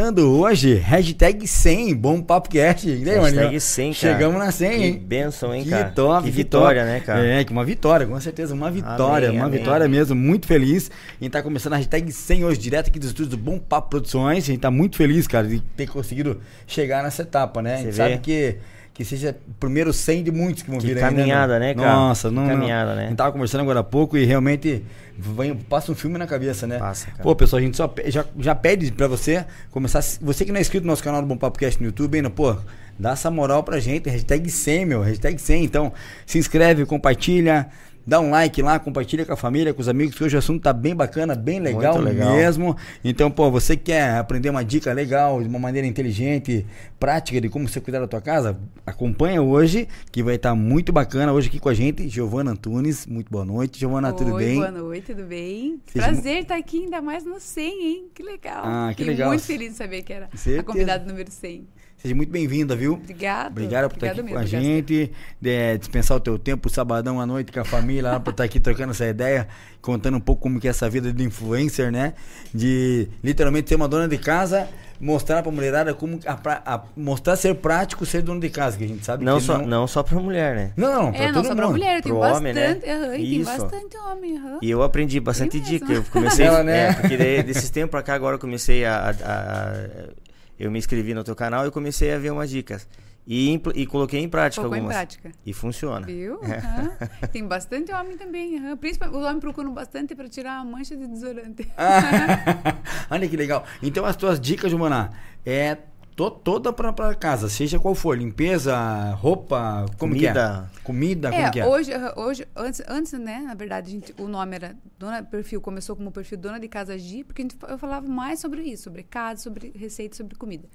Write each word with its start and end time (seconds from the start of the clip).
Começando 0.00 0.34
hoje, 0.40 0.76
hashtag 0.76 1.46
100, 1.46 1.94
bom 1.94 2.22
papo 2.22 2.48
cast. 2.48 2.88
Aí, 2.88 3.04
Hashtag 3.04 3.36
maninho? 3.36 3.60
100, 3.60 3.92
cara. 3.92 4.12
Chegamos 4.14 4.38
na 4.38 4.50
100, 4.50 4.70
Que 4.70 4.84
hein? 4.86 4.98
bênção, 4.98 5.54
hein, 5.54 5.62
Que 5.62 5.68
cara? 5.68 5.90
top, 5.90 6.24
que 6.24 6.30
que 6.30 6.36
vitória, 6.38 6.80
top. 6.80 6.90
né, 6.92 7.00
cara? 7.00 7.26
É, 7.26 7.44
que 7.44 7.52
uma 7.52 7.62
vitória, 7.66 8.06
com 8.06 8.18
certeza, 8.18 8.54
uma 8.54 8.70
vitória, 8.70 9.28
Amém, 9.28 9.38
uma 9.38 9.48
amém. 9.48 9.58
vitória 9.58 9.86
mesmo, 9.86 10.16
muito 10.16 10.46
feliz 10.46 10.90
em 11.20 11.26
estar 11.26 11.42
começando 11.42 11.74
a 11.74 11.76
hashtag 11.76 12.10
100 12.10 12.44
hoje, 12.46 12.58
direto 12.58 12.88
aqui 12.88 12.98
dos 12.98 13.08
estúdios 13.08 13.28
do 13.28 13.36
Bom 13.36 13.58
Papo 13.58 13.90
Produções, 13.90 14.44
a 14.44 14.46
gente 14.46 14.60
tá 14.60 14.70
muito 14.70 14.96
feliz, 14.96 15.26
cara, 15.28 15.46
de 15.46 15.60
ter 15.60 15.86
conseguido 15.86 16.40
chegar 16.66 17.02
nessa 17.02 17.20
etapa, 17.20 17.60
né? 17.60 17.74
A 17.74 17.76
gente 17.76 17.86
Você 17.88 17.92
sabe 17.92 18.14
vê? 18.14 18.18
que, 18.20 18.56
que 19.00 19.04
seja 19.06 19.34
o 19.48 19.54
primeiro 19.54 19.94
100 19.94 20.24
de 20.24 20.30
muitos 20.30 20.62
que 20.62 20.68
vão 20.70 20.78
Que 20.78 20.88
vir 20.88 20.96
aí, 20.96 21.00
caminhada, 21.00 21.58
né? 21.58 21.68
né, 21.68 21.74
cara? 21.74 21.90
Nossa, 21.90 22.30
não, 22.30 22.42
não. 22.42 22.50
caminhada, 22.50 22.94
né? 22.94 23.04
A 23.04 23.08
gente 23.08 23.16
tava 23.16 23.32
conversando 23.32 23.62
agora 23.62 23.80
há 23.80 23.82
pouco 23.82 24.14
e 24.18 24.26
realmente 24.26 24.84
vem, 25.16 25.54
passa 25.54 25.90
um 25.90 25.94
filme 25.94 26.18
na 26.18 26.26
cabeça, 26.26 26.66
né? 26.66 26.78
Passa, 26.78 27.06
cara. 27.06 27.22
Pô, 27.22 27.34
pessoal, 27.34 27.60
a 27.60 27.62
gente 27.62 27.78
só 27.78 27.90
já, 28.08 28.26
já 28.38 28.54
pede 28.54 28.92
pra 28.92 29.08
você 29.08 29.46
começar. 29.70 30.02
Você 30.20 30.44
que 30.44 30.52
não 30.52 30.58
é 30.58 30.60
inscrito 30.60 30.84
no 30.84 30.92
nosso 30.92 31.02
canal 31.02 31.22
do 31.22 31.26
Bom 31.26 31.38
Papo 31.38 31.58
Cast 31.58 31.80
no 31.80 31.86
YouTube 31.86 32.14
ainda, 32.16 32.28
pô, 32.28 32.54
dá 32.98 33.12
essa 33.12 33.30
moral 33.30 33.62
pra 33.62 33.80
gente. 33.80 34.10
Hashtag 34.10 34.50
100, 34.50 34.84
meu. 34.84 35.00
Hashtag 35.00 35.40
100. 35.40 35.64
Então, 35.64 35.94
se 36.26 36.36
inscreve, 36.38 36.84
compartilha. 36.84 37.68
Dá 38.06 38.18
um 38.20 38.30
like 38.30 38.60
lá, 38.62 38.78
compartilha 38.78 39.24
com 39.24 39.32
a 39.32 39.36
família, 39.36 39.74
com 39.74 39.80
os 39.80 39.88
amigos, 39.88 40.14
que 40.16 40.24
hoje 40.24 40.34
o 40.36 40.38
assunto 40.38 40.62
tá 40.62 40.72
bem 40.72 40.94
bacana, 40.94 41.34
bem 41.34 41.60
legal, 41.60 41.98
legal. 41.98 42.32
mesmo. 42.34 42.76
Então, 43.04 43.30
pô, 43.30 43.50
você 43.50 43.76
quer 43.76 44.16
aprender 44.16 44.48
uma 44.50 44.64
dica 44.64 44.92
legal, 44.92 45.42
de 45.42 45.48
uma 45.48 45.58
maneira 45.58 45.86
inteligente, 45.86 46.66
prática 46.98 47.40
de 47.40 47.48
como 47.48 47.68
você 47.68 47.80
cuidar 47.80 48.00
da 48.00 48.08
tua 48.08 48.20
casa? 48.20 48.58
Acompanha 48.86 49.42
hoje, 49.42 49.86
que 50.10 50.22
vai 50.22 50.36
estar 50.36 50.54
muito 50.54 50.92
bacana. 50.92 51.32
Hoje 51.32 51.48
aqui 51.48 51.58
com 51.60 51.68
a 51.68 51.74
gente, 51.74 52.08
Giovana 52.08 52.52
Antunes. 52.52 53.06
Muito 53.06 53.30
boa 53.30 53.44
noite. 53.44 53.78
Giovana, 53.78 54.12
tudo 54.12 54.34
bem? 54.34 54.56
boa 54.56 54.70
noite, 54.70 55.06
tudo 55.14 55.24
bem? 55.24 55.80
Seja 55.86 56.06
Prazer 56.06 56.42
estar 56.42 56.56
aqui, 56.56 56.84
ainda 56.84 57.00
mais 57.02 57.24
no 57.24 57.38
100, 57.38 57.82
hein? 57.86 58.04
Que 58.14 58.22
legal. 58.22 58.62
Ah, 58.64 58.88
que 58.90 59.02
Fiquei 59.02 59.14
legal. 59.14 59.28
muito 59.28 59.42
feliz 59.44 59.72
de 59.72 59.76
saber 59.76 60.02
que 60.02 60.12
era 60.12 60.28
Certeza. 60.34 60.60
a 60.60 60.64
convidada 60.64 61.04
número 61.04 61.30
100. 61.30 61.66
Seja 62.00 62.14
muito 62.14 62.30
bem-vinda, 62.32 62.74
viu? 62.74 62.94
Obrigada. 62.94 63.50
Obrigado 63.50 63.88
por 63.90 63.96
estar 63.96 64.06
aqui 64.06 64.20
Obrigada 64.20 64.46
com 64.48 64.56
a 64.56 64.58
mesmo, 64.58 64.74
gente, 64.74 65.12
de, 65.38 65.78
dispensar 65.78 66.16
o 66.16 66.20
teu 66.20 66.38
tempo, 66.38 66.70
sabadão 66.70 67.20
à 67.20 67.26
noite 67.26 67.52
com 67.52 67.60
a 67.60 67.64
família, 67.64 68.12
lá 68.12 68.20
pra 68.20 68.30
estar 68.30 68.44
aqui 68.44 68.58
trocando 68.58 68.92
essa 68.92 69.06
ideia, 69.06 69.46
contando 69.82 70.16
um 70.16 70.20
pouco 70.20 70.40
como 70.40 70.58
que 70.58 70.66
é 70.66 70.70
essa 70.70 70.88
vida 70.88 71.12
de 71.12 71.22
influencer, 71.22 71.92
né? 71.92 72.14
De 72.54 73.06
literalmente 73.22 73.68
ser 73.68 73.74
uma 73.74 73.86
dona 73.86 74.08
de 74.08 74.16
casa, 74.16 74.66
mostrar 74.98 75.42
pra 75.42 75.52
mulherada 75.52 75.92
como 75.92 76.18
a, 76.24 76.74
a- 76.74 76.82
mostrar 76.96 77.36
ser 77.36 77.54
prático 77.56 78.06
ser 78.06 78.22
dona 78.22 78.40
de 78.40 78.48
casa, 78.48 78.78
que 78.78 78.84
a 78.84 78.88
gente 78.88 79.04
sabe 79.04 79.22
Não 79.22 79.36
que 79.38 79.44
só, 79.44 79.58
não... 79.58 79.86
só 79.86 80.02
pra 80.02 80.18
mulher, 80.18 80.56
né? 80.56 80.72
Não, 80.78 81.02
não, 81.04 81.12
pra 81.12 81.20
É, 81.20 81.26
não, 81.26 81.34
todo 81.34 81.42
só 81.44 81.50
mundo. 81.50 81.56
pra 81.58 81.68
mulher, 81.68 82.00
tem 82.02 82.12
Pro 82.12 82.20
bastante. 82.20 82.38
homem, 82.40 82.54
né? 82.54 82.78
e 83.18 83.30
tem 83.30 83.40
Isso. 83.42 83.50
bastante 83.58 83.96
homem. 83.98 84.40
E 84.62 84.70
eu 84.70 84.82
aprendi 84.82 85.20
bastante 85.20 85.60
dica. 85.60 85.92
Eu 85.92 86.02
comecei. 86.04 86.46
Ela, 86.48 86.62
né? 86.64 86.88
É, 86.88 86.92
porque 86.94 87.16
daí, 87.18 87.42
desses 87.42 87.68
tempos 87.68 87.90
pra 87.90 88.02
cá, 88.02 88.14
agora 88.14 88.36
eu 88.36 88.40
comecei 88.40 88.86
a, 88.86 89.10
a- 89.10 89.10
a- 89.10 90.29
Eu 90.60 90.70
me 90.70 90.78
inscrevi 90.78 91.14
no 91.14 91.24
teu 91.24 91.34
canal 91.34 91.66
e 91.66 91.70
comecei 91.70 92.12
a 92.12 92.18
ver 92.18 92.30
umas 92.30 92.50
dicas. 92.50 92.86
E, 93.26 93.60
e 93.74 93.86
coloquei 93.86 94.20
em 94.20 94.28
prática 94.28 94.60
Colocou 94.60 94.76
em 94.76 94.80
algumas. 94.80 94.96
prática. 94.96 95.30
E 95.46 95.52
funciona. 95.54 96.04
Viu? 96.06 96.38
Aham. 96.42 96.90
Tem 97.32 97.46
bastante 97.46 97.92
homem 97.92 98.16
também. 98.16 98.58
aham. 98.58 98.76
Principalmente, 98.76 99.16
os 99.18 99.24
homens 99.24 99.40
procuram 99.40 99.72
bastante 99.72 100.14
pra 100.14 100.28
tirar 100.28 100.58
a 100.60 100.64
mancha 100.64 100.96
de 100.96 101.06
desodorante. 101.06 101.66
Ah, 101.78 102.76
Olha 103.10 103.26
que 103.28 103.36
legal. 103.36 103.64
Então 103.82 104.04
as 104.04 104.16
tuas 104.16 104.38
dicas, 104.40 104.70
Jumana, 104.70 105.10
é 105.46 105.76
to- 106.20 106.30
toda 106.30 106.72
pra 106.72 107.14
casa, 107.14 107.48
seja 107.48 107.78
qual 107.78 107.94
for, 107.94 108.18
limpeza, 108.18 108.74
roupa, 109.14 109.86
como 109.98 110.14
que 110.14 110.26
é? 110.26 110.32
Comida. 110.32 110.70
Comida, 110.84 111.30
como 111.30 111.42
É, 111.42 111.50
que 111.50 111.60
é? 111.60 111.66
hoje, 111.66 111.90
hoje 112.16 112.46
antes, 112.54 112.82
antes, 112.88 113.12
né, 113.12 113.40
na 113.46 113.54
verdade, 113.54 113.88
a 113.88 113.90
gente, 113.90 114.14
o 114.20 114.28
nome 114.28 114.56
era 114.56 114.76
dona 114.98 115.22
perfil, 115.22 115.60
começou 115.60 115.96
como 115.96 116.10
perfil 116.12 116.36
dona 116.38 116.60
de 116.60 116.68
casa 116.68 116.98
G, 116.98 117.24
porque 117.24 117.42
a 117.42 117.44
gente, 117.44 117.56
eu 117.68 117.78
falava 117.78 118.06
mais 118.06 118.40
sobre 118.40 118.62
isso, 118.62 118.84
sobre 118.84 119.02
casa, 119.02 119.40
sobre 119.42 119.72
receita, 119.74 120.16
sobre 120.16 120.36
comida. 120.36 120.68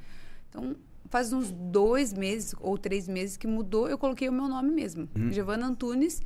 Então, 0.49 0.75
faz 1.09 1.31
uns 1.31 1.51
dois 1.51 2.13
meses 2.13 2.55
ou 2.59 2.77
três 2.77 3.07
meses 3.07 3.37
que 3.37 3.45
mudou, 3.45 3.87
eu 3.87 3.97
coloquei 3.97 4.27
o 4.27 4.33
meu 4.33 4.47
nome 4.47 4.71
mesmo, 4.71 5.07
Uhum. 5.15 5.31
Giovana 5.31 5.67
Antunes, 5.67 6.21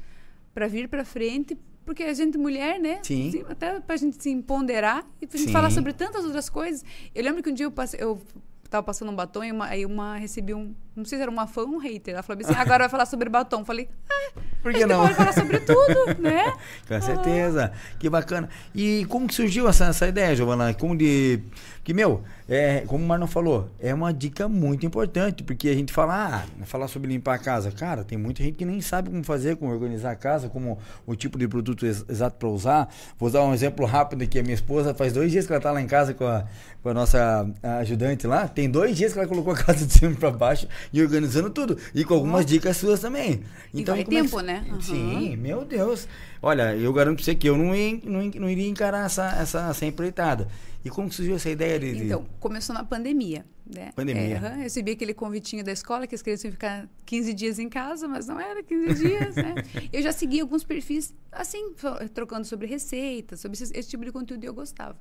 para 0.53 0.67
vir 0.67 0.87
para 0.87 1.03
frente, 1.03 1.57
porque 1.85 2.03
a 2.03 2.13
gente 2.13 2.37
mulher, 2.37 2.79
né? 2.79 2.99
Sim. 3.03 3.31
se- 3.31 3.45
Até 3.49 3.79
pra 3.79 3.97
gente 3.97 4.21
se 4.21 4.29
empoderar 4.29 5.05
e 5.21 5.25
pra 5.27 5.37
gente 5.37 5.47
Sim. 5.47 5.53
falar 5.53 5.71
sobre 5.71 5.91
tantas 5.93 6.23
outras 6.23 6.49
coisas. 6.49 6.85
Eu 7.15 7.23
lembro 7.23 7.41
que 7.41 7.49
um 7.49 7.53
dia 7.53 7.65
eu 7.65 7.71
passei, 7.71 7.99
eu 8.01 8.21
tava 8.69 8.83
passando 8.83 9.11
um 9.11 9.15
batom 9.15 9.43
e 9.43 9.51
uma, 9.51 9.65
aí 9.65 9.85
uma 9.85 10.15
recebi 10.15 10.53
um, 10.53 10.73
não 10.95 11.05
sei 11.05 11.17
se 11.17 11.21
era 11.21 11.31
uma 11.31 11.47
fã 11.47 11.61
ou 11.61 11.69
um 11.69 11.77
hater. 11.77 12.13
Ela 12.13 12.23
falou 12.23 12.41
assim: 12.43 12.53
agora 12.53 12.79
vai 12.79 12.89
falar 12.89 13.05
sobre 13.05 13.29
batom. 13.29 13.63
Falei, 13.63 13.87
ah, 14.09 14.31
Por 14.61 14.69
a 14.71 14.73
que 14.73 14.79
gente 14.81 14.89
não? 14.89 15.01
pode 15.03 15.13
falar 15.15 15.33
sobre 15.33 15.59
tudo, 15.59 16.05
né? 16.21 16.53
Com 16.87 17.01
certeza. 17.01 17.71
Que 17.97 18.09
bacana. 18.09 18.49
E 18.75 19.05
como 19.05 19.27
que 19.27 19.33
surgiu 19.33 19.67
essa, 19.67 19.85
essa 19.85 20.07
ideia, 20.07 20.35
Giovana? 20.35 20.73
Como 20.73 20.95
de. 20.97 21.39
Que, 21.83 21.93
meu, 21.93 22.23
é, 22.47 22.83
como 22.85 23.03
o 23.03 23.07
Marlon 23.07 23.25
falou, 23.25 23.67
é 23.79 23.91
uma 23.93 24.13
dica 24.13 24.47
muito 24.47 24.85
importante, 24.85 25.41
porque 25.43 25.69
a 25.69 25.73
gente 25.73 25.91
fala, 25.91 26.43
ah, 26.45 26.65
falar 26.65 26.87
sobre 26.87 27.11
limpar 27.11 27.33
a 27.35 27.39
casa. 27.39 27.71
Cara, 27.71 28.03
tem 28.03 28.15
muita 28.15 28.43
gente 28.43 28.55
que 28.57 28.65
nem 28.65 28.79
sabe 28.79 29.09
como 29.09 29.23
fazer, 29.23 29.55
como 29.55 29.71
organizar 29.71 30.11
a 30.11 30.15
casa, 30.15 30.49
como 30.49 30.77
o 31.07 31.15
tipo 31.15 31.39
de 31.39 31.47
produto 31.47 31.85
ex- 31.87 32.05
exato 32.07 32.37
para 32.37 32.47
usar. 32.49 32.93
Vou 33.17 33.31
dar 33.31 33.43
um 33.43 33.53
exemplo 33.55 33.85
rápido 33.87 34.21
aqui. 34.23 34.37
A 34.37 34.43
minha 34.43 34.53
esposa 34.53 34.93
faz 34.93 35.13
dois 35.13 35.31
dias 35.31 35.47
que 35.47 35.53
ela 35.53 35.61
tá 35.61 35.71
lá 35.71 35.81
em 35.81 35.87
casa 35.87 36.13
com 36.13 36.27
a, 36.27 36.43
com 36.83 36.89
a 36.89 36.93
nossa 36.93 37.49
ajudante 37.79 38.27
lá. 38.27 38.47
Tem 38.47 38.69
dois 38.69 38.95
dias 38.95 39.11
que 39.13 39.17
ela 39.17 39.27
colocou 39.27 39.53
a 39.53 39.57
casa 39.63 39.83
de 39.87 39.91
cima 39.93 40.13
para 40.15 40.29
baixo 40.29 40.67
e 40.93 41.01
organizando 41.01 41.49
tudo. 41.49 41.77
E 41.93 42.03
com 42.03 42.13
algumas 42.13 42.45
dicas 42.45 42.77
suas 42.77 42.99
também. 42.99 43.43
Então, 43.73 43.95
vai 43.95 44.03
como 44.03 44.17
é 44.17 44.21
que- 44.21 44.27
tempo, 44.29 44.41
né? 44.41 44.65
Aham. 44.69 44.81
Sim, 44.81 45.35
meu 45.37 45.65
Deus. 45.65 46.07
Olha, 46.41 46.75
eu 46.75 46.91
garanto 46.93 47.17
pra 47.17 47.25
você 47.25 47.35
que 47.35 47.47
eu 47.49 47.57
não, 47.57 47.75
ia, 47.75 47.99
não, 48.03 48.23
não 48.23 48.49
iria 48.49 48.67
encarar 48.69 49.05
essa, 49.05 49.27
essa, 49.39 49.69
essa 49.69 49.85
empreitada. 49.85 50.47
E 50.83 50.89
como 50.89 51.11
surgiu 51.11 51.35
essa 51.35 51.49
ideia 51.49 51.77
de. 51.77 52.05
Então, 52.05 52.25
começou 52.39 52.73
na 52.73 52.85
pandemia, 52.85 53.45
né? 53.69 53.91
Pandemia. 53.93 54.37
É, 54.41 54.53
eu 54.53 54.57
recebi 54.59 54.91
aquele 54.91 55.13
convitinho 55.13 55.61
da 55.61 55.73
escola 55.73 56.07
que 56.07 56.15
as 56.15 56.21
crianças 56.21 56.45
iam 56.45 56.53
ficar 56.53 56.87
15 57.05 57.33
dias 57.33 57.59
em 57.59 57.67
casa, 57.67 58.07
mas 58.07 58.27
não 58.27 58.39
era 58.39 58.63
15 58.63 58.93
dias, 58.95 59.35
né? 59.35 59.55
Eu 59.91 60.01
já 60.01 60.13
segui 60.13 60.39
alguns 60.39 60.63
perfis, 60.63 61.13
assim, 61.33 61.73
trocando 62.13 62.45
sobre 62.45 62.65
receitas, 62.65 63.41
sobre 63.41 63.61
esse, 63.61 63.77
esse 63.77 63.89
tipo 63.89 64.05
de 64.05 64.11
conteúdo 64.13 64.41
e 64.45 64.47
eu 64.47 64.53
gostava. 64.53 64.95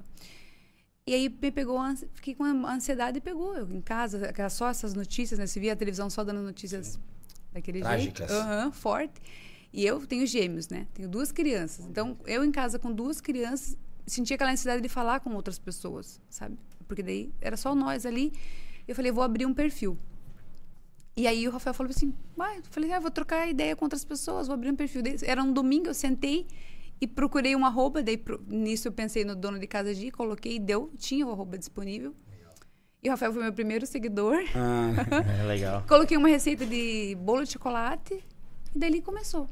E 1.09 1.15
aí 1.15 1.27
me 1.31 1.51
pegou, 1.51 1.81
fiquei 2.13 2.35
com 2.35 2.45
ansiedade 2.45 3.17
e 3.17 3.21
pegou. 3.23 3.57
Eu 3.57 3.67
em 3.71 3.81
casa, 3.81 4.31
só 4.51 4.69
essas 4.69 4.93
notícias, 4.93 5.39
né? 5.39 5.47
Se 5.47 5.59
via 5.59 5.73
a 5.73 5.77
televisão 5.77 6.11
só 6.11 6.23
dando 6.23 6.43
notícias 6.43 7.01
daquele 7.51 7.81
Trágicas. 7.81 8.29
jeito. 8.29 8.43
Aham, 8.43 8.71
forte. 8.71 9.15
E 9.73 9.87
eu 9.87 10.07
tenho 10.07 10.27
gêmeos, 10.27 10.69
né? 10.69 10.87
Tenho 10.93 11.09
duas 11.09 11.33
crianças. 11.33 11.87
Então, 11.87 12.15
eu 12.27 12.45
em 12.45 12.53
casa 12.53 12.79
com 12.79 12.93
duas 12.93 13.23
crianças, 13.23 13.75
sentia 14.07 14.35
aquela 14.35 14.51
necessidade 14.51 14.83
de 14.83 14.89
falar 14.91 15.21
com 15.21 15.35
outras 15.35 15.59
pessoas, 15.59 16.21
sabe? 16.29 16.59
Porque 16.87 17.03
daí 17.03 17.33
era 17.41 17.57
só 17.57 17.75
nós 17.75 18.05
ali. 18.05 18.31
Eu 18.87 18.95
falei, 18.95 19.11
vou 19.11 19.25
abrir 19.25 19.47
um 19.47 19.55
perfil. 19.55 19.97
E 21.17 21.27
aí 21.27 21.49
o 21.49 21.51
Rafael 21.51 21.73
falou 21.73 21.89
assim, 21.89 22.13
vai, 22.37 22.59
eu 22.59 22.63
falei, 22.65 22.93
ah, 22.93 23.01
vou 23.01 23.11
trocar 23.11 23.49
ideia 23.49 23.75
com 23.75 23.87
outras 23.87 24.05
pessoas, 24.05 24.47
vou 24.47 24.53
abrir 24.53 24.71
um 24.71 24.77
perfil. 24.77 25.03
Era 25.23 25.43
um 25.43 25.55
domingo, 25.55 25.89
eu 25.89 25.95
sentei 25.95 26.47
e 27.01 27.07
procurei 27.07 27.55
um 27.55 27.65
arroba, 27.65 28.03
daí 28.03 28.17
pro- 28.17 28.43
nisso 28.49 28.89
eu 28.89 28.93
pensei 28.93 29.25
no 29.25 29.35
dono 29.37 29.59
de 29.59 29.67
casa 29.67 29.95
G, 29.95 30.11
coloquei, 30.11 30.59
deu, 30.59 30.91
tinha 30.99 31.27
o 31.27 31.31
arroba 31.31 31.57
disponível. 31.59 32.15
E 33.03 33.09
o 33.09 33.13
Rafael 33.13 33.33
foi 33.33 33.43
meu 33.43 33.53
primeiro 33.53 33.87
seguidor. 33.87 34.39
Ah, 34.57 34.91
É 35.41 35.45
legal. 35.47 35.85
Coloquei 35.89 36.17
uma 36.17 36.29
receita 36.29 36.67
de 36.67 37.17
bolo 37.21 37.45
de 37.45 37.53
chocolate 37.53 38.15
e 38.75 38.79
dali 38.79 39.01
começou. 39.01 39.49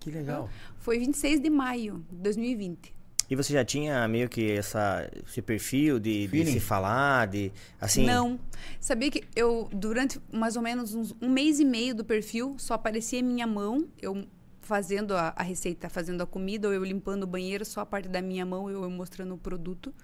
que 0.00 0.10
legal. 0.10 0.50
Foi 0.78 0.98
26 0.98 1.40
de 1.40 1.50
maio 1.50 2.04
de 2.10 2.16
2020. 2.16 2.94
E 3.30 3.36
você 3.36 3.52
já 3.52 3.62
tinha 3.64 4.08
meio 4.08 4.26
que 4.28 4.50
essa, 4.52 5.08
esse 5.24 5.42
perfil 5.42 6.00
de, 6.00 6.26
de 6.26 6.46
se 6.46 6.60
falar, 6.60 7.26
de. 7.28 7.52
Assim. 7.78 8.04
Não. 8.06 8.40
Sabia 8.80 9.10
que 9.10 9.22
eu, 9.36 9.68
durante 9.70 10.18
mais 10.32 10.56
ou 10.56 10.62
menos 10.62 10.94
uns- 10.94 11.14
um 11.20 11.28
mês 11.28 11.60
e 11.60 11.64
meio 11.64 11.94
do 11.94 12.04
perfil, 12.06 12.56
só 12.58 12.72
aparecia 12.74 13.22
minha 13.22 13.46
mão, 13.46 13.86
eu 14.00 14.24
fazendo 14.68 15.16
a, 15.16 15.32
a 15.34 15.42
receita, 15.42 15.88
fazendo 15.88 16.22
a 16.22 16.26
comida, 16.26 16.68
ou 16.68 16.74
eu 16.74 16.84
limpando 16.84 17.22
o 17.22 17.26
banheiro, 17.26 17.64
só 17.64 17.80
a 17.80 17.86
parte 17.86 18.08
da 18.08 18.20
minha 18.20 18.44
mão, 18.44 18.68
eu, 18.70 18.82
eu 18.84 18.90
mostrando 18.90 19.34
o 19.34 19.38
produto. 19.38 19.94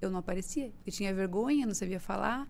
Eu 0.00 0.10
não 0.10 0.18
aparecia. 0.20 0.72
Eu 0.86 0.92
tinha 0.92 1.12
vergonha, 1.14 1.66
não 1.66 1.74
sabia 1.74 2.00
falar. 2.00 2.48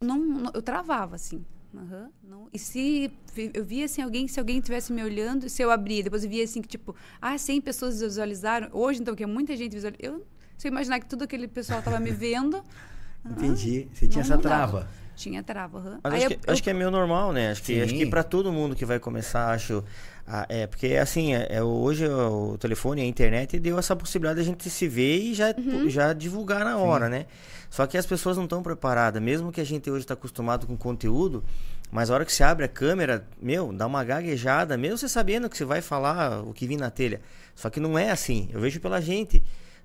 Não, 0.00 0.18
não- 0.18 0.50
eu 0.54 0.62
travava, 0.62 1.16
assim. 1.16 1.44
Aham, 1.74 2.10
não. 2.22 2.48
E 2.52 2.58
se 2.58 3.10
eu 3.54 3.64
via 3.64 3.84
assim, 3.86 4.00
alguém, 4.02 4.26
se 4.28 4.38
alguém 4.40 4.58
estivesse 4.58 4.92
me 4.92 5.02
olhando, 5.02 5.48
se 5.48 5.62
eu 5.62 5.70
abria, 5.70 6.02
depois 6.02 6.24
eu 6.24 6.30
via 6.30 6.44
assim 6.44 6.62
que, 6.62 6.68
tipo, 6.68 6.94
ah, 7.20 7.36
100 7.36 7.60
pessoas 7.60 8.00
visualizaram. 8.00 8.68
Hoje, 8.72 9.00
então, 9.00 9.14
que 9.14 9.22
é 9.22 9.26
muita 9.26 9.56
gente 9.56 9.72
visualizando. 9.72 10.06
Eu, 10.18 10.26
se 10.56 10.66
eu 10.68 10.70
imaginar 10.72 10.98
que 11.00 11.06
tudo 11.06 11.24
aquele 11.24 11.48
pessoal 11.48 11.78
estava 11.80 11.98
me 12.00 12.10
vendo. 12.10 12.62
Entendi. 13.24 13.88
Você 13.92 14.06
tinha 14.08 14.16
não 14.16 14.20
essa 14.22 14.36
mudava. 14.36 14.72
trava. 14.80 14.88
Tinha 15.14 15.42
trava, 15.42 15.78
aham. 15.78 16.00
Mas 16.04 16.14
acho, 16.14 16.24
eu- 16.32 16.38
que, 16.38 16.50
acho 16.50 16.62
que 16.62 16.70
é 16.70 16.72
meio 16.72 16.90
normal, 16.92 17.32
né? 17.32 17.50
Acho 17.50 17.62
que, 17.64 17.80
acho 17.82 17.92
que 17.94 18.06
para 18.06 18.22
todo 18.22 18.52
mundo 18.52 18.76
que 18.76 18.84
vai 18.84 19.00
começar, 19.00 19.50
acho. 19.52 19.84
A- 20.28 20.46
é, 20.48 20.66
porque 20.66 20.94
assim, 20.96 21.34
é, 21.34 21.46
é, 21.50 21.62
hoje 21.62 22.06
o 22.06 22.56
telefone, 22.58 23.00
a 23.00 23.04
internet 23.06 23.58
deu 23.58 23.78
essa 23.78 23.96
possibilidade 23.96 24.36
de 24.40 24.42
a 24.42 24.52
gente 24.52 24.68
se 24.70 24.86
ver 24.88 25.18
e 25.18 25.34
já, 25.34 25.54
Uhum. 25.56 25.88
já 25.88 26.12
divulgar 26.12 26.64
na 26.64 26.76
hora, 26.76 27.08
né? 27.08 27.26
Só 27.70 27.86
que 27.86 27.96
as 27.98 28.06
pessoas 28.06 28.36
não 28.36 28.44
estão 28.44 28.62
preparadas, 28.62 29.20
mesmo 29.22 29.50
que 29.52 29.60
a 29.60 29.64
gente 29.64 29.90
hoje 29.90 30.00
está 30.04 30.14
acostumado 30.14 30.66
com 30.66 30.76
conteúdo, 30.76 31.42
mas 31.90 32.10
a 32.10 32.14
hora 32.14 32.24
que 32.24 32.32
você 32.32 32.42
abre 32.44 32.64
a 32.64 32.68
câmera, 32.68 33.26
meu, 33.40 33.72
dá 33.72 33.86
uma 33.86 34.04
gaguejada, 34.04 34.76
mesmo 34.76 34.98
você 34.98 35.08
sabendo 35.08 35.48
que 35.48 35.56
você 35.56 35.64
vai 35.64 35.80
falar 35.80 36.42
o 36.42 36.52
que 36.52 36.66
vir 36.66 36.76
na 36.78 36.90
telha. 36.90 37.20
Só 37.54 37.68
que 37.70 37.80
não 37.80 37.98
é 37.98 38.10
assim. 38.10 38.48
Eu 38.52 38.60
vejo 38.60 38.80
pela 38.80 39.00
gente. 39.00 39.42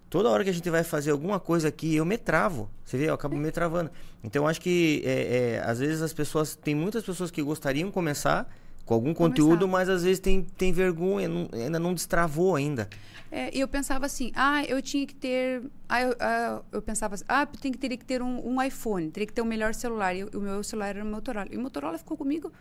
Toda 0.10 0.30
hora 0.30 0.44
que 0.44 0.50
a 0.50 0.54
gente 0.54 0.70
vai 0.70 0.84
fazer 0.84 1.10
alguma 1.12 1.40
coisa 1.40 1.70
aqui, 1.70 1.96
eu 1.96 2.06
me 2.06 2.18
travo. 2.20 2.70
Você 2.86 2.98
vê, 2.98 3.10
eu 3.10 3.16
acabo 3.16 3.36
me 3.36 3.50
travando. 3.52 3.90
Então, 4.24 4.44
eu 4.44 4.48
acho 4.48 4.62
que, 4.62 5.02
é, 5.04 5.56
é, 5.58 5.64
às 5.66 5.80
vezes, 5.80 6.02
as 6.04 6.14
pessoas... 6.14 6.56
Tem 6.56 6.76
muitas 6.76 7.04
pessoas 7.04 7.32
que 7.32 7.42
gostariam 7.42 7.90
começar 7.90 8.48
com 8.86 8.94
algum 8.94 9.14
conteúdo, 9.14 9.68
mas 9.68 9.88
às 9.90 10.04
vezes 10.04 10.20
tem, 10.20 10.44
tem 10.44 10.72
vergonha, 10.74 11.28
não- 11.28 11.48
ainda 11.54 11.80
não 11.80 11.94
destravou 11.94 12.56
ainda. 12.56 12.90
É, 13.32 13.50
e 13.56 13.60
eu 13.62 13.68
pensava 13.68 14.06
assim, 14.06 14.32
ah, 14.36 14.64
eu 14.66 14.80
tinha 14.82 15.08
que 15.08 15.16
ter. 15.16 15.64
Ah, 15.90 16.02
eu, 16.02 16.16
ah, 16.20 16.62
eu 16.72 16.82
pensava 16.82 17.16
assim, 17.16 17.24
ah, 17.28 17.46
tem 17.48 17.72
que 17.72 17.78
teria 17.80 17.98
que 17.98 18.06
ter 18.06 18.22
um, 18.22 18.48
um 18.48 18.62
iPhone, 18.62 19.10
teria 19.10 19.26
que 19.26 19.34
ter 19.34 19.42
o 19.42 19.46
melhor 19.46 19.74
celular. 19.74 20.14
E 20.16 20.24
o 20.24 20.40
meu 20.40 20.64
celular 20.64 20.90
era 20.96 21.04
o 21.04 21.08
Motorola. 21.08 21.48
E 21.50 21.58
o 21.58 21.60
Motorola 21.62 21.98
ficou 21.98 22.16
comigo 22.16 22.52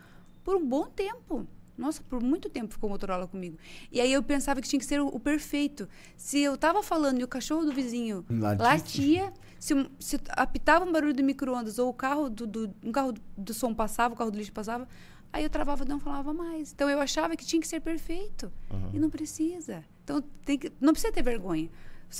por 0.42 0.56
um 0.56 0.66
bom 0.66 0.86
tempo. 0.86 1.46
Nossa, 1.76 2.02
por 2.02 2.22
muito 2.22 2.48
tempo 2.48 2.72
ficou 2.72 2.88
o 2.88 2.92
Motorola 2.92 3.26
comigo. 3.26 3.58
E 3.90 4.00
aí 4.00 4.12
eu 4.12 4.22
pensava 4.22 4.60
que 4.62 4.68
tinha 4.68 4.78
que 4.80 4.86
ser 4.86 5.00
o, 5.00 5.08
o 5.08 5.18
perfeito. 5.20 5.86
Se 6.16 6.38
eu 6.40 6.56
tava 6.56 6.82
falando 6.82 7.20
e 7.20 7.24
o 7.24 7.28
cachorro 7.28 7.64
do 7.64 7.72
vizinho 7.72 8.24
Latia. 8.30 8.56
latia, 8.64 9.32
se, 9.58 9.74
um- 9.74 9.86
se 9.98 10.18
apitava 10.30 10.84
um 10.86 10.92
barulho 10.92 11.12
do 11.14 11.22
micro-ondas 11.22 11.78
ou 11.78 11.88
o 11.90 11.94
carro 11.94 12.30
do, 12.30 12.46
do- 12.46 12.74
um 12.84 12.92
carro 12.92 13.12
do 13.36 13.52
som 13.52 13.74
passava, 13.74 14.14
o 14.14 14.16
carro 14.16 14.30
do 14.30 14.38
lixo 14.38 14.52
passava, 14.52 14.86
aí 15.32 15.42
eu 15.44 15.50
travava 15.50 15.84
não 15.84 15.98
falava 15.98 16.32
mais. 16.34 16.72
Então 16.72 16.88
eu 16.90 17.00
achava 17.00 17.36
que 17.36 17.44
tinha 17.44 17.60
que 17.60 17.68
ser 17.68 17.80
perfeito. 17.80 18.52
E 18.92 18.98
não 18.98 19.08
precisa. 19.10 19.84
Então 20.04 20.22
que, 20.44 20.72
não 20.80 20.92
precisa 20.92 21.12
ter 21.12 21.22
vergonha. 21.22 21.70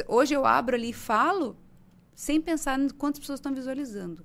Hoje 0.09 0.35
eu 0.35 0.47
abro 0.47 0.75
ali 0.75 0.91
e 0.91 0.93
falo 0.93 1.57
sem 2.15 2.41
pensar 2.41 2.79
em 2.81 2.89
quantas 2.89 3.19
pessoas 3.21 3.39
estão 3.39 3.55
visualizando. 3.55 4.25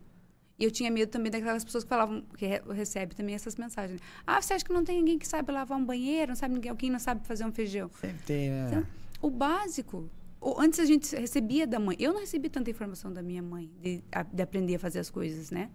E 0.60 0.64
eu 0.64 0.72
tinha 0.72 0.90
medo 0.90 1.10
também 1.12 1.32
daquelas 1.32 1.64
pessoas 1.64 1.84
que 1.84 1.90
falavam, 1.90 2.24
que 2.36 2.46
re, 2.48 2.62
recebe 2.74 3.14
também 3.16 3.36
essas 3.36 3.56
mensagens. 3.58 4.02
Ah, 4.26 4.42
você 4.42 4.54
acha 4.56 4.66
que 4.66 4.74
não 4.74 4.84
tem 4.84 4.98
ninguém 4.98 5.20
que 5.20 5.28
sabe 5.28 5.52
lavar 5.52 5.78
um 5.78 5.86
banheiro, 5.86 6.30
não 6.30 6.36
sabe 6.36 6.56
ninguém, 6.56 6.72
alguém 6.72 6.90
não 6.90 6.98
sabe 7.00 7.26
fazer 7.28 7.46
um 7.46 7.52
feijão? 7.52 7.92
Sempre 8.02 8.24
tem, 8.26 8.50
né? 8.50 8.68
Então, 8.70 8.88
o 9.22 9.30
básico. 9.30 10.10
o- 10.42 10.60
antes 10.60 10.80
a 10.80 10.86
gente 10.86 11.16
recebia 11.16 11.66
da 11.68 11.80
mãe. 11.80 11.96
Eu 12.00 12.14
não 12.14 12.20
recebi 12.22 12.48
tanta 12.50 12.70
informação 12.72 13.12
da 13.14 13.22
minha 13.24 13.42
mãe 13.42 13.70
de, 13.82 14.04
a- 14.12 14.24
de 14.24 14.42
aprender 14.42 14.76
a 14.76 14.80
fazer 14.80 15.00
as 15.00 15.10
coisas, 15.12 15.52
né? 15.52 15.70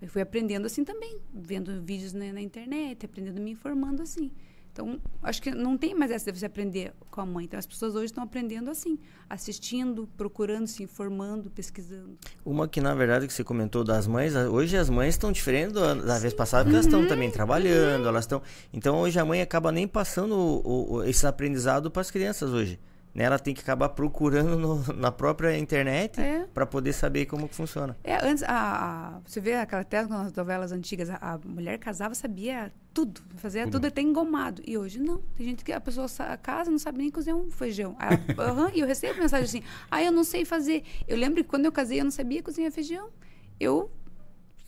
Eu 0.00 0.08
fui 0.08 0.22
aprendendo 0.22 0.66
assim 0.66 0.84
também, 0.84 1.18
vendo 1.32 1.82
vídeos 1.82 2.12
na, 2.12 2.32
na 2.32 2.40
internet, 2.40 3.04
aprendendo, 3.04 3.40
me 3.40 3.50
informando 3.50 4.02
assim. 4.02 4.30
Então, 4.72 5.00
acho 5.20 5.42
que 5.42 5.50
não 5.50 5.76
tem 5.76 5.94
mais 5.96 6.12
essa 6.12 6.30
de 6.30 6.38
você 6.38 6.46
aprender 6.46 6.92
com 7.10 7.20
a 7.20 7.26
mãe. 7.26 7.44
Então, 7.44 7.58
as 7.58 7.66
pessoas 7.66 7.96
hoje 7.96 8.06
estão 8.06 8.22
aprendendo 8.22 8.70
assim, 8.70 8.98
assistindo, 9.28 10.08
procurando, 10.16 10.68
se 10.68 10.82
informando, 10.84 11.50
pesquisando. 11.50 12.16
Uma 12.44 12.68
que, 12.68 12.80
na 12.80 12.94
verdade, 12.94 13.26
que 13.26 13.32
você 13.32 13.42
comentou 13.42 13.82
das 13.82 14.06
mães, 14.06 14.34
hoje 14.36 14.76
as 14.76 14.88
mães 14.88 15.14
estão 15.14 15.32
diferentes 15.32 15.72
do- 15.72 16.02
da 16.06 16.18
vez 16.20 16.32
passada, 16.32 16.64
porque 16.64 16.76
elas 16.76 16.86
estão 16.86 17.06
também 17.08 17.30
trabalhando, 17.32 18.06
elas 18.06 18.24
estão... 18.24 18.40
Então, 18.72 19.00
hoje 19.00 19.18
a 19.18 19.24
mãe 19.24 19.42
acaba 19.42 19.72
nem 19.72 19.88
passando 19.88 20.34
o- 20.36 20.94
o- 20.94 21.04
esse 21.04 21.26
aprendizado 21.26 21.90
para 21.90 22.02
as 22.02 22.10
crianças 22.10 22.50
hoje. 22.50 22.78
Né? 23.14 23.24
Ela 23.24 23.38
tem 23.38 23.52
que 23.52 23.60
acabar 23.60 23.88
procurando 23.90 24.56
no- 24.56 24.92
na 24.94 25.10
própria 25.10 25.56
internet 25.58 26.20
É. 26.20 26.46
para 26.54 26.64
poder 26.64 26.92
saber 26.92 27.26
como 27.26 27.48
que 27.48 27.54
funciona. 27.54 27.96
É, 28.04 28.24
antes, 28.24 28.42
a, 28.44 28.48
a- 29.16 29.20
você 29.26 29.40
vê 29.40 29.54
aquela 29.54 29.82
até 29.82 30.06
nas 30.06 30.32
novelas 30.32 30.70
antigas, 30.72 31.10
a, 31.10 31.16
a 31.16 31.38
mulher 31.44 31.78
casava, 31.78 32.14
sabia 32.14 32.72
tudo, 32.94 33.20
fazia 33.36 33.66
tudo 33.68 33.86
até 33.86 34.00
engomado. 34.00 34.62
E 34.66 34.78
hoje 34.78 35.00
não. 35.00 35.18
Tem 35.36 35.46
gente 35.46 35.64
que 35.64 35.72
a 35.72 35.80
pessoa 35.80 36.06
sa- 36.08 36.36
casa 36.36 36.70
não 36.70 36.78
sabe 36.78 36.98
nem 36.98 37.10
cozinhar 37.10 37.36
um 37.36 37.50
feijão. 37.50 37.96
Aí 37.98 38.16
aham, 38.38 38.70
e 38.74 38.80
eu 38.80 38.86
recebo 38.86 39.18
mensagem 39.20 39.44
assim, 39.44 39.62
ah, 39.90 40.02
eu 40.02 40.12
não 40.12 40.22
sei 40.24 40.44
fazer. 40.44 40.84
Eu 41.08 41.16
lembro 41.16 41.42
que 41.42 41.50
quando 41.50 41.64
eu 41.64 41.72
casei, 41.72 42.00
eu 42.00 42.04
não 42.04 42.10
sabia 42.12 42.42
cozinhar 42.42 42.70
feijão. 42.70 43.08
Eu 43.58 43.90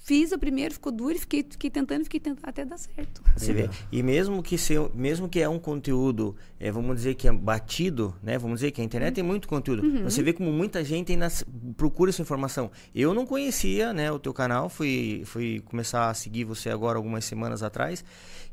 fiz 0.02 0.32
o 0.32 0.38
primeiro, 0.38 0.74
ficou 0.74 0.90
duro, 0.90 1.14
e 1.14 1.18
fiquei, 1.18 1.46
fiquei 1.48 1.70
tentando, 1.70 2.04
fiquei 2.04 2.18
tentando, 2.18 2.44
até 2.44 2.64
dar 2.64 2.76
certo. 2.76 3.22
Você 3.36 3.52
vê. 3.52 3.70
E 3.90 4.02
mesmo 4.02 4.42
que, 4.42 4.58
se, 4.58 4.74
mesmo 4.94 5.28
que 5.28 5.40
é 5.40 5.48
um 5.48 5.60
conteúdo, 5.60 6.34
é, 6.58 6.70
vamos 6.72 6.96
dizer 6.96 7.14
que 7.14 7.28
é 7.28 7.32
batido, 7.32 8.14
né? 8.20 8.36
Vamos 8.36 8.60
dizer 8.60 8.72
que 8.72 8.80
a 8.80 8.84
internet 8.84 9.14
tem 9.14 9.24
muito 9.24 9.46
conteúdo. 9.46 9.84
Uhum. 9.84 10.04
Você 10.04 10.22
vê 10.22 10.32
como 10.32 10.50
muita 10.52 10.84
gente 10.84 11.12
ainda 11.12 11.28
procura 11.76 12.10
essa 12.10 12.20
informação. 12.20 12.70
Eu 12.92 13.14
não 13.14 13.24
conhecia, 13.24 13.92
né, 13.92 14.10
o 14.10 14.18
teu 14.18 14.34
canal, 14.34 14.68
fui, 14.68 15.22
fui 15.24 15.60
começar 15.60 16.10
a 16.10 16.14
seguir 16.14 16.44
você 16.44 16.68
agora 16.68 16.98
algumas 16.98 17.24
semanas 17.24 17.62
atrás. 17.62 18.04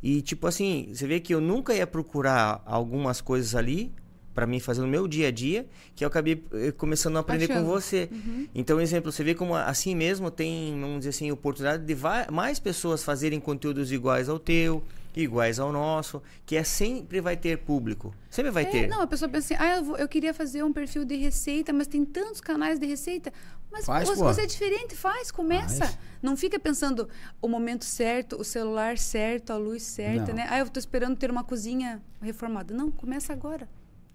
E 0.03 0.21
tipo 0.21 0.45
assim, 0.45 0.91
você 0.93 1.07
vê 1.07 1.19
que 1.19 1.33
eu 1.33 1.41
nunca 1.41 1.73
ia 1.73 1.87
procurar 1.87 2.61
algumas 2.65 3.21
coisas 3.21 3.55
ali 3.55 3.91
para 4.39 4.47
mim 4.47 4.57
fazer 4.61 4.79
no 4.79 4.87
meu 4.87 5.05
dia 5.05 5.27
a 5.27 5.31
dia, 5.31 5.67
que 5.93 6.01
eu 6.05 6.07
acabei 6.07 6.41
eh, 6.53 6.71
começando 6.71 7.17
a 7.17 7.19
aprender 7.19 7.47
com 7.47 7.53
Achando. 7.55 7.65
você. 7.67 8.09
Então, 8.55 8.79
exemplo, 8.79 9.11
você 9.11 9.21
vê 9.21 9.35
como 9.35 9.53
assim 9.53 9.93
mesmo 9.93 10.31
tem, 10.31 10.79
vamos 10.79 10.99
dizer 10.99 11.09
assim, 11.09 11.29
oportunidade 11.29 11.83
de 11.83 11.97
mais 12.31 12.57
pessoas 12.57 13.03
fazerem 13.03 13.37
conteúdos 13.37 13.91
iguais 13.91 14.29
ao 14.29 14.39
teu, 14.39 14.81
iguais 15.13 15.59
ao 15.59 15.73
nosso, 15.73 16.21
que 16.45 16.55
é 16.55 16.63
sempre 16.63 17.19
vai 17.19 17.35
ter 17.35 17.57
público. 17.57 18.15
Sempre 18.29 18.49
vai 18.51 18.63
É, 18.63 18.67
ter. 18.67 18.87
não, 18.87 19.01
a 19.01 19.07
pessoa 19.07 19.27
pensa 19.27 19.53
assim, 19.53 19.61
ah, 19.61 19.75
eu, 19.75 19.83
vou- 19.83 19.97
eu 19.97 20.07
queria 20.07 20.33
fazer 20.33 20.63
um 20.63 20.71
perfil 20.71 21.03
de 21.03 21.17
receita, 21.17 21.73
mas 21.73 21.87
tem 21.87 22.05
tantos 22.05 22.39
canais 22.39 22.79
de 22.79 22.85
receita. 22.85 23.33
Mas 23.69 23.85
Faz, 23.85 24.07
você, 24.07 24.23
você 24.23 24.41
é 24.43 24.45
diferente, 24.45 24.95
faz, 24.95 25.31
começa. 25.31 25.83
Faz. 25.85 25.97
Não 26.21 26.37
fica 26.37 26.57
pensando 26.57 27.09
o 27.41 27.47
momento 27.49 27.83
certo, 27.83 28.39
o 28.39 28.43
celular 28.45 28.97
certo, 28.97 29.51
a 29.51 29.57
luz 29.57 29.83
certa, 29.83 30.27
Não. 30.29 30.35
né? 30.35 30.47
Ah, 30.49 30.59
eu 30.59 30.69
tô 30.69 30.79
esperando 30.79 31.17
ter 31.17 31.29
uma 31.29 31.43
cozinha 31.43 32.01
reformada. 32.21 32.73
Não, 32.73 32.89
começa 32.89 33.33
agora. 33.33 33.67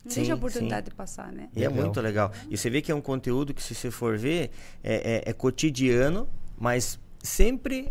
Não 0.05 0.11
Sim, 0.11 0.21
deixa 0.21 0.33
a 0.33 0.37
oportunidade 0.37 0.91
de 0.91 0.95
passar, 0.95 1.33
né? 1.33 1.49
E 1.57 1.65
é 1.65 1.69
muito 1.69 2.01
legal. 2.01 2.31
E 2.51 2.57
você 2.59 2.69
vê 2.69 2.83
que 2.83 2.93
é 2.93 2.95
um 2.95 3.01
conteúdo 3.01 3.55
que, 3.55 3.63
se 3.63 3.75
você 3.75 3.91
for 3.91 4.19
ver, 4.19 4.51
é, 4.83 5.23
é- 5.27 5.31
é 5.31 5.33
cotidiano, 5.33 6.29
mas 6.59 6.99
sempre 7.23 7.91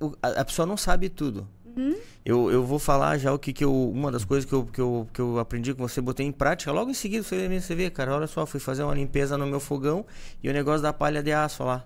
o- 0.00 0.12
a, 0.22 0.28
a 0.40 0.44
pessoa 0.44 0.64
não 0.66 0.76
sabe 0.76 1.08
tudo. 1.08 1.48
Uhum. 1.76 1.96
Eu, 2.24 2.50
eu 2.50 2.64
vou 2.64 2.78
falar 2.78 3.18
já 3.18 3.32
o 3.32 3.38
que, 3.38 3.52
que 3.52 3.64
eu. 3.64 3.72
Uma 3.90 4.10
das 4.12 4.24
coisas 4.24 4.44
que 4.48 4.52
eu, 4.54 4.64
que, 4.66 4.80
eu, 4.80 5.08
que 5.12 5.20
eu 5.20 5.38
aprendi 5.38 5.72
com 5.74 5.86
você, 5.86 6.00
botei 6.00 6.26
em 6.26 6.32
prática. 6.32 6.70
Logo 6.70 6.90
em 6.90 6.94
seguida, 6.94 7.22
você, 7.24 7.48
você 7.60 7.74
vê, 7.74 7.90
cara, 7.90 8.14
olha 8.14 8.26
só, 8.26 8.44
fui 8.46 8.60
fazer 8.60 8.82
uma 8.84 8.94
limpeza 8.94 9.36
no 9.38 9.46
meu 9.46 9.60
fogão 9.60 10.04
e 10.42 10.48
o 10.48 10.52
negócio 10.52 10.82
da 10.82 10.92
palha 10.92 11.22
de 11.22 11.32
aço 11.32 11.64
lá. 11.64 11.84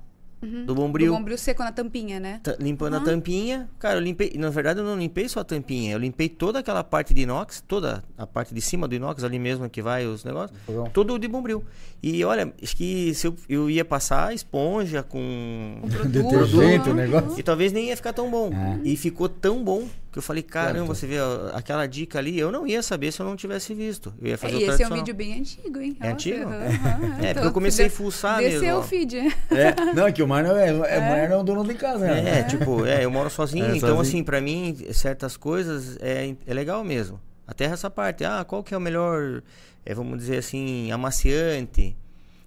Do 0.67 0.75
bombril. 0.75 1.13
Do 1.13 1.17
bombril 1.19 1.39
seco 1.39 1.63
na 1.63 1.71
tampinha, 1.73 2.19
né? 2.19 2.41
Ta- 2.43 2.57
limpando 2.59 2.95
Uhum. 2.95 3.01
a 3.03 3.05
tampinha. 3.05 3.69
Cara, 3.79 3.97
eu 3.97 4.01
limpei. 4.03 4.33
Na 4.37 4.51
verdade, 4.51 4.81
eu 4.81 4.85
não 4.85 4.99
limpei 4.99 5.29
só 5.29 5.41
a 5.41 5.45
tampinha. 5.45 5.93
Eu 5.93 5.99
limpei 5.99 6.29
toda 6.29 6.59
aquela 6.59 6.83
parte 6.83 7.15
de 7.15 7.23
inox, 7.23 7.63
toda 7.67 8.03
a 8.19 8.27
parte 8.27 8.53
de 8.55 8.61
cima 8.61 8.89
do 8.89 8.95
inox, 8.95 9.23
ali 9.25 9.39
mesmo 9.39 9.69
que 9.71 9.81
vai 9.81 10.05
os 10.07 10.25
negócios. 10.25 10.59
Fogão. 10.67 10.87
Todo 10.93 11.19
de 11.19 11.29
bombril. 11.29 11.65
E 12.03 12.25
olha, 12.25 12.53
acho 12.61 12.77
que 12.77 13.15
se 13.15 13.27
eu, 13.29 13.37
eu 13.49 13.71
ia 13.71 13.85
passar 13.85 14.35
esponja 14.35 15.03
com. 15.03 15.79
Um 15.83 15.89
produto. 15.89 16.09
Detergente, 16.13 16.89
o 16.89 16.91
uhum. 16.91 16.97
negócio. 16.97 17.39
E 17.39 17.43
talvez 17.43 17.73
nem 17.73 17.89
ia 17.89 17.97
ficar 17.97 18.13
tão 18.13 18.31
bom. 18.31 18.51
É. 18.53 18.81
E 18.83 18.97
ficou 18.97 19.29
tão 19.29 19.63
bom 19.63 19.87
que 20.11 20.19
eu 20.19 20.23
falei, 20.23 20.43
caramba, 20.43 20.95
Certo. 20.95 20.99
você 21.01 21.07
vê 21.07 21.19
ó, 21.21 21.57
aquela 21.57 21.87
dica 21.87 22.19
ali, 22.19 22.39
eu 22.39 22.53
não 22.53 22.67
ia 22.67 22.83
saber 22.83 23.11
se 23.13 23.21
eu 23.21 23.25
não 23.25 23.35
tivesse 23.35 23.73
visto. 23.73 24.13
Eu 24.21 24.27
ia 24.29 24.35
É, 24.35 24.37
fazer 24.37 24.59
e 24.61 24.69
o 24.69 24.71
esse 24.71 24.83
é 24.83 24.87
um 24.87 24.91
vídeo 24.95 25.15
bem 25.15 25.39
antigo, 25.39 25.81
hein? 25.81 25.97
É 26.01 26.09
antigo? 26.11 26.43
aham, 26.51 26.67
aham. 26.67 27.07
É, 27.07 27.09
porque 27.09 27.27
Então, 27.31 27.45
eu 27.45 27.53
comecei 27.53 27.87
a 27.87 27.91
fuçar 27.91 28.39
Desceu 28.41 28.61
mesmo. 28.61 28.77
o 28.77 28.81
ó. 28.81 28.83
feed. 28.83 29.17
É, 29.17 29.75
não, 29.95 30.07
é 30.07 30.13
que 30.13 30.23
o 30.23 30.27
Mar 30.33 30.43
não 30.43 30.57
é, 30.57 30.69
é, 30.69 30.73
o 30.73 31.03
Mar 31.03 31.29
não 31.29 31.37
é 31.37 31.39
o 31.39 31.43
dono 31.43 31.62
de 31.62 31.75
casa, 31.75 32.07
né? 32.07 32.39
É, 32.41 32.43
tipo, 32.45 32.87
é, 32.87 33.05
eu 33.05 33.11
moro 33.11 33.29
sozinho, 33.29 33.67
É, 33.73 33.77
então 33.77 33.97
sozinho. 33.97 34.01
assim, 34.01 34.25
pra 34.25 34.41
mim, 34.41 34.75
certas 34.93 35.37
coisas 35.37 35.99
é, 36.01 36.35
é 36.47 36.55
legal 36.55 36.83
mesmo. 36.83 37.21
Até 37.47 37.67
essa 37.67 37.91
parte, 37.91 38.25
ah, 38.25 38.43
qual 38.49 38.62
que 38.62 38.73
é 38.73 38.77
o 38.77 38.81
melhor, 38.81 39.43
é, 39.85 39.95
vamos 39.95 40.17
dizer 40.19 40.39
assim, 40.39 40.91
amaciante, 40.91 41.95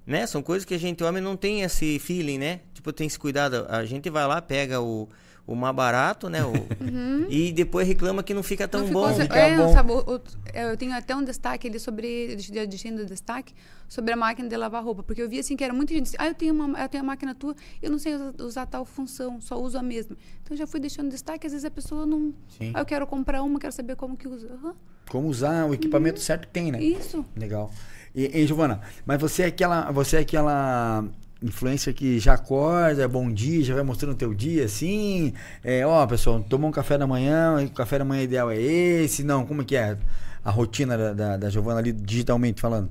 né? 0.05 0.25
São 0.25 0.41
coisas 0.41 0.65
que 0.65 0.73
a 0.73 0.79
gente, 0.79 1.03
homem, 1.03 1.21
não 1.21 1.37
tem 1.37 1.61
esse 1.61 1.99
feeling, 1.99 2.39
né? 2.39 2.61
Tipo, 2.73 2.91
tem 2.91 3.05
esse 3.05 3.19
cuidado, 3.19 3.67
a 3.69 3.85
gente 3.85 4.09
vai 4.09 4.25
lá, 4.25 4.41
pega 4.41 4.81
o, 4.81 5.07
o 5.47 5.55
mais 5.55 5.75
barato, 5.75 6.29
né? 6.29 6.43
O, 6.43 6.53
E 7.29 7.51
depois 7.51 7.87
reclama 7.87 8.21
que 8.23 8.33
não 8.33 8.41
fica 8.43 8.67
tão 8.67 8.81
Uhum. 8.81 8.87
Não 8.87 8.93
bom. 8.93 9.07
ficou- 9.09 9.21
fica 9.23 9.37
é, 9.37 9.57
bom. 9.57 9.73
sabe, 9.73 9.91
o- 9.91 10.21
é, 10.53 10.71
eu 10.71 10.77
tenho 10.77 10.93
até 10.93 11.15
um 11.15 11.23
destaque 11.23 11.67
ali 11.67 11.79
sobre, 11.79 12.35
deixa- 12.35 12.65
deixando 12.67 12.99
o 13.01 13.05
destaque, 13.05 13.53
sobre 13.87 14.11
a 14.13 14.15
máquina 14.15 14.47
de 14.49 14.57
lavar 14.57 14.83
roupa, 14.83 15.03
porque 15.03 15.21
eu 15.21 15.29
vi 15.29 15.39
assim 15.39 15.55
que 15.55 15.63
era 15.63 15.73
muita 15.73 15.93
gente 15.93 16.07
assim, 16.07 16.17
ah, 16.19 16.27
eu 16.27 16.33
tenho 16.33 16.53
uma, 16.53 16.79
eu 16.81 16.89
tenho 16.89 17.03
a 17.03 17.05
máquina 17.07 17.33
tua, 17.35 17.55
eu 17.81 17.91
não 17.91 17.99
sei 17.99 18.15
usar, 18.15 18.33
usar 18.39 18.65
tal 18.65 18.85
função, 18.85 19.39
só 19.41 19.59
uso 19.61 19.77
a 19.77 19.83
mesma. 19.83 20.15
Então 20.43 20.55
já 20.57 20.65
fui 20.65 20.79
deixando 20.79 21.09
destaque, 21.09 21.45
às 21.45 21.53
vezes 21.53 21.65
a 21.65 21.71
pessoa 21.71 22.05
não, 22.05 22.33
Sim. 22.47 22.71
ah, 22.73 22.79
eu 22.79 22.85
quero 22.85 23.05
comprar 23.05 23.41
uma, 23.43 23.59
quero 23.59 23.73
saber 23.73 23.95
como 23.95 24.15
que 24.17 24.27
usa. 24.27 24.47
Aham, 24.53 24.73
Como 25.09 25.27
usar 25.27 25.65
o 25.67 25.73
equipamento 25.73 26.19
certo 26.19 26.47
que 26.47 26.53
tem, 26.53 26.71
né? 26.71 26.81
Isso. 26.81 27.23
Legal. 27.35 27.71
E, 28.15 28.39
e 28.39 28.47
Giovana, 28.47 28.81
mas 29.05 29.19
você 29.21 29.43
é 29.43 29.45
aquela, 29.47 29.91
você 29.91 30.17
é 30.17 30.19
aquela 30.21 31.05
influência 31.45 31.93
que 31.93 32.19
já 32.19 32.33
acorda, 32.33 33.07
bom 33.07 33.31
dia, 33.31 33.63
já 33.63 33.73
vai 33.73 33.83
mostrando 33.83 34.11
o 34.13 34.15
teu 34.17 34.33
dia, 34.33 34.65
assim, 34.65 35.33
é, 35.63 35.85
ó, 35.85 36.05
pessoal, 36.07 36.41
tomou 36.43 36.69
um 36.69 36.73
café 36.73 36.97
da 36.97 37.07
manhã, 37.07 37.63
o 37.63 37.69
café 37.71 37.99
da 37.99 38.05
manhã 38.05 38.23
ideal 38.23 38.51
é 38.51 38.57
esse, 38.59 39.23
não, 39.23 39.45
como 39.45 39.61
é 39.61 39.65
que 39.65 39.75
é 39.75 39.97
a 40.43 40.51
rotina 40.51 40.97
da, 40.97 41.13
da, 41.13 41.37
da 41.37 41.49
Giovana 41.49 41.79
ali, 41.79 41.91
digitalmente 41.91 42.59
falando? 42.61 42.89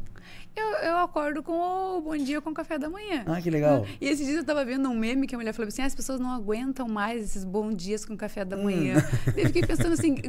Eu, 0.56 0.66
eu 0.88 0.96
acordo 0.99 1.42
com 1.42 1.52
o 1.99 2.00
bom 2.00 2.16
dia 2.16 2.40
com 2.40 2.50
o 2.50 2.54
café 2.54 2.78
da 2.78 2.88
manhã. 2.88 3.25
Ah, 3.26 3.40
que 3.40 3.50
legal. 3.50 3.84
E 4.00 4.06
esses 4.08 4.25
dias 4.25 4.38
eu 4.38 4.44
tava 4.44 4.64
vendo 4.64 4.88
um 4.88 4.96
meme 4.96 5.26
que 5.26 5.34
a 5.34 5.38
mulher 5.38 5.52
falou 5.52 5.66
assim: 5.66 5.82
ah, 5.82 5.87
as 5.87 5.96
pessoas 5.96 6.20
não 6.20 6.30
aguentam 6.30 6.87
mais 6.87 7.25
esses 7.25 7.44
bons 7.44 7.75
dias 7.76 8.04
com 8.04 8.16
café 8.16 8.44
Hum. 8.44 8.49
da 8.49 8.56
manhã. 8.56 8.94
Daí 9.34 9.42
eu 9.42 9.46
fiquei 9.46 9.62
pensando 9.66 9.94
assim. 9.94 10.14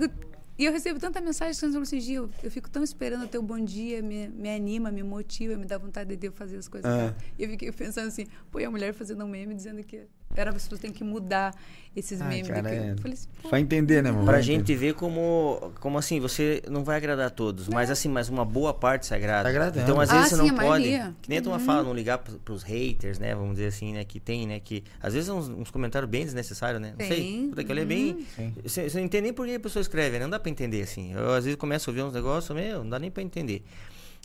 eu- 0.58 0.64
e 0.64 0.66
eu 0.66 0.72
recebo 0.72 1.00
tanta 1.00 1.20
mensagem 1.22 1.58
que 1.60 1.76
eu 1.76 1.82
assim, 1.82 2.00
Gil, 2.00 2.30
eu 2.44 2.52
fico 2.52 2.70
tão 2.70 2.84
esperando 2.84 3.24
o 3.26 3.28
teu 3.28 3.42
bom 3.42 3.60
dia, 3.60 4.02
me, 4.02 4.28
me 4.30 4.50
anima, 4.50 4.92
me 4.92 5.04
motiva, 5.04 5.56
me 5.58 5.66
dá 5.66 5.78
vontade 5.78 6.16
de 6.16 6.28
eu 6.28 6.32
fazer 6.32 6.58
as 6.58 6.68
coisas. 6.68 6.90
Ah. 6.90 6.98
cara." 7.14 7.18
E 7.38 7.44
eu 7.44 7.50
fiquei 7.50 7.72
pensando 7.72 8.08
assim, 8.08 8.26
pô, 8.52 8.60
e 8.60 8.66
a 8.66 8.72
mulher 8.72 8.94
fazendo 8.94 9.24
um 9.24 9.28
meme 9.28 9.54
dizendo 9.54 9.84
que 9.84 10.08
era 10.36 10.50
as 10.52 10.64
pessoas 10.64 10.80
têm 10.82 10.92
que 10.92 11.04
mudar 11.04 11.54
esses 11.96 12.20
Ah, 12.20 12.26
memes. 12.26 12.48
cara, 12.48 12.62
que- 12.70 12.76
é. 12.76 12.92
Eu 12.92 12.98
falei 12.98 13.14
assim, 13.14 13.28
Vai 13.50 13.62
entender, 13.62 14.02
né, 14.04 14.12
mano? 14.12 14.26
Pra 14.26 14.42
gente 14.42 14.76
ver 14.76 14.94
como, 14.96 15.72
como 15.80 15.98
assim, 15.98 16.20
você 16.20 16.62
não 16.70 16.84
vai 16.84 16.98
agradar 16.98 17.28
a 17.28 17.30
todos, 17.30 17.68
mas 17.70 17.90
assim, 17.90 18.10
mas 18.10 18.28
uma 18.28 18.44
boa 18.44 18.74
parte 18.74 19.06
se 19.06 19.14
agrada. 19.14 19.44
Tá 19.44 19.50
agradando. 19.50 19.84
Então, 19.84 20.00
às 20.02 20.10
Ah, 20.10 20.16
vezes, 20.16 20.30
você 20.32 20.36
sim, 20.44 20.48
não 20.52 20.56
pode. 20.58 20.84
Que 21.22 21.30
nem 21.30 21.38
a 21.38 21.42
turma 21.42 21.60
fala, 21.60 21.84
não 21.84 21.94
ligar 21.94 22.18
pros, 22.18 22.38
pros 22.38 22.64
haters, 22.64 23.18
né? 23.20 23.34
Vamos 23.36 23.52
dizer 23.56 23.68
assim, 23.68 23.94
né? 23.94 24.04
Que 24.04 24.20
tem, 24.20 24.46
né? 24.48 24.60
Que 24.60 24.84
às 25.02 25.14
vezes 25.14 25.28
são 25.28 25.38
uns, 25.38 25.48
uns 25.48 25.72
comentários 25.72 26.10
bem 26.10 26.26
desnecessários, 26.26 26.82
né? 26.82 26.94
Não 27.00 27.06
sei. 27.08 27.18
Tem. 27.18 27.50
Puta, 27.50 27.62
aquilo 27.62 27.80
é 27.80 27.86
bem. 27.86 28.26
Sim. 28.36 28.54
Você, 28.64 28.90
você 28.90 28.98
não 28.98 29.06
entende 29.06 29.24
nem 29.24 29.34
por 29.34 29.46
que 29.48 29.56
a 29.56 29.60
pessoa 29.60 29.82
escreve, 29.82 30.18
né? 30.18 30.24
Não 30.26 30.30
dá 30.32 30.40
pra 30.40 30.50
entender, 30.52 30.82
assim. 30.82 31.14
Eu 31.14 31.34
às 31.34 31.46
vezes 31.46 31.58
começo 31.58 31.90
a 31.90 31.92
ouvir 31.92 32.02
uns 32.04 32.14
negócios, 32.14 32.54
meu, 32.56 32.80
não 32.84 32.90
dá 32.90 33.00
nem 33.00 33.10
pra 33.12 33.24
entender. 33.24 33.64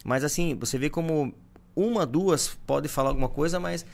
Mas 0.05 0.25
assim, 0.25 0.57
você 0.59 0.79
vê 0.79 0.89
como 0.91 1.33
uma, 1.87 2.05
duas 2.07 2.57
pode 2.67 2.89
falar 2.89 3.11
alguma 3.11 3.29
coisa, 3.29 3.59
mas 3.61 3.85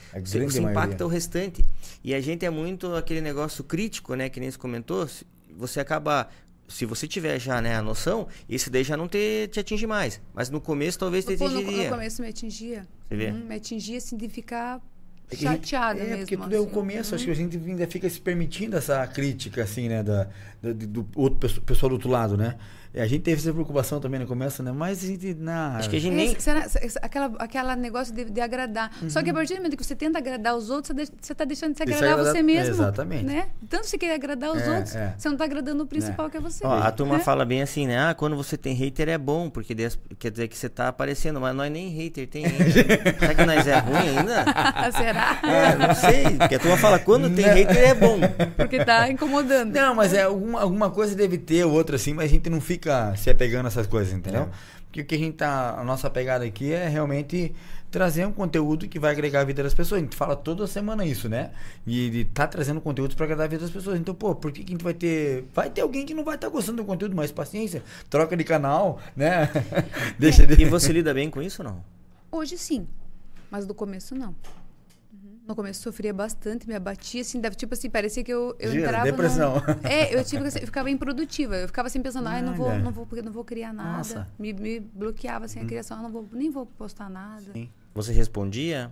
maioria. 0.63 0.71
impacta 0.87 1.05
o 1.05 1.09
restante. 1.09 1.65
E 2.03 2.15
a 2.15 2.21
gente 2.21 2.45
é 2.45 2.51
muito 2.51 2.95
aquele 2.95 3.21
negócio 3.21 3.63
crítico, 3.65 4.15
né? 4.15 4.29
Que 4.29 4.41
nem 4.41 4.51
você 4.51 4.59
comentou. 4.59 5.09
Você 5.57 5.81
acaba. 5.81 6.29
Se 6.69 6.85
você 6.85 7.07
tiver 7.07 7.39
já 7.39 7.61
né, 7.61 7.77
a 7.77 7.83
noção, 7.83 8.27
esse 8.49 8.69
daí 8.69 8.83
já 8.83 8.97
não 8.97 9.07
te, 9.07 9.49
te 9.53 9.61
atinge 9.61 9.87
mais. 9.87 10.21
Mas 10.35 10.51
no 10.51 10.61
começo 10.61 10.99
talvez 10.99 11.25
te 11.25 11.37
pô, 11.37 11.49
no, 11.49 11.59
atingiria. 11.59 11.85
no 11.85 11.91
começo 11.97 12.21
me 12.23 12.29
atingia. 12.29 12.87
Você 13.09 13.17
vê? 13.17 13.27
Uhum, 13.31 13.45
me 13.45 13.55
atingia 13.55 13.99
assim 13.99 14.17
de 14.17 14.29
ficar 14.29 14.81
É 15.31 15.37
que 15.37 15.47
a 15.47 15.53
gente- 15.53 15.69
chateada 15.69 16.01
é, 16.01 16.05
mesmo. 16.05 16.19
porque 16.23 16.37
tudo 16.37 16.57
é 16.57 16.59
o 16.59 16.63
assim. 16.65 16.73
começo, 16.73 17.15
acho 17.15 17.25
que 17.25 17.31
a 17.31 17.35
gente 17.35 17.57
ainda 17.57 17.87
fica 17.87 18.11
se 18.11 18.21
permitindo 18.21 18.77
essa 18.77 19.07
crítica, 19.07 19.63
assim, 19.63 19.89
né, 19.89 20.03
da, 20.03 20.25
da- 20.61 20.73
do 20.73 21.07
outro 21.15 21.39
pesso- 21.39 21.61
pessoal 21.63 21.89
do 21.91 21.93
outro 21.93 22.09
lado, 22.11 22.37
né? 22.37 22.57
E 22.97 23.01
a 23.01 23.07
gente 23.07 23.21
teve 23.23 23.39
essa 23.43 23.53
preocupação 23.53 24.01
também 24.01 24.19
no 24.19 24.27
começo, 24.27 24.63
né? 24.63 24.73
Mas 24.73 25.05
a 25.05 25.07
gente, 25.07 25.35
na... 25.35 25.77
Acho 25.77 25.91
que 25.91 25.97
a 25.97 26.01
gente 26.01 26.15
É, 26.15 26.17
nem. 26.17 26.41
será- 26.41 26.67
se- 26.67 26.79
aquela, 27.03 27.31
aquela 27.39 27.77
negócio 27.77 28.15
de, 28.15 28.25
de 28.25 28.41
agradar. 28.41 28.91
Só 29.11 29.23
que 29.23 29.29
a 29.29 29.35
partir 29.35 29.53
do 29.53 29.59
momento 29.59 29.77
que 29.77 29.85
você 29.85 29.95
tenta 29.95 30.19
agradar 30.19 30.57
os 30.57 30.71
outros, 30.71 30.97
você 31.21 31.33
está 31.35 31.45
deixando 31.45 31.73
de 31.73 31.79
se 31.79 31.85
De 31.85 31.91
se 31.93 31.97
agradar 31.99 32.15
agradar- 32.21 32.33
você 32.35 32.43
mesmo. 32.43 32.75
Exatamente. 32.75 33.25
Né? 33.25 33.49
Tanto 33.69 33.87
você 33.87 33.99
quer 33.99 34.15
agradar 34.15 34.51
os 34.53 34.63
É, 34.63 34.71
outros, 34.77 34.95
é. 34.97 35.15
você 35.19 35.29
não 35.29 35.35
está 35.35 35.45
agradando 35.45 35.83
o 35.83 35.87
principal 35.87 36.31
que 36.31 36.39
é 36.39 36.41
você. 36.41 36.67
Ó, 36.67 36.73
a 36.73 36.91
turma 36.91 37.19
né? 37.19 37.23
fala 37.23 37.45
bem 37.45 37.61
assim, 37.61 37.87
né? 37.87 37.99
Ah, 37.99 38.15
quando 38.15 38.35
você 38.35 38.57
tem 38.57 38.73
hater 38.75 39.11
é 39.11 39.19
bom, 39.19 39.51
porque 39.51 39.75
des- 39.75 39.99
quer 40.19 40.31
dizer 40.31 40.49
que 40.49 40.57
você 40.57 40.69
tá 40.71 40.89
aparecendo, 40.89 41.39
mas 41.39 41.55
nós 41.55 41.71
nem 41.71 41.91
hater 41.91 42.27
tem 42.27 42.47
ainda. 42.47 42.65
Será 43.21 43.35
que 43.35 43.45
nós 43.45 43.67
é 43.67 43.79
ruim 43.79 44.09
ainda? 44.19 44.45
Será? 44.97 45.39
É, 45.45 45.77
não 45.77 45.95
sei. 45.95 46.37
Porque 46.39 46.55
a 46.55 46.59
turma 46.59 46.77
fala, 46.79 46.99
quando 46.99 47.29
tem 47.35 47.45
Não. 47.47 47.53
hater 47.55 47.77
é 47.91 47.95
bom. 47.95 48.19
Porque 48.57 48.83
tá 48.83 49.11
incomodando. 49.11 49.75
Não, 49.75 49.95
mas 49.95 50.15
é 50.15 50.23
alguma, 50.23 50.63
alguma 50.63 50.91
coisa 50.91 51.15
deve 51.15 51.37
ter, 51.37 51.63
ou 51.67 51.73
outra 51.73 51.97
assim, 51.97 52.15
mas 52.15 52.25
a 52.25 52.29
gente 52.29 52.49
não 52.49 52.59
fica 52.61 52.86
se 53.17 53.31
apegando 53.31 53.67
a 53.67 53.69
essas 53.69 53.87
coisas, 53.87 54.13
entendeu? 54.13 54.43
É. 54.43 54.49
Porque 54.87 55.01
o 55.01 55.05
que 55.05 55.15
a 55.15 55.19
gente 55.19 55.37
tá. 55.37 55.79
A 55.79 55.85
nossa 55.85 56.09
pegada 56.09 56.45
aqui 56.45 56.73
é 56.73 56.89
realmente 56.89 57.55
trazer 57.91 58.27
um 58.27 58.33
conteúdo 58.33 58.89
que 58.89 58.99
vai 58.99 59.11
agregar 59.11 59.41
a 59.41 59.45
vida 59.45 59.63
das 59.63 59.75
pessoas. 59.75 60.01
A 60.01 60.05
gente 60.05 60.17
fala 60.17 60.35
toda 60.37 60.67
semana 60.67 61.05
isso, 61.05 61.29
né? 61.29 61.51
E 61.87 62.11
de 62.11 62.25
tá 62.25 62.47
trazendo 62.47 62.81
conteúdo 62.81 63.15
para 63.17 63.25
agradar 63.25 63.47
a 63.47 63.49
vida 63.49 63.63
das 63.63 63.71
pessoas. 63.71 63.99
Então, 63.99 64.15
pô, 64.15 64.35
por 64.35 64.53
que, 64.53 64.65
que 64.65 64.73
a 64.73 64.75
gente 64.75 64.83
vai 64.83 64.95
ter. 64.95 65.45
Vai 65.55 65.71
ter 65.71 65.81
alguém 65.81 66.07
que 66.07 66.15
não 66.15 66.25
vai 66.25 66.37
estar 66.37 66.49
gostando 66.49 66.83
do 66.83 66.85
conteúdo, 66.85 67.15
mas 67.15 67.31
paciência, 67.33 67.83
troca 68.09 68.37
de 68.37 68.45
canal, 68.45 68.99
né? 69.15 69.51
Deixa 70.19 70.47
de. 70.47 70.63
E 70.63 70.65
você 70.65 70.93
lida 70.93 71.13
bem 71.13 71.31
com 71.31 71.43
isso 71.43 71.63
ou 71.63 71.69
não? 71.69 71.85
Hoje 72.31 72.57
sim, 72.59 72.87
mas 73.51 73.67
no 73.67 73.75
começo 73.75 74.15
não. 74.15 74.35
No 75.47 75.55
começo 75.55 75.81
sofria 75.81 76.13
bastante, 76.13 76.67
me 76.67 76.75
abatia, 76.75 77.21
assim, 77.21 77.41
dava, 77.41 77.55
tipo 77.55 77.73
assim, 77.73 77.89
parecia 77.89 78.25
que 78.25 78.33
eu, 78.33 78.57
eu 78.59 78.73
Gira, 78.73 78.87
entrava 78.87 79.05
depressão. 79.05 79.63
É, 79.85 80.13
eu, 80.13 80.19
assim, 80.19 80.39
eu 80.39 80.51
ficava 80.51 80.91
improdutiva. 80.91 81.55
Eu 81.57 81.69
ficava 81.69 81.87
assim 81.87 82.03
pensando, 82.03 82.27
ai, 82.29 82.43
não 82.43 82.55
vou, 82.55 82.77
não 82.79 82.91
vou, 82.91 83.07
porque 83.07 83.23
não 83.23 83.31
vou 83.31 83.45
criar 83.45 83.73
nada. 83.73 83.99
Nossa. 83.99 84.29
Me, 84.39 84.53
me 84.53 84.81
bloqueava 84.81 85.45
assim 85.45 85.61
a 85.61 85.65
criação, 85.65 85.99
eu 85.99 86.03
não 86.03 86.11
vou, 86.11 86.29
nem 86.33 86.51
vou 86.51 86.67
postar 86.67 87.09
nada. 87.09 87.53
Sim. 87.53 87.71
Você 87.95 88.13
respondia? 88.13 88.91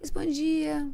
Respondia. 0.00 0.86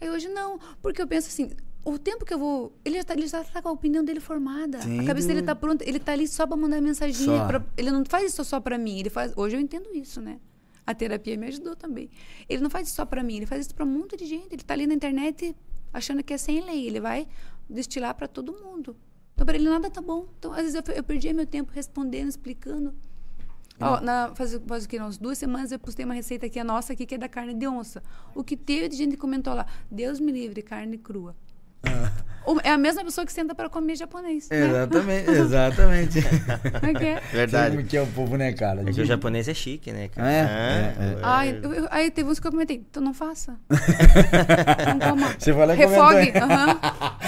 Aí 0.00 0.10
hoje 0.10 0.28
não, 0.28 0.58
porque 0.82 1.00
eu 1.00 1.06
penso 1.06 1.28
assim, 1.28 1.50
o 1.84 1.98
tempo 1.98 2.24
que 2.26 2.34
eu 2.34 2.38
vou. 2.38 2.72
Ele 2.84 2.96
já 2.98 3.04
tá, 3.04 3.14
ele 3.14 3.26
já 3.26 3.42
tá 3.42 3.62
com 3.62 3.68
a 3.68 3.72
opinião 3.72 4.04
dele 4.04 4.20
formada. 4.20 4.80
Sem 4.82 5.00
a 5.00 5.04
cabeça 5.04 5.28
dele 5.28 5.42
tá 5.42 5.54
pronta. 5.54 5.88
Ele 5.88 5.98
tá 5.98 6.12
ali 6.12 6.28
só 6.28 6.46
pra 6.46 6.56
mandar 6.56 6.80
mensaginha. 6.82 7.38
Só. 7.38 7.46
pra- 7.46 7.62
ele 7.76 7.90
não 7.90 8.04
faz 8.04 8.32
isso 8.32 8.44
só 8.44 8.60
pra 8.60 8.76
mim. 8.76 8.98
Ele 8.98 9.08
faz. 9.10 9.32
Hoje 9.36 9.56
eu 9.56 9.60
entendo 9.60 9.88
isso, 9.94 10.20
né? 10.20 10.38
A 10.90 10.94
terapia 10.94 11.36
me 11.36 11.46
ajudou 11.46 11.76
também. 11.76 12.10
Ele 12.48 12.62
não 12.62 12.68
faz 12.70 12.88
isso 12.88 12.96
só 12.96 13.04
pra 13.04 13.22
mim, 13.22 13.36
ele 13.36 13.46
faz 13.46 13.66
isso 13.66 13.74
pra 13.74 13.84
um 13.84 13.88
monte 13.88 14.16
de 14.16 14.26
gente. 14.26 14.52
Ele 14.52 14.62
tá 14.62 14.74
ali 14.74 14.86
na 14.86 14.94
internet 14.94 15.54
achando 15.92 16.22
que 16.22 16.32
é 16.32 16.38
sem 16.38 16.60
lei. 16.64 16.86
Ele 16.86 17.00
vai 17.00 17.28
destilar 17.68 18.14
pra 18.14 18.26
todo 18.26 18.52
mundo. 18.52 18.96
Então, 19.34 19.46
pra 19.46 19.54
ele 19.54 19.68
nada 19.68 19.88
tá 19.88 20.00
bom. 20.02 20.26
Então, 20.38 20.50
às 20.52 20.58
vezes 20.62 20.74
eu, 20.74 20.94
eu 20.94 21.04
perdia 21.04 21.32
meu 21.32 21.46
tempo 21.46 21.70
respondendo, 21.72 22.28
explicando. 22.28 22.94
Ó, 23.82 23.98
na, 24.00 24.34
faz, 24.34 24.60
faz 24.66 24.84
o 24.84 24.88
que? 24.88 24.98
Umas 24.98 25.16
duas 25.16 25.38
semanas 25.38 25.72
eu 25.72 25.78
postei 25.78 26.04
uma 26.04 26.12
receita 26.12 26.44
aqui, 26.46 26.58
a 26.58 26.64
nossa 26.64 26.92
aqui, 26.92 27.06
que 27.06 27.14
é 27.14 27.18
da 27.18 27.28
carne 27.28 27.54
de 27.54 27.66
onça. 27.66 28.02
O 28.34 28.44
que 28.44 28.54
teve 28.56 28.88
de 28.90 28.96
gente 28.96 29.12
que 29.12 29.16
comentou 29.16 29.54
lá, 29.54 29.64
Deus 29.90 30.20
me 30.20 30.30
livre, 30.32 30.60
carne 30.60 30.98
crua. 30.98 31.34
O- 31.82 32.39
É 32.64 32.70
a 32.70 32.78
mesma 32.78 33.04
pessoa 33.04 33.24
que 33.26 33.32
senta 33.32 33.54
para 33.54 33.68
comer 33.68 33.96
japonês. 33.96 34.48
né? 34.48 34.64
Exatamente, 34.66 35.30
exatamente. 35.30 36.18
É 36.82 36.94
que 36.94 37.04
é? 37.04 37.20
Verdade. 37.32 37.76
Como 37.76 37.88
que 37.88 37.96
é 37.96 38.02
o 38.02 38.06
povo, 38.06 38.36
né, 38.36 38.52
cara? 38.52 38.82
É 38.82 38.92
que 38.92 39.00
o 39.00 39.04
japonês 39.04 39.48
é 39.48 39.54
chique, 39.54 39.92
né, 39.92 40.08
cara? 40.08 40.30
É, 40.30 40.34
é, 40.34 40.40
é. 40.40 41.16
Ai, 41.22 41.58
eu- 41.62 41.72
eu- 41.74 41.88
aí 41.90 42.10
teve 42.10 42.28
uns 42.30 42.38
que 42.40 42.46
eu 42.46 42.50
comentei, 42.50 42.76
então 42.90 43.02
não 43.02 43.14
faça. 43.14 43.54
não 43.70 45.10
coma. 45.10 45.34
Você 45.38 45.52
vai 45.52 45.66
lá 45.66 45.74
e 45.74 45.76
Refogue. 45.78 46.32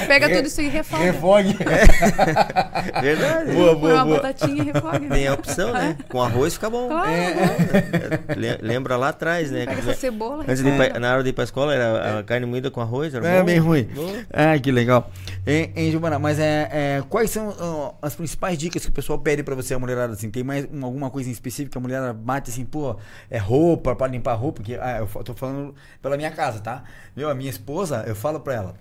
Pega 0.06 0.28
tudo 0.30 0.46
isso 0.46 0.60
e 0.60 0.68
refoga. 0.68 1.02
Refogue. 1.04 1.56
Verdade. 3.00 3.52
Boa, 3.52 3.72
Por 3.74 3.80
boa, 3.80 3.94
uma 3.94 4.04
boa. 4.04 4.16
batatinha 4.20 4.62
e 4.62 4.66
refogue. 4.66 5.08
Tem 5.08 5.26
a 5.28 5.34
opção, 5.34 5.72
né? 5.72 5.96
Com 6.08 6.22
arroz 6.22 6.54
fica 6.54 6.68
bom. 6.70 6.88
Claro. 6.88 7.10
É, 7.10 8.34
le- 8.36 8.58
Lembra 8.62 8.96
lá 8.96 9.08
atrás, 9.10 9.50
né? 9.50 9.66
Pega 9.66 9.80
essa 9.80 9.94
cebola. 9.94 10.44
Antes 10.48 10.62
de 10.62 10.68
ir 10.68 10.76
pra- 10.76 10.98
na 10.98 11.12
hora 11.14 11.22
de 11.22 11.30
ir 11.30 11.32
pra 11.32 11.44
escola, 11.44 11.74
era 11.74 12.18
a 12.18 12.22
carne 12.22 12.46
moída 12.46 12.70
com 12.70 12.80
arroz. 12.80 13.14
Era 13.14 13.26
É 13.28 13.38
bom. 13.40 13.44
bem 13.44 13.58
ruim. 13.58 13.84
Bom. 13.94 14.14
Ah, 14.32 14.58
que 14.58 14.70
legal. 14.72 15.10
Hein, 15.46 15.72
hein 15.74 15.90
Giovana, 15.90 16.18
mas 16.18 16.38
é, 16.38 16.68
é, 16.98 17.02
quais 17.08 17.30
são 17.30 17.54
ó, 17.58 17.94
as 18.00 18.14
principais 18.14 18.56
dicas 18.58 18.84
que 18.84 18.90
o 18.90 18.92
pessoal 18.92 19.18
pede 19.18 19.42
pra 19.42 19.54
você, 19.54 19.74
a 19.74 19.78
mulherada, 19.78 20.12
assim? 20.12 20.30
Tem 20.30 20.42
mais 20.44 20.66
um- 20.72 20.84
alguma 20.84 21.10
coisa 21.10 21.28
em 21.28 21.32
específico 21.32 21.72
que 21.72 21.78
a 21.78 21.80
mulher 21.80 22.12
bate 22.12 22.50
assim, 22.50 22.64
pô, 22.64 22.96
é 23.30 23.38
roupa, 23.38 23.94
pra 23.96 24.06
limpar 24.06 24.34
roupa? 24.34 24.56
Porque, 24.62 24.74
ah, 24.80 24.98
eu 24.98 25.24
tô 25.24 25.34
falando 25.34 25.74
pela 26.00 26.16
minha 26.16 26.30
casa, 26.30 26.60
tá? 26.60 26.84
Meu, 27.16 27.28
a 27.28 27.34
minha 27.34 27.50
esposa, 27.50 28.04
eu 28.06 28.14
falo 28.14 28.40
pra 28.40 28.54
ela, 28.54 28.74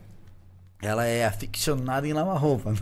ela 0.82 1.06
é 1.06 1.26
aficionada 1.26 2.08
em 2.08 2.14
lavar 2.14 2.38
roupa. 2.38 2.74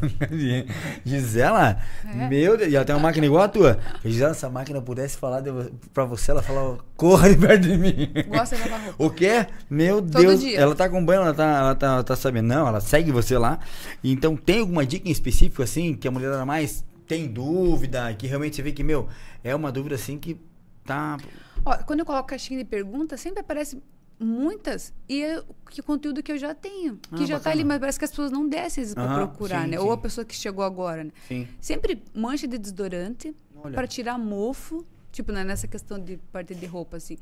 Gisela, 1.05 1.77
É? 2.05 2.27
meu 2.27 2.57
Deus, 2.57 2.71
e 2.71 2.75
ela 2.75 2.85
tem 2.85 2.95
uma 2.95 3.01
máquina 3.01 3.25
igual 3.25 3.43
a 3.43 3.47
tua. 3.47 3.79
Gisela, 4.03 4.33
se 4.33 4.45
a 4.45 4.49
máquina 4.49 4.81
pudesse 4.81 5.17
falar 5.17 5.41
de, 5.41 5.51
pra 5.93 6.05
você, 6.05 6.31
ela 6.31 6.41
falava, 6.41 6.79
corra 6.95 7.29
de 7.29 7.37
perto 7.37 7.61
de 7.61 7.77
mim. 7.77 8.11
Gosta 8.27 8.55
de 8.55 8.63
lavar 8.63 8.81
roupa. 8.85 9.03
O 9.03 9.09
quê? 9.09 9.47
Meu 9.69 10.01
Todo 10.01 10.21
Deus. 10.21 10.39
dia. 10.39 10.59
Ela 10.59 10.75
tá 10.75 10.85
acompanhando, 10.85 11.25
ela 11.25 11.33
tá, 11.33 11.43
ela 11.59 11.75
tá, 11.75 11.87
ela 11.87 12.03
tá 12.03 12.15
sabendo. 12.15 12.47
Não, 12.47 12.67
ela 12.67 12.79
segue 12.81 13.11
você 13.11 13.37
lá. 13.37 13.59
Então, 14.03 14.35
tem 14.35 14.59
alguma 14.59 14.85
dica 14.85 15.07
em 15.07 15.11
específico, 15.11 15.61
assim, 15.61 15.93
que 15.93 16.07
a 16.07 16.11
mulher 16.11 16.45
mais 16.45 16.85
tem 17.07 17.27
dúvida, 17.27 18.13
que 18.13 18.27
realmente 18.27 18.55
você 18.55 18.61
vê 18.61 18.71
que, 18.71 18.83
meu, 18.83 19.07
é 19.43 19.53
uma 19.55 19.71
dúvida, 19.71 19.95
assim, 19.95 20.17
que 20.17 20.39
tá... 20.85 21.17
Ó, 21.65 21.75
quando 21.79 21.99
eu 21.99 22.05
coloco 22.05 22.27
caixinha 22.29 22.59
de 22.59 22.65
perguntas, 22.65 23.19
sempre 23.19 23.41
aparece 23.41 23.81
muitas 24.19 24.93
e 25.07 25.23
é 25.23 25.41
que 25.69 25.81
conteúdo 25.81 26.21
que 26.21 26.31
eu 26.31 26.37
já 26.37 26.53
tenho. 26.53 26.97
Que 26.97 27.23
Ah, 27.23 27.25
já 27.25 27.25
tá 27.35 27.45
bacana. 27.49 27.55
ali, 27.55 27.63
mas 27.63 27.79
parece 27.79 27.97
que 27.99 28.05
as 28.05 28.11
pessoas 28.11 28.31
não 28.31 28.47
descem 28.47 28.83
Aham, 28.97 29.27
procurar, 29.27 29.63
sim, 29.63 29.71
né? 29.71 29.77
sim. 29.77 29.83
Ou 29.83 29.91
a 29.91 29.97
pessoa 29.97 30.25
que 30.25 30.35
chegou 30.35 30.63
agora, 30.63 31.03
né? 31.03 31.11
Sim. 31.27 31.47
Sempre 31.59 32.03
mancha 32.13 32.47
de 32.47 32.57
desodorante 32.57 33.33
para 33.73 33.87
tirar 33.87 34.17
mofo. 34.17 34.85
Tipo, 35.11 35.31
né, 35.31 35.43
nessa 35.43 35.67
questão 35.67 35.99
de 35.99 36.17
parte 36.31 36.53
de 36.53 36.65
roupa, 36.67 36.97
assim. 36.97 37.17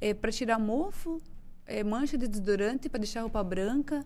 É 0.00 0.14
para 0.14 0.30
tirar 0.30 0.60
mofo, 0.60 1.20
é, 1.66 1.82
mancha 1.82 2.16
de 2.16 2.28
desodorante 2.28 2.88
para 2.88 2.98
deixar 3.00 3.20
a 3.20 3.22
roupa 3.24 3.42
branca. 3.42 4.04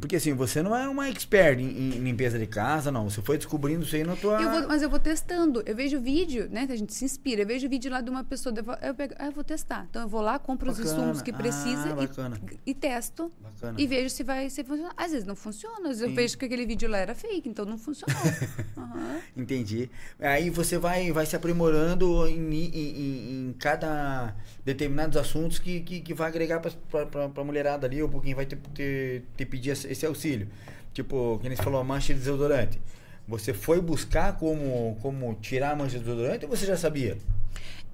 Porque 0.00 0.14
assim, 0.16 0.32
você 0.32 0.62
não 0.62 0.76
é 0.76 0.88
uma 0.88 1.08
expert 1.08 1.58
em, 1.58 1.64
em 1.64 1.90
limpeza 1.98 2.38
de 2.38 2.46
casa, 2.46 2.92
não. 2.92 3.10
Você 3.10 3.20
foi 3.20 3.36
descobrindo 3.36 3.82
isso 3.84 3.96
aí 3.96 4.04
na 4.04 4.14
tua... 4.14 4.40
Eu 4.40 4.48
vou- 4.50 4.68
mas 4.68 4.80
eu 4.80 4.88
vou 4.88 5.00
testando. 5.00 5.60
Eu 5.66 5.74
vejo 5.74 6.00
vídeo, 6.00 6.48
né? 6.50 6.68
A 6.70 6.76
gente 6.76 6.94
se 6.94 7.04
inspira. 7.04 7.42
Eu 7.42 7.46
vejo 7.46 7.68
vídeo 7.68 7.90
lá 7.90 8.00
de 8.00 8.08
uma 8.08 8.22
pessoa. 8.22 8.54
Eu, 8.56 8.62
vou- 8.62 8.76
eu, 8.80 8.94
pego, 8.94 9.14
ah, 9.18 9.26
eu 9.26 9.32
vou 9.32 9.42
testar. 9.42 9.84
Então 9.90 10.02
eu 10.02 10.08
vou 10.08 10.20
lá, 10.20 10.38
compro 10.38 10.70
os 10.70 10.78
Bacana. 10.78 10.96
insumos 10.96 11.20
que 11.22 11.32
precisa 11.32 11.94
Ah, 11.98 12.38
e, 12.64 12.70
e 12.70 12.74
testo. 12.74 13.32
Bacana. 13.42 13.74
E 13.80 13.86
vejo 13.88 14.08
se 14.10 14.22
vai 14.22 14.48
se 14.48 14.62
funcionar. 14.62 14.92
Às 14.96 15.10
vezes 15.10 15.26
não 15.26 15.34
funciona. 15.34 15.80
Às 15.80 15.88
vezes 15.98 16.02
eu 16.02 16.08
Sim. 16.10 16.14
vejo 16.14 16.38
que 16.38 16.44
aquele 16.44 16.64
vídeo 16.64 16.88
lá 16.88 16.98
era 16.98 17.14
fake, 17.14 17.48
então 17.48 17.64
não 17.64 17.76
funcionou. 17.76 18.16
Aham. 18.78 19.20
Entendi. 19.36 19.90
Aí 20.20 20.48
você 20.48 20.78
vai, 20.78 21.10
vai 21.10 21.26
se 21.26 21.34
aprimorando 21.34 22.26
em, 22.28 22.54
em, 22.54 23.48
em- 23.48 23.54
cada 23.58 24.34
determinados 24.64 25.16
assuntos 25.16 25.58
que, 25.58 25.80
que, 25.80 26.00
que 26.00 26.14
vai 26.14 26.28
agregar 26.28 26.60
pra, 26.60 27.06
pra 27.28 27.44
mulherada 27.44 27.86
ali, 27.86 28.02
ou 28.02 28.08
por 28.08 28.22
quem 28.22 28.34
vai 28.34 28.46
te, 28.46 28.56
te, 28.74 29.22
te 29.36 29.44
pedir 29.56 29.70
esse 29.70 30.04
auxílio. 30.06 30.48
Tipo, 30.92 31.38
que 31.40 31.48
nem 31.48 31.56
você 31.56 31.62
falou, 31.62 31.80
a 31.80 31.84
mancha 31.84 32.12
de 32.12 32.20
desodorante. 32.20 32.80
Você 33.28 33.52
foi 33.52 33.80
buscar 33.80 34.36
como, 34.38 34.96
como 35.02 35.34
tirar 35.34 35.72
a 35.72 35.76
mancha 35.76 35.98
de 35.98 36.04
desodorante 36.04 36.44
ou 36.44 36.50
você 36.50 36.64
já 36.66 36.76
sabia? 36.76 37.18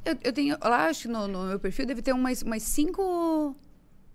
Eu, 0.05 0.17
eu 0.23 0.33
tenho. 0.33 0.57
Lá, 0.63 0.87
acho 0.87 1.03
que 1.03 1.09
no, 1.09 1.27
no 1.27 1.45
meu 1.47 1.59
perfil 1.59 1.87
deve 1.87 2.03
ter 2.03 2.13
umas, 2.13 2.43
umas 2.43 2.63
cinco. 2.63 3.57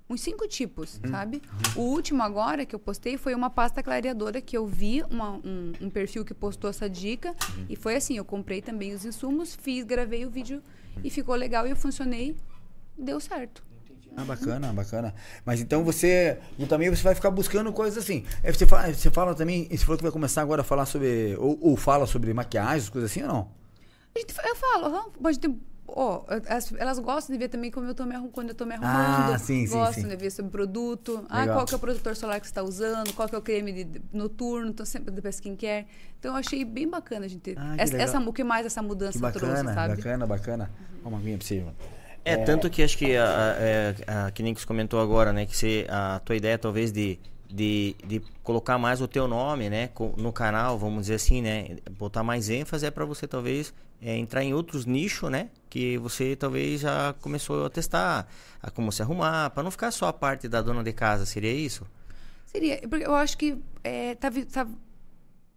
Uns 0.09 0.21
cinco 0.21 0.47
tipos, 0.47 1.01
Uhum. 1.03 1.11
sabe? 1.11 1.41
O 1.75 1.81
último 1.81 2.23
agora 2.23 2.65
que 2.65 2.73
eu 2.73 2.79
postei 2.79 3.17
foi 3.17 3.35
uma 3.35 3.49
pasta 3.49 3.83
clareadora 3.83 4.39
que 4.39 4.55
eu 4.55 4.65
vi 4.65 5.03
uma- 5.11 5.31
um, 5.43 5.73
um 5.81 5.89
perfil 5.89 6.23
que 6.23 6.33
postou 6.33 6.69
essa 6.69 6.89
dica. 6.89 7.29
Uhum. 7.57 7.65
E 7.69 7.75
foi 7.75 7.95
assim: 7.97 8.15
eu 8.15 8.23
comprei 8.23 8.61
também 8.61 8.93
os 8.93 9.03
insumos, 9.03 9.53
fiz, 9.61 9.83
gravei 9.83 10.25
o 10.25 10.29
vídeo 10.29 10.61
e 11.03 11.09
ficou 11.09 11.35
legal 11.35 11.67
e 11.67 11.71
eu 11.71 11.75
funcionei. 11.75 12.37
Deu 12.97 13.19
certo. 13.19 13.61
Ah, 14.15 14.23
bacana, 14.23 14.73
bacana. 14.73 15.13
Mas 15.45 15.59
então 15.61 15.83
você. 15.83 16.39
E 16.57 16.65
também 16.65 16.89
você 16.89 17.03
vai 17.03 17.13
ficar 17.13 17.29
buscando 17.31 17.71
coisas 17.71 18.03
assim. 18.03 18.23
É, 18.43 18.51
Você 18.51 18.65
fala, 18.65 18.93
você 18.93 19.11
fala 19.11 19.35
também. 19.35 19.67
Você 19.69 19.77
falou 19.85 19.97
que 19.97 20.03
vai 20.03 20.11
começar 20.11 20.41
agora 20.41 20.61
a 20.61 20.65
falar 20.65 20.85
sobre. 20.85 21.35
Ou, 21.37 21.57
ou 21.61 21.77
fala 21.77 22.07
sobre 22.07 22.33
maquiagem, 22.33 22.89
coisas 22.91 23.11
assim 23.11 23.21
ou 23.21 23.27
não? 23.27 23.51
Gente- 24.17 24.33
eu 24.43 24.55
falo, 24.55 24.85
aham, 24.85 25.09
pode 25.21 25.39
ter. 25.39 25.51
ó, 25.87 26.23
as- 26.49 26.73
elas 26.73 26.97
gostam 26.99 27.33
de 27.35 27.39
ver 27.39 27.47
também 27.47 27.69
como 27.71 27.87
eu 27.87 27.93
tô 27.93 28.05
me 28.05 28.15
arrum- 28.15 28.29
quando 28.29 28.49
eu 28.49 28.55
tô 28.55 28.65
me 28.65 28.73
arrumando. 28.73 29.33
Ah, 29.33 29.37
sim, 29.37 29.65
sim, 29.67 29.73
Gostam 29.73 30.03
sim. 30.03 30.09
de 30.09 30.15
ver 30.15 30.31
sobre 30.31 30.51
produto. 30.51 31.23
Ah, 31.29 31.41
Legal. 31.41 31.57
qual 31.57 31.65
que 31.67 31.73
é 31.75 31.77
o 31.77 31.79
protetor 31.79 32.15
solar 32.15 32.39
que 32.39 32.47
você 32.47 32.51
está 32.51 32.63
usando, 32.63 33.13
qual 33.13 33.29
que 33.29 33.35
é 33.35 33.37
o 33.37 33.41
creme 33.41 33.71
de- 33.71 33.83
de- 33.83 34.01
noturno, 34.11 34.73
tô 34.73 34.83
sempre 34.85 35.11
depois 35.11 35.35
skincare. 35.35 35.85
Então 36.19 36.31
eu 36.31 36.37
achei 36.37 36.65
bem 36.65 36.87
bacana 36.89 37.25
a 37.25 37.29
gente 37.29 37.41
ter. 37.41 37.55
Ah, 37.59 37.75
essa, 37.77 37.95
essa, 37.95 38.19
o 38.19 38.33
que 38.33 38.43
mais 38.43 38.65
essa 38.65 38.81
mudança 38.81 39.13
Que 39.13 39.19
bacana, 39.19 39.53
trouxe, 39.53 39.73
sabe? 39.75 39.95
bacana, 39.95 40.25
bacana. 40.25 40.71
Uma 41.05 41.19
aguinha 41.19 41.37
pra 41.37 41.45
você, 41.47 41.57
Ivan. 41.59 41.73
É, 42.27 42.37
tanto 42.37 42.69
que 42.69 42.83
acho 42.83 42.97
que, 42.97 43.15
a, 43.15 43.55
a- 44.07 44.27
a- 44.27 44.31
que 44.31 44.43
nem 44.43 44.53
que 44.53 44.59
você 44.61 44.67
comentou 44.67 44.99
agora, 44.99 45.31
né? 45.31 45.45
Que 45.45 45.55
você, 45.55 45.85
a 45.89 46.19
tua 46.19 46.35
ideia 46.35 46.57
talvez 46.57 46.91
de, 46.91 47.17
de, 47.49 47.95
de 48.05 48.19
colocar 48.43 48.77
mais 48.77 49.01
o 49.01 49.07
teu 49.07 49.27
nome, 49.27 49.69
né? 49.69 49.89
No 50.17 50.33
canal, 50.33 50.77
vamos 50.77 51.01
dizer 51.03 51.15
assim, 51.15 51.41
né? 51.41 51.77
Botar 51.91 52.23
mais 52.23 52.49
ênfase 52.49 52.85
é 52.85 52.91
para 52.91 53.05
você 53.05 53.27
talvez 53.27 53.73
é, 54.01 54.17
entrar 54.17 54.43
em 54.43 54.53
outros 54.53 54.85
nichos, 54.85 55.29
né? 55.31 55.49
Que 55.69 55.97
você 55.97 56.35
talvez 56.35 56.81
já 56.81 57.13
começou 57.21 57.65
a 57.65 57.69
testar, 57.69 58.27
a 58.61 58.69
como 58.71 58.91
se 58.91 59.01
arrumar, 59.01 59.49
para 59.51 59.63
não 59.63 59.71
ficar 59.71 59.91
só 59.91 60.07
a 60.07 60.13
parte 60.13 60.47
da 60.49 60.61
dona 60.61 60.83
de 60.83 60.91
casa, 60.93 61.25
seria 61.25 61.53
isso? 61.53 61.85
Seria, 62.45 62.79
porque 62.89 63.05
eu 63.05 63.15
acho 63.15 63.37
que 63.37 63.57
é, 63.83 64.15
tá, 64.15 64.29
tá- 64.51 64.67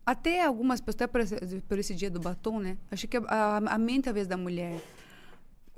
até 0.07 0.45
algumas 0.45 0.81
pessoas, 0.81 1.03
até 1.03 1.07
por 1.07 1.21
esse, 1.21 1.61
por 1.69 1.79
esse 1.79 1.95
dia 1.95 2.11
do 2.11 2.21
batom, 2.21 2.59
né? 2.61 2.77
Acho 2.91 3.07
que 3.07 3.17
a, 3.17 3.23
a, 3.29 3.57
a 3.75 3.79
mente, 3.79 4.05
talvez, 4.05 4.27
da 4.27 4.37
mulher, 4.37 4.81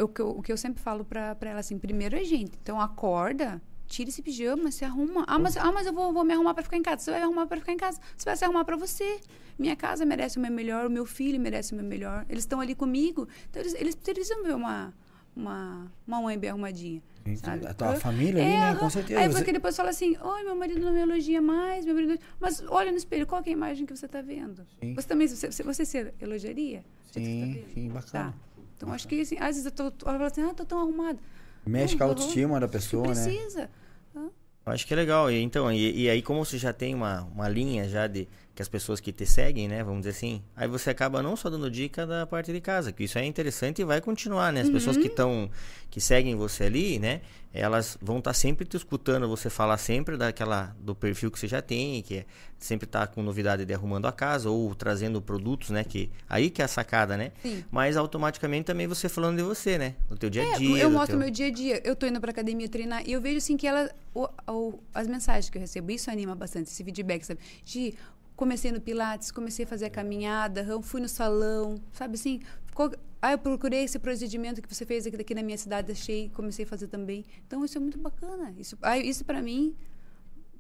o 0.00 0.08
que 0.08 0.20
eu, 0.20 0.30
o 0.30 0.42
que 0.42 0.52
eu 0.52 0.56
sempre 0.56 0.82
falo 0.82 1.04
pra, 1.04 1.34
pra 1.34 1.50
ela, 1.50 1.60
assim, 1.60 1.78
primeiro 1.78 2.16
é 2.16 2.24
gente. 2.24 2.52
Então, 2.62 2.80
acorda, 2.80 3.60
tira 3.86 4.08
esse 4.08 4.22
pijama, 4.22 4.70
se 4.70 4.84
arruma. 4.84 5.24
Ah, 5.26 5.38
mas, 5.38 5.56
ah, 5.56 5.70
mas 5.72 5.86
eu 5.86 5.92
vou, 5.92 6.12
vou 6.12 6.24
me 6.24 6.32
arrumar 6.32 6.54
pra 6.54 6.62
ficar 6.62 6.76
em 6.76 6.82
casa. 6.82 7.02
Você 7.02 7.10
vai 7.10 7.22
arrumar 7.22 7.46
pra 7.46 7.58
ficar 7.58 7.72
em 7.72 7.76
casa. 7.76 8.00
Você 8.16 8.24
vai 8.24 8.36
se 8.36 8.44
arrumar 8.44 8.64
pra 8.64 8.76
você. 8.76 9.20
Minha 9.58 9.76
casa 9.76 10.04
merece 10.04 10.38
o 10.38 10.40
meu 10.40 10.50
melhor, 10.50 10.86
o 10.86 10.90
meu 10.90 11.04
filho 11.06 11.38
merece 11.40 11.72
o 11.72 11.76
meu 11.76 11.84
melhor. 11.84 12.24
Eles 12.28 12.42
estão 12.44 12.60
ali 12.60 12.74
comigo. 12.74 13.28
Então, 13.50 13.60
eles, 13.62 13.74
eles 13.74 13.94
precisam 13.94 14.42
ver 14.42 14.54
uma, 14.54 14.92
uma, 15.36 15.92
uma 16.06 16.20
mãe 16.22 16.38
bem 16.38 16.50
arrumadinha. 16.50 17.02
Sabe? 17.36 17.64
a 17.68 17.72
tua 17.74 17.94
Eu- 17.94 18.00
família 18.00 18.42
ali, 18.42 18.50
né? 18.52 18.70
aham. 18.70 18.78
Com 18.80 18.90
certeza. 18.90 19.20
Aí 19.20 19.28
porque 19.30 19.52
depois 19.52 19.76
fala 19.76 19.90
assim, 19.90 20.16
oi, 20.20 20.42
meu 20.42 20.56
marido 20.56 20.80
não 20.80 20.92
me 20.92 20.98
elogia 21.00 21.40
mais, 21.40 21.84
meu 21.84 21.94
marido... 21.94 22.18
Mas 22.40 22.60
olha 22.66 22.90
no 22.90 22.96
espelho, 22.96 23.28
qual 23.28 23.40
é 23.46 23.48
a 23.48 23.52
imagem 23.52 23.86
que 23.86 23.94
você 23.96 24.06
está 24.06 24.20
vendo? 24.20 24.66
Sim. 24.80 24.92
Você 24.94 25.06
também, 25.06 25.28
você, 25.28 25.62
você 25.62 25.84
se 25.84 26.12
elogiaria? 26.20 26.80
tá 26.80 27.20
Sim, 27.20 27.52
vendo? 27.52 27.74
sim, 27.74 27.88
bacana. 27.90 28.32
Tá. 28.32 28.34
Então, 28.82 28.92
acho 28.92 29.06
que, 29.06 29.20
assim, 29.20 29.36
às 29.38 29.54
vezes 29.54 29.64
eu 29.64 29.70
tô, 29.70 29.84
ela 29.84 30.18
fala 30.18 30.26
assim, 30.26 30.42
ah, 30.42 30.52
tô 30.52 30.64
tão 30.64 30.80
arrumada. 30.80 31.16
Mexe 31.64 31.96
com 31.96 32.02
a 32.02 32.06
autoestima 32.08 32.58
da 32.58 32.66
pessoa, 32.66 33.14
né? 33.14 33.22
Precisa. 33.22 33.70
Eu 34.12 34.72
acho 34.72 34.84
que 34.84 34.92
é 34.92 34.96
legal. 34.96 35.30
E, 35.30 35.40
então, 35.40 35.72
e, 35.72 36.02
e 36.02 36.10
aí 36.10 36.20
como 36.20 36.44
você 36.44 36.58
já 36.58 36.72
tem 36.72 36.92
uma, 36.92 37.22
uma 37.22 37.48
linha 37.48 37.88
já 37.88 38.08
de 38.08 38.28
que 38.54 38.60
as 38.60 38.68
pessoas 38.68 39.00
que 39.00 39.12
te 39.12 39.24
seguem, 39.24 39.66
né, 39.66 39.82
vamos 39.82 40.00
dizer 40.00 40.10
assim, 40.10 40.42
aí 40.54 40.68
você 40.68 40.90
acaba 40.90 41.22
não 41.22 41.34
só 41.36 41.48
dando 41.48 41.70
dica 41.70 42.06
da 42.06 42.26
parte 42.26 42.52
de 42.52 42.60
casa, 42.60 42.92
que 42.92 43.04
isso 43.04 43.16
é 43.18 43.24
interessante 43.24 43.80
e 43.80 43.84
vai 43.84 43.98
continuar, 44.00 44.52
né? 44.52 44.60
As 44.60 44.68
pessoas 44.68 44.98
que 44.98 45.06
estão 45.06 45.50
que 45.88 46.00
seguem 46.02 46.36
você 46.36 46.64
ali, 46.64 46.98
né, 46.98 47.22
elas 47.52 47.96
vão 48.00 48.18
estar 48.18 48.32
sempre 48.34 48.66
te 48.66 48.76
escutando 48.76 49.26
você 49.26 49.48
falar 49.48 49.78
sempre 49.78 50.16
daquela 50.18 50.76
do 50.80 50.94
perfil 50.94 51.30
que 51.30 51.38
você 51.38 51.48
já 51.48 51.62
tem, 51.62 52.02
que 52.02 52.18
é 52.18 52.26
sempre 52.58 52.86
tá 52.86 53.06
com 53.06 53.22
novidade 53.22 53.64
de 53.64 53.72
arrumando 53.74 54.06
a 54.06 54.12
casa 54.12 54.50
ou 54.50 54.74
trazendo 54.74 55.20
produtos, 55.22 55.70
né, 55.70 55.82
que 55.82 56.10
aí 56.28 56.50
que 56.50 56.60
é 56.60 56.64
a 56.66 56.68
sacada, 56.68 57.16
né? 57.16 57.32
Sim. 57.40 57.64
Mas 57.70 57.96
automaticamente 57.96 58.64
também 58.66 58.86
você 58.86 59.08
falando 59.08 59.38
de 59.38 59.42
você, 59.42 59.78
né? 59.78 59.94
Do 60.10 60.16
teu 60.18 60.28
dia 60.28 60.42
a 60.42 60.46
É, 60.54 60.58
dia. 60.58 60.78
eu 60.82 60.90
do 60.90 60.92
mostro 60.94 61.12
teu... 61.12 61.18
meu 61.20 61.30
dia 61.30 61.46
a 61.46 61.50
dia. 61.50 61.80
Eu 61.84 61.96
tô 61.96 62.06
indo 62.06 62.20
pra 62.20 62.30
academia 62.30 62.68
treinar 62.68 63.02
e 63.06 63.12
eu 63.12 63.20
vejo 63.20 63.38
assim 63.38 63.56
que 63.56 63.66
ela. 63.66 63.90
o- 64.14 64.28
o- 64.46 64.78
as 64.92 65.06
mensagens 65.08 65.48
que 65.48 65.56
eu 65.56 65.60
recebo, 65.62 65.90
isso 65.90 66.10
anima 66.10 66.34
bastante, 66.34 66.68
esse 66.70 66.84
feedback, 66.84 67.24
sabe? 67.24 67.40
De 67.64 67.94
comecei 68.42 68.72
no 68.72 68.80
Pilates, 68.80 69.30
comecei 69.30 69.64
a 69.64 69.68
fazer 69.68 69.86
a 69.86 69.90
caminhada, 69.90 70.66
fui 70.82 71.00
no 71.00 71.08
salão, 71.08 71.76
sabe 71.92 72.14
assim? 72.14 72.40
Qual- 72.74 72.90
ah, 73.20 73.30
eu 73.32 73.38
procurei 73.38 73.84
esse 73.84 74.00
procedimento 74.00 74.60
que 74.60 74.74
você 74.74 74.84
fez 74.84 75.06
aqui, 75.06 75.14
aqui 75.14 75.32
na 75.34 75.44
minha 75.44 75.56
cidade, 75.56 75.92
achei, 75.92 76.28
comecei 76.34 76.64
a 76.64 76.68
fazer 76.68 76.88
também. 76.88 77.24
Então 77.46 77.64
isso 77.64 77.78
é 77.78 77.80
muito 77.80 77.98
bacana. 77.98 78.52
Isso, 78.58 78.76
ah, 78.82 78.98
isso 78.98 79.24
para 79.24 79.40
mim. 79.40 79.76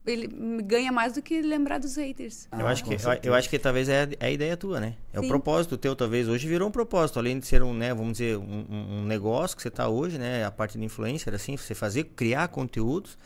Ele 0.06 0.26
me 0.28 0.62
ganha 0.62 0.90
mais 0.92 1.12
do 1.14 1.22
que 1.22 1.42
lembrar 1.42 1.78
dos 1.78 1.96
haters. 1.96 2.48
Eu 2.52 2.66
Ah, 2.66 2.70
acho, 2.70 2.84
que, 2.84 2.94
eu, 2.94 2.98
eu 3.24 3.34
acho 3.34 3.48
que 3.50 3.58
talvez 3.58 3.88
é, 3.88 4.02
a- 4.04 4.08
é 4.20 4.26
a 4.26 4.30
ideia 4.30 4.56
tua, 4.56 4.78
né? 4.80 4.94
É 5.12 5.18
o 5.18 5.22
Sim. 5.22 5.28
propósito 5.28 5.76
teu, 5.76 5.94
talvez. 5.96 6.28
Hoje 6.28 6.46
virou 6.48 6.68
um 6.68 6.72
propósito, 6.72 7.18
além 7.18 7.38
de 7.40 7.46
ser 7.46 7.62
um, 7.64 7.72
né, 7.74 7.92
vamos 7.94 8.12
dizer, 8.12 8.36
um, 8.36 8.64
um- 8.68 8.98
um 9.00 9.04
negócio 9.06 9.56
que 9.56 9.62
você 9.62 9.70
tá 9.70 9.88
hoje, 9.88 10.18
né? 10.18 10.44
A 10.44 10.50
parte 10.50 10.76
de 10.78 10.84
influencer, 10.84 11.32
assim, 11.34 11.56
você 11.56 11.74
fazer, 11.74 12.04
criar 12.16 12.46
conteúdos. 12.48 13.16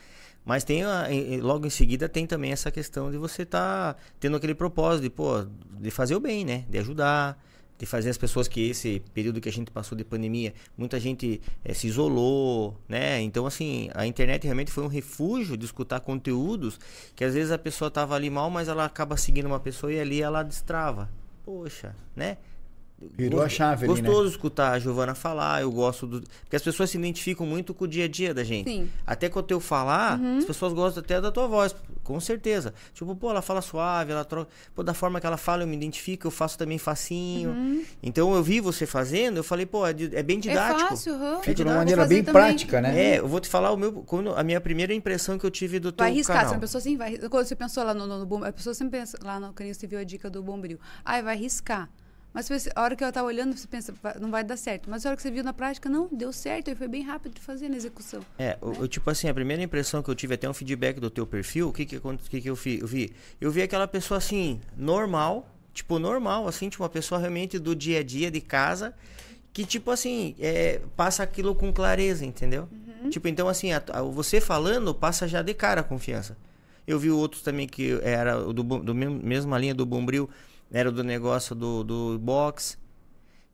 Mas 0.47 0.65
tem, 0.65 0.85
a- 0.85 1.09
logo 1.43 1.67
em 1.67 1.71
seguida, 1.71 2.09
tem 2.09 2.27
também 2.27 2.53
essa 2.53 2.71
questão 2.71 3.11
de 3.11 3.19
você 3.19 3.45
tá 3.45 3.97
tendo 4.21 4.37
aquele 4.37 4.55
propósito 4.55 5.03
de, 5.03 5.11
pô, 5.11 5.45
de 5.81 5.91
fazer 5.91 6.15
o 6.15 6.21
bem, 6.21 6.45
né? 6.45 6.65
De 6.71 6.79
ajudar, 6.79 7.37
de 7.79 7.85
fazer 7.85 8.09
as 8.11 8.17
pessoas 8.17 8.49
que 8.49 8.71
esse 8.71 9.03
período 9.13 9.41
que 9.41 9.49
a 9.49 9.53
gente 9.53 9.71
passou 9.71 9.99
de 9.99 10.05
pandemia, 10.05 10.55
muita 10.79 10.99
gente 11.01 11.43
eh, 11.65 11.75
se 11.75 11.89
isolou, 11.89 12.79
né? 12.89 13.21
Então, 13.21 13.45
assim, 13.45 13.91
a 13.93 14.07
internet 14.07 14.45
realmente 14.45 14.71
foi 14.71 14.85
um 14.85 14.89
refúgio 14.89 15.57
de 15.57 15.65
escutar 15.67 16.01
conteúdos 16.01 16.79
que 17.17 17.25
às 17.25 17.35
vezes 17.35 17.51
a 17.51 17.59
pessoa 17.59 17.91
tava 17.91 18.15
ali 18.15 18.31
mal, 18.31 18.49
mas 18.49 18.69
ela 18.69 18.85
acaba 18.85 19.17
seguindo 19.17 19.47
uma 19.47 19.61
pessoa 19.61 19.93
e 19.93 19.99
ali 20.01 20.23
ela 20.23 20.43
destrava. 20.45 21.11
Poxa, 21.45 21.95
né? 22.15 22.39
Virou 22.99 23.43
a 23.43 23.49
chave 23.49 23.85
ali, 23.85 24.01
né? 24.01 24.01
Gostoso 24.09 24.31
escutar 24.31 24.73
a 24.73 24.79
Giovana 24.79 25.15
falar, 25.15 25.61
eu 25.61 25.71
gosto 25.71 26.07
do. 26.07 26.23
Porque 26.41 26.57
as 26.57 26.63
pessoas 26.63 26.89
se 26.89 26.97
identificam 26.97 27.47
muito 27.47 27.75
com 27.75 27.85
o 27.85 27.89
dia 27.89 28.07
a 28.07 28.09
dia 28.09 28.33
da 28.33 28.43
gente. 28.43 28.71
Sim. 28.71 28.89
Até 29.07 29.29
com 29.29 29.39
o 29.39 29.43
teu 29.43 29.61
falar, 29.61 30.19
as 30.39 30.47
pessoas 30.47 30.73
gostam 30.73 31.03
até 31.03 31.21
da 31.21 31.31
tua 31.31 31.47
voz, 31.47 31.77
com 32.03 32.19
certeza. 32.19 32.73
Tipo, 32.95 33.15
pô, 33.15 33.29
ela 33.29 33.43
fala 33.43 33.61
suave, 33.61 34.13
ela 34.13 34.25
troca. 34.25 34.51
Pô, 34.75 34.83
da 34.83 34.95
forma 34.95 35.21
que 35.21 35.27
ela 35.27 35.37
fala, 35.37 35.63
eu 35.63 35.67
me 35.67 35.77
identifico, 35.77 36.27
eu 36.27 36.31
faço 36.31 36.57
também 36.57 36.79
facinho. 36.79 37.85
Então 38.03 38.35
eu 38.35 38.43
vi 38.43 38.61
você 38.61 38.87
fazendo, 38.87 39.37
eu 39.37 39.45
falei, 39.45 39.67
pô, 39.67 39.87
é, 39.87 39.91
é 40.13 40.23
bem 40.23 40.41
didático. 40.41 40.81
É 40.87 40.89
fácil, 40.89 41.15
aham. 41.17 41.41
Fica 41.41 41.55
de 41.55 41.63
Vou 41.65 41.73
uma 41.73 41.79
maneira 41.79 42.01
fazer 42.01 42.15
bem 42.15 42.25
também. 42.25 42.43
prática, 42.43 42.81
né? 42.81 42.99
É, 42.99 43.19
eu 43.19 43.29
vou 43.29 43.41
te 43.41 43.49
falar 43.51 43.73
o 43.73 43.77
meu, 43.77 43.93
quando, 43.93 44.35
a 44.35 44.43
minha 44.43 44.61
primeira 44.61 44.95
impressão 44.95 45.39
que 45.39 45.45
eu 45.45 45.51
tive 45.51 45.79
do 45.79 45.93
teu 45.93 46.03
Vai 46.03 46.13
arriscar, 46.13 46.37
canal. 46.37 46.49
se 46.49 46.55
uma 46.55 46.61
pessoa 46.61 46.79
assim 46.81 46.97
vai. 46.97 47.19
Quando 47.19 47.45
você 47.45 47.55
pensou 47.55 47.85
lá 47.85 47.93
no, 47.93 48.07
no, 48.07 48.21
no 48.21 48.25
bom, 48.25 48.43
a 48.43 48.51
pessoa 48.51 48.73
sempre 48.73 48.99
pensa 49.01 49.19
lá 49.23 49.39
no 49.39 49.53
canil, 49.53 49.75
você 49.75 49.87
viu 49.87 49.99
a 49.99 50.05
dica 50.05 50.31
do 50.31 50.43
bombril. 50.43 50.79
Ai, 51.05 51.23
vai 51.23 51.35
arriscar. 51.35 51.91
Mas 52.37 52.69
a 52.75 52.83
hora 52.83 52.95
que 52.95 53.03
ela 53.03 53.11
tá 53.13 53.23
olhando, 53.25 53.57
você 53.57 53.67
pensa, 53.67 53.95
"Vai- 54.03 54.19
não 54.21 54.31
vai 54.31 54.45
dar 54.45 54.57
certo. 54.59 54.91
Mas 54.91 55.05
a 55.05 55.09
hora 55.09 55.17
que 55.17 55.23
você 55.23 55.31
viu 55.31 55.43
na 55.43 55.55
prática, 55.55 55.89
não, 55.89 56.07
deu 56.13 56.31
certo. 56.33 56.71
E 56.71 56.75
foi 56.75 56.87
bem 56.87 57.03
rápido 57.03 57.35
de 57.35 57.41
fazer 57.41 57.69
na 57.71 57.77
execução. 57.77 58.21
É, 58.39 58.59
eu, 58.61 58.75
eu, 58.83 58.89
tipo 58.89 59.09
assim, 59.09 59.27
a 59.29 59.33
primeira 59.35 59.63
impressão 59.63 60.03
que 60.03 60.11
eu 60.11 60.15
tive 60.15 60.35
até 60.35 60.47
um 60.49 60.53
feedback 60.53 61.01
do 61.01 61.09
teu 61.09 61.27
perfil, 61.27 61.71
o 61.71 61.73
que 61.73 61.87
que, 61.87 61.99
que, 61.99 62.41
que 62.43 62.51
eu, 62.51 62.55
fi- 62.55 62.79
eu 62.81 62.87
vi? 62.87 63.11
Eu 63.41 63.51
vi 63.51 63.63
aquela 63.63 63.89
pessoa 63.89 64.19
assim, 64.19 64.61
normal, 64.77 65.49
tipo, 65.73 65.99
normal, 65.99 66.47
assim, 66.47 66.69
tipo, 66.69 66.83
uma 66.83 66.89
pessoa 66.91 67.19
realmente 67.19 67.59
do 67.59 67.75
dia 67.75 68.01
a 68.01 68.03
dia, 68.03 68.31
de 68.31 68.41
casa, 68.43 68.95
que, 69.53 69.65
tipo 69.65 69.91
assim, 69.91 70.35
é, 70.39 70.81
passa 70.95 71.23
aquilo 71.23 71.55
com 71.55 71.73
clareza, 71.73 72.25
entendeu? 72.27 72.69
Tipo, 73.11 73.29
então, 73.29 73.49
assim, 73.49 73.73
a- 73.73 73.83
a- 73.93 74.03
você 74.03 74.41
falando, 74.43 74.95
passa 74.95 75.27
já 75.27 75.41
de 75.41 75.55
cara 75.55 75.81
a 75.81 75.85
confiança. 75.85 76.37
Eu 76.87 76.99
vi 76.99 77.11
outros 77.11 77.41
também 77.43 77.67
que 77.67 77.99
era 78.03 78.37
do, 78.53 78.63
do 78.63 78.95
mesmo, 78.95 79.21
mesma 79.23 79.59
linha 79.59 79.75
do 79.75 79.87
Bombril, 79.87 80.29
era 80.73 80.91
do 80.91 81.03
negócio 81.05 81.55
do, 81.55 81.83
do 81.85 82.19
box. 82.19 82.79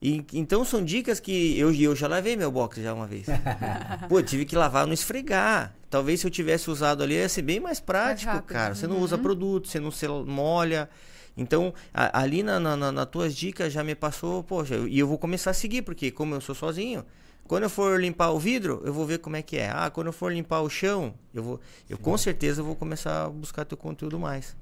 E, 0.00 0.24
então 0.32 0.64
são 0.64 0.84
dicas 0.84 1.20
que 1.20 1.56
eu, 1.58 1.72
eu 1.72 1.94
já 1.94 2.08
lavei 2.08 2.36
meu 2.36 2.50
box 2.50 2.82
já 2.82 2.92
uma 2.92 3.06
vez. 3.06 3.26
Pô, 4.08 4.18
eu 4.18 4.22
tive 4.24 4.44
que 4.44 4.56
lavar 4.56 4.86
no 4.86 4.92
esfregar. 4.92 5.72
Talvez 5.88 6.20
se 6.20 6.26
eu 6.26 6.30
tivesse 6.30 6.70
usado 6.70 7.02
ali 7.02 7.14
ia 7.14 7.28
ser 7.28 7.42
bem 7.42 7.60
mais 7.60 7.78
prático, 7.78 8.32
rápido. 8.32 8.48
cara. 8.48 8.74
Você 8.74 8.86
não 8.86 8.98
usa 9.00 9.16
produto, 9.16 9.68
você 9.68 9.78
não 9.78 9.90
se 9.92 10.08
molha. 10.08 10.88
Então, 11.36 11.72
a- 11.94 12.20
ali 12.20 12.42
na, 12.42 12.58
na, 12.58 12.76
na- 12.76 12.90
nas 12.92 13.06
tuas 13.06 13.34
dicas 13.34 13.72
já 13.72 13.84
me 13.84 13.94
passou, 13.94 14.42
poxa, 14.42 14.74
e 14.88 14.98
eu 14.98 15.06
vou 15.06 15.18
começar 15.18 15.50
a 15.50 15.54
seguir, 15.54 15.82
porque 15.82 16.10
como 16.10 16.34
eu 16.34 16.40
sou 16.40 16.54
sozinho, 16.54 17.04
quando 17.46 17.62
eu 17.64 17.70
for 17.70 18.00
limpar 18.00 18.30
o 18.32 18.38
vidro, 18.38 18.82
eu 18.84 18.92
vou 18.92 19.06
ver 19.06 19.18
como 19.18 19.36
é 19.36 19.42
que 19.42 19.56
é. 19.56 19.70
Ah, 19.70 19.88
quando 19.90 20.08
eu 20.08 20.12
for 20.12 20.32
limpar 20.32 20.60
o 20.62 20.68
chão, 20.68 21.14
eu 21.32 21.42
vou, 21.42 21.60
eu 21.88 21.96
com 21.96 22.16
certeza 22.18 22.62
vou 22.62 22.74
começar 22.74 23.24
a 23.26 23.28
buscar 23.30 23.64
teu 23.64 23.78
conteúdo 23.78 24.18
mais. 24.18 24.56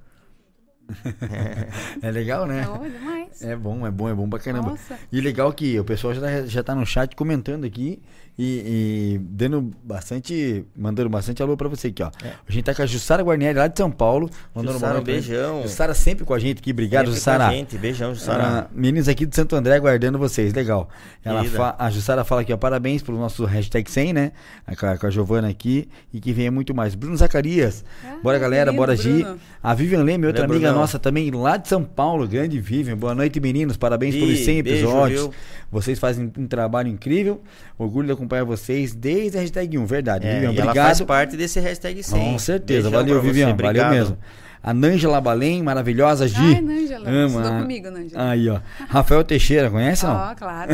É 2.03 2.11
legal, 2.11 2.47
né? 2.47 2.63
É 2.63 2.89
demais. 2.89 3.43
É 3.43 3.57
bom, 3.57 3.87
é 3.87 3.91
bom, 3.91 4.09
é 4.09 4.15
bom 4.15 4.29
pra 4.29 4.39
caramba. 4.39 4.71
Nossa. 4.71 4.99
E 5.11 5.21
legal 5.21 5.53
que 5.53 5.79
o 5.79 5.85
pessoal 5.85 6.15
já 6.15 6.21
tá, 6.21 6.47
já 6.47 6.63
tá 6.63 6.75
no 6.75 6.87
chat 6.87 7.15
comentando 7.15 7.65
aqui 7.65 8.01
e, 8.43 9.15
e 9.17 9.19
dando 9.19 9.71
bastante. 9.85 10.65
Mandando 10.77 11.09
bastante 11.11 11.43
alô 11.43 11.57
pra 11.57 11.69
você 11.69 11.89
aqui, 11.89 12.03
ó. 12.03 12.11
A 12.49 12.51
gente 12.53 12.65
tá 12.65 12.75
com 12.75 12.83
a 12.83 12.87
Jussara 12.87 13.23
Guarnieri 13.23 13.59
lá 13.59 13.67
de 13.69 13.77
São 13.77 13.91
Paulo. 13.91 14.31
Mandando 14.55 14.75
Jussara, 14.75 14.97
gente. 14.97 15.05
beijão. 15.07 15.63
Jussara 15.63 15.95
sempre 15.95 16.25
com 16.25 16.33
a 16.33 16.39
gente 16.39 16.59
aqui. 16.59 16.71
Obrigado, 16.71 17.07
Sempre 17.13 17.25
com 17.25 17.31
a 17.31 17.35
Jussara. 17.35 17.51
gente. 17.57 17.79
Beijão, 17.79 18.15
Jussara. 18.15 18.43
Ah, 18.45 18.67
meninos 18.75 19.09
aqui 19.09 19.27
de 19.27 19.37
Santo 19.37 19.55
André 19.55 19.75
aguardando 19.77 20.19
vocês, 20.19 20.53
legal. 20.55 20.89
Ela 21.25 21.45
fa- 21.45 21.77
a 21.79 21.91
Jussara 21.91 22.25
fala 22.25 22.41
aqui, 22.41 22.53
ó, 22.53 22.57
parabéns 22.57 23.03
pelo 23.03 23.19
nosso 23.19 23.45
hashtag 23.45 23.91
100, 23.91 24.13
né? 24.13 24.33
Com 24.79 24.87
a, 24.87 24.97
com 24.97 25.07
a 25.07 25.11
Giovana 25.11 25.49
aqui 25.49 25.89
e 26.13 26.19
que 26.21 26.33
venha 26.33 26.51
muito 26.51 26.75
mais. 26.75 26.95
Bruno 26.95 27.17
Zacarias, 27.17 27.85
Ah, 28.05 28.17
bora 28.23 28.39
galera, 28.39 28.71
lindo, 28.71 28.81
bora 28.81 28.97
Gi. 28.97 29.27
A 29.63 29.75
Vivian 29.75 30.03
Leme, 30.03 30.27
outra 30.27 30.45
amiga 30.45 30.61
Brunão. 30.61 30.81
nossa 30.81 30.99
também 30.99 31.31
lá 31.31 31.57
de 31.59 31.69
São 31.69 31.85
Paulo, 31.85 32.27
grande 32.27 32.59
Vivian, 32.59 32.97
boa 32.97 33.15
noite, 33.15 33.39
meninos. 33.41 33.77
Parabéns 33.77 34.15
pelos 34.15 34.39
Ih, 34.41 34.45
100 34.45 34.63
beijo, 34.63 34.87
episódios. 34.87 35.21
viu? 35.21 35.33
Vocês 35.71 35.99
fazem 35.99 36.33
um 36.39 36.47
trabalho 36.47 36.89
incrível. 36.89 37.43
Orgulho 37.79 38.07
de 38.07 38.13
acompanhar 38.31 38.45
vocês 38.45 38.95
desde 38.95 39.37
a 39.39 39.41
hashtag 39.41 39.77
1. 39.79 39.85
Verdade, 39.87 40.27
É, 40.27 40.35
Vivian. 40.35 40.51
ela 40.53 40.63
Obrigado. 40.63 40.87
faz 40.87 41.01
parte 41.03 41.37
desse 41.37 41.59
hashtag 41.61 42.03
100. 42.03 42.19
Com 42.33 42.39
certeza. 42.39 42.83
Beijão 42.91 43.01
valeu, 43.01 43.21
Vivian. 43.21 43.47
Valeu 43.57 43.67
obrigado. 43.69 43.91
mesmo. 43.93 44.19
A 44.63 44.75
Nângela 44.75 45.21
Balém, 45.23 45.63
maravilhosa, 45.63 46.29
Gi. 46.29 46.37
Ai, 46.57 46.61
Nângela. 46.61 47.09
Ama. 47.09 47.27
Estudou 47.41 47.61
comigo, 47.63 47.91
Nângela. 47.91 48.31
Aí, 48.31 48.49
ó. 48.51 48.61
Rafael 48.89 49.25
Teixeira, 49.25 49.71
conhece 49.71 50.05
não? 50.05 50.15
Ó, 50.15 50.35
claro. 50.35 50.73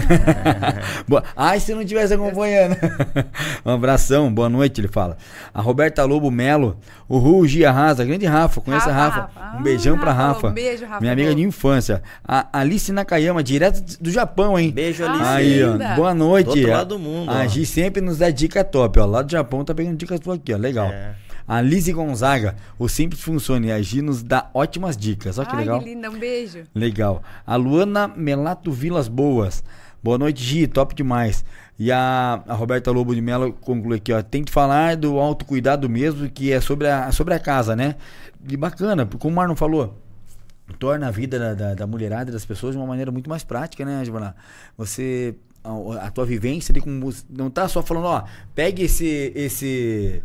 Boa. 1.07 1.23
Ai, 1.37 1.61
se 1.61 1.73
não 1.73 1.83
estivesse 1.83 2.13
acompanhando. 2.15 2.77
um 3.65 3.71
abração, 3.71 4.33
boa 4.33 4.49
noite, 4.49 4.81
ele 4.81 4.89
fala. 4.89 5.17
A 5.55 5.61
Roberta 5.61 6.05
Lobo 6.05 6.31
Melo, 6.33 6.77
o 7.09 7.19
Ru 7.19 7.47
Gia 7.47 7.71
Arrasa, 7.71 8.05
grande 8.05 8.27
Rafa, 8.27 8.61
conhece 8.61 8.89
a 8.91 8.93
Rafa, 8.93 9.21
Rafa. 9.21 9.41
Rafa. 9.41 9.57
Um 9.59 9.63
beijão 9.63 9.97
pra 9.99 10.11
Ah, 10.11 10.15
Rafa. 10.15 10.49
um 10.49 10.53
beijo, 10.53 10.85
Rafa, 10.85 11.01
Minha 11.01 11.13
amiga 11.13 11.35
de 11.35 11.43
infância. 11.43 12.03
A 12.27 12.59
Alice 12.59 12.91
Nakayama, 12.93 13.43
direto 13.43 13.83
do 14.01 14.11
Japão, 14.11 14.59
hein? 14.59 14.73
Beijo, 14.73 15.05
Ah, 15.05 15.11
Alice. 15.13 15.25
Aí, 15.29 15.63
ó. 15.65 15.73
linda. 15.73 15.95
Boa 15.95 16.13
noite. 16.15 16.47
Do 16.47 16.51
outro 16.57 16.71
lado 16.71 16.89
do 16.89 16.99
mundo, 16.99 17.31
A 17.31 17.45
ó. 17.45 17.47
Gi 17.47 17.65
sempre 17.65 18.01
nos 18.03 18.19
dá 18.19 18.31
dica 18.31 18.65
top, 18.65 18.99
ó. 18.99 19.07
Lá 19.07 19.23
do 19.23 19.31
Japão 19.31 19.65
tá 19.65 19.73
pegando 19.75 19.97
dicas 19.97 20.19
por 20.19 20.35
aqui, 20.35 20.53
ó. 20.53 20.57
Legal. 20.57 20.87
É. 20.89 21.13
A 21.47 21.61
Lise 21.61 21.93
Gonzaga, 21.93 22.57
o 22.79 22.89
Simples 22.89 23.21
Funciona. 23.21 23.67
E 23.67 23.73
a 23.73 23.81
Gi 23.81 24.03
nos 24.03 24.23
dá 24.23 24.51
ótimas 24.53 24.97
dicas. 24.97 25.39
Olha 25.39 25.49
que 25.49 25.55
Ai, 25.55 25.61
legal. 25.61 25.79
que 25.79 25.85
linda. 25.85 26.11
Um 26.11 26.19
beijo. 26.19 26.65
Legal. 26.75 27.23
A 27.47 27.55
Luana 27.57 28.09
Melato 28.09 28.73
Vilas 28.73 29.07
Boas. 29.09 29.63
Boa 30.03 30.19
noite, 30.19 30.43
Gi. 30.43 30.67
Top 30.67 30.95
demais. 30.95 31.45
E 31.79 31.93
a, 31.93 32.43
a 32.47 32.55
Roberta 32.55 32.91
Lobo 32.91 33.15
de 33.15 33.21
Mello 33.21 33.53
conclui 33.53 33.99
aqui, 33.99 34.13
ó. 34.13 34.23
Tem 34.23 34.43
que 34.43 34.51
falar 34.51 34.97
do 34.97 35.19
autocuidado 35.19 35.89
mesmo, 35.89 36.29
que 36.29 36.53
é 36.53 36.61
sobre 36.61 36.89
a, 36.89 37.13
sobre 37.13 37.35
a 37.35 37.39
casa, 37.39 37.77
né? 37.77 37.97
E 38.49 38.57
bacana, 38.57 39.07
como 39.07 39.33
o 39.33 39.37
Marlon 39.37 39.55
falou, 39.57 39.99
torna 40.79 41.09
a 41.09 41.11
vida 41.11 41.39
da, 41.39 41.55
da, 41.55 41.75
da 41.75 41.87
mulherada 41.87 42.31
e 42.31 42.33
das 42.33 42.45
pessoas 42.45 42.73
de 42.75 42.79
uma 42.79 42.87
maneira 42.87 43.11
muito 43.11 43.29
mais 43.29 43.45
prática, 43.45 43.85
né, 43.85 44.05
Giovana? 44.05 44.35
Você. 44.77 45.35
A, 45.63 46.07
a 46.07 46.11
tua 46.11 46.25
vivência 46.25 46.73
ali 46.73 46.81
com. 46.81 47.11
Não 47.31 47.51
tá 47.51 47.69
só 47.69 47.83
falando, 47.83 48.07
ó, 48.07 48.25
pegue 48.55 48.85
esse. 48.85 49.33
esse 49.35 50.23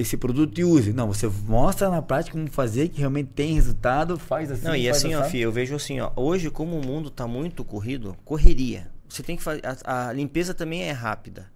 esse 0.00 0.16
produto 0.16 0.58
e 0.58 0.64
use. 0.64 0.92
Não, 0.92 1.06
você 1.08 1.26
mostra 1.46 1.88
na 1.90 2.00
prática 2.02 2.36
como 2.36 2.50
fazer, 2.50 2.88
que 2.88 2.98
realmente 3.00 3.30
tem 3.34 3.54
resultado, 3.54 4.18
faz 4.18 4.50
assim. 4.50 4.64
Não, 4.64 4.74
e 4.74 4.84
faz 4.84 4.96
assim, 4.98 5.14
ó. 5.14 5.24
Fih, 5.24 5.40
eu 5.40 5.52
vejo 5.52 5.74
assim, 5.74 6.00
ó, 6.00 6.10
hoje 6.16 6.50
como 6.50 6.78
o 6.78 6.84
mundo 6.86 7.10
tá 7.10 7.26
muito 7.26 7.64
corrido, 7.64 8.16
correria. 8.24 8.90
Você 9.08 9.22
tem 9.22 9.36
que 9.36 9.42
fazer, 9.42 9.62
a, 9.84 10.08
a 10.08 10.12
limpeza 10.12 10.52
também 10.54 10.82
é 10.82 10.92
rápida, 10.92 11.46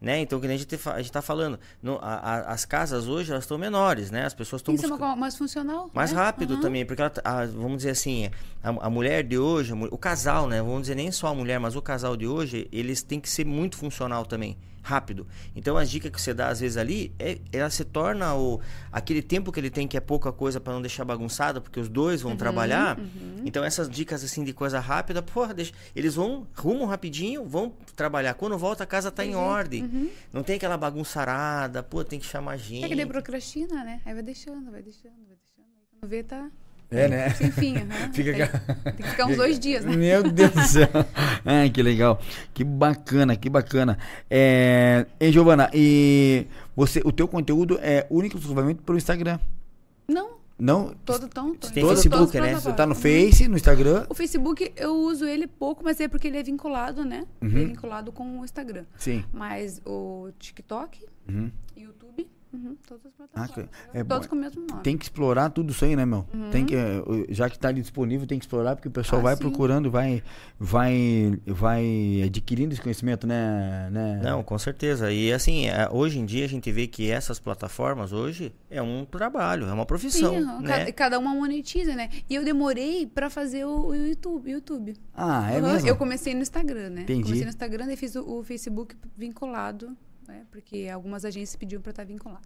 né? 0.00 0.18
Então, 0.18 0.40
que 0.40 0.46
nem 0.48 0.56
a 0.56 0.58
gente, 0.58 0.76
fa- 0.78 0.94
a 0.94 0.98
gente 1.02 1.12
tá 1.12 1.20
falando, 1.22 1.60
no- 1.82 1.98
a- 2.00 2.14
a- 2.16 2.52
as 2.52 2.64
casas 2.64 3.06
hoje, 3.06 3.30
elas 3.30 3.44
estão 3.44 3.58
menores, 3.58 4.10
né? 4.10 4.24
As 4.24 4.34
pessoas 4.34 4.60
estão 4.60 4.74
buscando... 4.74 4.96
uma, 4.96 5.14
mais 5.14 5.36
funcional. 5.36 5.90
Mais 5.94 6.10
né? 6.10 6.16
rápido 6.18 6.54
Aham. 6.54 6.62
também, 6.62 6.84
porque 6.86 7.02
ela, 7.02 7.10
tá- 7.10 7.20
a- 7.24 7.44
vamos 7.46 7.76
dizer 7.78 7.90
assim, 7.90 8.30
a, 8.64 8.70
a 8.86 8.90
mulher 8.90 9.22
de 9.22 9.36
hoje, 9.38 9.72
o 9.74 9.98
casal, 9.98 10.48
né? 10.48 10.60
Vamos 10.62 10.80
dizer 10.82 10.94
nem 10.94 11.12
só 11.12 11.28
a 11.28 11.34
mulher, 11.34 11.60
mas 11.60 11.76
o 11.76 11.82
casal 11.82 12.16
de 12.16 12.26
hoje, 12.26 12.66
eles 12.72 13.02
têm 13.02 13.20
que 13.20 13.28
ser 13.28 13.44
muito 13.46 13.76
funcional 13.76 14.24
também, 14.24 14.56
rápido. 14.82 15.26
Então 15.54 15.76
as 15.76 15.90
dicas 15.90 16.10
que 16.10 16.20
você 16.20 16.34
dá 16.34 16.48
às 16.48 16.60
vezes 16.60 16.76
ali, 16.76 17.14
é, 17.18 17.38
ela 17.52 17.70
se 17.70 17.84
torna 17.84 18.34
o 18.34 18.60
aquele 18.90 19.22
tempo 19.22 19.52
que 19.52 19.60
ele 19.60 19.70
tem 19.70 19.86
que 19.86 19.96
é 19.96 20.00
pouca 20.00 20.32
coisa 20.32 20.60
para 20.60 20.72
não 20.72 20.82
deixar 20.82 21.04
bagunçada, 21.04 21.60
porque 21.60 21.78
os 21.80 21.88
dois 21.88 22.22
vão 22.22 22.36
trabalhar. 22.36 22.98
Então 23.44 23.64
essas 23.64 23.88
dicas 23.88 24.24
assim 24.24 24.44
de 24.44 24.52
coisa 24.52 24.80
rápida, 24.80 25.22
porra, 25.22 25.54
deixa, 25.54 25.72
eles 25.94 26.14
vão 26.14 26.46
rumam 26.54 26.86
rapidinho, 26.86 27.44
vão 27.46 27.72
trabalhar. 27.94 28.34
Quando 28.34 28.58
volta 28.58 28.84
a 28.84 28.86
casa 28.86 29.10
tá 29.10 29.24
em 29.24 29.34
ordem. 29.34 30.10
Não 30.32 30.42
tem 30.42 30.56
aquela 30.56 30.76
bagunçarada, 30.76 31.82
pô, 31.82 32.04
tem 32.04 32.18
que 32.18 32.26
chamar 32.26 32.56
gente. 32.56 32.84
É 32.84 32.88
que 32.88 32.96
daí 32.96 33.06
procrastina, 33.06 33.84
né? 33.84 34.00
Aí 34.04 34.14
vai 34.14 34.22
deixando, 34.22 34.70
vai 34.70 34.82
deixando, 34.82 35.14
vai 35.26 35.36
deixando. 35.36 35.66
Aí 35.76 35.86
quando 35.90 36.10
vê, 36.10 36.22
tá. 36.22 36.50
É, 36.92 37.08
né? 37.08 37.30
Sem 37.30 37.50
fim. 37.50 37.76
aham. 37.76 37.86
Fica 38.12 38.32
Tem- 38.32 38.92
Tem 38.92 39.04
que 39.04 39.10
ficar 39.10 39.26
uns 39.26 39.36
dois 39.36 39.58
dias, 39.58 39.84
né? 39.84 39.96
Meu 39.96 40.22
Deus 40.30 40.50
do 40.50 40.62
céu. 40.62 40.88
Ai, 41.44 41.70
que 41.70 41.82
legal. 41.82 42.20
Que 42.52 42.62
bacana, 42.64 43.34
que 43.36 43.48
bacana. 43.48 43.98
É... 44.30 45.06
Ei, 45.18 45.32
Giovana, 45.32 45.70
e 45.74 46.46
você, 46.76 47.00
o 47.04 47.10
teu 47.12 47.26
conteúdo 47.26 47.78
é 47.82 48.06
único 48.10 48.36
exclusivamente 48.36 48.82
pro 48.82 48.96
Instagram? 48.96 49.38
Não, 50.06 50.32
Não? 50.58 50.94
todo 51.04 51.28
tom. 51.28 51.54
Você 51.60 51.72
tem 51.72 51.82
todo- 51.82 51.94
Facebook, 51.96 52.40
né? 52.40 52.54
Você 52.54 52.72
tá 52.72 52.86
no. 52.86 52.94
Face, 52.94 53.48
no 53.48 53.56
Instagram? 53.56 54.06
O 54.08 54.14
Facebook 54.14 54.72
eu 54.76 54.94
uso 54.94 55.24
ele 55.24 55.46
pouco, 55.46 55.82
mas 55.82 55.98
é 56.00 56.08
porque 56.08 56.28
ele 56.28 56.38
é 56.38 56.42
vinculado, 56.42 57.04
né? 57.04 57.24
Uhum. 57.40 57.48
Ele 57.48 57.62
é 57.62 57.66
vinculado 57.66 58.12
com 58.12 58.40
o 58.40 58.44
Instagram. 58.44 58.84
Sim. 58.98 59.24
Mas 59.32 59.80
o 59.86 60.28
TikTok, 60.38 61.04
Uhum. 61.28 61.50
YouTube, 61.76 62.28
uhum, 62.52 62.76
todas 62.86 63.06
as 63.06 63.12
Ah, 63.20 63.28
plataformas. 63.48 63.70
que- 63.92 63.98
é 63.98 64.04
todos 64.04 64.26
bom. 64.26 64.30
com 64.30 64.36
o 64.36 64.38
mesmo 64.40 64.66
nome. 64.68 64.82
Tem 64.82 64.96
que 64.96 65.04
explorar 65.04 65.50
tudo 65.50 65.70
isso 65.72 65.84
aí, 65.84 65.94
né, 65.96 66.04
meu? 66.04 66.26
Tem 66.50 66.64
que, 66.66 66.74
eh, 66.74 67.02
já 67.30 67.48
que 67.48 67.58
tá 67.58 67.68
ali 67.68 67.80
disponível, 67.80 68.26
tem 68.26 68.38
que 68.38 68.44
explorar, 68.44 68.76
porque 68.76 68.88
o 68.88 68.90
pessoal 68.90 69.20
Ah, 69.20 69.24
vai 69.24 69.36
sim. 69.36 69.40
procurando, 69.42 69.90
vai, 69.90 70.22
vai, 70.58 71.38
vai 71.46 72.22
adquirindo 72.24 72.72
esse 72.72 72.80
conhecimento, 72.82 73.26
né? 73.26 73.88
né? 73.90 74.20
Não, 74.22 74.42
com 74.42 74.58
certeza. 74.58 75.12
E 75.12 75.32
assim, 75.32 75.66
é, 75.68 75.88
hoje 75.90 76.18
em 76.18 76.24
dia 76.24 76.44
a 76.44 76.48
gente 76.48 76.70
vê 76.72 76.86
que 76.86 77.10
essas 77.10 77.38
plataformas 77.38 78.12
hoje 78.12 78.52
é 78.70 78.80
um 78.80 79.04
trabalho, 79.04 79.66
é 79.66 79.72
uma 79.72 79.86
profissão, 79.86 80.34
Sim, 80.34 80.62
né? 80.62 80.68
cada, 80.78 80.92
cada 80.92 81.18
uma 81.18 81.34
monetiza, 81.34 81.94
né? 81.94 82.08
E 82.28 82.34
eu 82.34 82.44
demorei 82.44 83.06
pra 83.06 83.28
fazer 83.28 83.64
o, 83.64 83.86
o 83.88 83.94
YouTube. 83.94 84.50
YouTube. 84.50 84.94
Ah, 85.14 85.50
é 85.52 85.58
Aham, 85.58 85.72
mesmo? 85.72 85.88
Eu 85.88 85.96
comecei 85.96 86.34
no 86.34 86.42
Instagram, 86.42 86.90
né? 86.90 87.02
Entendi. 87.02 87.22
Comecei 87.22 87.44
no 87.44 87.50
Instagram 87.50 87.92
e 87.92 87.96
fiz 87.96 88.14
o, 88.16 88.38
o 88.38 88.42
Facebook 88.44 88.94
vinculado, 89.16 89.96
né? 90.32 90.42
Porque 90.50 90.88
algumas 90.92 91.24
agências 91.24 91.54
pediam 91.56 91.80
pra 91.80 91.90
estar 91.90 92.04
vinculado. 92.04 92.42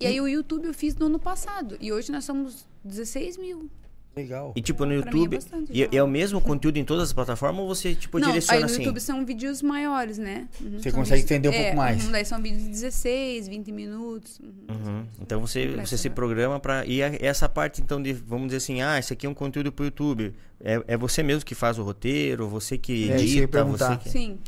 E 0.00 0.06
aí 0.06 0.20
o 0.20 0.28
YouTube 0.28 0.66
eu 0.66 0.72
fiz 0.74 0.94
no 0.96 1.06
ano 1.06 1.18
passado. 1.18 1.76
E 1.80 1.92
hoje 1.92 2.12
nós 2.12 2.24
somos 2.24 2.66
16 2.84 3.36
mil. 3.36 3.68
Legal. 4.16 4.52
E 4.56 4.60
tipo 4.60 4.84
no 4.84 4.92
é 4.92 4.96
YouTube, 4.96 5.36
bastante 5.36 5.70
e, 5.72 5.78
já. 5.80 5.88
e 5.92 5.96
é 5.96 6.02
o 6.02 6.08
mesmo 6.08 6.40
conteúdo 6.40 6.76
em 6.76 6.84
todas 6.84 7.04
as 7.04 7.12
plataformas 7.12 7.60
ou 7.60 7.68
você 7.68 7.94
tipo 7.94 8.18
Não, 8.18 8.26
aí 8.28 8.32
direciona 8.32 8.60
no 8.60 8.66
assim? 8.66 8.82
YouTube 8.82 9.00
são 9.00 9.24
vídeos 9.24 9.62
maiores, 9.62 10.18
né? 10.18 10.48
Uhum, 10.60 10.70
Você 10.80 10.90
consegue 10.90 10.92
vídeos- 10.92 11.20
estender 11.20 11.50
um 11.52 11.54
pouco 11.54 11.68
é, 11.68 11.74
mais. 11.74 12.04
uhum, 12.04 12.10
daí 12.10 12.24
são 12.24 12.42
vídeos 12.42 12.64
de 12.64 12.68
16, 12.70 13.46
20 13.46 13.70
minutos. 13.70 14.40
uhum. 14.40 14.52
Uhum. 14.74 15.06
Então 15.20 15.40
você, 15.40 15.68
você 15.76 15.96
se 15.96 16.10
programa 16.10 16.58
para 16.58 16.84
e 16.84 17.00
a- 17.00 17.12
essa 17.20 17.48
parte 17.48 17.80
então 17.80 18.02
de 18.02 18.12
vamos 18.12 18.46
dizer 18.48 18.56
assim, 18.56 18.80
ah, 18.82 18.98
esse 18.98 19.12
aqui 19.12 19.24
é 19.24 19.28
um 19.28 19.34
conteúdo 19.34 19.70
pro 19.70 19.84
YouTube. 19.84 20.34
É, 20.60 20.82
é 20.88 20.96
você 20.96 21.22
mesmo 21.22 21.44
que 21.44 21.54
faz 21.54 21.78
o 21.78 21.84
roteiro, 21.84 22.48
você 22.48 22.76
que 22.76 23.10
É, 23.12 23.20
edita, 23.20 23.46
perguntar. 23.48 23.98
você 23.98 24.02
que 24.02 24.08
Sim, 24.10 24.38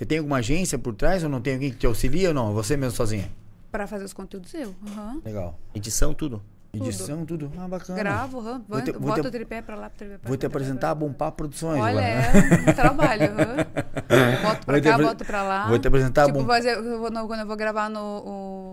Você 0.00 0.06
tem 0.06 0.16
alguma 0.16 0.38
agência 0.38 0.78
por 0.78 0.94
trás 0.94 1.22
ou 1.22 1.28
não 1.28 1.42
tem 1.42 1.52
alguém 1.52 1.70
que 1.70 1.76
te 1.76 1.86
auxilia 1.86 2.28
ou 2.28 2.34
não? 2.34 2.54
Você 2.54 2.74
mesmo 2.74 2.96
sozinha? 2.96 3.30
pra 3.70 3.86
fazer 3.86 4.02
os 4.04 4.14
conteúdos 4.14 4.54
eu. 4.54 4.74
aham. 4.88 5.20
Legal. 5.22 5.58
edição 5.74 6.14
tudo. 6.14 6.42
Edição, 6.72 7.26
tudo. 7.26 7.50
Ah, 7.58 7.66
bacana. 7.66 7.98
Gravo, 7.98 8.38
aham. 8.38 8.64
Vou 8.68 8.80
te- 8.80 8.92
vou 8.92 9.00
Bota 9.02 9.22
te- 9.22 9.26
o 9.28 9.30
tripé 9.30 9.60
pra 9.60 9.74
lá, 9.74 9.90
tripé 9.90 10.18
pra 10.18 10.28
Vou 10.28 10.36
te 10.36 10.46
apresentar 10.46 10.90
a 10.90 10.94
Bompar 10.94 11.32
Produções. 11.32 11.80
Olha, 11.82 12.00
é 12.00 12.70
um 12.70 12.74
trabalho. 12.74 13.22
aham. 13.32 13.56
Boto 14.42 14.66
pra 14.66 14.80
cá, 14.80 14.98
boto 14.98 15.24
pra 15.24 15.42
lá. 15.42 15.68
Vou 15.68 15.78
te 15.78 15.88
apresentar 15.88 16.22
a 16.22 16.26
Tipo, 16.26 16.38
Bom- 16.40 16.46
fazer, 16.46 16.76
eu 16.76 16.98
vou- 17.00 17.10
no- 17.10 17.26
quando 17.26 17.40
eu 17.40 17.46
vou 17.46 17.56
gravar 17.56 17.88
no, 17.88 18.00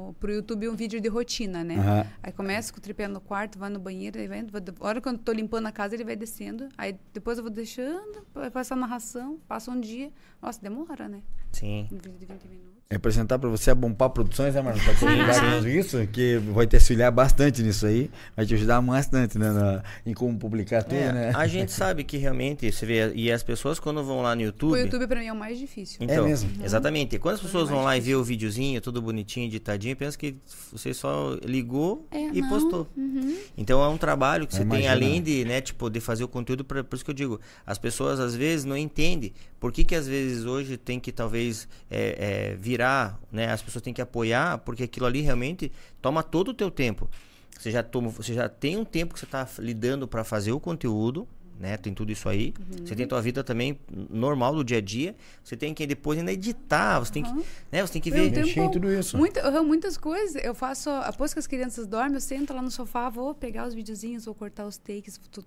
o, 0.10 0.16
pro 0.20 0.32
YouTube 0.32 0.70
um 0.70 0.76
vídeo 0.76 1.02
de 1.02 1.08
rotina, 1.10 1.64
né? 1.64 1.76
Aham. 1.76 2.06
Aí 2.22 2.32
começa 2.32 2.72
com 2.72 2.78
o 2.78 2.82
tripé 2.82 3.08
no 3.08 3.20
quarto, 3.20 3.58
vai 3.58 3.70
no 3.70 3.80
banheiro, 3.80 4.20
aí 4.20 4.28
vai, 4.28 4.40
a 4.42 4.88
hora 4.88 5.02
que 5.02 5.10
eu 5.10 5.18
tô 5.18 5.32
limpando 5.32 5.66
a 5.68 5.72
casa, 5.72 5.96
ele 5.96 6.04
vai 6.06 6.16
descendo. 6.16 6.70
Aí 6.78 6.96
depois 7.14 7.38
eu 7.40 7.44
vou 7.44 7.52
deixando, 7.52 8.26
vai 8.34 8.52
passar 8.52 8.76
a 8.76 8.78
narração, 8.78 9.40
passa 9.48 9.72
um 9.72 9.80
dia. 9.80 10.12
Nossa, 10.42 10.62
demora, 10.62 11.10
né? 11.10 11.22
Sim. 11.52 11.88
Um 11.92 11.96
vídeo 11.98 12.18
de 12.20 12.26
20 12.26 12.48
minutos. 12.48 12.77
É 12.90 12.96
apresentar 12.96 13.38
pra 13.38 13.50
você 13.50 13.70
a 13.70 13.76
Bompar 13.76 14.10
Produções, 14.12 14.56
né, 14.56 14.62
mano? 14.62 14.80
Pra 14.82 14.94
te 14.96 15.06
ajudar 15.06 15.62
com 15.62 15.68
isso, 15.68 16.08
que 16.08 16.38
vai 16.38 16.66
te 16.66 16.78
auxiliar 16.78 17.12
bastante 17.12 17.62
nisso 17.62 17.86
aí. 17.86 18.10
Vai 18.34 18.46
te 18.46 18.54
ajudar 18.54 18.80
bastante, 18.82 19.38
né? 19.38 19.52
na- 19.52 19.84
em 20.06 20.14
como 20.14 20.40
publicar 20.40 20.84
tudo, 20.84 20.96
É, 20.96 21.12
né? 21.12 21.32
A 21.36 21.46
gente 21.48 21.70
sabe 21.74 22.06
que 22.06 22.16
realmente 22.16 22.72
você 22.72 22.86
vê 22.86 23.12
e 23.14 23.30
as 23.30 23.44
pessoas 23.44 23.78
quando 23.78 24.02
vão 24.06 24.22
lá 24.22 24.34
no 24.36 24.42
YouTube, 24.42 24.72
O 24.72 24.78
YouTube 24.78 25.06
pra 25.06 25.20
mim 25.20 25.26
é 25.26 25.34
o 25.34 25.36
mais 25.36 25.60
difícil. 25.60 25.98
Então, 26.00 26.24
É 26.24 26.30
mesmo? 26.30 26.50
exatamente. 26.64 27.20
Quando 27.20 27.36
as 27.36 27.42
pessoas 27.42 27.68
vão 27.68 27.84
lá 27.84 27.98
e 27.98 28.00
vê 28.00 28.16
o 28.16 28.24
videozinho, 28.24 28.80
tudo 28.80 29.02
bonitinho, 29.02 29.48
editadinho, 29.48 29.94
pensa 29.94 30.18
que 30.18 30.38
você 30.72 30.94
só 30.94 31.38
ligou 31.44 32.08
É, 32.10 32.30
e 32.30 32.42
não. 32.42 32.48
postou. 32.48 32.88
Uhum. 32.96 33.36
Então 33.58 33.84
é 33.84 33.88
um 33.90 33.98
trabalho 33.98 34.48
que 34.48 34.54
Eu 34.54 34.60
você 34.60 34.66
tem 34.66 34.88
além 34.88 35.22
de, 35.22 35.44
né, 35.44 35.60
tipo, 35.60 35.90
de 35.90 36.00
fazer 36.00 36.24
o 36.24 36.28
conteúdo, 36.30 36.64
pra, 36.64 36.86
por 36.86 36.96
isso 36.96 37.04
que 37.04 37.12
eu 37.12 37.16
digo, 37.16 37.38
as 37.66 37.78
pessoas 37.78 38.18
às 38.18 38.34
vezes 38.34 38.64
não 38.64 38.78
entendem 38.78 39.34
por 39.60 39.72
que 39.72 39.84
que 39.84 39.96
às 39.96 40.08
vezes 40.08 40.46
hoje 40.46 40.78
tem 40.78 41.00
que 41.00 41.12
talvez 41.12 41.68
é, 41.90 42.52
é, 42.52 42.56
virar, 42.56 43.20
né, 43.32 43.52
as 43.52 43.62
pessoas 43.62 43.82
têm 43.82 43.94
que 43.94 44.02
apoiar, 44.02 44.60
porque 44.60 44.84
aquilo 44.84 45.06
ali 45.06 45.22
realmente 45.22 45.72
toma 46.02 46.22
todo 46.24 46.50
o 46.50 46.54
teu 46.54 46.70
tempo. 46.70 47.10
Você 47.58 47.72
já 47.72 47.82
toma, 47.82 48.10
você 48.10 48.34
já 48.34 48.48
tem 48.48 48.78
um 48.78 48.86
tempo 48.86 49.14
que 49.14 49.20
você 49.20 49.26
está 49.26 49.48
lidando 49.58 50.08
para 50.08 50.24
fazer 50.24 50.52
o 50.52 50.60
conteúdo, 50.60 51.28
né? 51.60 51.76
Tem 51.78 51.94
tudo 51.94 52.12
isso 52.12 52.28
aí. 52.30 52.54
Você 52.86 52.96
tem 52.96 53.06
a 53.06 53.08
tua 53.08 53.22
vida 53.22 53.44
também 53.44 53.80
normal 54.10 54.56
do 54.56 54.64
dia 54.64 54.78
a 54.78 54.82
dia. 54.82 55.16
Você 55.44 55.56
tem 55.58 55.74
que 55.74 55.86
depois 55.88 56.18
ainda 56.20 56.32
editar, 56.32 57.00
você 57.00 57.12
tem 57.14 57.24
que, 57.24 57.32
né? 57.72 57.86
Você 57.86 57.94
tem 57.94 58.02
que 58.02 58.10
Eu 58.10 58.14
ver. 58.14 58.32
tenho 58.32 58.48
em 58.48 58.54
bom. 58.56 58.72
tudo 58.72 58.92
isso. 58.92 59.18
Muita, 59.18 59.40
eu- 59.42 59.64
muitas 59.64 59.98
coisas. 59.98 60.42
Eu 60.44 60.54
faço. 60.56 60.90
Após 60.90 61.34
que 61.34 61.40
as 61.40 61.48
crianças 61.48 61.86
dormem, 61.88 62.14
eu 62.16 62.22
sento 62.22 62.54
lá 62.54 62.62
no 62.62 62.72
sofá, 62.72 63.10
vou 63.10 63.34
pegar 63.34 63.68
os 63.68 63.74
videozinhos, 63.74 64.26
vou 64.26 64.36
cortar 64.36 64.66
os 64.66 64.78
takes. 64.78 65.18
tu- 65.32 65.46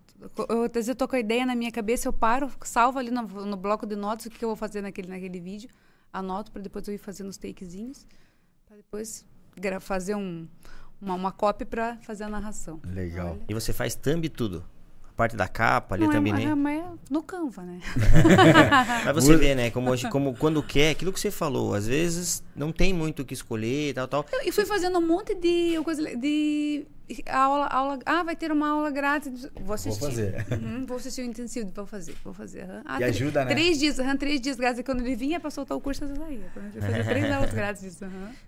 Eu, 0.48 0.64
às 0.64 0.72
vezes 0.72 0.88
eu 0.88 0.94
tô 0.94 1.06
com 1.08 1.16
a 1.16 1.20
ideia 1.20 1.46
na 1.46 1.54
minha 1.54 1.70
cabeça, 1.70 2.08
eu 2.08 2.12
paro, 2.12 2.50
salvo 2.64 2.98
ali 2.98 3.10
no, 3.10 3.22
no 3.22 3.56
bloco 3.56 3.86
de 3.86 3.96
notas 3.96 4.26
o 4.26 4.30
que 4.30 4.44
eu 4.44 4.48
vou 4.48 4.56
fazer 4.56 4.80
naquele, 4.82 5.08
naquele 5.08 5.40
vídeo. 5.40 5.68
Anoto 6.12 6.50
para 6.50 6.60
depois 6.62 6.86
eu 6.88 6.94
ir 6.94 6.98
fazendo 6.98 7.28
os 7.28 7.36
takezinhos. 7.36 8.06
Pra 8.66 8.76
depois 8.76 9.24
fazer 9.80 10.14
um, 10.14 10.46
uma, 11.00 11.14
uma 11.14 11.32
cópia 11.32 11.66
para 11.66 11.96
fazer 12.02 12.24
a 12.24 12.28
narração. 12.28 12.80
Legal. 12.84 13.32
Olha. 13.32 13.40
E 13.48 13.54
você 13.54 13.72
faz 13.72 13.94
thumb 13.94 14.24
e 14.24 14.28
tudo. 14.28 14.64
Parte 15.20 15.37
da 15.37 15.46
capa 15.46 15.96
ali 15.96 16.04
Não, 16.06 16.12
também, 16.14 16.33
é, 16.33 16.37
né? 16.37 16.44
é, 16.44 16.54
mas 16.54 16.80
é 16.80 16.85
no 17.11 17.22
Canva, 17.22 17.61
né? 17.61 17.78
Mas 19.04 19.14
você 19.14 19.37
vê, 19.37 19.54
né? 19.54 19.70
Como, 19.70 19.90
hoje- 19.90 20.09
como 20.09 20.35
quando 20.35 20.62
quer, 20.62 20.92
aquilo 20.92 21.12
que 21.12 21.20
você 21.20 21.30
falou, 21.30 21.74
às 21.74 21.87
vezes 21.87 22.42
não 22.60 22.70
tem 22.72 22.92
muito 22.92 23.22
o 23.22 23.24
que 23.24 23.32
escolher 23.34 23.90
e 23.90 23.94
tal, 23.94 24.06
tal. 24.06 24.26
Eu- 24.32 24.46
E 24.48 24.52
fui 24.52 24.66
fazendo 24.66 24.98
um 24.98 25.06
monte 25.06 25.34
de 25.34 25.80
coisa 25.82 26.14
de 26.14 26.86
aula, 27.26 27.66
aula. 27.66 27.98
Ah, 28.06 28.22
vai 28.22 28.36
ter 28.36 28.52
uma 28.52 28.68
aula 28.68 28.90
grátis. 28.90 29.48
Vou 29.60 29.74
assistir. 29.74 29.98
fazer. 30.00 30.46
Uhum, 30.52 30.84
vou 30.86 30.96
assistir 30.98 31.22
o 31.22 31.24
intensivo, 31.24 31.72
vou 31.74 31.86
fazer, 31.86 32.14
vou 32.22 32.32
fazer. 32.34 32.60
aham. 32.62 32.82
Ah, 32.84 33.00
E 33.00 33.04
ajuda, 33.04 33.44
né? 33.44 33.50
Três 33.50 33.78
dias, 33.78 33.98
aham, 33.98 34.16
três 34.16 34.40
dias 34.40 34.56
grátis. 34.56 34.78
E 34.80 34.82
Quando 34.84 35.00
ele 35.00 35.16
vinha 35.16 35.40
pra 35.40 35.50
soltar 35.50 35.76
o 35.76 35.80
curso, 35.80 36.04
eu 36.04 36.14
saía. 36.14 36.38
Eu 36.54 36.80
fazia 36.80 37.04
três 37.04 37.24
aulas 37.32 37.52
grátis. 37.52 37.98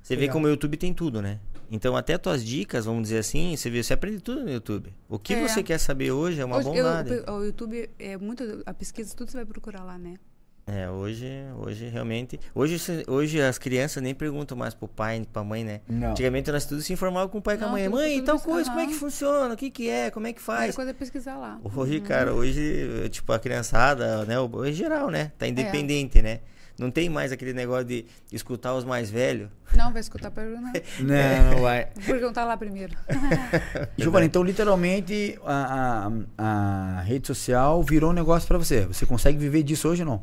Você 0.02 0.14
vê 0.16 0.28
como 0.28 0.46
o 0.46 0.50
YouTube 0.50 0.76
tem 0.76 0.92
tudo, 0.92 1.20
né? 1.22 1.40
Então 1.70 1.96
até 1.96 2.18
tuas 2.18 2.44
dicas, 2.44 2.84
vamos 2.84 3.04
dizer 3.04 3.18
assim, 3.18 3.56
você 3.56 3.70
vê, 3.70 3.82
você 3.82 3.94
aprende 3.94 4.20
tudo 4.20 4.42
no 4.44 4.50
YouTube. 4.50 4.92
O 5.08 5.18
que 5.18 5.32
É. 5.32 5.48
você 5.48 5.62
quer 5.62 5.78
saber 5.78 6.12
hoje 6.12 6.38
é 6.40 6.44
uma 6.44 6.58
Hoje, 6.58 6.68
eu- 6.68 6.74
bondade. 6.74 7.10
o 7.30 7.42
YouTube 7.44 7.88
é 7.98 8.16
muito. 8.18 8.62
A 8.66 8.74
pesquisa, 8.74 9.16
tudo 9.16 9.30
você 9.30 9.38
vai 9.38 9.46
procurar 9.46 9.82
lá, 9.82 9.96
né? 9.98 10.16
É, 10.64 10.88
hoje, 10.88 11.26
hoje 11.58 11.88
realmente. 11.88 12.38
Hoje, 12.54 12.76
hoje 13.08 13.40
as 13.42 13.58
crianças 13.58 14.00
nem 14.02 14.14
perguntam 14.14 14.56
mais 14.56 14.72
pro 14.74 14.86
pai, 14.86 15.26
pra 15.32 15.42
mãe, 15.42 15.64
né? 15.64 15.80
Não. 15.88 16.10
Antigamente 16.10 16.52
nós 16.52 16.64
tudo 16.64 16.80
se 16.82 16.92
informavam 16.92 17.28
com 17.28 17.38
o 17.38 17.42
pai 17.42 17.56
e 17.56 17.58
com 17.58 17.64
a 17.64 17.66
Não, 17.66 17.72
mãe. 17.74 17.88
Mãe, 17.88 18.22
tal 18.22 18.38
coisa, 18.38 18.70
como 18.70 18.80
é 18.80 18.86
que 18.86 18.94
funciona? 18.94 19.52
O 19.54 19.56
que 19.56 19.70
que 19.70 19.88
é? 19.90 20.10
Como 20.10 20.26
é 20.28 20.32
que 20.32 20.38
A 20.38 20.42
faz? 20.42 20.76
coisa 20.76 20.92
é 20.92 20.94
pesquisar 20.94 21.36
lá. 21.36 21.58
Hoje, 21.74 22.00
cara, 22.00 22.32
hoje, 22.32 23.08
tipo, 23.10 23.32
a 23.32 23.40
criançada, 23.40 24.24
né? 24.24 24.38
o- 24.38 24.64
Em 24.64 24.72
geral, 24.72 25.10
né? 25.10 25.20
É. 25.20 25.30
Tá 25.36 25.48
independente, 25.48 26.22
né? 26.22 26.38
Não 26.78 26.90
tem 26.92 27.08
mais 27.08 27.32
aquele 27.32 27.52
negócio 27.52 27.84
de 27.84 28.06
escutar 28.32 28.72
os 28.74 28.84
mais 28.84 29.10
velhos. 29.10 29.50
Não, 29.76 29.92
vai 29.92 30.00
escutar 30.00 30.28
a 30.28 30.30
pergunta. 30.30 30.80
Não, 31.00 31.50
não 31.54 31.62
vai. 31.62 31.88
Vou 31.96 32.14
perguntar 32.14 32.44
lá 32.44 32.56
primeiro. 32.56 32.96
Giovana, 33.98 34.24
então 34.24 34.42
literalmente 34.42 35.38
a, 35.44 36.08
a, 36.38 36.96
a 36.98 37.00
rede 37.02 37.26
social 37.26 37.82
virou 37.82 38.10
um 38.10 38.14
negócio 38.14 38.46
pra 38.48 38.56
você. 38.58 38.86
Você 38.86 39.04
consegue 39.04 39.36
viver 39.38 39.62
disso 39.62 39.88
hoje 39.88 40.02
ou 40.02 40.08
não? 40.08 40.22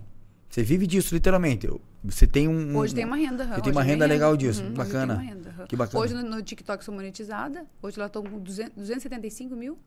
Você 0.49 0.63
vive 0.63 0.87
disso, 0.87 1.13
literalmente. 1.13 1.69
Você 2.03 2.25
tem 2.25 2.47
um. 2.47 2.75
Hoje 2.75 2.95
tem 2.95 3.05
uma 3.05 3.15
renda. 3.17 3.45
Você 3.45 3.61
tem 3.61 3.71
uma 3.71 3.81
tem 3.81 3.91
renda 3.91 4.05
legal 4.05 4.35
disso. 4.35 4.63
Uhum, 4.63 4.73
Bacana. 4.73 5.15
renda. 5.15 5.53
Que 5.67 5.75
bacana. 5.75 6.03
Hoje 6.03 6.13
no, 6.13 6.23
no 6.23 6.41
TikTok 6.41 6.83
sou 6.83 6.93
monetizada. 6.93 7.65
Hoje 7.81 7.99
lá 7.99 8.07
estou 8.07 8.23
com 8.23 8.39
200, 8.39 8.73
275 8.75 9.55
mil 9.55 9.77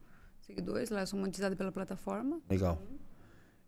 seguidores. 0.41 0.91
Lá 0.91 1.05
sou 1.05 1.19
monetizada 1.19 1.57
pela 1.57 1.73
plataforma. 1.73 2.39
Legal. 2.49 2.81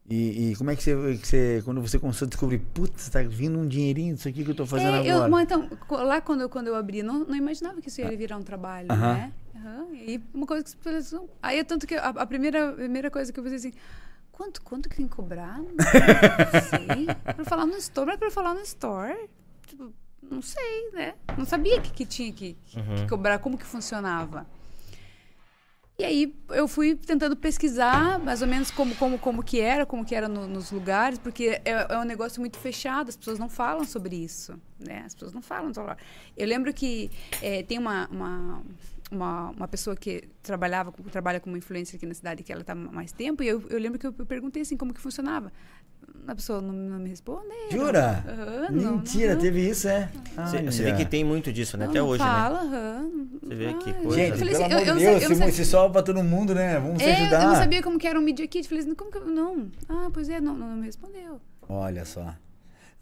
E, 0.09 0.51
e 0.51 0.57
como 0.57 0.71
é 0.71 0.77
que 0.77 0.83
você, 0.83 1.19
que 1.21 1.27
você. 1.27 1.63
Quando 1.65 1.81
você 1.81 1.99
começou 1.99 2.27
a 2.27 2.29
descobrir, 2.29 2.59
putz, 2.59 3.09
tá 3.09 3.23
vindo 3.23 3.59
um 3.59 3.67
dinheirinho 3.67 4.15
disso 4.15 4.29
aqui 4.29 4.45
que 4.45 4.51
eu 4.51 4.55
tô 4.55 4.67
fazendo 4.67 4.97
É, 4.97 5.11
eu, 5.11 5.23
agora. 5.23 5.43
então, 5.43 5.69
lá 5.91 6.21
quando 6.21 6.43
eu, 6.43 6.49
quando 6.49 6.67
eu 6.69 6.77
abri, 6.77 7.03
não, 7.03 7.21
não 7.21 7.35
imaginava 7.35 7.81
que 7.81 7.89
isso 7.89 8.03
ia 8.03 8.15
virar 8.17 8.37
um 8.37 8.43
trabalho, 8.43 8.89
Aham. 8.93 9.15
né? 9.15 9.33
Aham, 9.57 9.87
E 9.95 10.21
uma 10.35 10.47
coisa 10.47 10.63
que 10.63 10.77
Aí 11.43 11.59
é 11.59 11.65
tanto 11.65 11.87
que 11.87 11.95
a, 11.95 12.09
a 12.11 12.27
primeira, 12.27 12.73
primeira 12.73 13.11
coisa 13.11 13.33
que 13.33 13.41
eu 13.41 13.45
pensei 13.45 13.71
assim. 13.71 13.73
Quanto, 14.37 14.63
quanto 14.63 14.89
que 14.89 14.97
tem 14.97 15.07
que 15.09 15.15
cobrar? 15.15 15.59
Não 15.63 15.69
sei. 15.69 17.07
pra 17.35 17.45
falar 17.45 17.67
no 17.67 17.77
store, 17.77 18.07
mas 18.09 18.19
pra 18.19 18.31
falar 18.31 18.53
no 18.55 18.61
store. 18.63 19.29
Tipo, 19.67 19.93
não 20.23 20.43
sei, 20.43 20.91
né? 20.93 21.15
Não 21.39 21.45
sabia 21.45 21.81
que, 21.81 21.93
que 21.93 22.05
tinha 22.07 22.33
que, 22.33 22.57
que- 22.67 22.83
que 22.83 23.09
cobrar, 23.09 23.39
como 23.39 23.57
que 23.59 23.65
funcionava. 23.65 24.47
E 25.97 26.05
aí 26.05 26.35
eu 26.49 26.67
fui 26.67 26.97
tentando 26.97 27.37
pesquisar 27.37 28.19
mais 28.19 28.43
ou 28.43 28.49
menos 28.49 28.71
como, 28.73 28.95
como, 28.97 29.17
como 29.19 29.43
que 29.45 29.61
era, 29.61 29.87
como 29.87 30.05
que 30.05 30.15
era 30.15 30.27
no- 30.27 30.49
nos 30.49 30.73
lugares, 30.73 31.19
porque 31.21 31.61
é, 31.65 31.87
é 31.95 31.99
um 31.99 32.05
negócio 32.05 32.41
muito 32.41 32.59
fechado, 32.59 33.09
as 33.11 33.17
pessoas 33.17 33.39
não 33.39 33.49
falam 33.49 33.85
sobre 33.85 34.17
isso, 34.17 34.61
né? 34.81 35.05
As 35.07 35.15
pessoas 35.15 35.33
não 35.33 35.41
falam 35.43 35.71
Eu 36.37 36.49
lembro 36.49 36.75
que 36.75 37.09
eh, 37.41 37.63
tem 37.63 37.79
uma, 37.79 38.09
uma, 38.11 38.63
uma, 39.15 39.51
uma 39.51 39.69
pessoa 39.69 39.95
que 39.97 40.25
trabalhava, 40.43 40.93
com- 40.93 41.03
trabalha 41.05 41.41
como 41.41 41.57
influencer 41.57 41.97
aqui 41.97 42.07
na 42.07 42.15
cidade, 42.15 42.43
que 42.43 42.53
ela 42.53 42.61
está 42.63 42.75
mais 42.75 43.13
tempo, 43.13 43.43
e 43.43 43.49
eu, 43.49 43.63
eu 43.71 43.79
lembro 43.79 43.99
que 43.99 44.07
eu 44.07 44.13
perguntei 44.13 44.63
assim, 44.63 44.77
como 44.77 44.93
que 44.93 45.01
funcionava. 45.01 45.53
A 46.29 46.35
pessoa 46.35 46.61
não, 46.61 46.73
não 46.73 46.99
me 46.99 47.09
respondeu. 47.09 47.51
Jura? 47.71 48.25
Não, 48.71 48.97
Mentira, 48.99 49.35
não. 49.35 49.41
teve 49.41 49.69
isso, 49.69 49.89
é? 49.89 50.11
Você, 50.37 50.63
você 50.63 50.83
vê 50.83 50.93
que 50.95 51.05
tem 51.05 51.25
muito 51.25 51.53
disso, 51.53 51.77
né? 51.77 51.85
Não, 51.85 51.91
Até 51.91 52.01
não 52.01 52.09
hoje, 52.09 52.23
né? 52.23 52.29
fala, 52.31 52.61
aham. 52.61 53.11
Você 53.43 53.55
vê 53.55 53.75
que 53.75 53.91
Ah, 53.91 53.95
coisa. 53.95 54.17
Gente, 54.17 54.31
eu 54.33 54.39
falei 54.39 54.55
pelo 54.55 54.65
assim, 54.65 54.73
amor 54.75 54.79
eu- 54.79 54.85
de 54.85 54.89
eu 54.89 54.95
não 54.95 55.01
Deus, 55.01 55.03
sei- 55.03 55.25
eu 55.25 55.29
não 55.31 55.37
se, 55.51 55.53
sei- 55.53 55.65
se 55.65 55.91
pra 55.93 56.03
todo 56.03 56.23
mundo, 56.23 56.55
né? 56.55 56.79
Vamos 56.79 57.03
se 57.03 57.09
É, 57.09 57.15
ajudar. 57.23 57.43
eu 57.43 57.49
não 57.49 57.55
sabia 57.57 57.83
como 57.83 57.99
que 57.99 58.07
era 58.07 58.19
um 58.19 58.23
Media 58.23 58.47
Kit. 58.47 58.69
Falei 58.69 58.85
assim, 58.85 58.95
como 58.95 59.11
que 59.11 59.19
eu... 59.19 59.27
Não. 59.27 59.69
Ah, 59.89 60.09
pois 60.13 60.29
é, 60.29 60.41
não, 60.41 60.55
não 60.55 60.77
me 60.77 60.87
respondeu. 60.87 61.41
Olha 61.69 62.05
só. 62.05 62.35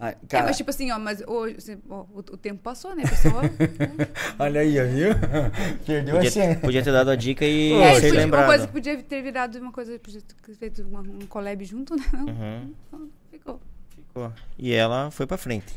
Ah, 0.04 0.08
É, 0.10 0.16
cara, 0.28 0.46
mas 0.46 0.56
tipo 0.56 0.68
assim, 0.70 0.90
ó, 0.90 0.98
mas 0.98 1.22
hoje, 1.28 1.54
assim, 1.58 1.78
ó, 1.88 2.00
o, 2.12 2.18
o 2.18 2.36
tempo 2.36 2.60
passou, 2.60 2.92
né, 2.96 3.04
pessoal? 3.04 3.40
olha 4.36 4.60
aí, 4.60 4.80
ó, 4.80 4.84
viu? 4.84 5.10
Perdeu 5.86 6.14
a 6.14 6.18
Podia, 6.18 6.30
chance. 6.32 6.60
podia 6.60 6.82
ter 6.82 6.90
dado 6.92 7.10
a 7.10 7.14
dica 7.14 7.44
e 7.44 7.72
é, 7.74 8.00
ser 8.00 8.08
podia- 8.08 8.26
uma 8.26 8.44
coisa 8.46 8.66
que 8.66 8.72
podia 8.72 9.02
ter 9.02 9.22
virado 9.22 9.58
uma 9.60 9.70
coisa, 9.70 9.96
podia 10.00 10.20
ter 10.20 10.54
feito 10.56 10.82
uma, 10.82 11.00
um 11.02 11.20
collab 11.28 11.64
junto, 11.64 11.94
né? 11.94 12.04
Não, 12.12 12.26
Uhum. 12.26 12.74
não, 12.90 13.08
ficou. 13.30 13.60
Ficou. 13.94 14.32
E 14.58 14.72
ela 14.72 15.08
foi 15.12 15.24
pra 15.24 15.36
frente. 15.38 15.72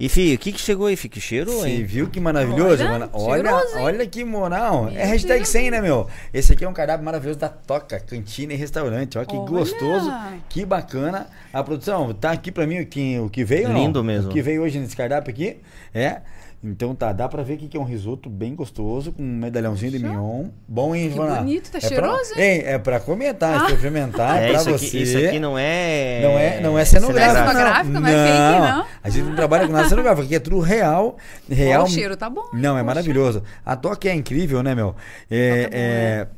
E, 0.00 0.08
Fih, 0.08 0.32
o 0.32 0.38
que 0.38 0.52
que 0.52 0.60
chegou 0.60 0.86
aí, 0.86 0.94
Fih? 0.94 1.08
Que 1.08 1.20
cheiro, 1.20 1.50
Você 1.50 1.68
hein? 1.68 1.84
viu 1.84 2.08
que 2.08 2.20
maravilhoso? 2.20 2.84
Olha, 2.84 2.90
mano? 2.92 3.10
Olha, 3.12 3.50
cheiroso, 3.50 3.78
olha 3.78 4.06
que 4.06 4.24
moral. 4.24 4.84
Meu 4.84 4.96
é 4.96 5.04
hashtag 5.04 5.38
Deus. 5.38 5.48
100, 5.48 5.70
né, 5.72 5.80
meu? 5.80 6.06
Esse 6.32 6.52
aqui 6.52 6.64
é 6.64 6.68
um 6.68 6.72
cardápio 6.72 7.04
maravilhoso 7.04 7.40
da 7.40 7.48
Toca, 7.48 7.98
cantina 7.98 8.52
e 8.52 8.56
restaurante. 8.56 9.18
Olha 9.18 9.26
que 9.26 9.36
Olha. 9.36 9.48
gostoso, 9.48 10.08
que 10.48 10.64
bacana. 10.64 11.26
A 11.52 11.64
produção, 11.64 12.14
tá 12.14 12.30
aqui 12.30 12.52
pra 12.52 12.64
mim 12.64 12.78
o 12.78 12.86
que, 12.86 13.18
o 13.18 13.28
que 13.28 13.42
veio, 13.44 13.70
não? 13.70 13.74
Lindo 13.76 14.04
mesmo. 14.04 14.30
O 14.30 14.32
que 14.32 14.40
veio 14.40 14.62
hoje 14.62 14.78
nesse 14.78 14.96
cardápio 14.96 15.32
aqui, 15.32 15.56
é... 15.92 16.20
Então 16.62 16.92
tá, 16.92 17.12
dá 17.12 17.28
pra 17.28 17.40
ver 17.44 17.54
aqui 17.54 17.68
que 17.68 17.76
é 17.76 17.80
um 17.80 17.84
risoto 17.84 18.28
bem 18.28 18.52
gostoso, 18.56 19.12
com 19.12 19.22
um 19.22 19.26
medalhãozinho 19.36 19.92
de 19.92 19.98
mignon. 20.00 20.46
Bom, 20.66 20.92
hein, 20.92 21.08
Que 21.08 21.14
Joana? 21.14 21.36
bonito, 21.36 21.70
tá 21.70 21.78
é 21.78 21.80
pra- 21.80 21.88
cheiroso, 21.88 22.32
hein? 22.36 22.42
Hein, 22.42 22.62
é 22.66 22.78
pra 22.78 22.98
comentar, 22.98 23.54
é 23.64 23.66
pra 23.68 23.78
fermentar, 23.78 24.36
é, 24.38 24.44
É, 24.46 24.48
pra 24.50 24.60
isso 24.60 24.70
você. 24.70 24.86
aqui, 24.86 25.02
isso 25.02 25.18
aqui 25.18 25.38
não 25.38 25.56
é. 25.56 26.20
Não 26.20 26.30
é, 26.38 26.60
não 26.60 26.78
é 26.78 26.84
cenográfico. 26.84 27.48
cenográfico, 27.48 27.92
não. 27.92 28.00
não 28.00 28.08
é 28.08 28.12
fake, 28.26 28.60
não. 28.72 28.86
A 29.04 29.08
gente 29.08 29.24
não 29.26 29.36
trabalha 29.36 29.66
com 29.68 29.72
nada 29.72 29.88
cenográfico. 29.88 30.26
Aqui 30.26 30.34
é 30.34 30.40
tudo 30.40 30.58
real. 30.58 31.16
real 31.48 31.82
Ó, 31.82 31.84
o 31.84 31.88
cheiro 31.88 32.16
tá 32.16 32.28
bom. 32.28 32.48
Não, 32.52 32.76
é 32.76 32.82
maravilhoso. 32.82 33.40
A 33.64 33.76
Toca 33.76 34.08
é 34.08 34.14
incrível, 34.14 34.60
né, 34.60 34.74
meu? 34.74 34.96
É, 35.30 35.38
é 35.38 35.62
bom, 35.64 35.70
é, 35.72 36.28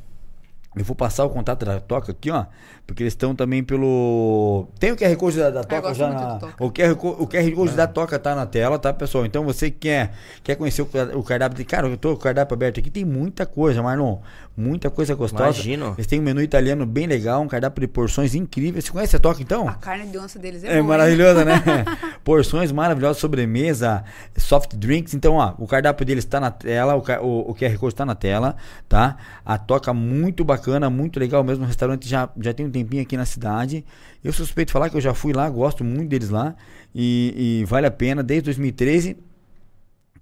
Eu 0.76 0.84
vou 0.84 0.94
passar 0.94 1.24
o 1.24 1.30
contato 1.30 1.64
da 1.64 1.80
Toca 1.80 2.12
aqui, 2.12 2.30
ó. 2.30 2.44
Porque 2.90 3.04
eles 3.04 3.12
estão 3.12 3.36
também 3.36 3.62
pelo. 3.62 4.66
Tem 4.80 4.90
o 4.90 4.96
QR 4.96 5.14
Code 5.16 5.38
da, 5.38 5.48
da 5.50 5.62
Toca 5.62 5.80
gosto 5.80 5.94
já 5.94 6.08
na. 6.10 6.34
Toca. 6.38 6.64
O 6.64 6.72
QR, 6.72 6.90
o 7.20 7.26
QR 7.28 7.54
Code 7.54 7.72
da 7.76 7.86
Toca 7.86 8.18
tá 8.18 8.34
na 8.34 8.46
tela, 8.46 8.80
tá, 8.80 8.92
pessoal? 8.92 9.24
Então 9.24 9.44
você 9.44 9.70
que 9.70 9.78
quer, 9.78 10.10
quer 10.42 10.56
conhecer 10.56 10.82
o, 10.82 10.86
ca- 10.86 11.10
o 11.14 11.22
cardápio. 11.22 11.56
de- 11.56 11.64
Cara, 11.64 11.86
eu 11.86 11.96
tô 11.96 12.08
com 12.08 12.14
o 12.16 12.18
cardápio 12.18 12.52
aberto 12.52 12.80
aqui, 12.80 12.90
tem 12.90 13.04
muita 13.04 13.46
coisa, 13.46 13.80
Marlon. 13.80 14.18
Muita 14.56 14.90
coisa 14.90 15.14
gostosa. 15.14 15.44
Imagino. 15.44 15.94
Eles 15.96 16.06
têm 16.08 16.18
um 16.18 16.22
menu 16.24 16.42
italiano 16.42 16.84
bem 16.84 17.06
legal, 17.06 17.40
um 17.40 17.46
cardápio 17.48 17.80
de 17.80 17.86
porções 17.86 18.34
incríveis. 18.34 18.84
Você 18.84 18.90
conhece 18.90 19.14
a 19.14 19.18
Toca 19.20 19.40
então? 19.40 19.68
A 19.68 19.74
carne 19.74 20.06
de 20.10 20.18
onça 20.18 20.38
deles 20.38 20.64
é, 20.64 20.72
É 20.72 20.74
boa, 20.82 20.88
maravilhosa, 20.88 21.44
né? 21.44 21.62
Porções 22.24 22.72
maravilhosas, 22.72 23.18
sobremesa, 23.18 24.02
soft 24.36 24.74
drinks. 24.74 25.14
Então, 25.14 25.34
ó, 25.34 25.54
o 25.58 25.66
cardápio 25.66 26.04
deles 26.04 26.24
está 26.24 26.40
na 26.40 26.50
tela, 26.50 26.96
o, 26.96 26.98
o, 27.24 27.50
o 27.52 27.54
QR 27.54 27.78
Code 27.78 27.94
está 27.94 28.04
na 28.04 28.16
tela, 28.16 28.56
tá? 28.88 29.16
A 29.46 29.56
toca 29.56 29.94
muito 29.94 30.44
bacana, 30.44 30.90
muito 30.90 31.18
legal 31.20 31.42
mesmo. 31.44 31.64
O 31.64 31.66
restaurante 31.66 32.06
já, 32.08 32.28
já 32.40 32.52
tem 32.52 32.66
um 32.66 32.70
tempinho 32.82 33.02
aqui 33.02 33.16
na 33.16 33.24
cidade. 33.26 33.84
Eu 34.22 34.32
suspeito 34.32 34.68
de 34.68 34.72
falar 34.72 34.90
que 34.90 34.96
eu 34.96 35.00
já 35.00 35.14
fui 35.14 35.32
lá, 35.32 35.48
gosto 35.48 35.82
muito 35.84 36.08
deles 36.10 36.30
lá. 36.30 36.54
E, 36.94 37.60
e 37.62 37.64
vale 37.66 37.86
a 37.86 37.90
pena, 37.90 38.22
desde 38.22 38.44
2013, 38.46 39.16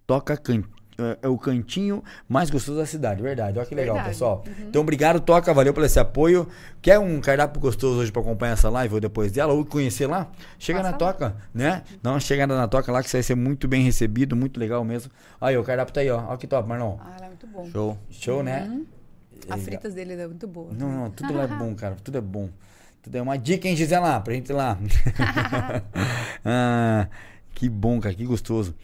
toca 0.06 0.36
can- 0.36 0.62
é- 1.00 1.18
é 1.22 1.28
o 1.28 1.38
cantinho 1.38 2.02
mais 2.28 2.50
gostoso 2.50 2.76
da 2.78 2.84
cidade, 2.84 3.22
verdade. 3.22 3.56
Olha 3.58 3.66
que 3.68 3.74
legal, 3.74 3.94
Verdade. 3.94 4.14
pessoal. 4.14 4.44
Então, 4.68 4.82
obrigado, 4.82 5.20
Toca, 5.20 5.54
valeu 5.54 5.72
pelo 5.72 5.86
esse 5.86 5.98
apoio. 6.00 6.48
Quer 6.82 6.98
um 6.98 7.20
cardápio 7.20 7.60
gostoso 7.60 8.00
hoje 8.00 8.10
para 8.10 8.20
acompanhar 8.20 8.54
essa 8.54 8.68
live 8.68 8.94
ou 8.94 9.00
depois 9.00 9.30
dela, 9.30 9.52
ou 9.52 9.64
conhecer 9.64 10.08
lá? 10.08 10.28
Chega 10.58 10.80
Passa 10.80 10.90
na 10.90 10.96
lá. 10.96 10.98
Toca, 10.98 11.36
né? 11.54 11.82
Dá 12.02 12.10
uma 12.10 12.18
chegada 12.20 12.56
na 12.56 12.66
Toca 12.66 12.90
lá 12.90 13.00
que 13.02 13.08
você 13.08 13.18
vai 13.18 13.22
ser 13.22 13.36
muito 13.36 13.68
bem 13.68 13.82
recebido, 13.84 14.34
muito 14.34 14.58
legal 14.58 14.84
mesmo. 14.84 15.10
Aí, 15.40 15.56
o 15.56 15.62
cardápio 15.62 15.94
tá 15.94 16.00
aí, 16.00 16.10
ó. 16.10 16.20
Olha 16.26 16.36
que 16.36 16.48
top, 16.48 16.68
Marlon. 16.68 16.96
Ah, 17.00 17.14
ela 17.16 17.26
é 17.26 17.28
muito 17.28 17.46
bom. 17.46 17.68
Show. 17.70 17.98
Show, 18.10 18.42
né? 18.42 18.68
A 19.48 19.56
fritas 19.56 19.94
dele 19.94 20.14
é 20.14 20.26
muito 20.26 20.46
boa. 20.46 20.72
Não, 20.72 20.90
não, 20.90 21.10
tudo 21.10 21.32
lá 21.34 21.44
é 21.44 21.46
bom, 21.46 21.74
cara. 21.76 21.96
Tudo 22.02 22.18
é 22.18 22.20
bom. 22.20 22.48
Tudo 23.02 23.16
é 23.16 23.22
uma 23.22 23.36
dica, 23.36 23.68
hein, 23.68 23.76
Gisela? 23.76 24.20
Pra 24.20 24.34
gente 24.34 24.50
ir 24.50 24.52
lá. 24.52 24.78
ah, 26.44 27.06
que 27.54 27.68
bom, 27.68 28.00
cara, 28.00 28.14
que 28.14 28.24
gostoso. 28.24 28.74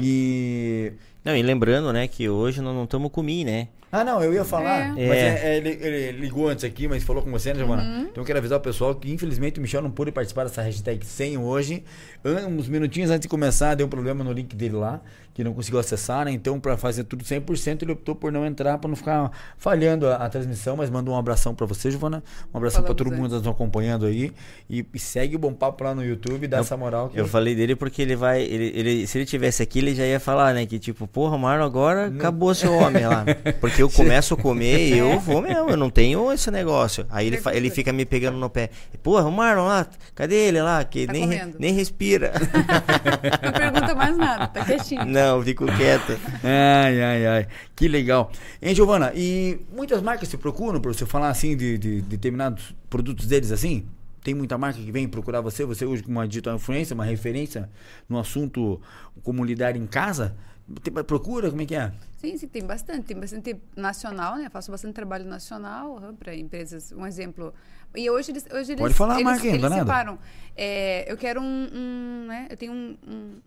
E. 0.00 0.92
Não, 1.24 1.36
e 1.36 1.42
lembrando, 1.42 1.92
né, 1.92 2.08
que 2.08 2.28
hoje 2.28 2.60
nós 2.60 2.74
não 2.74 2.84
estamos 2.84 3.10
com 3.12 3.22
Mi, 3.22 3.44
né? 3.44 3.68
Ah, 3.92 4.02
não, 4.02 4.22
eu 4.22 4.32
ia 4.32 4.44
falar. 4.44 4.98
É. 4.98 5.06
Mas 5.08 5.18
É. 5.18 5.28
é- 5.28 5.40
é, 5.54 5.56
ele, 5.58 5.68
ele 5.70 6.18
ligou 6.18 6.48
antes 6.48 6.64
aqui, 6.64 6.88
mas 6.88 7.04
falou 7.04 7.22
com 7.22 7.30
você, 7.30 7.52
né, 7.52 7.58
Giovana? 7.58 7.82
Uhum. 7.82 8.00
Então 8.04 8.22
eu 8.22 8.24
quero 8.26 8.38
avisar 8.38 8.58
o 8.58 8.62
pessoal 8.62 8.94
que 8.94 9.12
infelizmente 9.12 9.58
o 9.58 9.62
Michel 9.62 9.82
não 9.82 9.90
pôde 9.90 10.10
participar 10.10 10.44
dessa 10.44 10.62
hashtag 10.62 11.04
100 11.04 11.36
hoje. 11.36 11.84
Uns 12.24 12.68
minutinhos 12.68 13.10
antes 13.10 13.20
de 13.22 13.28
começar, 13.28 13.74
deu 13.74 13.86
um 13.86 13.90
problema 13.90 14.24
no 14.24 14.32
link 14.32 14.56
dele 14.56 14.76
lá, 14.76 15.00
que 15.34 15.42
não 15.42 15.52
conseguiu 15.54 15.80
acessar, 15.80 16.24
né? 16.24 16.32
Então, 16.32 16.60
pra 16.60 16.76
fazer 16.76 17.04
tudo 17.04 17.24
100%, 17.24 17.82
ele 17.82 17.92
optou 17.92 18.14
por 18.14 18.30
não 18.30 18.44
entrar, 18.44 18.78
pra 18.78 18.88
não 18.88 18.96
ficar 18.96 19.30
falhando 19.56 20.06
a, 20.06 20.16
a 20.16 20.28
transmissão. 20.28 20.76
Mas 20.76 20.90
manda 20.90 21.10
um 21.10 21.16
abração 21.16 21.54
pra 21.54 21.66
você, 21.66 21.90
Giovana. 21.90 22.22
Um 22.52 22.58
abração 22.58 22.82
pra 22.82 22.94
Falamos 22.94 22.96
todo 22.96 23.16
mundo 23.16 23.30
que 23.30 23.42
tá 23.42 23.48
nos 23.48 23.48
acompanhando 23.48 24.06
aí. 24.06 24.32
E, 24.68 24.84
e 24.92 24.98
segue 24.98 25.36
o 25.36 25.38
Bom 25.38 25.52
Papo 25.52 25.84
lá 25.84 25.94
no 25.94 26.04
YouTube, 26.04 26.46
dá 26.46 26.58
essa 26.58 26.76
moral. 26.76 27.08
Que 27.08 27.18
Eu 27.20 27.26
falei 27.26 27.54
dele 27.54 27.76
porque 27.76 28.02
ele 28.02 28.16
vai. 28.16 28.42
Ele, 28.42 28.72
ele, 28.74 29.06
se 29.06 29.18
ele 29.18 29.24
tivesse 29.24 29.62
aqui, 29.62 29.78
ele 29.78 29.94
já 29.94 30.04
ia 30.04 30.20
falar, 30.20 30.54
né? 30.54 30.66
Que 30.66 30.78
tipo, 30.78 31.06
porra, 31.06 31.38
Marlon, 31.38 31.64
agora 31.64 32.06
acabou 32.06 32.54
seu 32.54 32.72
homem 32.74 33.06
lá. 33.06 33.24
Porque 33.60 33.82
eu 33.82 33.90
começo 33.90 34.34
a 34.34 34.36
comer 34.36 34.88
e 34.88 34.98
eu 34.98 35.18
vou 35.20 35.40
mesmo, 35.40 35.70
eu 35.70 35.76
não 35.76 35.90
tenho 35.90 36.32
esse 36.32 36.50
negócio. 36.50 37.06
Aí 37.10 37.26
ele, 37.26 37.40
ele 37.52 37.70
fica 37.70 37.92
me 37.92 38.04
pegando 38.04 38.38
no 38.38 38.50
pé. 38.50 38.70
Porra, 39.02 39.26
o 39.26 39.32
Marlon 39.32 39.66
lá, 39.66 39.86
cadê 40.14 40.34
ele 40.34 40.60
lá? 40.62 40.82
Que 40.84 41.06
Tá 41.06 41.12
nem, 41.12 41.54
nem 41.58 41.72
respira. 41.72 42.32
Não 43.42 43.52
pergunta 43.52 43.94
mais 43.94 44.16
nada, 44.16 44.46
tá 44.48 44.64
quietinho. 44.64 45.04
não, 45.04 45.21
fico 45.44 45.66
quieto. 45.66 46.12
Ai, 46.42 47.02
ai, 47.02 47.26
ai. 47.26 47.48
Que 47.74 47.88
legal. 47.88 48.30
Hein, 48.60 48.74
Giovana? 48.74 49.12
E 49.14 49.60
muitas 49.74 50.00
marcas 50.02 50.28
se 50.28 50.36
procuram 50.36 50.80
para 50.80 50.92
você 50.92 51.06
falar 51.06 51.28
assim 51.28 51.56
de, 51.56 51.78
de 51.78 52.02
determinados 52.02 52.74
produtos 52.90 53.26
deles 53.26 53.50
assim? 53.52 53.86
Tem 54.22 54.34
muita 54.34 54.56
marca 54.56 54.78
que 54.80 54.92
vem 54.92 55.08
procurar 55.08 55.40
você, 55.40 55.64
você 55.64 55.84
hoje 55.84 56.02
como 56.02 56.18
uma 56.18 56.28
digital 56.28 56.54
influencer, 56.54 56.94
uma 56.94 57.04
referência 57.04 57.68
no 58.08 58.18
assunto 58.18 58.80
como 59.22 59.44
lidar 59.44 59.76
em 59.76 59.86
casa? 59.86 60.34
Tem, 60.82 60.92
procura? 61.04 61.50
Como 61.50 61.60
é 61.62 61.66
que 61.66 61.74
é? 61.74 61.92
Sim, 62.18 62.36
sim, 62.36 62.46
tem 62.46 62.64
bastante. 62.64 63.02
Tem 63.06 63.18
bastante 63.18 63.56
nacional, 63.76 64.36
né? 64.36 64.48
Faço 64.48 64.70
bastante 64.70 64.94
trabalho 64.94 65.24
nacional 65.24 66.00
para 66.18 66.34
empresas. 66.36 66.92
Um 66.92 67.04
exemplo. 67.06 67.52
E 67.96 68.08
hoje 68.08 68.30
eles. 68.30 68.46
Hoje 68.52 68.76
Pode 68.76 68.82
eles, 68.82 68.96
falar 68.96 69.16
a 69.16 69.20
eles, 69.20 69.38
não 69.42 69.44
eles 69.50 69.62
nada. 69.62 69.74
separam. 69.76 70.18
É, 70.56 71.10
eu 71.10 71.16
quero 71.16 71.40
um. 71.40 71.68
um, 71.74 72.26
né? 72.28 72.46
Eu 72.48 72.56
tenho 72.56 72.72
um, 72.72 72.96
um, 73.06 73.40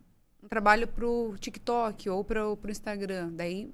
um 0.45 0.47
trabalho 0.47 0.87
pro 0.87 1.35
TikTok 1.39 2.07
ou 2.09 2.23
pro, 2.23 2.55
pro 2.57 2.71
Instagram. 2.71 3.31
Daí 3.33 3.71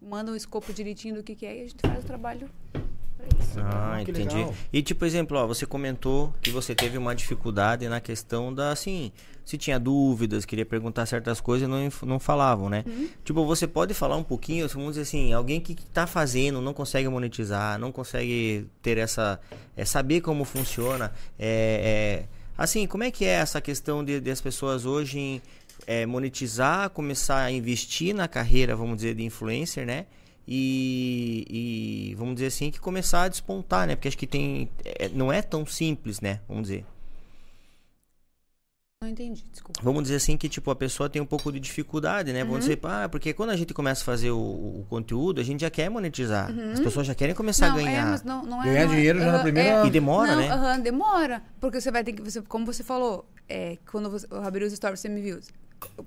manda 0.00 0.32
um 0.32 0.36
escopo 0.36 0.72
direitinho 0.72 1.14
do 1.14 1.22
que, 1.22 1.34
que 1.34 1.44
é 1.44 1.58
e 1.58 1.60
a 1.60 1.68
gente 1.68 1.80
faz 1.80 2.02
o 2.02 2.06
trabalho 2.06 2.48
para 2.72 3.26
isso. 3.38 3.60
Ah, 3.60 4.00
que 4.02 4.10
entendi. 4.10 4.36
legal. 4.36 4.54
E 4.72 4.82
tipo, 4.82 5.04
exemplo, 5.04 5.36
ó, 5.36 5.46
você 5.46 5.66
comentou 5.66 6.32
que 6.40 6.50
você 6.50 6.74
teve 6.74 6.96
uma 6.96 7.14
dificuldade 7.14 7.86
na 7.88 8.00
questão 8.00 8.52
da, 8.52 8.70
assim, 8.72 9.12
se 9.44 9.58
tinha 9.58 9.78
dúvidas, 9.78 10.46
queria 10.46 10.64
perguntar 10.64 11.04
certas 11.04 11.38
coisas 11.38 11.68
e 11.68 11.70
não, 11.70 12.08
não 12.08 12.18
falavam, 12.18 12.70
né? 12.70 12.84
Tipo, 13.22 13.44
você 13.44 13.66
pode 13.66 13.92
falar 13.92 14.16
um 14.16 14.24
pouquinho, 14.24 14.66
vamos 14.68 14.90
dizer 14.90 15.02
assim, 15.02 15.32
alguém 15.34 15.60
que 15.60 15.74
tá 15.90 16.06
fazendo, 16.06 16.62
não 16.62 16.72
consegue 16.72 17.08
monetizar, 17.08 17.78
não 17.78 17.92
consegue 17.92 18.66
ter 18.80 18.96
essa, 18.96 19.38
é, 19.76 19.84
saber 19.84 20.22
como 20.22 20.44
funciona, 20.44 21.12
é, 21.38 22.26
é, 22.28 22.35
assim, 22.56 22.86
como 22.86 23.04
é 23.04 23.10
que 23.10 23.24
é 23.24 23.30
essa 23.30 23.60
questão 23.60 24.04
de, 24.04 24.20
de 24.20 24.30
as 24.30 24.40
pessoas 24.40 24.84
hoje 24.84 25.18
em, 25.18 25.42
é, 25.86 26.06
monetizar, 26.06 26.90
começar 26.90 27.42
a 27.42 27.50
investir 27.50 28.14
na 28.14 28.28
carreira, 28.28 28.74
vamos 28.74 28.96
dizer, 28.96 29.14
de 29.14 29.22
influencer, 29.22 29.86
né? 29.86 30.06
E, 30.48 31.44
e, 32.10 32.14
vamos 32.14 32.34
dizer 32.34 32.46
assim, 32.46 32.70
que 32.70 32.78
começar 32.78 33.24
a 33.24 33.28
despontar, 33.28 33.86
né? 33.86 33.96
Porque 33.96 34.08
acho 34.08 34.18
que 34.18 34.26
tem. 34.26 34.68
é, 34.84 35.08
não 35.08 35.32
é 35.32 35.42
tão 35.42 35.66
simples, 35.66 36.20
né? 36.20 36.40
Vamos 36.48 36.68
dizer. 36.68 36.84
Não 39.02 39.10
entendi, 39.10 39.44
desculpa. 39.52 39.78
Vamos 39.82 40.04
dizer 40.04 40.16
assim 40.16 40.38
que, 40.38 40.48
tipo, 40.48 40.70
a 40.70 40.74
pessoa 40.74 41.06
tem 41.10 41.20
um 41.20 41.26
pouco 41.26 41.52
de 41.52 41.60
dificuldade, 41.60 42.32
né? 42.32 42.42
Vamos 42.42 42.60
dizer, 42.60 42.80
ah, 42.84 43.06
porque 43.10 43.34
quando 43.34 43.50
a 43.50 43.56
gente 43.56 43.74
começa 43.74 44.00
a 44.00 44.04
fazer 44.06 44.30
o, 44.30 44.38
o 44.38 44.86
conteúdo, 44.88 45.38
a 45.38 45.44
gente 45.44 45.60
já 45.60 45.68
quer 45.68 45.90
monetizar. 45.90 46.50
As 46.72 46.80
pessoas 46.80 47.06
já 47.06 47.14
querem 47.14 47.34
começar 47.34 47.68
não, 47.68 47.74
a 47.76 47.82
ganhar. 47.82 48.06
É, 48.06 48.10
mas 48.10 48.22
não, 48.22 48.42
não 48.46 48.62
é, 48.62 48.64
Ganhar 48.64 48.86
não 48.86 48.92
é- 48.92 48.96
dinheiro 48.96 49.18
já 49.18 49.32
na 49.32 49.38
primeira- 49.40 49.68
é. 49.84 49.86
E 49.86 49.90
demora, 49.90 50.32
Não, 50.34 50.40
né? 50.40 50.48
aham, 50.50 50.80
demora. 50.80 51.42
Porque 51.60 51.78
você 51.78 51.90
vai 51.90 52.02
ter 52.02 52.14
que. 52.14 52.22
Você, 52.22 52.40
como 52.40 52.64
você 52.64 52.82
falou, 52.82 53.28
é, 53.46 53.76
quando 53.92 54.08
você, 54.08 54.26
eu 54.30 54.42
abri 54.42 54.64
os 54.64 54.72
stories, 54.72 54.98
você 54.98 55.10
me 55.10 55.20
viu. 55.20 55.40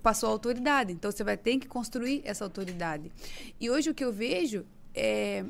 Passou 0.01 0.27
a 0.29 0.31
autoridade. 0.31 0.91
Então 0.91 1.11
você 1.11 1.23
vai 1.23 1.37
ter 1.37 1.59
que 1.59 1.67
construir 1.67 2.23
essa 2.25 2.43
autoridade. 2.43 3.11
E 3.59 3.69
hoje 3.69 3.91
o 3.91 3.93
que 3.93 4.03
eu 4.03 4.11
vejo 4.11 4.65
é 4.95 5.45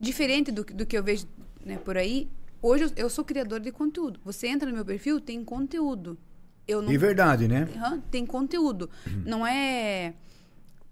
diferente 0.00 0.50
do, 0.50 0.64
do 0.64 0.86
que 0.86 0.96
eu 0.96 1.02
vejo 1.04 1.26
né, 1.62 1.76
por 1.76 1.98
aí. 1.98 2.30
Hoje 2.62 2.84
eu, 2.84 2.90
eu 2.96 3.10
sou 3.10 3.26
criador 3.26 3.60
de 3.60 3.70
conteúdo. 3.70 4.18
Você 4.24 4.46
entra 4.48 4.66
no 4.66 4.74
meu 4.74 4.86
perfil, 4.86 5.20
tem 5.20 5.44
conteúdo. 5.44 6.16
Eu 6.66 6.82
não 6.82 6.88
De 6.88 6.98
verdade, 6.98 7.46
né? 7.48 7.68
Aham, 7.76 8.00
tem 8.10 8.26
conteúdo. 8.26 8.90
Não 9.24 9.46
é 9.46 10.14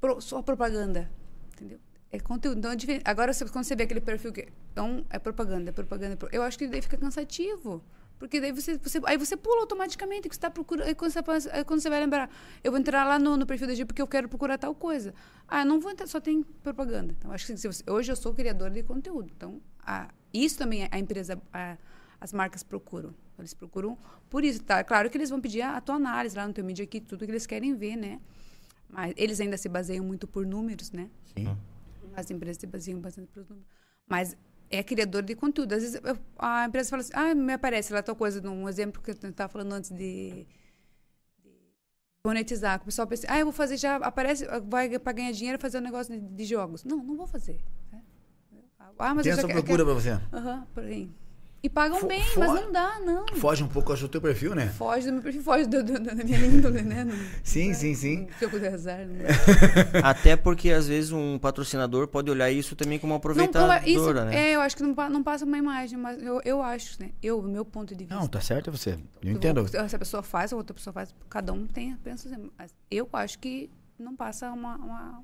pro- 0.01 0.21
só 0.21 0.41
propaganda. 0.43 1.11
Entendeu? 1.53 1.79
É 2.13 2.21
conteúdo. 2.21 2.59
Então 2.59 2.71
é 2.71 2.77
diferente. 2.77 3.03
Agora, 3.05 3.33
quando 3.51 3.65
você 3.65 3.75
vê 3.75 3.83
aquele 3.85 4.01
perfil 4.01 4.33
que. 4.33 4.49
Então, 4.73 5.05
é 5.11 5.19
propaganda, 5.19 5.71
é 5.71 5.73
propaganda. 5.73 6.17
é 6.31 6.37
Eu 6.37 6.43
acho 6.43 6.57
que 6.59 6.69
daí 6.69 6.81
fica 6.81 6.97
cansativo. 6.97 7.83
Porque 8.17 8.41
daí 8.41 8.53
você, 8.53 8.79
você- 8.79 9.01
aí 9.07 9.19
você 9.19 9.37
pula 9.37 9.63
automaticamente 9.63 10.29
que 10.29 10.35
você 10.35 10.39
está 10.39 10.49
procurando. 10.49 10.87
Aí 10.87 10.95
quando 10.95 11.11
você, 11.11 11.51
aí 11.51 11.65
quando 11.65 11.81
você 11.81 11.91
vai 11.91 11.99
lembrar, 11.99 12.31
eu 12.63 12.71
vou 12.71 12.79
entrar 12.81 13.05
lá 13.05 13.19
no, 13.19 13.37
no 13.37 13.45
perfil 13.45 13.67
da 13.67 13.75
G 13.75 13.85
porque 13.85 14.01
eu 14.01 14.07
quero 14.07 14.29
procurar 14.29 14.57
tal 14.57 14.73
coisa. 14.75 15.13
Ah, 15.49 15.65
não 15.65 15.81
vou 15.81 15.91
entrar, 15.91 16.07
só 16.07 16.21
tem 16.21 16.45
propaganda. 16.63 17.13
Então, 17.19 17.33
acho 17.33 17.45
que 17.47 17.57
você- 17.57 17.83
hoje 17.91 18.13
eu 18.13 18.17
sou 18.17 18.33
criador 18.33 18.71
de 18.71 18.85
conteúdo. 18.85 19.31
Então, 19.37 19.61
a- 19.85 20.09
isso 20.33 20.57
também 20.57 20.89
a 20.91 20.99
empresa, 20.99 21.41
a- 21.53 21.77
as 22.21 22.33
marcas 22.33 22.63
procuram. 22.63 23.13
Eles 23.39 23.53
procuram 23.55 23.99
por 24.31 24.45
isso, 24.45 24.63
tá? 24.63 24.83
Claro 24.85 25.11
que 25.11 25.17
eles 25.17 25.29
vão 25.31 25.41
pedir 25.41 25.63
a, 25.63 25.77
a 25.77 25.81
tua 25.81 25.97
análise 25.97 26.37
lá 26.37 26.47
no 26.47 26.55
teu 26.55 26.65
mídia 26.65 26.85
aqui, 26.85 27.01
tudo 27.01 27.25
que 27.25 27.31
eles 27.31 27.47
querem 27.47 27.75
ver, 27.75 27.97
né? 27.97 28.21
Mas 28.89 29.13
eles 29.17 29.41
ainda 29.41 29.57
se 29.57 29.69
baseiam 29.69 30.05
muito 30.05 30.27
por 30.29 30.47
números, 30.47 30.93
né? 30.93 31.11
Sim. 31.37 31.57
As 32.15 32.31
empresas 32.31 32.59
se 32.59 32.67
baseiam 32.67 33.01
bastante 33.01 33.29
por 33.33 33.43
números. 33.43 33.67
Mas 34.07 34.37
é 34.71 34.83
criador 34.83 35.23
de 35.23 35.35
conteúdo. 35.35 35.73
Às 35.73 35.83
vezes 35.83 36.01
eu- 36.05 36.19
a 36.39 36.67
empresa 36.67 36.91
fala 36.91 37.03
assim, 37.03 37.13
ah, 37.15 37.35
me 37.35 37.53
aparece 37.53 37.93
lá 37.93 38.03
tal 38.03 38.15
coisa, 38.15 38.41
um 38.49 38.69
exemplo 38.69 39.03
que 39.03 39.11
eu 39.11 39.15
estava 39.31 39.49
falando 39.53 39.73
antes 39.73 39.91
de, 39.91 40.47
de 41.43 41.51
monetizar. 42.25 42.81
O 42.81 42.85
pessoal 42.85 43.07
pensa, 43.09 43.27
ah, 43.29 43.39
eu 43.39 43.47
vou 43.47 43.53
fazer 43.53 43.77
já, 43.77 43.97
aparece, 43.97 44.47
vai 44.69 44.97
para 44.99 45.13
ganhar 45.13 45.33
dinheiro 45.33 45.59
fazer 45.59 45.79
um 45.79 45.83
negócio 45.83 46.19
de, 46.19 46.27
de 46.27 46.45
jogos. 46.45 46.85
Não, 46.85 46.99
não 46.99 47.17
vou 47.17 47.27
fazer. 47.27 47.61
né? 47.91 48.01
Ah, 48.99 49.15
mas 49.15 49.25
Tem 49.25 49.33
essa 49.33 49.47
quero- 49.47 49.55
procura 49.61 49.85
pra 49.85 49.95
você. 49.95 50.11
Aham, 50.33 50.67
por 50.73 50.85
aí. 50.85 51.11
E 51.65 51.69
pagam 51.71 51.99
Fo- 52.01 52.07
bem, 52.07 52.23
mas 52.37 52.53
não 52.53 52.71
dá, 52.71 53.01
não. 53.01 53.27
Foge 53.37 53.65
um 53.65 53.69
pouco 53.69 53.91
acho, 53.91 54.03
do 54.03 54.09
teu 54.11 54.21
perfil, 54.21 54.55
né? 54.55 54.67
Foge 54.69 55.07
do 55.07 55.15
meu 55.15 55.23
perfil, 55.23 55.43
foge 55.43 55.67
do, 55.67 55.83
do- 55.83 55.99
da 55.99 56.15
minha 56.15 56.39
índole, 56.39 56.83
né? 56.83 57.05
Não, 57.05 57.15
Sim, 57.43 57.73
sim, 57.73 57.95
sim. 57.95 58.29
jogo 58.39 58.61
de 58.61 58.67
azar. 58.67 58.99
Não, 59.07 59.17
dá. 59.17 60.01
Até 60.11 60.37
porque, 60.37 60.71
às 60.71 60.87
vezes, 60.87 61.11
um 61.11 61.39
patrocinador 61.39 62.07
pode 62.07 62.31
olhar 62.31 62.51
isso 62.51 62.77
também 62.77 62.99
como 62.99 63.13
uma 63.13 63.15
não, 63.15 63.19
aproveitadora, 63.19 63.81
como- 63.81 63.91
isso, 63.91 64.13
né? 64.13 64.37
é, 64.51 64.55
eu 64.57 64.61
acho 64.61 64.77
que 64.77 64.83
não, 64.83 64.95
não 65.09 65.23
passa 65.23 65.47
uma 65.47 65.57
imagem, 65.57 65.99
mas 65.99 66.23
eu, 66.23 66.39
eu 66.45 66.61
acho, 66.63 67.01
né? 67.03 67.13
Eu, 67.23 67.41
meu 67.41 67.65
ponto 67.65 67.95
de 67.95 68.05
vista. 68.05 68.15
Não, 68.15 68.29
tá 68.29 68.43
certo 68.43 68.71
você. 68.71 68.91
Eu 68.91 68.99
Eu 69.23 69.33
entendo. 69.33 69.65
vou- 69.67 69.89
Se 69.89 69.97
a 69.97 69.99
pessoa 69.99 70.23
faz, 70.23 70.53
a 70.53 70.57
outra 70.57 70.75
pessoa 70.75 70.93
faz, 70.93 71.15
cada 71.31 71.51
um 71.55 71.67
tem, 71.67 71.97
pensa 71.97 72.29
assim, 72.29 72.51
mas 72.59 72.75
eu 72.91 73.09
acho 73.15 73.39
que 73.39 73.71
não 73.99 74.15
passa 74.15 74.51
uma. 74.53 74.77
uma 74.77 75.23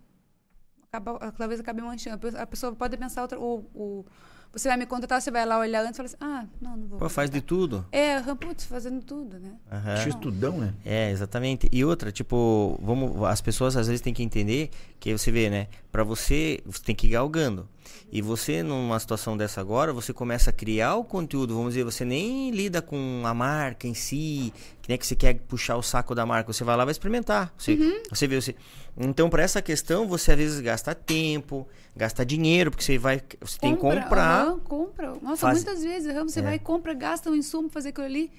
acaba, 0.91 1.19
talvez 1.33 1.61
acabe 1.61 1.83
manchando. 1.83 2.19
A 2.39 2.47
pessoa 2.47 2.75
pode 2.75 2.97
pensar 2.97 3.21
outra. 3.23 3.39
O, 3.39 3.59
o, 3.75 4.07
você 4.53 4.69
vai 4.69 4.77
me 4.77 4.87
contratar, 4.87 5.21
você 5.21 5.31
vai 5.31 5.47
lá 5.47 5.59
olhar 5.59 5.83
antes 5.83 5.95
e 5.95 5.97
fala 5.97 6.07
assim: 6.07 6.17
ah, 6.21 6.47
não, 6.61 6.77
não 6.77 6.87
vou. 6.89 6.99
Pô, 6.99 7.09
faz 7.09 7.31
de 7.31 7.41
tudo. 7.41 7.87
É, 7.93 8.21
putz, 8.35 8.65
fazendo 8.65 9.01
tudo, 9.03 9.39
né? 9.39 9.53
Aham. 9.71 9.97
X 9.97 10.15
tudão, 10.17 10.59
né? 10.59 10.75
É, 10.85 11.11
exatamente. 11.11 11.69
E 11.71 11.85
outra, 11.85 12.11
tipo, 12.11 12.79
vamos, 12.83 13.23
as 13.25 13.41
pessoas 13.41 13.77
às 13.77 13.87
vezes 13.87 14.01
têm 14.01 14.13
que 14.13 14.23
entender 14.23 14.71
que 14.99 15.13
você 15.17 15.31
vê, 15.31 15.49
né? 15.49 15.69
Pra 15.93 16.03
você, 16.03 16.61
você 16.67 16.83
tem 16.83 16.95
que 16.95 17.07
ir 17.07 17.11
galgando. 17.11 17.69
E 18.13 18.21
você, 18.21 18.63
numa 18.63 18.99
situação 18.99 19.37
dessa 19.37 19.61
agora, 19.61 19.93
você 19.93 20.13
começa 20.13 20.51
a 20.51 20.53
criar 20.53 20.97
o 20.97 21.05
conteúdo, 21.05 21.55
vamos 21.55 21.75
dizer, 21.75 21.85
você 21.85 22.05
nem 22.05 22.51
lida 22.51 22.83
com 22.83 23.23
a 23.25 23.33
marca 23.33 23.87
em 23.87 23.95
si, 23.95 24.53
que 24.83 24.89
nem 24.89 24.99
que 24.99 25.07
você 25.07 25.15
quer 25.15 25.35
puxar 25.41 25.77
o 25.77 25.83
saco 25.83 26.15
da 26.15 26.27
marca, 26.27 26.53
você 26.53 26.65
vai 26.65 26.77
lá 26.77 26.83
e 26.83 26.87
vai 26.87 26.93
experimentar. 26.93 27.53
Você, 27.57 27.77
você 28.11 28.27
vê, 28.27 28.41
você. 28.41 28.57
Então, 28.99 29.31
para 29.31 29.43
essa 29.43 29.63
questão, 29.63 30.09
você 30.09 30.33
às 30.33 30.39
vezes 30.39 30.61
gasta 30.61 30.95
tempo, 30.95 31.69
gasta 31.97 32.25
dinheiro, 32.27 32.71
porque 32.71 32.83
você 32.85 32.99
vai. 32.99 33.23
Você 33.41 33.59
tem 33.59 33.75
que 33.75 33.81
comprar. 33.81 34.47
aham, 34.49 34.59
compra. 34.61 35.15
Nossa, 35.23 35.43
Faz- 35.43 35.65
muitas 35.65 35.83
vezes 35.85 36.09
aham, 36.15 36.29
você 36.29 36.41
É. 36.41 36.43
vai, 36.43 36.59
compra, 36.59 36.93
gasta 36.95 37.31
um 37.31 37.35
insumo 37.37 37.69
pra 37.69 37.75
fazer 37.75 37.91
aquilo 37.91 38.07
ali. 38.07 38.31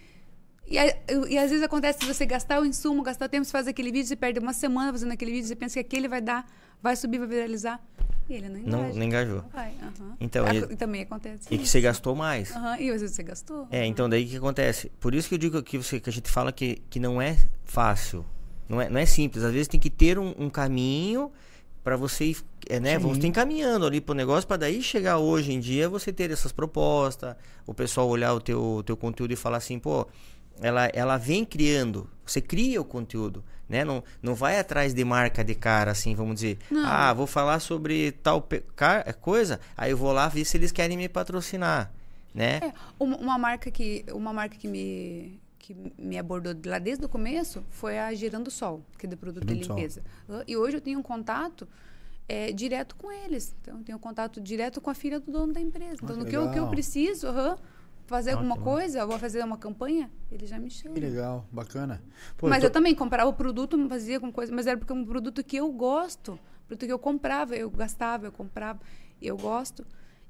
E, 0.67 0.75
e 1.29 1.37
às 1.37 1.49
vezes 1.49 1.63
acontece 1.63 1.99
de 1.99 2.05
você 2.05 2.25
gastar 2.25 2.61
o 2.61 2.65
insumo, 2.65 3.01
gastar 3.03 3.27
tempo, 3.27 3.43
você 3.45 3.51
faz 3.51 3.67
aquele 3.67 3.91
vídeo, 3.91 4.07
você 4.07 4.15
perde 4.15 4.39
uma 4.39 4.53
semana 4.53 4.91
fazendo 4.91 5.11
aquele 5.11 5.31
vídeo, 5.31 5.47
você 5.47 5.55
pensa 5.55 5.73
que 5.73 5.79
aquele 5.81 6.07
vai 6.07 6.21
dar, 6.21 6.47
vai 6.81 6.95
subir, 6.95 7.17
vai 7.19 7.27
viralizar. 7.27 7.79
E 8.29 8.33
ele 8.33 8.47
não 8.49 8.57
engaja. 8.59 8.77
Não, 8.77 8.95
não 8.95 9.03
engajou. 9.03 9.43
Vai, 9.51 9.73
aham. 9.81 10.15
Então, 10.19 10.45
Ah, 10.45 10.55
e- 10.55 10.75
também 10.77 11.01
acontece. 11.01 11.47
E 11.53 11.57
que 11.57 11.67
você 11.67 11.81
gastou 11.81 12.15
mais. 12.15 12.55
Aham, 12.55 12.77
E 12.79 12.89
às 12.91 13.01
vezes 13.01 13.15
você 13.15 13.23
gastou. 13.23 13.67
É, 13.69 13.85
então 13.85 14.07
daí 14.09 14.25
o 14.25 14.27
que 14.29 14.37
acontece? 14.37 14.89
Por 14.99 15.13
isso 15.13 15.27
que 15.27 15.35
eu 15.35 15.39
digo 15.39 15.61
que, 15.61 15.77
você, 15.77 15.99
que 15.99 16.09
a 16.09 16.13
gente 16.13 16.29
fala 16.29 16.51
que, 16.51 16.81
que 16.89 16.99
não 16.99 17.21
é 17.21 17.37
fácil. 17.65 18.25
Não 18.69 18.79
é, 18.79 18.89
não 18.89 18.99
é 18.99 19.05
simples. 19.05 19.43
Às 19.43 19.51
vezes 19.51 19.67
tem 19.67 19.79
que 19.79 19.89
ter 19.89 20.17
um, 20.17 20.33
um 20.37 20.49
caminho 20.49 21.29
para 21.83 21.97
você 21.97 22.25
ir, 22.25 22.37
é, 22.69 22.79
né? 22.79 22.97
Você 22.99 23.19
tem 23.19 23.31
caminhando 23.31 23.85
ali 23.85 23.99
pro 23.99 24.13
negócio 24.13 24.47
para 24.47 24.57
daí 24.57 24.81
chegar 24.81 25.17
hoje 25.17 25.51
em 25.51 25.59
dia 25.59 25.89
você 25.89 26.13
ter 26.13 26.29
essas 26.31 26.51
propostas, 26.51 27.35
o 27.65 27.73
pessoal 27.73 28.07
olhar 28.07 28.33
o 28.33 28.39
teu, 28.39 28.81
teu 28.85 28.95
conteúdo 28.95 29.31
e 29.31 29.35
falar 29.35 29.57
assim, 29.57 29.77
pô, 29.79 30.07
ela, 30.59 30.87
ela 30.93 31.17
vem 31.17 31.45
criando, 31.45 32.09
você 32.25 32.41
cria 32.41 32.81
o 32.81 32.85
conteúdo, 32.85 33.43
né? 33.69 33.85
Não, 33.85 34.03
não 34.21 34.35
vai 34.35 34.59
atrás 34.59 34.93
de 34.93 35.03
marca 35.05 35.43
de 35.43 35.55
cara, 35.55 35.91
assim, 35.91 36.13
vamos 36.15 36.35
dizer. 36.35 36.57
Não. 36.69 36.85
Ah, 36.85 37.13
vou 37.13 37.27
falar 37.27 37.59
sobre 37.59 38.11
tal 38.11 38.47
coisa, 39.21 39.59
aí 39.77 39.91
eu 39.91 39.97
vou 39.97 40.11
lá 40.11 40.27
ver 40.27 40.45
se 40.45 40.57
eles 40.57 40.71
querem 40.71 40.97
me 40.97 41.07
patrocinar, 41.09 41.91
né? 42.33 42.59
É, 42.63 42.73
uma, 42.99 43.17
uma 43.17 43.37
marca 43.37 43.69
que 43.71 44.05
uma 44.11 44.33
marca 44.33 44.57
que 44.57 44.67
me 44.67 45.39
que 45.57 45.75
me 45.95 46.17
abordou 46.17 46.55
de 46.55 46.67
lá 46.67 46.79
desde 46.79 47.05
o 47.05 47.09
começo 47.09 47.63
foi 47.69 47.99
a 47.99 48.11
Girando 48.15 48.49
Sol, 48.49 48.83
que 48.97 49.05
é 49.05 49.09
do 49.09 49.15
produto 49.15 49.45
de 49.45 49.53
Girando 49.53 49.67
Sol. 49.67 49.75
limpeza. 49.77 50.01
Ah, 50.27 50.43
E 50.47 50.57
hoje 50.57 50.77
eu 50.77 50.81
tenho 50.81 50.97
um 50.99 51.03
contato 51.03 51.67
é, 52.27 52.51
direto 52.51 52.95
com 52.95 53.11
eles. 53.11 53.55
Então 53.61 53.77
eu 53.77 53.83
tenho 53.83 53.99
contato 53.99 54.41
direto 54.41 54.81
com 54.81 54.89
a 54.89 54.93
filha 54.95 55.19
do 55.19 55.31
dono 55.31 55.53
da 55.53 55.61
empresa. 55.61 55.97
Então 56.01 56.17
no 56.17 56.25
que 56.25 56.35
eu, 56.35 56.49
que 56.49 56.57
eu 56.57 56.67
preciso, 56.67 57.27
aham, 57.27 57.57
fazer 58.11 58.31
alguma 58.31 58.55
coisa, 58.63 58.99
eu 58.99 59.07
vou 59.07 59.17
fazer 59.17 59.43
uma 59.43 59.57
campanha, 59.57 60.11
ele 60.31 60.45
já 60.45 60.59
me 60.59 60.69
chama. 60.69 60.93
Que 60.95 61.01
legal, 61.01 61.45
bacana. 61.51 62.01
Pô, 62.37 62.47
mas 62.47 62.59
tô- 62.59 62.67
eu 62.67 62.71
também 62.71 62.93
comprava 62.93 63.29
o 63.29 63.33
produto, 63.33 63.77
fazia 63.89 64.19
com 64.19 64.31
coisa, 64.31 64.53
mas 64.53 64.67
era 64.67 64.77
porque 64.77 64.91
é 64.91 64.95
um 64.95 65.05
produto 65.05 65.43
que 65.43 65.55
eu 65.57 65.71
gosto, 65.71 66.37
produto 66.67 66.85
que 66.85 66.91
eu 66.93 66.99
comprava, 66.99 67.55
eu 67.55 67.69
gastava, 67.69 68.27
eu 68.27 68.31
comprava, 68.31 68.79
eu 69.21 69.37
gosto. 69.37 69.85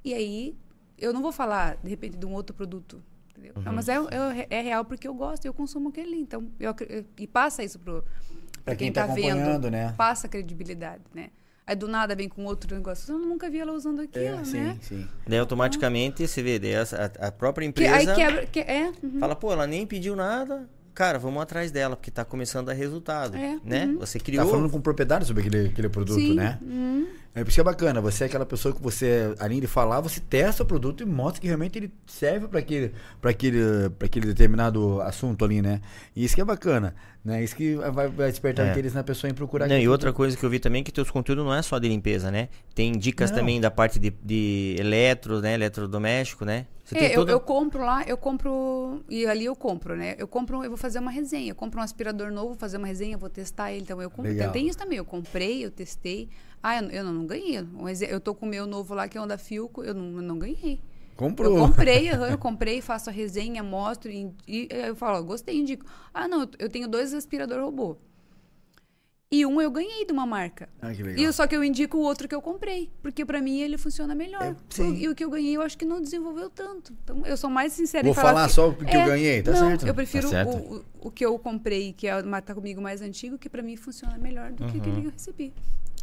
E 0.06 0.14
aí 0.14 0.56
eu 0.98 1.12
não 1.12 1.22
vou 1.22 1.32
falar 1.32 1.78
de 1.84 1.90
repente 1.90 2.18
de 2.18 2.26
um 2.26 2.34
outro 2.34 2.56
produto, 2.56 3.04
entendeu? 3.32 3.54
Uhum. 3.58 3.64
Não, 3.64 3.74
mas 3.74 3.90
é, 3.90 3.96
é, 3.96 4.48
é 4.50 4.62
real 4.62 4.86
porque 4.86 5.08
eu 5.08 5.14
gosto, 5.14 5.46
eu 5.46 5.54
consumo 5.54 5.90
aquele, 5.90 6.16
então 6.16 6.50
eu, 6.60 6.74
eu- 6.88 7.06
e 7.18 7.28
passa 7.28 7.64
isso 7.64 7.80
pro 7.80 8.02
Pra 8.04 8.64
pra 8.64 8.76
quem 8.76 8.88
quem, 8.88 8.94
tá 8.94 9.08
tá, 9.08 9.14
vendo, 9.16 9.72
né? 9.72 9.94
passa 9.98 10.28
credibilidade, 10.28 11.04
né? 11.14 11.30
Aí 11.72 11.76
do 11.78 11.88
nada 11.88 12.14
vem 12.14 12.28
com 12.28 12.44
outro 12.44 12.76
negócio, 12.76 13.14
eu 13.14 13.18
nunca 13.18 13.50
vi 13.50 13.58
ela 13.60 13.72
usando 13.72 14.02
aquilo, 14.02 14.26
É, 14.26 14.44
sim, 14.44 14.60
né? 14.60 14.78
sim. 14.82 15.08
Daí 15.26 15.40
automaticamente 15.40 16.28
você 16.28 16.44
vê, 16.44 16.60
daí 16.60 16.76
a, 16.76 16.82
a- 17.28 17.32
própria 17.32 17.72
Que, 17.72 17.86
aí 17.88 18.04
empresa 18.04 18.14
quebra, 18.14 18.46
que, 18.46 18.60
é, 18.60 18.92
uhum. 19.02 19.20
fala, 19.22 19.36
pô, 19.38 19.54
ela 19.54 19.66
nem 19.66 19.88
pediu 19.88 20.14
nada. 20.14 20.68
Cara, 20.94 21.18
vamos 21.18 21.42
atrás 21.42 21.72
dela, 21.72 21.96
porque 21.96 22.12
tá 22.12 22.26
começando 22.26 22.68
a 22.70 22.74
dar 22.74 22.78
resultado. 22.78 23.38
É, 23.38 23.58
Né? 23.64 23.86
uhum. 23.86 24.00
Você 24.00 24.20
Tá 24.20 24.26
criou. 24.26 24.46
falando 24.50 24.70
com 24.70 24.82
propriedade 24.82 25.26
sobre 25.26 25.48
aquele, 25.48 25.68
aquele 25.70 25.88
produto, 25.88 26.20
Sim, 26.20 26.36
né? 26.36 26.60
uhum. 26.62 27.08
É 27.34 27.44
por 27.44 27.48
isso 27.50 27.56
que 27.56 27.62
é 27.62 27.64
bacana. 27.64 28.02
Você 28.02 28.26
é 28.26 28.28
aquela 28.28 28.46
pessoa 28.46 28.76
que 28.76 28.82
você, 28.82 29.34
além 29.40 29.62
de 29.62 29.68
falar, 29.68 30.02
você 30.02 30.20
testa 30.20 30.64
o 30.64 30.66
produto 30.66 31.02
e 31.02 31.06
mostra 31.06 31.40
que 31.42 31.48
realmente 31.48 31.80
ele 31.80 31.92
serve 32.06 32.48
para 32.48 32.60
aquele, 32.60 32.92
para 33.22 33.32
aquele, 33.32 33.90
para 33.98 34.06
aquele 34.06 34.26
determinado 34.28 35.02
assunto 35.02 35.46
ali, 35.46 35.62
né? 35.62 35.80
E 36.14 36.26
isso 36.26 36.36
que 36.36 36.42
é 36.42 36.46
bacana, 36.46 36.94
né? 37.24 37.42
Isso 37.42 37.56
que 37.56 37.76
vai, 37.76 38.10
vai 38.10 38.30
despertar 38.30 38.68
É. 38.68 38.72
interesse 38.72 38.96
na 38.96 39.04
pessoa 39.04 39.32
em 39.32 39.34
procurar. 39.34 39.68
Não, 39.70 39.78
e 39.78 39.88
outra 39.88 40.08
produto. 40.08 40.18
coisa 40.18 40.38
que 40.38 40.44
eu 40.46 40.50
vi 40.50 40.60
também 40.60 40.82
é 40.82 40.84
que 40.84 40.92
teus 40.92 41.10
conteúdos 41.10 41.46
não 41.46 41.54
é 41.54 41.62
só 41.62 41.80
de 41.80 41.88
limpeza, 41.88 42.30
né? 42.30 42.50
Tem 42.76 42.92
dicas 42.92 43.32
Não. 43.32 43.38
também 43.38 43.62
da 43.62 43.72
parte 43.72 43.98
de, 43.98 44.10
de 44.22 44.76
eletro, 44.78 45.40
né? 45.40 45.54
Eletrodoméstico, 45.54 46.44
né? 46.44 46.66
Você 46.84 46.96
É, 46.98 47.00
tem 47.00 47.10
eu, 47.12 47.16
toda... 47.22 47.32
eu 47.32 47.40
compro 47.40 47.86
lá, 47.86 48.04
eu 48.06 48.18
compro. 48.18 49.02
E 49.10 49.26
ali 49.26 49.46
eu 49.46 49.56
compro, 49.56 49.96
né? 49.96 50.16
Eu 50.18 50.28
compro, 50.28 50.62
eu 50.66 50.70
vou 50.70 50.78
fazer 50.78 51.00
uma 51.00 51.12
resenha. 51.12 51.52
Eu 51.52 51.56
compro 51.56 51.80
um 51.80 51.84
aspirador 51.84 52.30
novo, 52.32 52.48
vou 52.50 52.58
fazer 52.58 52.76
uma 52.76 52.88
resenha, 52.88 53.18
vou 53.18 53.30
testar 53.30 53.72
ele. 53.72 53.84
Então 53.84 54.02
eu 54.02 54.10
compro. 54.10 54.30
Legal. 54.30 54.52
Tem 54.52 54.68
isso 54.68 54.78
também. 54.78 54.98
Eu 54.98 55.06
comprei, 55.06 55.64
eu 55.64 55.72
testei. 55.72 56.28
Ah, 56.64 56.82
eu, 56.82 56.90
eu 56.90 57.04
não, 57.04 57.14
não 57.14 57.26
ganhei. 57.26 57.60
Um 57.62 57.88
Eu 57.90 58.20
tô 58.20 58.36
com 58.36 58.46
o 58.46 58.50
meu 58.50 58.66
novo 58.68 58.94
lá, 58.94 59.08
que 59.08 59.18
é 59.18 59.22
um 59.22 59.28
da 59.28 59.38
Filco, 59.38 59.84
eu 59.84 59.94
não, 59.94 60.18
eu 60.18 60.22
não 60.22 60.38
ganhei. 60.40 60.80
Comprou. 61.16 61.56
Eu 61.58 61.68
comprei, 61.68 62.10
eu 62.10 62.38
comprei, 62.40 62.82
faço 62.82 63.10
a 63.10 63.14
resenha, 63.14 63.62
mostro 63.64 64.10
e, 64.12 64.32
e 64.48 64.68
eu 64.70 64.96
falo, 64.96 65.20
ó, 65.20 65.22
gostei, 65.22 65.58
indico. 65.58 65.86
Ah, 66.14 66.28
não, 66.28 66.48
eu 66.60 66.70
tenho 66.70 66.88
dois 66.88 67.14
aspirador 67.14 67.60
robô. 67.64 67.98
E 69.34 69.46
um 69.46 69.62
eu 69.62 69.72
ganhei 69.72 70.06
de 70.06 70.12
uma 70.12 70.26
marca. 70.26 70.68
Ah, 70.82 70.94
que 70.94 71.02
legal. 71.02 71.18
E 71.22 71.24
eu, 71.24 71.32
só 71.32 71.48
que 71.48 71.56
eu 71.56 71.64
indico 71.64 71.96
o 71.98 72.02
outro 72.02 72.28
que 72.28 72.36
eu 72.36 72.42
comprei. 72.42 72.92
Porque 73.02 73.24
pra 73.24 73.40
mim 73.40 73.62
ele 73.62 73.78
funciona 73.78 74.14
melhor. 74.14 74.44
É, 74.44 74.56
sim. 74.70 74.98
e 74.98 75.08
o 75.08 75.16
que 75.16 75.24
eu 75.24 75.30
ganhei 75.30 75.56
eu 75.56 75.62
acho 75.62 75.78
que 75.78 75.86
não 75.86 76.02
desenvolveu 76.02 76.50
tanto. 76.50 76.92
Então 77.02 77.26
eu 77.26 77.38
sou 77.38 77.50
mais 77.50 77.72
sincera 77.72 78.04
Vou 78.04 78.12
em 78.12 78.16
falar. 78.16 78.34
falar 78.34 78.48
que- 78.48 78.54
só 78.54 78.68
o 78.70 78.76
que 78.76 78.84
eu 78.84 79.06
ganhei, 79.06 79.42
tá 79.42 79.52
não, 79.52 79.58
certo? 79.70 79.88
Eu 79.88 79.96
prefiro 79.96 80.24
Tá 80.24 80.30
certo. 80.32 80.58
o, 80.58 80.76
o, 80.80 81.08
o 81.08 81.12
que 81.12 81.26
eu 81.26 81.40
comprei, 81.40 81.94
que 81.94 82.08
é 82.08 82.18
o 82.18 82.42
tá 82.42 82.54
comigo 82.54 82.82
mais 82.82 83.02
antigo, 83.02 83.38
que 83.38 83.48
pra 83.48 83.64
mim 83.64 83.78
funciona 83.78 84.18
melhor 84.18 84.52
do 84.52 84.66
que 84.66 84.74
Uhum. 84.74 84.82
aquele 84.82 85.02
que 85.02 85.08
eu 85.08 85.12
recebi. 85.12 85.54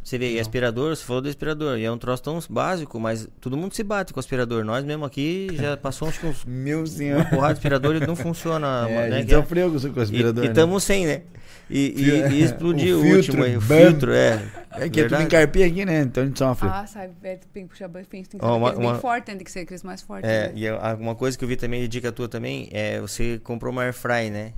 Você 0.09 0.17
vê, 0.17 0.31
e 0.31 0.39
aspirador, 0.39 0.95
você 0.95 1.03
falou 1.05 1.21
do 1.21 1.29
aspirador, 1.29 1.77
e 1.77 1.83
é 1.85 1.91
um 1.91 1.97
troço 1.97 2.23
tão 2.23 2.39
básico, 2.49 2.99
mas 2.99 3.27
todo 3.39 3.55
mundo 3.55 3.75
se 3.75 3.83
bate 3.83 4.11
com 4.11 4.17
o 4.17 4.21
aspirador. 4.21 4.65
Nós 4.65 4.83
mesmo 4.83 5.05
aqui 5.05 5.49
já 5.53 5.77
passamos 5.77 6.17
que 6.17 6.25
uns 6.25 6.43
Meu 6.45 6.83
senhor. 6.87 7.17
uma 7.17 7.25
porrada 7.25 7.53
de 7.53 7.59
aspirador 7.59 7.95
e 7.95 7.99
não 8.07 8.15
funciona. 8.15 8.69
É, 8.89 9.05
a 9.05 9.09
né? 9.09 9.21
é- 9.21 9.27
sofreu 9.27 9.69
com 9.69 9.77
o 9.77 9.93
com 9.93 9.99
aspirador. 9.99 10.43
E 10.43 10.47
né? 10.47 10.51
estamos 10.51 10.83
sem, 10.83 11.05
né? 11.05 11.21
E, 11.69 11.93
e, 11.95 12.09
e 12.33 12.41
explodiu 12.43 12.97
o 12.97 13.01
filtro, 13.03 13.17
último 13.17 13.43
aí, 13.43 13.55
o 13.57 13.61
bam. 13.61 13.77
filtro, 13.77 14.11
é. 14.11 14.41
É 14.71 14.89
que 14.89 15.01
é 15.01 15.07
tudo 15.07 15.27
carpinha 15.27 15.67
aqui, 15.67 15.85
né? 15.85 16.01
Então 16.01 16.23
a 16.23 16.25
gente 16.25 16.39
sofre. 16.39 16.67
Ah, 16.67 16.87
sabe, 16.87 17.13
velho, 17.21 17.39
tem 17.53 17.63
que 17.65 17.69
puxar 17.69 17.87
bem, 17.87 18.03
tem 18.03 18.23
que 18.23 18.29
ser 18.31 18.37
Ó, 18.41 18.57
uma- 18.57 18.71
bem 18.71 18.79
uma- 18.79 18.95
forte, 18.95 19.27
né? 19.29 19.35
tem 19.35 19.45
que 19.45 19.51
ser 19.51 19.59
aqueles 19.59 19.83
mais 19.83 20.01
fortes. 20.01 20.27
É, 20.27 20.47
né? 20.47 20.53
e 20.55 20.67
a- 20.67 20.97
uma 20.99 21.13
coisa 21.13 21.37
que 21.37 21.43
eu 21.43 21.47
vi 21.47 21.55
também, 21.55 21.81
de 21.81 21.87
dica 21.87 22.11
tua 22.11 22.27
também, 22.27 22.67
é 22.71 22.99
você 22.99 23.39
comprou 23.43 23.71
uma 23.71 23.83
airfry, 23.83 24.31
né? 24.31 24.53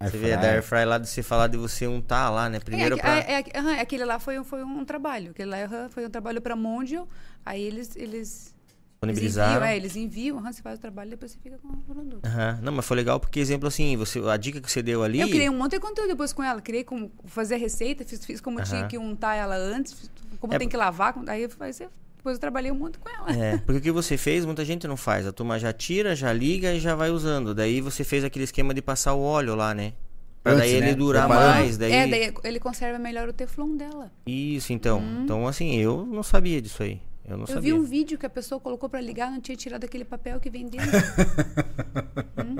Air 0.00 0.10
Você 0.10 0.16
vê 0.18 0.30
da 0.30 0.38
fryer. 0.38 0.52
airfry 0.54 0.84
lá 0.84 0.98
de 0.98 1.08
você 1.08 1.22
falar 1.22 1.46
de 1.48 1.56
você 1.56 1.86
untar 1.86 2.30
lá, 2.30 2.48
né? 2.48 2.60
Primeiro 2.60 2.96
é, 2.96 3.00
pra... 3.00 3.18
é, 3.18 3.44
é, 3.52 3.80
aquele 3.80 4.04
lá 4.04 4.18
foi, 4.20 4.38
um- 4.38 4.44
foi 4.44 4.62
um 4.62 4.84
trabalho. 4.84 5.32
Aquele 5.32 5.50
lá 5.50 5.88
foi 5.90 6.06
um 6.06 6.10
trabalho 6.10 6.40
pra 6.40 6.54
Mondial. 6.54 7.08
Aí 7.44 7.60
eles. 7.62 7.96
eles 7.96 8.54
Disponibilizaram. 9.00 9.52
Eles 9.52 9.62
enviam, 9.64 9.68
é, 9.72 9.76
eles 9.76 9.96
enviam, 9.96 10.38
aham, 10.38 10.52
você 10.52 10.60
faz 10.62 10.76
o 10.78 10.80
trabalho 10.80 11.08
e 11.08 11.10
depois 11.10 11.30
você 11.30 11.38
fica 11.40 11.56
com 11.58 11.68
o 11.68 11.76
produto. 11.82 12.24
Aham. 12.26 12.58
Não, 12.62 12.72
mas 12.72 12.84
foi 12.84 12.96
legal 12.96 13.20
porque, 13.20 13.38
exemplo 13.38 13.68
assim, 13.68 13.96
você, 13.96 14.18
a 14.28 14.36
dica 14.36 14.60
que 14.60 14.68
você 14.70 14.82
deu 14.82 15.04
ali... 15.04 15.20
Eu 15.20 15.28
criei 15.28 15.48
um 15.48 15.56
monte 15.56 15.72
de 15.72 15.80
conteúdo 15.80 16.08
depois 16.08 16.32
com 16.32 16.42
ela. 16.42 16.60
Criei 16.60 16.82
como 16.82 17.08
fazer 17.26 17.54
a 17.54 17.58
receita, 17.58 18.04
fiz, 18.04 18.24
fiz 18.24 18.40
como 18.40 18.60
tinha 18.62 18.80
Aham. 18.80 18.88
que 18.88 18.98
untar 18.98 19.36
ela 19.36 19.54
antes, 19.56 20.10
como 20.40 20.52
É, 20.52 20.58
tem 20.58 20.68
que 20.68 20.76
lavar. 20.76 21.12
como- 21.12 21.30
Aí 21.30 21.42
eu, 21.44 21.50
aí 21.60 21.72
você- 21.72 21.88
depois 22.28 22.36
eu 22.36 22.40
trabalhei 22.40 22.70
monte 22.72 22.98
com 22.98 23.08
ela. 23.08 23.30
É, 23.32 23.56
porque 23.58 23.78
o 23.78 23.80
que 23.80 23.90
você 23.90 24.16
fez, 24.16 24.44
muita 24.44 24.64
gente 24.64 24.86
não 24.86 24.96
faz. 24.96 25.26
A 25.26 25.32
turma 25.32 25.58
já 25.58 25.72
tira, 25.72 26.14
já 26.14 26.32
liga 26.32 26.74
e 26.74 26.80
já 26.80 26.94
vai 26.94 27.10
usando. 27.10 27.54
Daí 27.54 27.80
você 27.80 28.04
fez 28.04 28.24
aquele 28.24 28.44
esquema 28.44 28.74
de 28.74 28.82
passar 28.82 29.14
o 29.14 29.22
óleo 29.22 29.54
lá, 29.54 29.74
né? 29.74 29.94
Pra 30.42 30.52
Antes, 30.52 30.64
daí 30.64 30.74
ele 30.74 30.86
né? 30.86 30.94
durar 30.94 31.26
Preparando. 31.26 31.54
mais. 31.54 31.78
Daí... 31.78 31.92
É, 31.92 32.06
daí 32.06 32.34
ele 32.44 32.60
conserva 32.60 32.98
melhor 32.98 33.28
o 33.28 33.32
teflon 33.32 33.76
dela. 33.76 34.10
Isso, 34.26 34.72
então. 34.72 34.98
Uhum. 34.98 35.24
Então, 35.24 35.48
assim, 35.48 35.74
eu 35.76 36.06
não 36.06 36.22
sabia 36.22 36.60
disso 36.60 36.82
aí. 36.82 37.00
Eu 37.28 37.36
não 37.36 37.42
Eu 37.44 37.46
sabia. 37.46 37.60
vi 37.60 37.72
um 37.74 37.82
vídeo 37.84 38.16
que 38.18 38.24
a 38.26 38.30
pessoa 38.30 38.58
colocou 38.60 38.88
pra 38.88 39.00
ligar, 39.00 39.30
não 39.30 39.40
tinha 39.40 39.56
tirado 39.56 39.84
aquele 39.84 40.04
papel 40.04 40.40
que 40.40 40.48
vem 40.50 40.66
dentro. 40.66 40.88
Hum. 42.38 42.56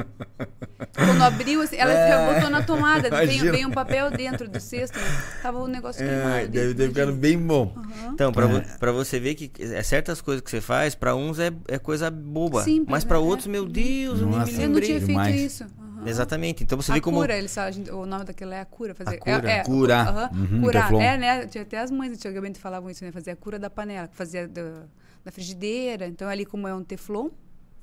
Quando 0.95 1.23
abriu, 1.23 1.63
assim, 1.63 1.77
ela 1.77 1.93
já 1.93 2.35
botou 2.35 2.51
na 2.51 2.63
tomada, 2.65 3.09
veio, 3.25 3.49
É. 3.49 3.51
Veio 3.53 3.69
um 3.69 3.71
papel 3.71 4.11
dentro 4.11 4.49
do 4.49 4.59
cesto, 4.61 4.99
né? 4.99 5.05
tava 5.43 5.59
o 5.61 5.69
negócio 5.69 6.05
queimado. 6.05 6.29
É, 6.37 6.47
deve 6.49 6.75
ter 6.75 6.89
ficado 6.89 7.13
bem 7.13 7.39
bom. 7.39 7.73
Aham. 7.77 8.11
Então, 8.13 8.33
pra, 8.33 8.45
É. 8.47 8.93
vo- 8.93 8.93
você 8.93 9.21
ver 9.21 9.35
que 9.37 9.51
é, 9.63 9.83
certas 9.85 10.21
coisas 10.21 10.43
que 10.43 10.51
você 10.51 10.61
faz, 10.61 10.95
pra 10.97 11.15
uns 11.15 11.39
é, 11.39 11.53
é 11.69 11.79
coisa 11.79 12.11
boba. 12.11 12.63
Simples, 12.65 12.89
mas 12.91 13.05
pra 13.05 13.19
né? 13.19 13.25
outros, 13.25 13.47
meu 13.47 13.65
Deus, 13.65 14.21
eu 14.21 14.27
nem 14.27 14.39
Nossa. 14.39 14.53
me 14.53 14.63
Eu 14.65 14.69
não 14.71 14.81
tinha 14.81 14.99
feito 14.99 15.07
demais. 15.07 15.41
isso. 15.41 15.67
Aham. 15.99 16.09
Exatamente. 16.09 16.63
Então 16.63 16.81
você 16.81 16.91
a 16.93 16.95
vê 16.95 17.01
como. 17.01 17.19
cura, 17.19 17.37
eles, 17.37 17.57
a 17.59 17.71
gente- 17.71 17.91
o 17.91 18.07
nome 18.07 18.25
daquilo 18.25 18.53
é 18.53 18.61
a 18.61 18.65
cura. 18.65 18.95
Fazer, 18.95 19.17
A 19.17 19.19
cura. 19.19 19.51
É, 19.51 19.57
é, 19.59 19.63
Cura. 19.65 20.01
aham, 20.03 20.31
Uhum, 20.33 20.61
curar. 20.63 20.83
Teflon. 20.85 21.01
É, 21.01 21.17
né? 21.19 21.47
Tinha 21.47 21.63
até 21.63 21.79
as 21.79 21.91
mães 21.91 22.13
antigamente 22.13 22.59
falavam 22.59 22.89
isso, 22.91 23.05
né? 23.05 23.11
Fazer 23.13 23.33
a 23.33 23.37
cura 23.37 23.59
da 23.59 23.69
panela, 23.69 24.09
fazia 24.13 24.47
da, 24.47 24.83
da 25.25 25.33
frigideira. 25.33 26.07
Então, 26.07 26.29
ali, 26.29 26.45
como 26.47 26.69
é 26.69 26.75
um 26.75 26.83
teflon, 26.85 27.29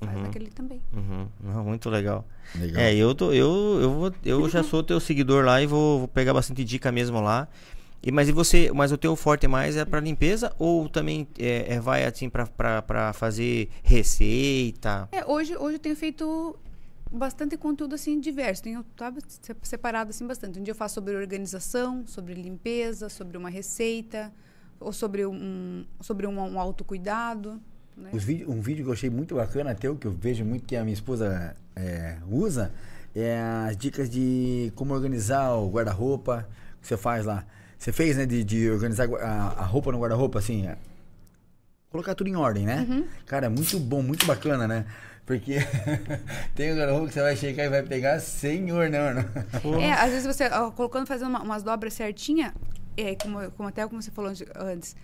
faz 0.00 0.24
aquele 0.24 0.48
também. 0.50 0.80
Uhum. 0.94 1.26
Não, 1.42 1.64
muito 1.64 1.88
legal. 1.90 2.24
Legal. 2.54 2.80
É, 2.82 2.94
eu, 2.94 3.14
tô, 3.14 3.32
eu, 3.32 3.78
eu, 3.82 3.92
vou, 3.92 4.12
eu 4.24 4.48
já 4.48 4.62
sou 4.62 4.82
teu 4.82 4.98
seguidor 5.00 5.44
lá 5.44 5.60
e 5.60 5.66
vou, 5.66 5.98
vou 6.00 6.08
pegar 6.08 6.32
bastante 6.32 6.64
dica 6.64 6.90
mesmo 6.92 7.20
lá. 7.20 7.48
E, 8.02 8.12
mas 8.12 8.28
e 8.28 8.32
você, 8.32 8.70
mas 8.72 8.92
o 8.92 8.96
teu 8.96 9.16
forte 9.16 9.48
mais 9.48 9.76
é 9.76 9.84
pra 9.84 9.98
limpeza 9.98 10.52
ou 10.58 10.88
também 10.88 11.26
é, 11.38 11.74
é- 11.74 11.80
vai 11.80 12.04
assim 12.04 12.28
pra 12.30 13.12
fazer 13.14 13.68
receita? 13.82 15.08
É, 15.10 15.24
hoje, 15.26 15.56
hoje 15.56 15.76
eu 15.76 15.78
tenho 15.80 15.96
feito 15.96 16.56
bastante 17.10 17.56
conteúdo 17.56 17.94
assim 17.94 18.18
diverso. 18.20 18.62
Tenho 18.62 18.84
sabe, 18.98 19.20
se- 19.28 19.56
separado 19.62 20.10
assim 20.10 20.26
bastante. 20.26 20.58
Um 20.58 20.62
dia 20.62 20.72
eu 20.72 20.76
faço 20.76 20.94
sobre 20.94 21.14
organização, 21.16 22.06
sobre 22.06 22.34
limpeza, 22.34 23.08
sobre 23.08 23.36
uma 23.36 23.48
receita, 23.50 24.32
ou 24.80 24.92
sobre 24.92 25.24
um, 25.26 25.84
sobre 26.00 26.26
um, 26.26 26.38
um 26.38 26.60
autocuidado. 26.60 27.60
Né? 27.96 28.10
Vídeo- 28.12 28.50
um 28.50 28.60
vídeo 28.60 28.84
que 28.84 28.90
eu 28.90 28.92
achei 28.94 29.08
muito 29.10 29.34
bacana, 29.34 29.70
até 29.70 29.88
o 29.88 29.96
que 29.96 30.06
eu 30.06 30.12
vejo 30.12 30.44
muito 30.44 30.66
que 30.66 30.76
a 30.76 30.82
minha 30.82 30.94
esposa 30.94 31.56
é, 31.74 32.18
usa, 32.28 32.72
é 33.14 33.40
as 33.68 33.76
dicas 33.76 34.10
de 34.10 34.70
como 34.74 34.92
organizar 34.92 35.54
o 35.54 35.70
guarda-roupa 35.70 36.46
que 36.80 36.86
você 36.86 36.96
faz 36.96 37.24
lá. 37.24 37.44
Você 37.78 37.92
fez, 37.92 38.16
né, 38.16 38.26
de, 38.26 38.42
de 38.44 38.70
organizar 38.70 39.08
a, 39.20 39.60
a 39.60 39.64
roupa 39.64 39.92
no 39.92 39.98
guarda-roupa, 39.98 40.38
assim, 40.38 40.66
é, 40.66 40.76
colocar 41.90 42.14
tudo 42.14 42.28
em 42.28 42.36
ordem, 42.36 42.66
né? 42.66 42.86
Uhum. 42.88 43.04
Cara, 43.26 43.48
muito 43.48 43.78
bom, 43.78 44.02
muito 44.02 44.26
bacana, 44.26 44.66
né? 44.68 44.84
Porque 45.26 45.56
tem 46.54 46.72
o 46.72 46.76
guarda-roupa 46.76 47.08
que 47.08 47.14
você 47.14 47.20
vai 47.20 47.36
chegar 47.36 47.64
e 47.64 47.68
vai 47.68 47.82
pegar, 47.82 48.20
senhor, 48.20 48.88
não, 48.88 49.12
não. 49.12 49.80
É, 49.82 49.92
às 49.92 50.10
vezes 50.10 50.24
você 50.26 50.44
ó, 50.46 50.70
colocando, 50.70 51.06
fazendo 51.06 51.28
uma- 51.30 51.42
umas 51.42 51.62
dobras 51.64 51.94
certinha, 51.94 52.54
é, 52.96 53.16
como, 53.16 53.50
como 53.52 53.68
até 53.68 53.86
como 53.88 54.00
você 54.00 54.10
falou 54.12 54.32
antes- 54.56 54.94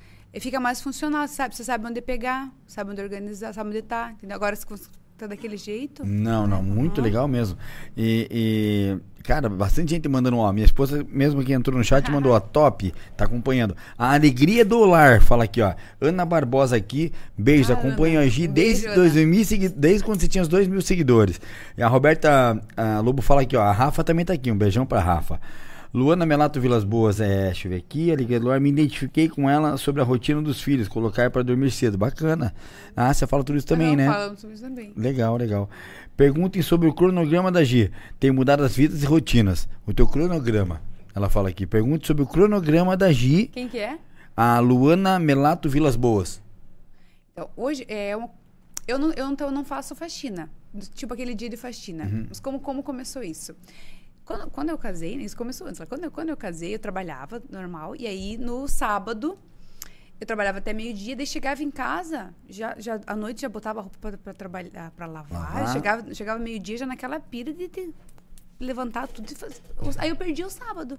fica 0.40 0.60
mais 0.60 0.80
funcional, 0.80 1.26
sabe? 1.28 1.56
Você 1.56 1.64
sabe 1.64 1.86
onde 1.86 2.00
pegar, 2.00 2.50
sabe 2.66 2.92
onde 2.92 3.02
organizar, 3.02 3.52
sabe 3.52 3.70
onde 3.70 3.82
tá, 3.82 4.12
entendeu? 4.12 4.36
Agora 4.36 4.54
se 4.56 4.64
você 4.64 4.88
tá 5.22 5.28
daquele 5.28 5.56
jeito, 5.56 6.04
Não, 6.04 6.46
não, 6.48 6.62
muito 6.62 6.98
Uhum. 6.98 7.04
legal 7.04 7.28
mesmo. 7.28 7.56
E, 7.96 8.26
e, 8.30 9.22
cara, 9.22 9.48
bastante 9.48 9.90
gente 9.90 10.08
mandando, 10.08 10.36
ó. 10.38 10.52
Minha 10.52 10.64
esposa 10.66 11.06
mesmo 11.08 11.44
que 11.44 11.52
entrou 11.52 11.78
no 11.78 11.84
chat 11.84 12.10
mandou, 12.10 12.32
ó, 12.32 12.40
top, 12.40 12.92
tá 13.16 13.24
acompanhando. 13.24 13.76
A 13.96 14.14
alegria 14.14 14.64
do 14.64 14.84
lar, 14.84 15.20
fala 15.22 15.44
aqui, 15.44 15.60
ó. 15.62 15.74
Ana 16.00 16.24
Barbosa 16.24 16.74
aqui, 16.76 17.12
beijo, 17.38 17.72
Ah, 17.72 17.76
acompanha 17.76 18.18
Ana. 18.18 18.26
a 18.26 18.28
Gi 18.30 18.48
Um 18.48 18.52
desde, 18.52 18.88
beijo, 18.88 19.74
desde 19.76 20.04
quando 20.04 20.20
você 20.20 20.26
tinha 20.26 20.42
os 20.42 20.48
dois 20.48 20.66
mil 20.66 20.80
seguidores. 20.82 21.40
E 21.78 21.82
a 21.82 21.86
Roberta 21.88 22.60
a 22.76 22.98
Lobo 23.00 23.22
fala 23.22 23.42
aqui, 23.42 23.56
ó. 23.56 23.62
A 23.62 23.70
Rafa 23.72 24.02
também 24.02 24.24
tá 24.24 24.32
aqui, 24.32 24.50
um 24.50 24.56
beijão 24.58 24.84
pra 24.84 24.98
Rafa. 25.00 25.40
Luana 25.94 26.24
Melato 26.24 26.58
Vilas 26.58 26.84
Boas, 26.84 27.20
é, 27.20 27.46
deixa 27.46 27.68
eu 27.68 27.72
ver 27.72 27.76
aqui, 27.76 28.10
a 28.10 28.14
Alegria 28.14 28.40
do 28.40 28.46
Lar, 28.46 28.58
me 28.58 28.70
identifiquei 28.70 29.28
com 29.28 29.48
ela 29.48 29.76
sobre 29.76 30.00
a 30.00 30.04
rotina 30.04 30.40
dos 30.40 30.62
filhos, 30.62 30.88
colocar 30.88 31.30
para 31.30 31.42
dormir 31.42 31.70
cedo. 31.70 31.98
Bacana. 31.98 32.54
Ah, 32.96 33.12
você 33.12 33.26
fala 33.26 33.44
tudo 33.44 33.58
isso 33.58 33.66
também, 33.66 33.88
Aham, 33.88 33.96
né? 33.96 34.06
Falamos 34.06 34.40
sobre 34.40 34.54
isso 34.54 34.64
também. 34.64 34.94
Legal, 34.96 35.36
legal. 35.36 35.68
Perguntem 36.16 36.62
sobre 36.62 36.88
o 36.88 36.94
cronograma 36.94 37.52
da 37.52 37.62
G. 37.62 37.90
Tem 38.18 38.30
mudado 38.30 38.64
as 38.64 38.74
vidas 38.74 39.02
e 39.02 39.06
rotinas. 39.06 39.68
O 39.86 39.92
teu 39.92 40.08
cronograma. 40.08 40.80
Ela 41.14 41.28
fala 41.28 41.50
aqui. 41.50 41.66
Pergunte 41.66 42.06
sobre 42.06 42.22
o 42.22 42.26
cronograma 42.26 42.96
da 42.96 43.12
G. 43.12 43.50
Quem 43.52 43.68
que 43.68 43.78
é? 43.78 43.98
A 44.34 44.58
Luana 44.60 45.18
Melato 45.18 45.68
Vilas 45.68 45.94
Boas. 45.94 46.42
Então, 47.32 47.50
hoje 47.54 47.84
é 47.86 48.16
um, 48.16 48.30
eu 48.88 48.98
não, 48.98 49.12
eu, 49.12 49.28
não, 49.28 49.36
eu 49.38 49.50
não 49.50 49.64
faço 49.64 49.94
faxina. 49.94 50.48
tipo 50.94 51.12
aquele 51.12 51.34
dia 51.34 51.50
de 51.50 51.56
faxina. 51.58 52.04
Uhum. 52.04 52.26
Mas 52.30 52.40
como, 52.40 52.58
como 52.60 52.82
começou 52.82 53.22
isso? 53.22 53.54
Quando, 54.24 54.50
quando 54.50 54.68
eu 54.70 54.78
casei, 54.78 55.16
né, 55.16 55.24
isso 55.24 55.36
começou 55.36 55.66
antes. 55.66 55.80
Quando 55.84 56.04
eu, 56.04 56.10
quando 56.10 56.28
eu 56.28 56.36
casei, 56.36 56.74
eu 56.74 56.78
trabalhava 56.78 57.42
normal. 57.50 57.96
E 57.96 58.06
aí, 58.06 58.38
no 58.38 58.68
sábado, 58.68 59.38
eu 60.20 60.26
trabalhava 60.26 60.58
até 60.58 60.72
meio-dia. 60.72 61.16
Daí 61.16 61.26
chegava 61.26 61.62
em 61.62 61.70
casa, 61.70 62.32
já, 62.48 62.74
já, 62.78 63.00
à 63.06 63.16
noite 63.16 63.42
já 63.42 63.48
botava 63.48 63.80
a 63.80 63.82
roupa 63.82 64.16
para 64.18 64.34
trabalhar, 64.34 64.90
para 64.92 65.06
lavar. 65.06 65.54
Lavar. 65.54 65.72
Chegava, 65.72 66.14
chegava 66.14 66.38
meio-dia 66.38 66.78
já 66.78 66.86
naquela 66.86 67.18
pira 67.18 67.52
de, 67.52 67.66
de 67.66 67.92
levantar 68.60 69.08
tudo. 69.08 69.28
Aí 69.98 70.10
eu 70.10 70.16
perdi 70.16 70.44
o 70.44 70.50
sábado. 70.50 70.98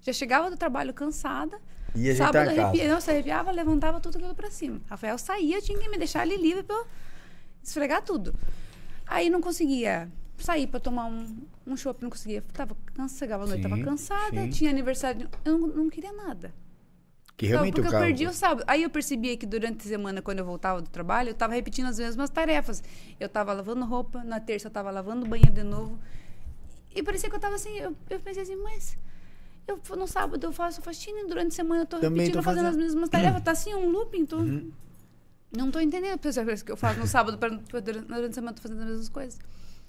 Já 0.00 0.12
chegava 0.12 0.50
do 0.50 0.56
trabalho 0.56 0.94
cansada. 0.94 1.60
Ajeitar 1.94 2.32
sábado 2.32 2.60
arrepia, 2.60 2.92
nossa, 2.92 3.10
arrepiava, 3.10 3.50
levantava 3.50 4.00
tudo 4.00 4.18
aquilo 4.18 4.34
pra 4.34 4.50
cima. 4.50 4.80
Rafael 4.88 5.16
saía, 5.16 5.60
tinha 5.60 5.78
que 5.78 5.88
me 5.88 5.96
deixar 5.96 6.22
ali 6.22 6.36
livre 6.36 6.64
eu 6.68 6.86
esfregar 7.62 8.02
tudo. 8.02 8.34
Aí 9.06 9.30
não 9.30 9.40
conseguia 9.40 10.08
sair 10.38 10.66
pra 10.66 10.80
tomar 10.80 11.06
um, 11.06 11.36
um 11.66 11.76
chopp, 11.76 12.02
não 12.02 12.10
conseguia. 12.10 12.42
Tava 12.52 12.76
cansada, 12.94 13.18
chegava 13.18 13.44
à 13.44 13.46
noite, 13.46 13.62
tava 13.62 13.76
Sim, 13.76 13.84
cansada, 13.84 14.42
sim. 14.42 14.50
tinha 14.50 14.70
aniversário. 14.70 15.28
Eu 15.44 15.58
não, 15.58 15.68
não 15.68 15.90
queria 15.90 16.12
nada. 16.12 16.52
Que 17.36 17.46
Então, 17.46 17.56
realmente 17.56 17.74
porque 17.74 17.86
o 17.86 17.88
eu 17.88 17.92
carro. 17.92 18.04
perdi 18.04 18.26
o 18.26 18.32
sábado. 18.32 18.64
Aí 18.66 18.82
eu 18.82 18.90
percebia 18.90 19.36
que 19.36 19.44
durante 19.46 19.80
a 19.80 19.88
semana, 19.88 20.22
quando 20.22 20.38
eu 20.38 20.44
voltava 20.44 20.80
do 20.80 20.88
trabalho, 20.88 21.30
eu 21.30 21.34
tava 21.34 21.54
repetindo 21.54 21.86
as 21.86 21.98
mesmas 21.98 22.30
tarefas. 22.30 22.82
Eu 23.18 23.28
tava 23.28 23.52
lavando 23.52 23.84
roupa, 23.84 24.22
na 24.22 24.38
terça 24.40 24.68
eu 24.68 24.70
tava 24.70 24.90
lavando 24.90 25.26
o 25.26 25.28
banheiro 25.28 25.52
de 25.52 25.62
novo. 25.64 25.98
E 26.94 27.02
parecia 27.02 27.28
que 27.28 27.34
eu 27.34 27.40
tava 27.40 27.56
assim, 27.56 27.76
eu, 27.76 27.96
eu 28.08 28.20
pensei 28.20 28.42
assim, 28.44 28.54
mas 28.56 28.96
eu 29.66 29.80
no 29.96 30.06
sábado 30.06 30.44
eu 30.46 30.52
faço 30.52 30.80
faxina 30.80 31.20
e 31.20 31.26
durante 31.26 31.48
a 31.48 31.50
semana 31.50 31.82
eu 31.82 31.86
tô 31.86 31.98
Também 31.98 32.18
repetindo, 32.20 32.34
tô 32.34 32.42
fazendo 32.42 32.66
as 32.66 32.74
fazendo. 32.74 32.84
mesmas 32.84 33.08
tarefas. 33.10 33.42
Tá 33.42 33.50
assim, 33.50 33.74
um 33.74 33.88
looping, 33.88 34.26
tô... 34.26 34.38
Uhum. 34.38 34.70
Não 35.56 35.70
tô 35.70 35.80
entendendo. 35.80 36.20
Vezes 36.20 36.62
que 36.62 36.70
eu 36.72 36.76
faço 36.76 36.98
no 37.00 37.06
sábado, 37.06 37.38
pra, 37.38 37.48
durante 37.48 38.10
a 38.12 38.32
semana 38.32 38.50
eu 38.52 38.54
tô 38.56 38.62
fazendo 38.62 38.80
as 38.82 38.86
mesmas 38.88 39.08
coisas. 39.08 39.38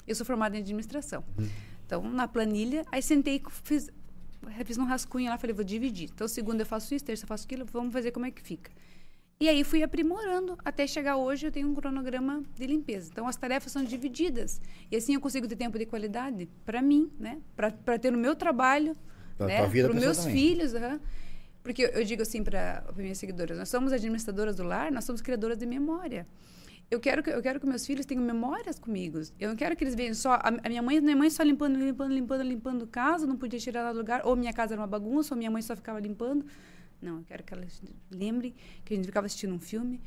Eu 0.08 0.16
sou 0.16 0.26
formada 0.26 0.56
em 0.58 0.62
administração. 0.62 1.24
Uhum. 1.38 1.50
Então, 1.86 2.04
na 2.10 2.28
planilha, 2.28 2.86
aí 2.92 3.02
sentei, 3.02 3.42
fiz, 3.64 3.90
fiz 4.66 4.78
um 4.78 4.86
rascunho 4.86 5.30
lá, 5.30 5.38
falei, 5.38 5.54
vou 5.56 5.64
dividir. 5.64 6.10
Então, 6.14 6.28
segunda 6.28 6.64
eu 6.64 6.66
faço 6.66 6.94
isso, 6.96 7.06
terça 7.06 7.24
eu 7.24 7.28
faço 7.28 7.46
aquilo, 7.46 7.66
vamos 7.66 7.94
fazer 7.94 8.12
como 8.12 8.26
é 8.26 8.32
que 8.32 8.42
fica. 8.42 8.72
E 9.40 9.50
aí 9.50 9.64
fui 9.66 9.84
aprimorando, 9.84 10.58
até 10.64 10.88
chegar 10.88 11.18
hoje 11.18 11.48
eu 11.48 11.52
tenho 11.52 11.68
um 11.70 11.76
cronograma 11.76 12.42
de 12.56 12.66
limpeza. 12.66 13.10
Então, 13.12 13.28
as 13.28 13.36
tarefas 13.36 13.72
são 13.72 13.84
divididas. 13.84 14.62
E 14.90 14.96
assim 14.96 15.14
eu 15.14 15.20
consigo 15.20 15.48
ter 15.48 15.58
tempo 15.58 15.78
de 15.78 15.86
qualidade 15.86 16.48
para 16.66 16.82
mim, 16.82 17.12
né? 17.20 17.40
Para 17.56 18.00
ter 18.00 18.12
no 18.12 18.18
meu 18.18 18.36
trabalho, 18.36 18.96
Pra 19.38 19.48
né? 19.48 19.58
para 19.70 19.92
os 19.92 19.96
meus 19.96 20.18
também. 20.20 20.34
filhos, 20.34 20.74
aham. 20.74 21.00
Porque 21.62 21.84
eu, 21.84 21.90
eu 21.90 22.04
digo 22.06 22.22
assim 22.22 22.44
para 22.44 22.86
minhas 22.96 23.18
seguidoras, 23.18 23.58
nós 23.58 23.68
somos 23.68 23.92
administradoras 23.92 24.56
do 24.56 24.64
lar, 24.64 24.92
nós 24.92 25.04
somos 25.04 25.22
criadoras 25.22 25.58
de 25.58 25.66
memória. 25.66 26.26
Eu 26.90 27.00
quero 27.00 27.24
que 27.24 27.30
eu 27.32 27.42
quero 27.42 27.60
que 27.60 27.66
meus 27.66 27.86
filhos 27.86 28.06
tenham 28.06 28.24
memórias 28.24 28.78
comigo. 28.78 29.20
Eu 29.40 29.50
não 29.50 29.56
quero 29.56 29.76
que 29.76 29.84
eles 29.84 29.96
vejam 29.96 30.14
só 30.14 30.34
a, 30.34 30.50
a 30.64 30.70
minha 30.70 30.82
mãe, 30.82 31.02
minha 31.02 31.16
mãe 31.16 31.30
só 31.30 31.42
limpando, 31.42 31.78
limpando, 31.80 32.14
limpando, 32.14 32.44
limpando 32.44 32.88
casa, 32.88 33.26
não 33.26 33.36
podia 33.36 33.60
tirar 33.60 33.84
lá 33.84 33.92
do 33.92 33.98
lugar, 34.00 34.22
ou 34.24 34.36
minha 34.36 34.54
casa 34.54 34.74
era 34.76 34.82
uma 34.82 34.88
bagunça, 34.88 35.34
ou 35.34 35.38
minha 35.38 35.50
mãe 35.50 35.62
só 35.62 35.76
ficava 35.76 36.00
limpando. 36.00 36.46
Não, 37.02 37.18
eu 37.18 37.24
quero 37.24 37.44
que 37.44 37.54
elas 37.54 37.82
lembrem 38.12 38.54
que 38.84 38.94
a 38.94 38.98
gente 38.98 39.06
ficava 39.06 39.26
assistindo 39.26 39.54
um 39.54 39.60
filme, 39.60 40.00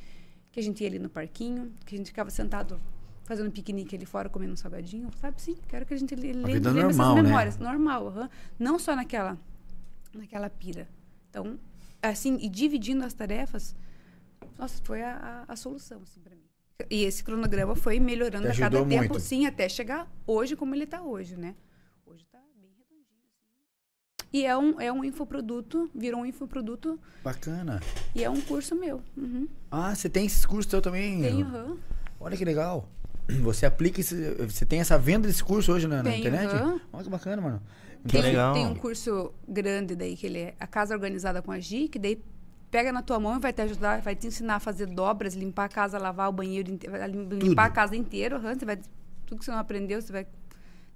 que 0.53 0.61
a 0.61 0.62
gente 0.62 0.81
ia 0.83 0.89
ali 0.89 0.99
no 0.99 1.11
parquinho, 1.11 1.72
que 1.85 1.95
a 1.95 1.99
gente 1.99 2.07
ficava 2.07 2.31
sentado 2.31 2.81
fazendo 3.24 3.51
piquenique 3.51 3.95
ali 3.95 4.07
fora, 4.07 4.29
comendo 4.29 4.55
um 4.55 4.57
salgadinho, 4.57 5.11
sabe? 5.20 5.43
Sim, 5.43 5.57
quero 5.68 5.85
que 5.85 5.93
a 5.93 5.97
gente 5.97 6.14
le- 6.14 6.33
lembre, 6.33 6.53
lembre 6.55 6.70
normal, 6.72 6.89
essas 6.91 7.14
né? 7.16 7.22
memórias. 7.22 7.59
Normal, 7.59 8.07
aham. 8.09 8.31
Não 8.59 8.79
só 8.79 8.97
naquela, 8.97 9.37
naquela 10.14 10.49
pira. 10.49 10.89
Então, 11.29 11.59
assim, 12.01 12.39
e 12.41 12.49
dividindo 12.49 13.05
as 13.05 13.12
tarefas, 13.12 13.76
nossa, 14.59 14.81
foi 14.83 15.03
a, 15.03 15.45
a, 15.47 15.53
a 15.53 15.57
solução, 15.57 16.01
assim, 16.03 16.20
pra 16.20 16.35
mim. 16.35 16.48
E 16.89 17.03
esse 17.05 17.24
cronograma 17.24 17.74
foi 17.74 17.99
melhorando 17.99 18.47
a 18.47 18.55
cada 18.55 18.79
ajudou 18.79 18.87
tempo, 18.87 19.09
muito. 19.14 19.20
sim, 19.20 19.47
até 19.47 19.68
chegar 19.68 20.09
hoje 20.24 20.55
como 20.55 20.76
ele 20.76 20.87
tá 20.87 21.03
hoje, 21.03 21.37
né? 21.37 21.57
Hoje 22.07 22.24
tá 22.31 22.39
bem 22.57 22.70
redondinho, 22.79 23.03
assim. 23.26 24.29
E 24.33 24.47
é 24.47 24.57
um, 24.57 24.81
é 24.81 24.93
um 24.93 25.03
infoproduto, 25.05 25.91
virou 25.93 26.20
um 26.20 26.26
infoproduto 26.26 26.97
Bacana. 27.24 27.81
e 28.14 28.22
é 28.22 28.31
um 28.31 28.41
curso 28.41 28.76
meu. 28.76 29.03
Uhum. 29.16 29.49
Ah, 29.68 29.93
você 29.93 30.09
tem 30.09 30.24
esses 30.26 30.47
cursos 30.47 30.66
teu 30.70 30.81
também? 30.81 31.20
Tenho, 31.20 31.47
aham. 31.47 31.76
Olha 32.20 32.37
que 32.37 32.45
legal. 32.45 32.89
Você 33.43 33.66
aplica 33.66 34.01
esse, 34.01 34.14
Você 34.37 34.64
tem 34.64 34.81
essa 34.81 34.97
venda 34.99 35.26
desse 35.29 35.45
curso 35.45 35.70
hoje 35.72 35.87
na, 35.87 35.97
na 35.97 36.05
Tenho, 36.11 36.20
internet? 36.20 36.47
aham. 36.55 36.81
Olha 36.93 37.05
que 37.05 37.11
bacana, 37.11 37.43
mano. 37.43 37.62
Tem, 38.07 38.22
legal. 38.22 38.55
tem 38.55 38.66
um 38.66 38.74
curso 38.76 39.35
grande 39.47 39.95
daí, 39.97 40.16
que 40.16 40.26
ele 40.26 40.39
é 40.39 40.55
a 40.61 40.66
Casa 40.66 40.95
Organizada 40.95 41.43
com 41.43 41.51
a 41.53 41.59
Gi, 41.59 41.89
que 41.89 41.99
daí 41.99 42.22
pega 42.71 42.93
na 42.93 43.03
tua 43.03 43.19
mão 43.19 43.37
e 43.37 43.41
vai 43.41 43.53
te 43.53 43.62
ajudar, 43.62 44.01
vai 44.03 44.14
te 44.14 44.27
ensinar 44.27 44.57
a 44.57 44.61
fazer 44.61 44.87
dobras, 44.87 45.35
limpar 45.35 45.64
a 45.64 45.69
casa, 45.69 45.99
lavar 45.99 46.29
o 46.29 46.33
banheiro, 46.33 46.71
limpar 47.41 47.66
a 47.66 47.71
casa 47.71 47.97
inteira. 47.97 48.37
aham, 48.37 48.55
Você 48.59 48.64
vai, 48.64 48.77
tudo 49.27 49.39
que 49.39 49.45
você 49.45 49.51
não 49.51 49.59
aprendeu, 49.59 50.01
você 50.01 50.12
vai... 50.12 50.27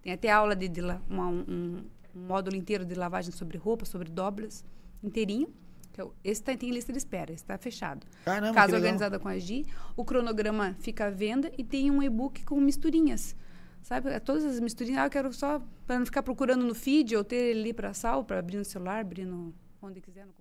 Tem 0.02 0.12
até 0.12 0.30
aula 0.30 0.54
de, 0.56 0.68
de 0.68 0.80
uma- 0.80 1.28
um, 1.28 1.44
um 1.48 1.82
módulo 2.26 2.56
inteiro 2.56 2.84
de 2.84 2.94
lavagem 2.94 3.30
sobre 3.32 3.56
roupa, 3.56 3.84
sobre 3.84 4.10
dobras, 4.10 4.64
inteirinho. 5.02 5.48
que 5.92 6.00
é 6.00 6.04
o- 6.04 6.12
Esse 6.24 6.42
tá, 6.42 6.56
tem 6.56 6.70
lista 6.70 6.90
de 6.92 6.98
espera, 6.98 7.32
esse 7.32 7.42
está 7.44 7.56
fechado. 7.56 8.06
Caramba, 8.24 8.52
Casa 8.54 8.74
organizada 8.76 9.18
com 9.18 9.28
a 9.28 9.38
Gi. 9.38 9.64
O 9.96 10.04
cronograma 10.04 10.74
fica 10.80 11.06
à 11.06 11.10
venda 11.10 11.52
e 11.56 11.62
tem 11.62 11.90
um 11.90 12.02
e-book 12.02 12.44
com 12.44 12.58
misturinhas. 12.60 13.36
Sabe? 13.82 14.10
É 14.10 14.18
Todas 14.18 14.44
as 14.44 14.58
misturinhas. 14.60 15.00
Ah, 15.02 15.06
eu 15.06 15.10
quero 15.10 15.32
só. 15.32 15.60
Para 15.86 15.98
não 15.98 16.06
ficar 16.06 16.22
procurando 16.22 16.64
no 16.64 16.74
feed 16.74 17.14
ou 17.16 17.22
ter 17.24 17.36
ele 17.36 17.60
ali 17.60 17.72
para 17.74 17.92
sal, 17.94 18.24
para 18.24 18.38
abrir 18.38 18.56
no 18.56 18.64
celular, 18.64 19.00
abrir 19.00 19.24
no, 19.26 19.52
onde 19.80 20.00
quiser, 20.00 20.24
no. 20.26 20.32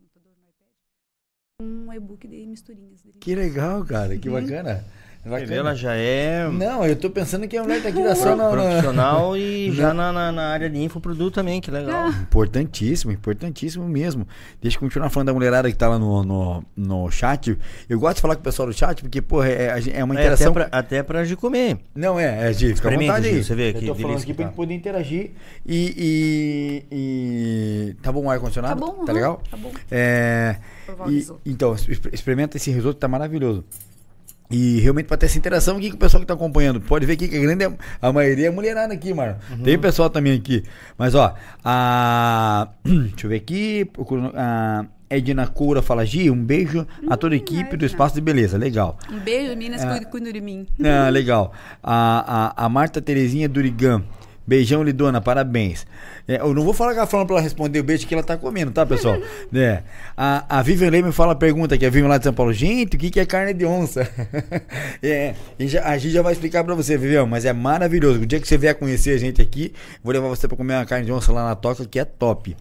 Um 1.61 1.93
e-book 1.93 2.27
de 2.27 2.45
misturinhas. 2.47 3.01
Que 3.19 3.35
legal, 3.35 3.85
cara. 3.85 4.17
Que 4.17 4.27
Uhum. 4.29 4.41
bacana. 4.41 4.83
Bacana. 5.23 5.53
Ela 5.55 5.75
já 5.75 5.93
é 5.93 6.47
Não, 6.49 6.83
eu 6.85 6.95
tô 6.95 7.09
pensando 7.09 7.47
que 7.47 7.55
a 7.55 7.61
mulher 7.63 7.81
tá 7.83 7.89
aqui 7.89 8.03
da 8.03 8.11
pro- 8.13 8.15
só 8.15 8.35
na... 8.35 8.43
na- 8.43 8.49
profissional 8.49 9.37
e 9.37 9.71
já 9.75 9.93
na, 9.93 10.11
na, 10.11 10.31
na 10.31 10.47
área 10.49 10.69
de 10.69 10.79
infoproduto 10.81 11.31
também, 11.31 11.61
que 11.61 11.69
legal. 11.69 12.07
Ah. 12.07 12.19
Importantíssimo, 12.21 13.11
importantíssimo 13.11 13.87
mesmo. 13.87 14.27
Deixa 14.61 14.77
eu 14.77 14.81
continuar 14.81 15.09
falando 15.09 15.27
da 15.27 15.33
mulherada 15.33 15.69
que 15.71 15.77
tá 15.77 15.87
lá 15.87 15.99
no, 15.99 16.23
no, 16.23 16.63
no 16.75 17.11
chat. 17.11 17.57
Eu 17.87 17.99
gosto 17.99 18.15
de 18.15 18.21
falar 18.21 18.35
com 18.35 18.41
o 18.41 18.43
pessoal 18.43 18.67
do 18.67 18.73
chat, 18.73 19.01
porque, 19.03 19.21
pô, 19.21 19.43
é, 19.43 19.51
é- 19.79 19.99
é 19.99 20.03
uma 20.03 20.15
É, 20.15 20.21
interação. 20.21 20.51
até, 20.51 20.65
pra, 20.67 20.77
até 20.79 21.03
pra 21.03 21.23
de 21.23 21.35
comer. 21.35 21.77
Não, 21.93 22.19
é, 22.19 22.49
é, 22.49 22.53
Gi, 22.53 22.59
fica 22.59 22.89
à 22.89 22.91
Experimenta, 22.91 23.13
vontade 23.13 23.27
aí. 23.35 23.43
você 23.43 23.55
vê 23.55 23.69
Eu 23.69 23.73
que 23.75 23.85
tô 23.85 23.95
falando 23.95 24.17
aqui 24.17 24.25
que 24.25 24.33
pra 24.33 24.43
tá. 24.45 24.49
gente 24.49 24.55
poder 24.55 24.73
interagir 24.73 25.31
e, 25.65 26.83
e, 26.91 27.89
e- 27.89 27.93
Tá 28.01 28.11
bom 28.11 28.25
o 28.25 28.29
ar-condicionado? 28.29 28.79
Tá 28.79 28.85
bom, 28.87 29.05
Tá 29.05 29.11
aham, 29.11 29.13
legal? 29.13 29.41
tá 29.51 29.57
bom. 29.57 29.71
É... 29.91 30.55
E- 31.09 31.27
então, 31.45 31.73
exper- 31.75 32.13
experimenta 32.13 32.57
esse 32.57 32.71
risoto, 32.71 32.99
tá 32.99 33.07
maravilhoso. 33.07 33.63
E 34.51 34.79
realmente 34.79 35.05
pra 35.05 35.17
ter 35.17 35.25
essa 35.27 35.37
interação 35.37 35.77
aqui 35.77 35.89
com 35.89 35.95
o 35.95 35.99
pessoal 35.99 36.21
que 36.21 36.27
tá 36.27 36.33
acompanhando. 36.33 36.81
Pode 36.81 37.05
ver 37.05 37.13
aqui 37.13 37.27
que 37.27 37.37
a 37.37 37.41
grande 37.41 37.65
a 38.01 38.11
maioria 38.13 38.47
é 38.47 38.49
mulherada 38.51 38.93
aqui, 38.93 39.13
mano. 39.13 39.35
Uhum. 39.49 39.63
Tem 39.63 39.77
pessoal 39.79 40.09
também 40.09 40.33
aqui. 40.33 40.63
Mas 40.97 41.15
ó, 41.15 41.33
a 41.63 42.67
deixa 42.83 43.25
eu 43.25 43.29
ver 43.29 43.37
aqui, 43.37 43.89
a 44.45 44.85
Edna 45.09 45.45
Coura 45.47 45.81
fala 45.81 46.05
Gi, 46.05 46.29
um 46.31 46.43
beijo 46.43 46.87
a 47.09 47.17
toda 47.17 47.35
a 47.35 47.37
equipe 47.37 47.71
do 47.71 47.85
Edna. 47.85 47.85
Espaço 47.85 48.15
de 48.15 48.21
Beleza. 48.21 48.57
Legal. 48.57 48.97
Um 49.11 49.19
beijo, 49.19 49.49
meninas, 49.49 49.81
É. 49.83 50.05
cuidem 50.05 50.31
de 50.31 50.41
mim. 50.41 50.67
Ah, 50.83 51.09
legal. 51.11 51.53
A, 51.83 52.53
a, 52.57 52.65
a 52.65 52.69
Marta 52.69 53.01
Terezinha 53.01 53.47
Durigan. 53.49 54.03
Beijão, 54.51 54.83
Lidona, 54.83 55.21
parabéns. 55.21 55.85
É, 56.27 56.41
eu 56.41 56.53
não 56.53 56.61
vou 56.65 56.73
falar 56.73 56.91
com 56.91 56.97
ela 56.97 57.07
falando 57.07 57.27
pra 57.27 57.37
ela 57.37 57.41
responder 57.41 57.79
o 57.79 57.83
beijo 57.85 58.05
que 58.05 58.13
ela 58.13 58.21
tá 58.21 58.35
comendo, 58.35 58.69
tá, 58.69 58.85
pessoal? 58.85 59.17
É. 59.55 59.81
A, 60.17 60.59
a 60.59 60.61
Vivian 60.61 60.89
Leme 60.89 61.13
fala 61.13 61.31
a 61.31 61.35
pergunta 61.35 61.77
que 61.77 61.85
a 61.85 61.89
Vivian 61.89 62.09
lá 62.09 62.17
de 62.17 62.25
São 62.25 62.33
Paulo. 62.33 62.51
Gente, 62.51 62.97
o 62.97 62.99
que, 62.99 63.09
que 63.09 63.21
é 63.21 63.25
carne 63.25 63.53
de 63.53 63.65
onça? 63.65 64.01
é, 65.01 65.35
e 65.57 65.69
já- 65.69 65.85
a 65.87 65.97
gente 65.97 66.11
já 66.11 66.21
vai 66.21 66.33
explicar 66.33 66.65
pra 66.65 66.75
você, 66.75 66.97
Vivian, 66.97 67.25
mas 67.25 67.45
é 67.45 67.53
maravilhoso. 67.53 68.19
O 68.19 68.25
dia 68.25 68.41
que 68.41 68.47
você 68.47 68.57
vier 68.57 68.75
conhecer 68.75 69.11
a 69.15 69.17
gente 69.17 69.41
aqui, 69.41 69.71
vou 70.03 70.11
levar 70.11 70.27
você 70.27 70.49
pra 70.49 70.57
comer 70.57 70.73
uma 70.73 70.85
carne 70.85 71.05
de 71.05 71.13
onça 71.13 71.31
lá 71.31 71.45
na 71.47 71.55
Toca, 71.55 71.85
que 71.85 71.97
é 71.97 72.03
top. 72.03 72.57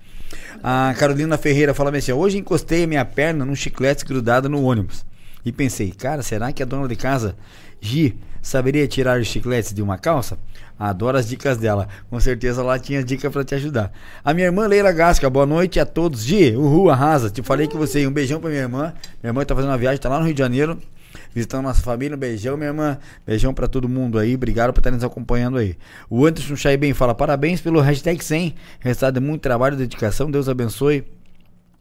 A 0.62 0.94
Carolina 0.96 1.36
Ferreira 1.36 1.74
fala 1.74 1.90
assim: 1.96 2.12
hoje 2.12 2.38
encostei 2.38 2.84
a 2.84 2.86
minha 2.86 3.04
perna 3.04 3.44
num 3.44 3.56
chiclete 3.56 4.04
grudado 4.04 4.48
no 4.48 4.62
ônibus. 4.62 5.04
E 5.44 5.50
pensei, 5.50 5.90
cara, 5.90 6.22
será 6.22 6.52
que 6.52 6.62
a 6.62 6.66
dona 6.66 6.86
de 6.86 6.94
casa, 6.94 7.34
Gi, 7.80 8.14
saberia 8.40 8.86
tirar 8.86 9.18
os 9.20 9.26
chicletes 9.26 9.74
de 9.74 9.82
uma 9.82 9.98
calça? 9.98 10.38
Adoro 10.80 11.18
as 11.18 11.28
dicas 11.28 11.58
dela. 11.58 11.86
Com 12.08 12.18
certeza 12.18 12.62
ela 12.62 12.78
tinha 12.78 13.04
dica 13.04 13.30
pra 13.30 13.44
te 13.44 13.54
ajudar. 13.54 13.92
A 14.24 14.32
minha 14.32 14.46
irmã 14.46 14.66
Leila 14.66 14.90
Gasca, 14.90 15.28
boa 15.28 15.44
noite 15.44 15.78
a 15.78 15.84
todos. 15.84 16.22
Gi, 16.22 16.56
uhul, 16.56 16.88
arrasa. 16.88 17.28
Te 17.28 17.42
falei 17.42 17.68
que 17.68 17.76
você. 17.76 18.06
Um 18.06 18.10
beijão 18.10 18.40
pra 18.40 18.48
minha 18.48 18.62
irmã. 18.62 18.94
Minha 19.22 19.28
irmã 19.28 19.44
tá 19.44 19.54
fazendo 19.54 19.72
uma 19.72 19.76
viagem, 19.76 20.00
tá 20.00 20.08
lá 20.08 20.18
no 20.18 20.24
Rio 20.24 20.32
de 20.32 20.38
Janeiro. 20.38 20.78
Visitando 21.34 21.64
nossa 21.64 21.82
família, 21.82 22.16
um 22.16 22.18
beijão, 22.18 22.56
minha 22.56 22.70
irmã. 22.70 22.96
Beijão 23.26 23.52
pra 23.52 23.68
todo 23.68 23.86
mundo 23.90 24.18
aí. 24.18 24.34
Obrigado 24.34 24.72
por 24.72 24.80
estar 24.80 24.90
nos 24.90 25.04
acompanhando 25.04 25.58
aí. 25.58 25.76
O 26.08 26.24
Anderson 26.24 26.56
Chay 26.56 26.78
bem 26.78 26.94
fala: 26.94 27.14
parabéns 27.14 27.60
pelo 27.60 27.78
hashtag 27.82 28.24
100. 28.24 28.54
Resultado 28.80 29.20
de 29.20 29.20
muito 29.20 29.42
trabalho 29.42 29.74
e 29.74 29.78
dedicação. 29.78 30.30
Deus 30.30 30.48
abençoe 30.48 31.04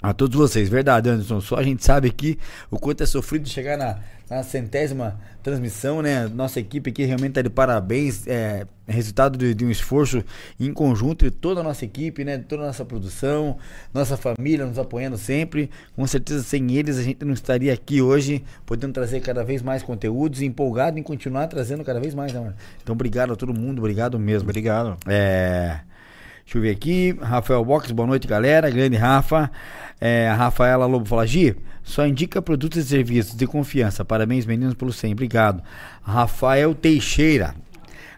A 0.01 0.13
todos 0.13 0.37
vocês, 0.37 0.69
verdade, 0.69 1.09
Anderson. 1.09 1.41
Só 1.41 1.57
a 1.57 1.63
gente 1.63 1.83
sabe 1.83 2.07
aqui 2.07 2.39
o 2.71 2.79
quanto 2.79 3.03
é 3.03 3.05
sofrido 3.05 3.49
chegar 3.49 3.77
na, 3.77 3.99
na 4.29 4.43
centésima 4.43 5.19
transmissão, 5.43 6.01
né? 6.01 6.25
Nossa 6.25 6.57
equipe 6.57 6.89
aqui 6.89 7.03
realmente 7.03 7.31
está 7.31 7.41
de 7.41 7.49
parabéns. 7.49 8.25
É, 8.25 8.65
resultado 8.87 9.37
de, 9.37 9.53
de, 9.53 9.65
um 9.65 9.69
esforço 9.69 10.23
em 10.57 10.71
conjunto 10.71 11.25
de 11.25 11.31
toda 11.31 11.59
a 11.59 11.63
nossa 11.63 11.83
equipe, 11.83 12.23
né? 12.23 12.37
De 12.37 12.45
toda 12.45 12.63
a 12.63 12.67
nossa 12.67 12.85
produção, 12.85 13.57
nossa 13.93 14.15
família 14.15 14.65
nos 14.65 14.79
apoiando 14.79 15.17
sempre. 15.17 15.69
Com 15.97 16.07
certeza, 16.07 16.43
sem 16.43 16.71
eles, 16.77 16.97
a 16.97 17.03
gente 17.03 17.25
não 17.25 17.33
estaria 17.33 17.73
aqui 17.73 18.01
hoje, 18.01 18.41
podendo 18.65 18.93
trazer 18.93 19.19
cada 19.19 19.43
vez 19.43 19.61
mais 19.61 19.83
conteúdos 19.83 20.41
empolgado 20.41 20.97
em 20.97 21.03
continuar 21.03 21.47
trazendo 21.47 21.83
cada 21.83 21.99
vez 21.99 22.15
mais, 22.15 22.31
né, 22.31 22.39
mano? 22.39 22.55
Então, 22.81 22.93
obrigado 22.93 23.33
a 23.33 23.35
todo 23.35 23.53
mundo, 23.53 23.79
obrigado 23.79 24.17
mesmo. 24.17 24.47
Obrigado. 24.47 24.97
É. 25.05 25.81
Deixa 26.49 26.57
eu 26.57 26.63
ver 26.63 26.71
aqui. 26.71 27.15
Rafael 27.21 27.63
Box, 27.63 27.91
boa 27.91 28.07
noite, 28.07 28.27
galera. 28.27 28.71
Grande 28.71 28.97
Rafa. 28.97 29.51
É, 29.99 30.29
a 30.29 30.35
Rafaela 30.35 30.85
Lobo 30.85 31.05
fala, 31.05 31.27
Gi, 31.27 31.55
só 31.83 32.05
indica 32.07 32.41
produtos 32.41 32.77
e 32.77 32.87
serviços 32.87 33.35
de 33.35 33.45
confiança. 33.45 34.05
Parabéns, 34.05 34.45
meninos, 34.45 34.75
pelo 34.75 34.93
100. 34.93 35.13
Obrigado. 35.13 35.63
Rafael 36.01 36.73
Teixeira. 36.73 37.55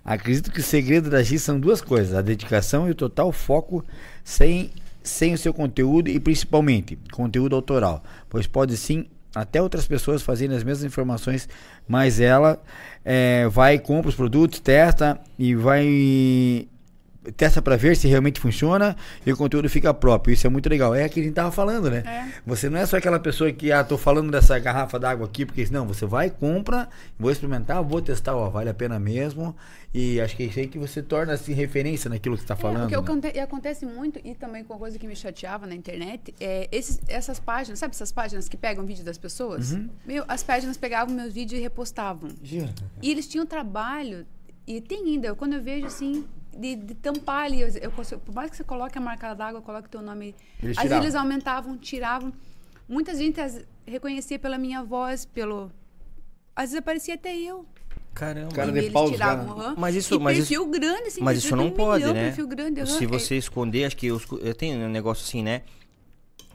Acredito 0.03 0.51
que 0.51 0.59
o 0.59 0.63
segredo 0.63 1.09
da 1.09 1.21
Gi 1.21 1.39
são 1.39 1.59
duas 1.59 1.81
coisas: 1.81 2.15
a 2.15 2.21
dedicação 2.21 2.87
e 2.87 2.91
o 2.91 2.95
total 2.95 3.31
foco 3.31 3.83
sem, 4.23 4.71
sem 5.03 5.33
o 5.33 5.37
seu 5.37 5.53
conteúdo 5.53 6.09
e 6.09 6.19
principalmente 6.19 6.97
conteúdo 7.11 7.55
autoral. 7.55 8.03
Pois 8.29 8.47
pode 8.47 8.75
sim 8.77 9.05
até 9.33 9.61
outras 9.61 9.87
pessoas 9.87 10.21
fazerem 10.21 10.55
as 10.55 10.63
mesmas 10.63 10.83
informações, 10.83 11.47
mas 11.87 12.19
ela 12.19 12.61
é, 13.05 13.47
vai, 13.47 13.79
compra 13.79 14.09
os 14.09 14.15
produtos, 14.15 14.59
testa 14.59 15.19
e 15.39 15.55
vai 15.55 16.67
testa 17.35 17.61
para 17.61 17.75
ver 17.75 17.95
se 17.95 18.07
realmente 18.07 18.39
funciona 18.39 18.95
e 19.25 19.31
o 19.31 19.37
conteúdo 19.37 19.69
fica 19.69 19.93
próprio. 19.93 20.33
Isso 20.33 20.47
é 20.47 20.49
muito 20.49 20.67
legal. 20.67 20.95
É 20.95 21.05
o 21.05 21.09
que 21.09 21.19
a 21.19 21.23
gente 21.23 21.33
tava 21.33 21.51
falando, 21.51 21.89
né? 21.89 22.03
É. 22.05 22.41
Você 22.45 22.69
não 22.69 22.79
é 22.79 22.85
só 22.85 22.97
aquela 22.97 23.19
pessoa 23.19 23.51
que, 23.51 23.71
ah, 23.71 23.83
tô 23.83 23.97
falando 23.97 24.31
dessa 24.31 24.57
garrafa 24.57 24.99
d'água 24.99 25.27
aqui, 25.27 25.45
porque 25.45 25.65
não, 25.71 25.85
você 25.85 26.05
vai, 26.05 26.29
compra, 26.29 26.89
vou 27.19 27.31
experimentar, 27.31 27.83
vou 27.83 28.01
testar, 28.01 28.35
ó, 28.35 28.49
vale 28.49 28.69
a 28.69 28.73
pena 28.73 28.99
mesmo. 28.99 29.55
E 29.93 30.21
acho 30.21 30.35
que 30.35 30.43
é 30.43 30.45
isso 30.45 30.59
aí 30.59 30.67
que 30.67 30.79
você 30.79 31.01
torna 31.03 31.33
assim 31.33 31.53
referência 31.53 32.09
naquilo 32.09 32.35
que 32.37 32.43
está 32.43 32.55
falando. 32.55 32.83
É, 32.83 32.97
o 32.97 33.03
que 33.03 33.11
né? 33.33 33.41
acontece 33.41 33.85
muito, 33.85 34.19
e 34.23 34.33
também 34.33 34.63
com 34.63 34.73
a 34.73 34.77
coisa 34.77 34.97
que 34.97 35.05
me 35.05 35.15
chateava 35.15 35.67
na 35.67 35.75
internet, 35.75 36.33
é 36.39 36.69
esses, 36.71 37.01
essas 37.07 37.39
páginas, 37.39 37.79
sabe 37.79 37.93
essas 37.93 38.11
páginas 38.11 38.47
que 38.47 38.55
pegam 38.55 38.85
vídeo 38.85 39.03
das 39.03 39.17
pessoas? 39.17 39.73
Uhum. 39.73 39.89
Meu, 40.05 40.23
as 40.27 40.43
páginas 40.43 40.77
pegavam 40.77 41.13
meus 41.13 41.33
vídeos 41.33 41.59
e 41.59 41.61
repostavam. 41.61 42.29
Gira. 42.41 42.69
E 43.01 43.11
eles 43.11 43.27
tinham 43.27 43.45
trabalho, 43.45 44.25
e 44.65 44.79
tem 44.79 45.03
ainda, 45.05 45.35
quando 45.35 45.53
eu 45.53 45.61
vejo 45.61 45.87
assim, 45.87 46.25
de, 46.57 46.75
de 46.75 46.95
tampar 46.95 47.45
ali. 47.45 47.61
Eu, 47.61 47.69
eu, 47.69 47.91
por 47.91 48.33
mais 48.33 48.49
que 48.49 48.57
você 48.57 48.63
coloque 48.63 48.97
a 48.97 49.01
marca 49.01 49.33
d'água, 49.33 49.61
coloque 49.61 49.87
o 49.87 49.91
teu 49.91 50.01
nome. 50.01 50.35
Eles 50.61 50.77
às 50.77 50.83
vezes 50.83 50.97
eles 50.97 51.15
aumentavam, 51.15 51.77
tiravam. 51.77 52.33
Muita 52.87 53.15
gente 53.15 53.39
as, 53.39 53.63
reconhecia 53.85 54.37
pela 54.37 54.57
minha 54.57 54.83
voz, 54.83 55.25
pelo. 55.25 55.71
Às 56.55 56.71
vezes 56.71 56.79
aparecia 56.79 57.15
até 57.15 57.35
eu. 57.35 57.65
Caramba. 58.13 58.53
Cara 58.53 58.71
de 58.71 58.89
pausa, 58.89 59.17
cara. 59.17 59.41
Uhum. 59.41 59.75
Mas 59.77 59.95
isso, 59.95 60.15
e 60.15 60.19
mas 60.19 60.37
perfil 60.37 60.61
isso, 60.63 60.71
grande, 60.71 61.07
assim, 61.07 61.21
Mas 61.21 61.37
isso 61.37 61.55
não 61.55 61.67
um 61.67 61.71
pode, 61.71 62.03
milhão, 62.03 62.13
né? 62.13 62.25
Perfil 62.25 62.47
grande, 62.47 62.81
uhum. 62.81 62.85
Se 62.85 63.05
você 63.05 63.37
esconder, 63.37 63.85
acho 63.85 63.95
que 63.95 64.07
eu, 64.07 64.21
eu 64.41 64.53
tenho 64.53 64.85
um 64.85 64.89
negócio 64.89 65.23
assim, 65.25 65.41
né? 65.41 65.61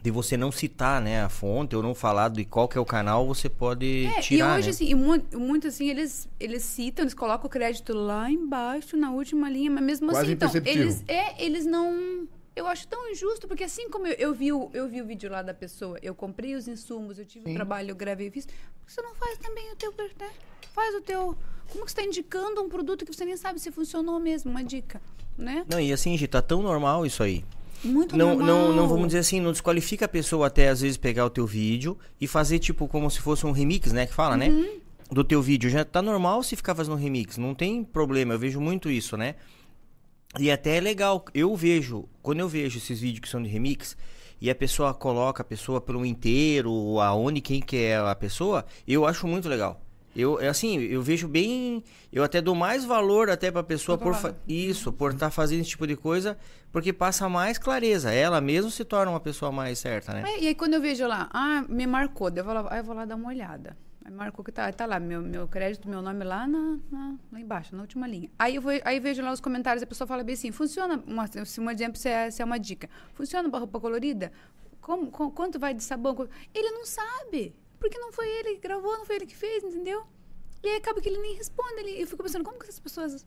De 0.03 0.11
você 0.11 0.37
não 0.37 0.53
citar, 0.53 1.01
né, 1.01 1.23
a 1.23 1.29
fonte 1.29 1.75
ou 1.75 1.83
não 1.83 1.95
falar 1.95 2.29
de 2.29 2.45
qual 2.45 2.69
que 2.69 2.79
é 2.79 2.81
o 2.81 2.85
canal, 2.85 3.27
você 3.27 3.49
pode 3.49 4.07
é, 4.07 4.21
tirar, 4.21 4.57
E 4.57 4.59
hoje, 4.59 4.67
né? 4.69 4.71
assim, 4.71 4.89
e 4.89 4.95
muito, 4.95 5.39
muito, 5.39 5.67
assim, 5.67 5.89
eles, 5.89 6.29
eles 6.39 6.63
citam, 6.63 7.03
eles 7.03 7.15
colocam 7.15 7.47
o 7.47 7.51
crédito 7.51 7.93
lá 7.93 8.31
embaixo, 8.31 8.97
na 8.97 9.11
última 9.11 9.51
linha, 9.51 9.71
mas 9.71 9.83
mesmo 9.83 10.11
Quase 10.11 10.33
assim, 10.33 10.33
então, 10.33 10.51
eles, 10.65 11.03
é, 11.09 11.45
eles 11.45 11.67
não... 11.67 12.29
Eu 12.55 12.67
acho 12.67 12.89
tão 12.89 13.11
injusto, 13.11 13.47
porque 13.47 13.65
assim 13.65 13.91
como 13.91 14.07
eu, 14.07 14.15
eu, 14.15 14.35
vi 14.35 14.51
o, 14.51 14.71
eu 14.73 14.89
vi 14.89 15.03
o 15.03 15.05
vídeo 15.05 15.31
lá 15.31 15.43
da 15.43 15.53
pessoa, 15.53 15.99
eu 16.01 16.15
comprei 16.15 16.55
os 16.55 16.67
insumos, 16.67 17.19
eu 17.19 17.27
tive 17.27 17.49
o 17.49 17.51
um 17.51 17.55
trabalho, 17.55 17.91
eu 17.91 17.97
gravei 17.97 18.29
e 18.29 18.31
fiz, 18.31 18.47
por 18.47 18.87
que 18.87 18.93
você 18.93 19.03
não 19.03 19.15
faz 19.15 19.37
também 19.39 19.71
o 19.73 19.77
teu... 19.77 19.93
Né? 19.93 20.31
Faz 20.73 20.95
o 20.95 21.01
teu... 21.01 21.37
Como 21.69 21.85
que 21.85 21.91
você 21.91 22.01
está 22.01 22.05
indicando 22.05 22.63
um 22.63 22.69
produto 22.69 23.05
que 23.05 23.13
você 23.13 23.25
nem 23.25 23.37
sabe 23.37 23.59
se 23.59 23.73
funcionou 23.73 24.21
mesmo? 24.21 24.51
Uma 24.51 24.63
dica, 24.63 25.03
né? 25.37 25.67
Não, 25.69 25.81
e 25.81 25.93
assim, 25.93 26.17
Gi, 26.17 26.29
tá 26.29 26.41
tão 26.41 26.63
normal 26.63 27.05
isso 27.05 27.23
aí. 27.23 27.45
Muito 27.87 28.17
não, 28.17 28.37
normal. 28.37 28.47
não, 28.47 28.73
não 28.75 28.89
vamos 28.89 29.07
dizer 29.07 29.21
assim, 29.21 29.41
não 29.41 29.53
desqualifica 29.53 30.05
a 30.05 30.09
pessoa 30.09 30.49
até 30.49 30.69
às 30.69 30.81
vezes 30.81 30.97
pegar 30.97 31.25
o 31.25 31.31
teu 31.31 31.47
vídeo 31.47 31.97
e 32.21 32.27
fazer 32.27 32.59
tipo 32.59 32.89
como 32.89 33.11
se 33.11 33.21
fosse 33.21 33.47
um 33.47 33.53
remix, 33.53 33.93
né? 33.93 34.07
Que 34.07 34.15
fala, 34.15 34.37
né? 34.37 34.49
uhum. 34.49 34.61
né? 34.61 34.69
Do 35.11 35.23
teu 35.23 35.41
vídeo. 35.41 35.71
Já 35.71 35.85
tá 35.85 36.03
normal 36.03 36.43
se 36.43 36.57
ficar 36.57 36.75
fazendo 36.75 36.97
remix, 36.97 37.39
não 37.39 37.55
tem 37.55 37.85
problema. 37.85 38.35
Eu 38.35 38.39
vejo 38.39 38.61
muito 38.61 38.91
isso, 38.91 39.17
né? 39.17 39.37
E 40.39 40.51
até 40.51 40.77
é 40.77 40.81
legal. 40.81 41.25
Eu 41.33 41.55
vejo, 41.55 42.09
quando 42.23 42.41
eu 42.41 42.49
vejo 42.49 42.79
esses 42.79 43.01
vídeos 43.01 43.21
que 43.21 43.29
são 43.29 43.43
de 43.43 43.49
remix 43.49 43.97
e 44.41 44.51
a 44.51 44.55
pessoa 44.55 44.93
coloca 44.93 45.43
a 45.43 45.45
pessoa 45.45 45.81
pelo 45.81 46.05
inteiro, 46.05 47.01
aonde, 47.01 47.41
quem 47.41 47.61
que 47.61 47.77
é 47.77 47.97
a 47.97 48.15
pessoa, 48.15 48.65
eu 48.87 49.07
acho 49.07 49.27
muito 49.27 49.49
legal. 49.49 49.81
Eu, 50.17 50.41
é 50.41 50.49
assim, 50.49 50.79
eu 50.81 51.03
vejo 51.03 51.29
bem. 51.29 51.85
Eu 52.11 52.25
até 52.25 52.41
dou 52.41 52.55
mais 52.55 52.87
valor 52.87 53.29
até 53.29 53.51
pra 53.51 53.63
pessoa 53.63 53.99
por 53.99 54.15
isso, 54.49 54.91
por 54.91 55.13
estar 55.13 55.27
tá 55.27 55.31
fazendo 55.31 55.61
esse 55.61 55.71
tipo 55.71 55.87
de 55.87 55.95
coisa, 55.95 56.39
porque 56.73 56.91
passa 56.91 57.29
mais 57.29 57.59
clareza. 57.59 58.11
Ela 58.11 58.41
mesmo 58.41 58.71
se 58.71 58.83
torna 58.83 59.13
uma 59.13 59.21
pessoa 59.21 59.53
mais 59.53 59.79
certa, 59.79 60.15
né? 60.15 60.25
É, 60.27 60.41
e 60.41 60.49
aí 60.49 60.55
quando 60.55 60.73
eu 60.73 60.81
vejo 60.81 61.07
lá, 61.07 61.29
ah, 61.31 61.67
me 61.69 61.87
marcou, 61.87 62.31
eu 62.35 62.43
vou 62.43 62.55
lá, 62.55 62.79
eu 62.79 62.83
vou 62.83 62.95
lá 62.95 63.05
dar 63.05 63.15
uma 63.15 63.29
olhada. 63.29 63.77
Aí 64.03 64.11
marcou 64.11 64.43
que 64.43 64.51
tá, 64.51 64.73
tá 64.73 64.87
lá, 64.87 64.99
meu, 64.99 65.21
meu 65.21 65.47
crédito, 65.47 65.87
meu 65.87 66.01
nome 66.01 66.25
lá, 66.25 66.47
na, 66.47 66.79
na, 66.91 67.17
lá 67.31 67.41
embaixo, 67.41 67.77
na 67.77 67.83
última 67.83 68.07
linha. 68.07 68.31
Aí 68.39 68.55
eu 68.55 68.63
vou, 68.63 68.73
aí 68.85 68.99
vejo 68.99 69.21
lá 69.21 69.33
os 69.33 69.41
comentários, 69.41 69.83
a 69.83 69.87
pessoa 69.87 70.09
fala 70.09 70.25
bem 70.25 70.33
assim, 70.33 70.51
funciona, 70.51 71.03
uma, 71.07 71.27
se 71.27 71.61
um 71.61 71.71
exemplo, 71.71 71.99
se 71.99 72.09
é, 72.09 72.31
se 72.31 72.41
é 72.41 72.45
uma 72.45 72.59
dica, 72.59 72.89
funciona 73.13 73.51
para 73.51 73.59
roupa 73.59 73.79
colorida? 73.79 74.33
Como, 74.81 75.11
com, 75.11 75.31
quanto 75.31 75.59
vai 75.59 75.75
de 75.75 75.83
sabão? 75.83 76.17
Ele 76.55 76.71
não 76.71 76.87
sabe. 76.87 77.55
Porque 77.79 77.99
não 77.99 78.13
foi 78.13 78.29
ele 78.29 78.55
que 78.55 78.61
gravou, 78.61 78.97
não 78.99 79.05
foi 79.05 79.17
ele 79.17 79.27
que 79.27 79.37
fez, 79.37 79.63
entendeu? 79.65 80.05
E 80.63 80.69
aí 80.69 80.77
acaba 80.77 81.01
que 81.01 81.09
ele 81.09 81.19
nem 81.19 81.35
responde. 81.35 81.75
Ele, 81.79 82.03
eu 82.03 82.07
fico 82.07 82.23
pensando, 82.23 82.45
como 82.45 82.59
que 82.59 82.65
essas 82.65 82.81
pessoas 82.81 83.25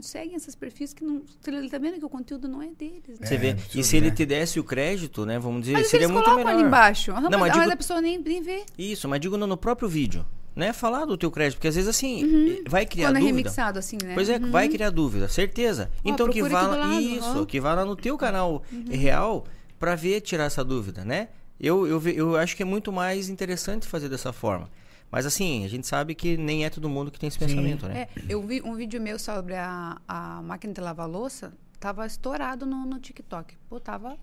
seguem 0.00 0.34
esses 0.34 0.54
perfis 0.54 0.92
que 0.92 1.04
não. 1.04 1.22
Ele 1.46 1.70
tá 1.70 1.78
vendo 1.78 1.98
que 1.98 2.04
o 2.04 2.08
conteúdo 2.08 2.48
não 2.48 2.62
é 2.62 2.68
deles. 2.68 3.20
Né? 3.20 3.26
Você 3.26 3.36
vê. 3.36 3.48
É, 3.48 3.56
e 3.74 3.84
se 3.84 3.96
ele 3.96 4.10
te 4.10 4.26
desse 4.26 4.58
o 4.58 4.64
crédito, 4.64 5.24
né? 5.24 5.38
Vamos 5.38 5.60
dizer, 5.62 5.74
mas 5.74 5.86
seria 5.88 6.06
eles 6.06 6.14
muito 6.14 6.34
melhor. 6.34 6.52
ali 6.52 6.62
embaixo. 6.62 7.12
Não, 7.12 7.22
não 7.22 7.30
mas, 7.38 7.52
mas, 7.52 7.52
digo, 7.60 7.72
a 7.72 7.76
pessoa 7.76 8.00
nem, 8.00 8.18
nem 8.18 8.42
vê. 8.42 8.64
Isso, 8.76 9.08
mas 9.08 9.20
digo 9.20 9.36
no, 9.36 9.46
no 9.46 9.56
próprio 9.56 9.88
vídeo. 9.88 10.26
Né, 10.54 10.72
falar 10.72 11.04
do 11.04 11.18
teu 11.18 11.30
crédito, 11.30 11.58
porque 11.58 11.68
às 11.68 11.74
vezes 11.74 11.86
assim, 11.86 12.24
uhum. 12.24 12.64
vai 12.66 12.86
criar 12.86 13.08
Quando 13.08 13.16
dúvida. 13.16 13.28
é 13.28 13.36
remixado 13.36 13.78
assim, 13.78 13.98
né? 14.02 14.14
Pois 14.14 14.26
é, 14.30 14.38
uhum. 14.38 14.50
vai 14.50 14.70
criar 14.70 14.88
dúvida, 14.88 15.28
certeza. 15.28 15.90
Oh, 16.02 16.08
então 16.08 16.30
que 16.30 16.42
vá 16.42 16.62
lá, 16.62 16.98
isso, 16.98 17.40
uhum. 17.40 17.44
que 17.44 17.60
vá 17.60 17.74
lá 17.74 17.84
no 17.84 17.94
teu 17.94 18.16
canal 18.16 18.62
uhum. 18.72 18.84
real 18.88 19.44
para 19.78 19.94
ver 19.94 20.22
tirar 20.22 20.44
essa 20.44 20.64
dúvida, 20.64 21.04
né? 21.04 21.28
Eu, 21.58 21.86
eu, 21.86 22.00
eu 22.08 22.36
acho 22.36 22.56
que 22.56 22.62
é 22.62 22.66
muito 22.66 22.92
mais 22.92 23.28
interessante 23.28 23.86
fazer 23.86 24.08
dessa 24.08 24.32
forma. 24.32 24.70
Mas 25.10 25.24
assim, 25.24 25.64
a 25.64 25.68
gente 25.68 25.86
sabe 25.86 26.14
que 26.14 26.36
nem 26.36 26.64
é 26.64 26.70
todo 26.70 26.88
mundo 26.88 27.10
que 27.10 27.18
tem 27.18 27.28
esse 27.28 27.38
Sim. 27.38 27.46
pensamento, 27.46 27.86
né? 27.86 28.02
É, 28.02 28.08
eu 28.28 28.42
vi 28.42 28.60
um 28.62 28.74
vídeo 28.74 29.00
meu 29.00 29.18
sobre 29.18 29.54
a, 29.54 30.00
a 30.06 30.42
máquina 30.42 30.72
de 30.72 30.80
lavar 30.80 31.08
louça, 31.08 31.52
tava 31.78 32.06
estourado 32.06 32.66
no, 32.66 32.84
no 32.84 32.98
TikTok. 32.98 33.56
Pô, 33.68 33.78
tava 33.78 34.18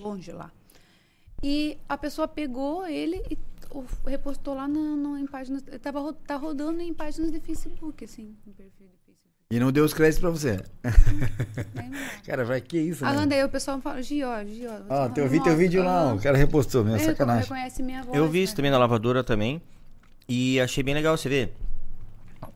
longe 0.00 0.30
lá. 0.30 0.52
E 1.42 1.78
a 1.88 1.96
pessoa 1.96 2.28
pegou 2.28 2.86
ele 2.86 3.22
e 3.30 3.38
repostou 4.06 4.54
lá 4.54 4.68
no, 4.68 4.96
no, 4.96 5.16
em 5.16 5.26
páginas. 5.26 5.62
Tava 5.80 6.12
tá 6.12 6.36
rodando 6.36 6.82
em 6.82 6.92
páginas 6.92 7.32
de 7.32 7.40
Facebook, 7.40 8.04
assim, 8.04 8.36
no 8.44 8.52
perfil 8.52 8.88
de 8.88 8.98
Facebook. 8.98 8.99
E 9.52 9.58
não 9.58 9.72
deu 9.72 9.84
os 9.84 9.92
créditos 9.92 10.20
pra 10.20 10.30
você. 10.30 10.60
cara, 12.24 12.44
vai 12.44 12.60
que 12.60 12.78
isso, 12.78 13.04
né? 13.04 13.10
Alanda, 13.10 13.34
aí 13.34 13.42
o 13.42 13.48
pessoal 13.48 13.80
fala, 13.80 14.00
Gio, 14.00 14.28
Gio. 14.46 14.70
Ó, 14.88 15.08
teu, 15.08 15.28
vi 15.28 15.42
teu 15.42 15.56
vídeo 15.56 15.82
lá, 15.82 16.14
o 16.14 16.20
cara 16.20 16.38
repostou 16.38 16.84
mesmo, 16.84 17.04
sacanagem. 17.04 17.42
Reconhece 17.42 17.82
minha 17.82 18.00
voz, 18.04 18.16
eu 18.16 18.28
vi 18.28 18.44
isso 18.44 18.54
também 18.54 18.70
na 18.70 18.78
lavadora 18.78 19.24
também. 19.24 19.60
E 20.28 20.60
achei 20.60 20.84
bem 20.84 20.94
legal 20.94 21.16
você 21.16 21.28
ver. 21.28 21.56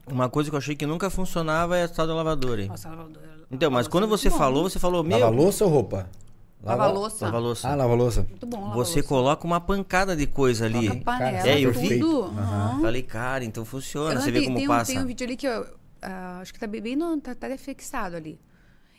Uma 0.09 0.29
coisa 0.29 0.49
que 0.49 0.55
eu 0.55 0.57
achei 0.57 0.73
que 0.73 0.85
nunca 0.85 1.09
funcionava 1.09 1.77
é 1.77 1.83
a 1.83 1.89
tal 1.89 2.07
da 2.07 2.15
lavadora. 2.15 2.61
Hein? 2.61 2.69
Nossa, 2.69 2.87
a 2.87 2.91
lavadora. 2.91 3.25
Então, 3.51 3.69
mas 3.69 3.89
quando 3.89 4.07
você 4.07 4.29
falou, 4.29 4.69
você 4.69 4.79
falou, 4.79 5.03
meu... 5.03 5.19
Lava 5.19 5.35
louça 5.35 5.65
ou 5.65 5.71
roupa? 5.71 6.09
Lava, 6.63 6.83
lava 6.83 6.93
louça. 6.93 7.25
Lava 7.25 7.39
louça. 7.39 7.69
Ah, 7.69 7.75
lava 7.75 7.93
louça. 7.93 8.25
Muito 8.29 8.45
bom, 8.47 8.61
lava 8.61 8.75
Você 8.75 9.03
coloca 9.03 9.45
uma 9.45 9.59
pancada 9.59 10.15
de 10.15 10.25
coisa 10.25 10.65
ali. 10.65 10.87
Coloca 10.87 11.03
panela, 11.03 11.47
é, 11.47 11.59
eu 11.59 11.73
vi. 11.73 11.99
Tudo. 11.99 12.29
Uhum. 12.29 12.81
Falei, 12.81 13.03
cara, 13.03 13.43
então 13.43 13.65
funciona. 13.65 14.13
Eu 14.15 14.21
você 14.21 14.31
vê 14.31 14.45
como 14.45 14.57
tem 14.57 14.67
passa. 14.67 14.91
Um, 14.91 14.95
tem 14.95 15.03
um 15.03 15.07
vídeo 15.07 15.25
ali 15.25 15.35
que 15.35 15.45
eu... 15.45 15.65
Uh, 16.05 16.41
acho 16.41 16.53
que 16.53 16.59
tá 16.59 16.67
bem 16.67 16.95
no... 16.95 17.19
Tá, 17.19 17.33
tá 17.33 17.57
fixado 17.57 18.15
ali. 18.15 18.39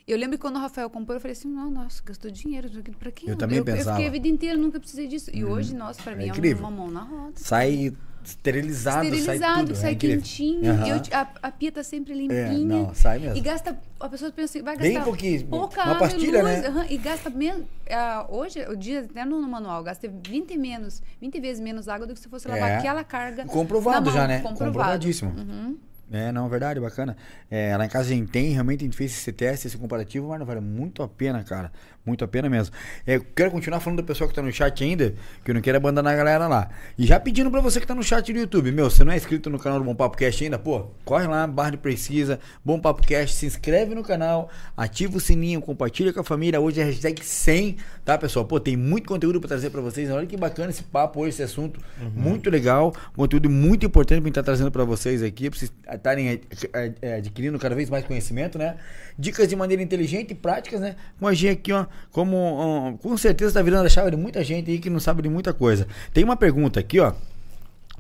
Eu 0.06 0.16
lembro 0.16 0.38
que 0.38 0.42
quando 0.42 0.56
o 0.56 0.60
Rafael 0.60 0.88
comprou, 0.88 1.16
eu 1.16 1.20
falei 1.20 1.32
assim, 1.32 1.48
não, 1.48 1.70
nossa, 1.70 2.00
gastou 2.04 2.30
dinheiro, 2.30 2.70
pra 2.98 3.10
quê? 3.10 3.26
Eu, 3.28 3.36
também 3.36 3.58
eu, 3.58 3.64
pensava. 3.64 3.90
Eu 3.90 3.94
fiquei 3.94 4.08
a 4.08 4.12
vida 4.12 4.28
inteira, 4.28 4.56
nunca 4.56 4.78
precisei 4.78 5.08
disso. 5.08 5.30
E 5.34 5.44
hum. 5.44 5.50
hoje, 5.50 5.74
nossa, 5.74 6.00
pra 6.00 6.14
mim 6.14 6.30
é, 6.30 6.50
é 6.50 6.54
uma 6.54 6.70
mão 6.70 6.90
na 6.90 7.02
roda. 7.02 7.32
Sai 7.34 7.92
esterilizado, 8.24 9.04
esterilizado, 9.04 9.38
sai 9.38 9.64
tudo. 9.64 9.74
sai 9.76 9.92
é 9.92 9.94
quentinho. 9.94 10.72
Uhum. 10.72 10.86
Eu, 10.86 11.02
a, 11.12 11.28
a, 11.42 11.50
pia 11.50 11.72
tá 11.72 11.82
sempre 11.82 12.12
limpinha. 12.12 12.40
É, 12.40 12.58
não, 12.58 12.94
sai 12.94 13.18
mesmo. 13.18 13.36
E 13.36 13.40
gasta, 13.40 13.78
a 14.00 14.08
pessoa 14.08 14.30
pensa, 14.32 14.62
vai 14.62 14.76
gastar 14.76 14.94
Bem 14.94 15.02
pouquinho, 15.02 15.46
pouca 15.46 15.84
uma 15.84 15.98
pastilha, 15.98 16.42
luz, 16.42 16.62
né? 16.62 16.68
Uhum, 16.68 16.84
e 16.88 16.98
gasta 16.98 17.30
menos, 17.30 17.62
uh, 17.62 18.36
hoje, 18.36 18.60
o 18.68 18.76
dia 18.76 19.00
até 19.00 19.24
no, 19.24 19.40
no, 19.40 19.48
manual, 19.48 19.82
gasta 19.82 20.08
20 20.08 20.56
menos, 20.58 21.02
20 21.20 21.40
vezes 21.40 21.62
menos 21.62 21.88
água 21.88 22.06
do 22.06 22.14
que 22.14 22.20
se 22.20 22.28
fosse 22.28 22.48
lavar 22.48 22.70
é. 22.70 22.76
aquela 22.78 23.04
carga 23.04 23.44
Comprovado 23.46 24.10
já, 24.10 24.26
né? 24.26 24.40
Comprovado. 24.40 24.72
Comprovadíssimo. 24.72 25.32
Uhum. 25.36 25.78
É, 26.10 26.30
não, 26.30 26.48
verdade, 26.48 26.78
bacana. 26.78 27.16
É, 27.50 27.76
lá 27.76 27.84
em 27.84 27.88
casa 27.88 28.10
a 28.10 28.14
gente 28.14 28.30
tem, 28.30 28.52
realmente 28.52 28.82
a 28.82 28.84
gente 28.84 28.96
fez 28.96 29.12
esse 29.12 29.32
teste, 29.32 29.66
esse 29.66 29.76
comparativo, 29.76 30.28
mas 30.28 30.38
não 30.38 30.46
vale 30.46 30.60
muito 30.60 31.02
a 31.02 31.08
pena, 31.08 31.42
cara. 31.42 31.72
Muito 32.06 32.24
a 32.24 32.28
pena 32.28 32.48
mesmo. 32.48 32.72
É, 33.04 33.16
eu 33.16 33.26
quero 33.34 33.50
continuar 33.50 33.80
falando 33.80 34.00
do 34.00 34.06
pessoal 34.06 34.28
que 34.28 34.34
tá 34.34 34.40
no 34.40 34.52
chat 34.52 34.84
ainda, 34.84 35.12
que 35.44 35.50
eu 35.50 35.54
não 35.56 35.60
quero 35.60 35.76
abandonar 35.76 36.14
a 36.14 36.16
galera 36.16 36.46
lá. 36.46 36.70
E 36.96 37.04
já 37.04 37.18
pedindo 37.18 37.50
pra 37.50 37.60
você 37.60 37.80
que 37.80 37.86
tá 37.86 37.96
no 37.96 38.02
chat 38.02 38.32
do 38.32 38.38
YouTube, 38.38 38.70
meu, 38.70 38.88
você 38.88 39.02
não 39.02 39.12
é 39.12 39.16
inscrito 39.16 39.50
no 39.50 39.58
canal 39.58 39.80
do 39.80 39.84
Bom 39.84 39.94
Papo 39.94 40.16
Cast 40.16 40.44
ainda, 40.44 40.56
pô, 40.56 40.86
corre 41.04 41.26
lá, 41.26 41.44
barra 41.48 41.70
de 41.70 41.78
precisa, 41.78 42.38
Bom 42.64 42.78
Papo 42.78 43.04
Cast, 43.04 43.34
se 43.34 43.44
inscreve 43.44 43.92
no 43.92 44.04
canal, 44.04 44.48
ativa 44.76 45.16
o 45.16 45.20
sininho, 45.20 45.60
compartilha 45.60 46.12
com 46.12 46.20
a 46.20 46.24
família. 46.24 46.60
Hoje 46.60 46.80
é 46.80 46.84
hashtag 46.84 47.24
100, 47.24 47.76
tá, 48.04 48.16
pessoal? 48.16 48.44
Pô, 48.44 48.60
tem 48.60 48.76
muito 48.76 49.08
conteúdo 49.08 49.40
pra 49.40 49.48
trazer 49.48 49.70
pra 49.70 49.80
vocês. 49.80 50.08
Olha 50.08 50.26
que 50.26 50.36
bacana 50.36 50.70
esse 50.70 50.84
papo 50.84 51.20
hoje, 51.20 51.30
esse 51.30 51.42
assunto. 51.42 51.80
Muito 52.14 52.48
legal, 52.50 52.94
conteúdo 53.16 53.50
muito 53.50 53.84
importante 53.84 54.20
pra 54.20 54.28
gente 54.28 54.38
estar 54.38 54.44
trazendo 54.44 54.70
pra 54.70 54.84
vocês 54.84 55.24
aqui, 55.24 55.50
pra 55.50 55.58
vocês 55.58 55.72
estarem 55.92 56.40
é, 56.72 56.92
é, 57.02 57.14
adquirindo 57.14 57.58
cada 57.58 57.74
vez 57.74 57.90
mais 57.90 58.04
conhecimento, 58.04 58.56
né? 58.56 58.76
Dicas 59.18 59.48
de 59.48 59.56
maneira 59.56 59.82
inteligente 59.82 60.30
e 60.30 60.34
práticas, 60.36 60.80
né? 60.80 60.94
Com 61.18 61.26
a 61.26 61.34
gente 61.34 61.58
aqui, 61.58 61.72
ó, 61.72 61.86
como 62.10 62.36
ó, 62.36 62.92
com 62.98 63.16
certeza 63.16 63.54
tá 63.54 63.62
virando 63.62 63.86
a 63.86 63.88
chave 63.88 64.10
de 64.10 64.16
muita 64.16 64.42
gente 64.42 64.70
aí 64.70 64.78
que 64.78 64.90
não 64.90 65.00
sabe 65.00 65.22
de 65.22 65.28
muita 65.28 65.52
coisa. 65.52 65.86
Tem 66.12 66.24
uma 66.24 66.36
pergunta 66.36 66.80
aqui, 66.80 67.00
ó, 67.00 67.12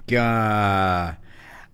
que 0.06 0.16
a 0.16 1.16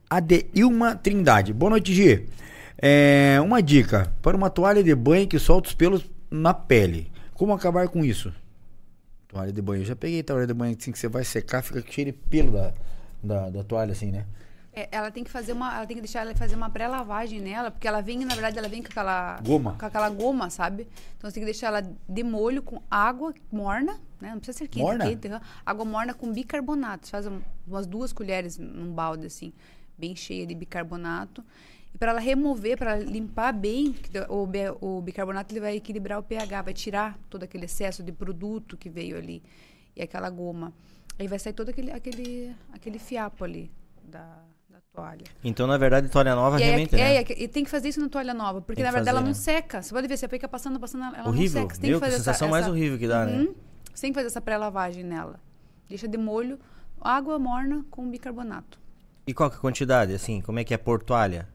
a 0.08 0.20
de 0.20 0.44
Ilma 0.54 0.94
Trindade. 0.94 1.54
Boa 1.54 1.70
noite, 1.70 1.94
Gi. 1.94 2.28
É, 2.76 3.38
uma 3.40 3.62
dica 3.62 4.12
para 4.20 4.36
uma 4.36 4.50
toalha 4.50 4.82
de 4.82 4.94
banho 4.94 5.26
que 5.26 5.38
solta 5.38 5.68
os 5.68 5.74
pelos 5.74 6.04
na 6.30 6.52
pele. 6.52 7.10
Como 7.32 7.52
acabar 7.54 7.88
com 7.88 8.04
isso? 8.04 8.32
Toalha 9.28 9.52
de 9.52 9.62
banho. 9.62 9.82
Eu 9.82 9.86
já 9.86 9.96
peguei 9.96 10.22
toalha 10.22 10.46
de 10.46 10.52
banho 10.52 10.76
assim 10.78 10.92
que 10.92 10.98
você 10.98 11.08
vai 11.08 11.24
secar, 11.24 11.62
fica 11.62 11.82
cheio 11.88 12.06
de 12.06 12.12
pelo 12.12 12.52
da, 12.52 12.74
da, 13.22 13.50
da 13.50 13.64
toalha, 13.64 13.92
assim, 13.92 14.10
né? 14.10 14.26
É, 14.74 14.88
ela 14.90 15.10
tem 15.10 15.22
que 15.22 15.30
fazer 15.30 15.52
uma. 15.52 15.74
Ela 15.76 15.86
tem 15.86 15.94
que 15.96 16.00
deixar 16.00 16.20
ela 16.22 16.34
fazer 16.34 16.54
uma 16.56 16.70
pré-lavagem 16.70 17.40
nela, 17.40 17.70
porque 17.70 17.86
ela 17.86 18.00
vem, 18.00 18.24
na 18.24 18.32
verdade, 18.34 18.58
ela 18.58 18.68
vem 18.68 18.82
com 18.82 18.88
aquela. 18.88 19.38
Goma. 19.42 19.76
Com 19.78 19.84
aquela 19.84 20.08
goma, 20.08 20.48
sabe? 20.48 20.88
Então 21.18 21.28
você 21.30 21.34
tem 21.34 21.42
que 21.42 21.52
deixar 21.52 21.66
ela 21.66 21.82
de 22.08 22.22
molho 22.24 22.62
com 22.62 22.80
água 22.90 23.34
morna, 23.50 24.00
né? 24.18 24.30
Não 24.30 24.38
precisa 24.38 24.56
ser 24.58 24.68
quente, 24.68 24.82
Morna? 24.82 25.06
quente. 25.06 25.28
Água 25.66 25.84
morna 25.84 26.14
com 26.14 26.32
bicarbonato. 26.32 27.06
Você 27.06 27.10
faz 27.10 27.26
um- 27.26 27.42
umas 27.66 27.86
duas 27.86 28.14
colheres 28.14 28.56
num 28.56 28.90
balde, 28.92 29.26
assim, 29.26 29.52
bem 29.98 30.16
cheia 30.16 30.46
de 30.46 30.54
bicarbonato. 30.54 31.44
E 31.94 31.98
para 31.98 32.12
ela 32.12 32.20
remover, 32.20 32.78
para 32.78 32.96
limpar 32.96 33.52
bem, 33.52 33.94
o, 34.30 34.96
o 34.96 35.02
bicarbonato 35.02 35.52
ele 35.52 35.60
vai 35.60 35.76
equilibrar 35.76 36.18
o 36.18 36.22
pH, 36.22 36.62
vai 36.62 36.72
tirar 36.72 37.18
todo 37.28 37.42
aquele 37.42 37.66
excesso 37.66 38.02
de 38.02 38.10
produto 38.10 38.78
que 38.78 38.88
veio 38.88 39.18
ali. 39.18 39.42
E 39.94 40.00
aquela 40.00 40.30
goma. 40.30 40.72
Aí 41.18 41.28
vai 41.28 41.38
sair 41.38 41.52
todo 41.52 41.68
aquele, 41.68 41.92
aquele, 41.92 42.56
aquele 42.72 42.98
fiapo 42.98 43.44
ali 43.44 43.70
da 44.02 44.38
toalha. 44.92 45.24
Então, 45.42 45.66
na 45.66 45.78
verdade, 45.78 46.08
toalha 46.08 46.34
nova 46.34 46.60
E, 46.60 46.64
realmente, 46.64 46.94
é, 46.94 46.98
né? 46.98 47.14
é, 47.16 47.42
e 47.42 47.48
tem 47.48 47.64
que 47.64 47.70
fazer 47.70 47.88
isso 47.88 48.00
na 48.00 48.08
toalha 48.08 48.34
nova, 48.34 48.60
porque 48.60 48.82
na 48.82 48.90
verdade 48.90 49.08
ela 49.08 49.20
fazer, 49.20 49.32
não 49.32 49.54
né? 49.54 49.60
seca. 49.60 49.82
Você 49.82 49.92
pode 49.94 50.06
ver, 50.06 50.16
você 50.16 50.28
fica 50.28 50.46
passando, 50.46 50.78
passando, 50.78 51.14
ela 51.16 51.28
Horrível. 51.28 51.62
não 51.62 51.68
seca. 51.68 51.74
Você 51.74 51.80
tem 51.80 51.90
Meu, 51.90 51.98
que 51.98 52.04
que 52.04 52.10
fazer 52.10 52.18
sensação 52.22 52.46
essa, 52.48 52.52
mais 52.52 52.64
essa- 52.64 52.72
horrível 52.72 52.98
que 52.98 53.08
dá, 53.08 53.24
né? 53.24 53.38
Uhum. 53.38 53.54
Você 53.94 54.02
tem 54.02 54.12
que 54.12 54.14
fazer 54.14 54.26
essa 54.26 54.40
pré-lavagem 54.40 55.02
nela. 55.02 55.40
Deixa 55.88 56.06
de 56.08 56.18
molho, 56.18 56.58
água 57.00 57.38
morna 57.38 57.84
com 57.90 58.08
bicarbonato. 58.08 58.78
E 59.26 59.32
qual 59.34 59.48
que 59.50 59.56
é 59.56 59.58
a 59.58 59.60
quantidade, 59.60 60.12
assim? 60.14 60.40
Como 60.40 60.58
é 60.58 60.64
que 60.64 60.74
é 60.74 60.78
por 60.78 61.02
toalha? 61.02 61.48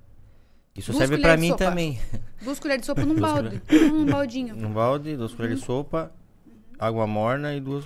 Isso 0.76 0.92
Duas 0.92 1.08
serve 1.08 1.22
de 1.22 1.38
mim 1.38 1.50
sopa. 1.50 1.66
também. 1.66 2.00
Duas 2.42 2.60
colheres 2.60 2.82
de 2.82 2.86
sopa 2.86 3.02
num 3.06 3.16
balde. 3.20 3.62
num 3.92 4.06
baldinho. 4.06 4.56
Um 4.56 4.72
balde, 4.72 5.16
duas 5.18 5.34
colheres 5.34 5.60
de 5.60 5.66
sopa, 5.66 6.12
água 6.80 7.06
morna 7.08 7.54
e 7.56 7.60
duas... 7.60 7.84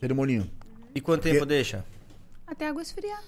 Ceremoninho. 0.00 0.50
E 0.94 1.00
quanto 1.00 1.22
tempo 1.22 1.46
deixa? 1.46 1.84
Até 2.46 2.66
a 2.66 2.70
água 2.70 2.82
esfriar. 2.82 3.22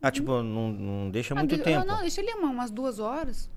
Ah, 0.00 0.10
tipo, 0.10 0.42
não, 0.42 0.70
não 0.72 1.10
deixa 1.10 1.34
Ah, 1.34 1.38
muito 1.38 1.56
de- 1.56 1.62
tempo. 1.62 1.84
Não, 1.84 2.00
deixa 2.00 2.20
ali 2.20 2.32
uma- 2.34 2.50
umas 2.50 2.70
duas 2.70 2.98
horas. 3.00 3.50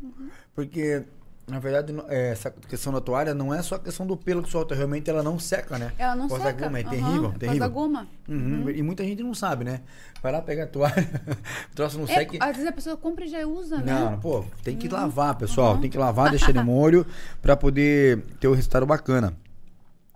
Porque, 0.56 1.04
na 1.48 1.60
verdade, 1.60 1.94
não- 1.94 2.06
é, 2.10 2.32
essa 2.32 2.50
questão 2.50 2.92
da 2.92 3.00
toalha 3.00 3.34
não 3.36 3.54
é 3.54 3.62
só 3.62 3.76
a 3.76 3.80
questão 3.80 4.08
do 4.08 4.18
pelo 4.18 4.42
que 4.42 4.50
solta, 4.50 4.74
realmente 4.74 5.08
ela 5.08 5.22
não 5.22 5.38
seca, 5.38 5.78
né? 5.78 5.92
Ela 6.00 6.16
não 6.16 6.28
causa 6.28 6.46
seca. 6.46 6.58
da 6.60 6.66
goma, 6.66 6.80
é 6.80 6.82
Aham, 6.82 6.90
terrível, 6.90 7.22
causa 7.24 7.38
terrível. 7.38 7.60
da 7.60 7.68
goma. 7.68 8.08
Uhum, 8.28 8.70
E 8.72 8.82
muita 8.82 9.04
gente 9.04 9.22
não 9.22 9.36
sabe, 9.36 9.64
né? 9.66 9.82
Vai 10.24 10.32
lá 10.32 10.42
pegar 10.42 10.64
a 10.64 10.68
toalha, 10.68 10.96
o 11.72 11.76
troço 11.76 11.98
não 12.00 12.06
É, 12.06 12.08
seca. 12.08 12.38
às 12.44 12.56
vezes 12.56 12.68
a 12.68 12.72
pessoa 12.74 12.98
compra 12.98 13.24
e 13.26 13.28
já 13.28 13.46
usa, 13.46 13.78
né? 13.78 13.94
Não, 13.94 14.20
pô, 14.20 14.44
tem 14.64 14.76
que 14.76 14.90
lavar, 14.90 15.36
pessoal. 15.36 15.78
Tem 15.78 15.90
que 15.92 15.98
lavar, 15.98 16.32
deixar 16.32 16.52
de 16.52 16.64
molho 16.64 17.06
pra 17.42 17.56
poder 17.56 18.20
ter 18.40 18.48
o 18.48 18.54
resultado 18.54 18.86
bacana. 18.86 19.38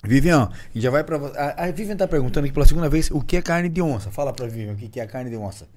Vivian, 0.03 0.49
já 0.75 0.89
vai 0.91 1.03
pra. 1.03 1.17
A, 1.17 1.65
a 1.65 1.71
Vivian 1.71 1.95
tá 1.97 2.07
perguntando 2.07 2.45
aqui 2.45 2.53
pela 2.53 2.65
segunda 2.65 2.87
vez 2.89 3.09
o 3.11 3.21
que 3.21 3.37
é 3.37 3.41
carne 3.41 3.69
de 3.69 3.81
onça. 3.81 4.11
Fala 4.11 4.31
pra 4.33 4.45
Vivian 4.47 4.73
o 4.73 4.75
que 4.75 4.99
é 4.99 5.05
carne 5.07 5.29
de 5.31 5.35
onça. 5.37 5.67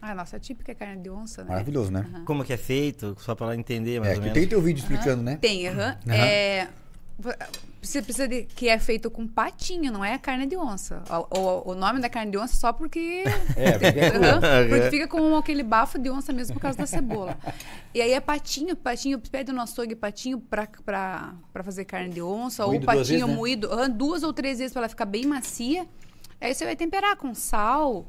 Ah, 0.00 0.14
nossa, 0.14 0.36
a 0.36 0.40
típica 0.40 0.74
carne 0.74 1.02
de 1.02 1.10
onça, 1.10 1.42
né? 1.42 1.50
Maravilhoso, 1.50 1.90
né? 1.90 2.22
Como 2.24 2.44
que 2.44 2.52
é 2.52 2.56
feito, 2.56 3.16
só 3.20 3.34
pra 3.34 3.46
ela 3.46 3.56
entender 3.56 3.98
mais 4.00 4.12
É, 4.12 4.14
ou 4.14 4.18
que 4.20 4.26
menos. 4.28 4.38
tem 4.38 4.48
teu 4.48 4.60
vídeo 4.62 4.80
explicando, 4.80 5.22
né? 5.22 5.36
Tem, 5.40 5.66
aham. 5.68 5.96
Aham. 6.06 6.14
É, 6.16 6.68
vo- 7.18 7.32
você 7.82 8.02
precisa 8.02 8.26
de 8.28 8.42
que 8.42 8.68
é 8.68 8.78
feito 8.78 9.10
com 9.10 9.26
patinho, 9.26 9.90
não 9.92 10.04
é 10.04 10.16
carne 10.18 10.46
de 10.46 10.56
onça. 10.56 11.02
O, 11.30 11.38
o- 11.38 11.70
o 11.72 11.74
nome 11.74 12.00
da 12.00 12.08
carne 12.08 12.30
de 12.30 12.38
onça 12.38 12.54
só 12.56 12.72
porque. 12.72 13.24
É, 13.56 13.72
porque 13.78 13.98
é 13.98 14.68
porque 14.68 14.90
fica 14.90 15.08
com 15.08 15.36
aquele 15.36 15.62
bafo 15.64 15.98
de 15.98 16.10
onça 16.10 16.32
mesmo 16.32 16.54
por 16.54 16.60
causa 16.60 16.78
da 16.78 16.86
cebola. 16.86 17.36
E 17.92 18.00
aí 18.00 18.12
é 18.12 18.20
patinho, 18.20 18.76
patinho, 18.76 19.18
pede 19.18 19.50
no 19.52 19.60
açougue 19.60 19.96
patinho 19.96 20.38
pra, 20.38 20.66
pra, 20.84 21.34
pra 21.52 21.64
fazer 21.64 21.84
carne 21.86 22.10
de 22.10 22.22
onça, 22.22 22.64
Moído 22.66 22.82
ou 22.86 22.86
duas 22.86 22.98
patinho 22.98 23.18
vezes, 23.20 23.30
né? 23.30 23.34
moído 23.36 23.72
aham, 23.72 23.90
duas 23.90 24.22
ou 24.22 24.32
três 24.32 24.58
vezes 24.58 24.72
pra 24.72 24.82
ela 24.82 24.88
ficar 24.88 25.06
bem 25.06 25.24
macia. 25.26 25.86
Aí 26.40 26.54
você 26.54 26.64
vai 26.64 26.76
temperar 26.76 27.16
com 27.16 27.34
sal, 27.34 28.06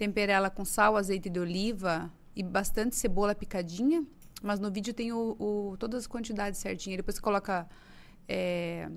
tempera 0.00 0.32
ela 0.32 0.48
com 0.48 0.64
sal, 0.64 0.96
azeite 0.96 1.28
de 1.28 1.38
oliva 1.38 2.10
e 2.34 2.42
bastante 2.42 2.96
cebola 2.96 3.34
picadinha. 3.34 4.02
Mas 4.42 4.58
no 4.58 4.70
vídeo 4.70 4.94
tem 4.94 5.12
o, 5.12 5.36
o- 5.38 5.76
todas 5.78 6.00
as 6.00 6.06
quantidades 6.06 6.58
certinhas. 6.58 6.96
Depois 6.96 7.16
você 7.16 7.20
coloca 7.20 7.68
é, 8.26 8.88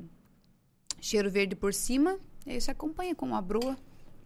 cheiro 1.01 1.29
verde 1.29 1.55
por 1.57 1.73
cima. 1.73 2.17
E 2.45 2.51
aí 2.51 2.61
você 2.61 2.71
acompanha 2.71 3.13
com 3.13 3.25
uma 3.25 3.41
broa 3.41 3.75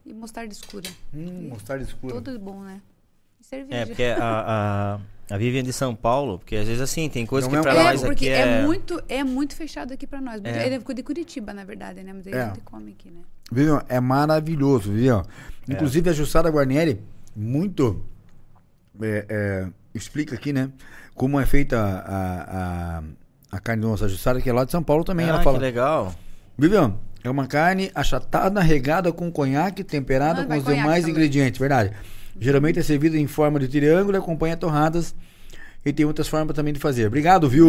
e 0.06 0.14
mostarda 0.14 0.54
escura. 0.54 0.88
Hum, 1.14 1.50
mostarda 1.50 1.84
escura. 1.84 2.14
Tudo 2.22 2.38
bom, 2.40 2.62
né? 2.62 2.80
Cerveja. 3.50 3.82
É, 3.82 3.86
porque 3.86 4.04
a, 4.04 5.00
a, 5.30 5.34
a 5.34 5.38
Vivian 5.38 5.64
de 5.64 5.72
São 5.72 5.96
Paulo, 5.96 6.38
porque 6.40 6.56
às 6.58 6.68
vezes 6.68 6.82
assim, 6.82 7.08
tem 7.08 7.26
coisa 7.26 7.48
Não 7.48 7.52
que 7.52 7.58
é 7.58 7.60
um 7.60 7.64
pra. 7.64 7.74
É, 7.74 7.84
nós 7.84 8.02
porque 8.02 8.30
aqui 8.30 8.30
é... 8.30 8.60
é... 8.60 8.66
muito, 8.66 9.02
é 9.08 9.24
muito 9.24 9.56
fechado 9.56 9.94
aqui 9.94 10.06
pra 10.06 10.20
nós. 10.20 10.42
É. 10.44 10.66
Ele 10.66 10.76
é 10.76 10.94
de 10.94 11.04
Curitiba, 11.04 11.54
na 11.54 11.64
verdade, 11.64 12.04
né? 12.04 12.12
Mas 12.14 12.28
aí 12.28 12.34
É. 12.34 12.42
a 12.42 12.48
gente 12.48 12.60
come 12.62 12.92
aqui, 12.92 13.10
né? 13.10 13.22
Vivian, 13.52 13.82
é 13.88 14.00
maravilhoso, 14.02 14.92
Vivian. 14.92 15.24
É. 15.70 15.74
Inclusive 15.74 16.10
a 16.10 16.14
Jussara 16.14 16.50
Guarnieri, 16.50 17.02
muito. 17.36 18.04
é, 19.02 19.26
é, 19.30 19.68
explica 19.94 20.36
aqui, 20.36 20.52
né? 20.52 20.70
Como 21.16 21.40
é 21.40 21.46
feita 21.46 21.80
a, 21.80 22.98
a, 23.00 23.04
a 23.58 23.60
carne 23.60 23.82
de 23.82 23.88
onça. 23.88 24.06
A 24.06 24.08
Jussara, 24.10 24.42
que 24.42 24.50
é 24.50 24.54
lá 24.54 24.66
de 24.66 24.72
São 24.72 24.84
Paulo 24.84 25.04
também. 25.06 25.26
ah, 25.26 25.30
ela 25.30 25.38
que 25.40 25.44
fala. 25.46 25.58
legal. 25.58 26.14
Vivian, 26.58 26.96
é 27.24 27.30
uma 27.30 27.48
carne 27.48 27.92
achatada, 27.96 28.60
regada 28.62 29.12
com 29.14 29.32
conhaque, 29.32 29.84
temperada 29.84 30.42
Ah, 30.42 30.46
com 30.46 30.58
os 30.58 30.66
demais 30.66 31.02
também. 31.02 31.12
ingredientes, 31.12 31.60
verdade. 31.60 31.92
Geralmente 32.40 32.80
é 32.80 32.84
servida 32.84 33.18
em 33.18 33.28
forma 33.28 33.60
de 33.60 33.68
triângulo 33.68 34.18
e 34.18 34.20
acompanha 34.20 34.56
torradas. 34.58 35.16
E 35.86 35.94
tem 35.94 36.06
outras 36.06 36.28
formas 36.28 36.54
também 36.56 36.74
de 36.74 36.80
fazer. 36.80 37.08
Obrigado, 37.08 37.48
viu, 37.48 37.68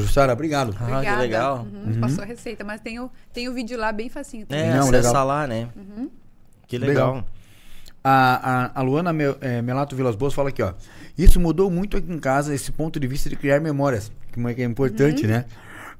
Jussara? 0.00 0.32
Obrigado. 0.32 0.74
Ah, 0.80 0.84
que 0.86 0.92
Obrigada. 0.92 1.20
legal. 1.20 1.66
Uhum, 1.72 2.00
Passou 2.00 2.24
a 2.24 2.26
receita, 2.26 2.64
mas 2.64 2.80
tem 2.80 2.98
o, 2.98 3.10
tem 3.32 3.46
o 3.48 3.52
vídeo 3.52 3.78
lá 3.78 3.92
bem 3.92 4.08
facinho 4.08 4.46
também. 4.46 4.64
É, 4.64 4.72
Não, 4.74 4.80
acessa 4.88 5.08
legal. 5.08 5.26
lá, 5.26 5.46
né? 5.46 5.68
Uhum. 5.76 6.08
Que 6.66 6.78
legal. 6.78 7.14
Legal. 7.16 7.26
A, 8.02 8.70
a, 8.74 8.80
a 8.80 8.82
Luana 8.82 9.12
Mel- 9.12 9.36
eh, 9.40 9.60
Melato 9.60 9.94
Vilas 9.94 10.14
Boas 10.16 10.32
fala 10.32 10.48
aqui, 10.48 10.62
ó. 10.62 10.72
Isso 11.16 11.38
mudou 11.38 11.70
muito 11.70 11.96
aqui 11.96 12.10
em 12.10 12.18
casa, 12.18 12.54
esse 12.54 12.72
ponto 12.72 12.98
de 12.98 13.06
vista 13.06 13.28
de 13.28 13.36
criar 13.36 13.60
memórias, 13.60 14.10
que 14.32 14.40
é 14.40 14.54
que 14.54 14.62
é 14.62 14.64
importante, 14.64 15.24
Uhum. 15.24 15.30
né? 15.32 15.44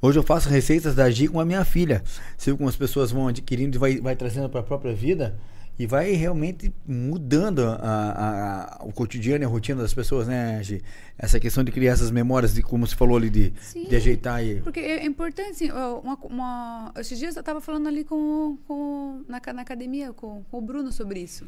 Hoje 0.00 0.18
eu 0.18 0.22
faço 0.22 0.48
receitas 0.48 0.94
da 0.94 1.10
Gi 1.10 1.26
com 1.28 1.40
a 1.40 1.44
minha 1.44 1.64
filha. 1.64 2.02
Sei 2.38 2.54
como 2.56 2.68
as 2.68 2.76
pessoas 2.76 3.10
vão 3.10 3.28
adquirindo 3.28 3.76
e 3.76 3.78
vai, 3.78 4.00
vai 4.00 4.14
trazendo 4.16 4.48
para 4.48 4.60
a 4.60 4.62
própria 4.62 4.94
vida 4.94 5.34
e 5.78 5.86
vai 5.86 6.10
realmente 6.12 6.72
mudando 6.86 7.60
a, 7.64 7.74
a- 7.74 8.78
a- 8.80 8.84
o 8.84 8.92
cotidiano 8.92 9.44
e 9.44 9.46
a 9.46 9.48
rotina 9.48 9.80
das 9.82 9.94
pessoas, 9.94 10.26
né, 10.26 10.60
Gi? 10.62 10.82
Essa 11.16 11.38
questão 11.38 11.62
de 11.62 11.70
criar 11.70 11.92
essas 11.92 12.10
memórias, 12.10 12.52
de 12.54 12.62
como 12.62 12.86
você 12.86 12.96
falou 12.96 13.16
ali, 13.16 13.30
de, 13.30 13.52
Sim. 13.60 13.84
de 13.88 13.94
ajeitar 13.96 14.44
e. 14.44 14.60
Porque 14.62 14.80
é 14.80 15.04
importante, 15.04 15.50
assim, 15.50 15.70
uma, 15.70 16.14
uma- 16.22 16.92
esses 16.96 17.18
dias 17.18 17.36
eu 17.36 17.40
estava 17.40 17.60
falando 17.60 17.86
ali 17.86 18.02
com, 18.04 18.56
com 18.66 19.22
na, 19.28 19.40
na 19.52 19.62
academia 19.62 20.12
com, 20.12 20.42
com 20.50 20.58
o 20.58 20.60
Bruno 20.60 20.90
sobre 20.92 21.20
isso, 21.20 21.46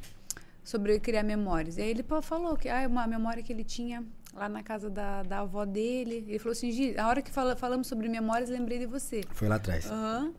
sobre 0.63 0.99
criar 1.01 1.23
memórias. 1.25 1.77
E 1.77 1.83
aí 1.83 1.91
ele 1.91 2.05
falou 2.23 2.57
que 2.57 2.69
ah, 2.69 2.87
uma 2.89 3.07
memória 3.07 3.43
que 3.43 3.53
ele 3.53 3.65
tinha 3.65 4.05
lá 4.33 4.49
na 4.49 4.63
casa 4.63 4.89
da, 4.89 5.25
da 5.25 5.41
avó 5.41 5.65
dele. 5.65 6.25
Ele 6.29 6.39
falou 6.39 6.53
assim, 6.53 6.71
Gi, 6.71 6.97
a 6.97 7.09
hora 7.09 7.21
que 7.21 7.31
fala- 7.33 7.57
falamos 7.57 7.89
sobre 7.89 8.09
memórias, 8.09 8.49
lembrei 8.49 8.79
de 8.79 8.87
você. 8.87 9.23
Foi 9.33 9.49
lá 9.49 9.57
atrás. 9.57 9.91
Aham. 9.91 10.33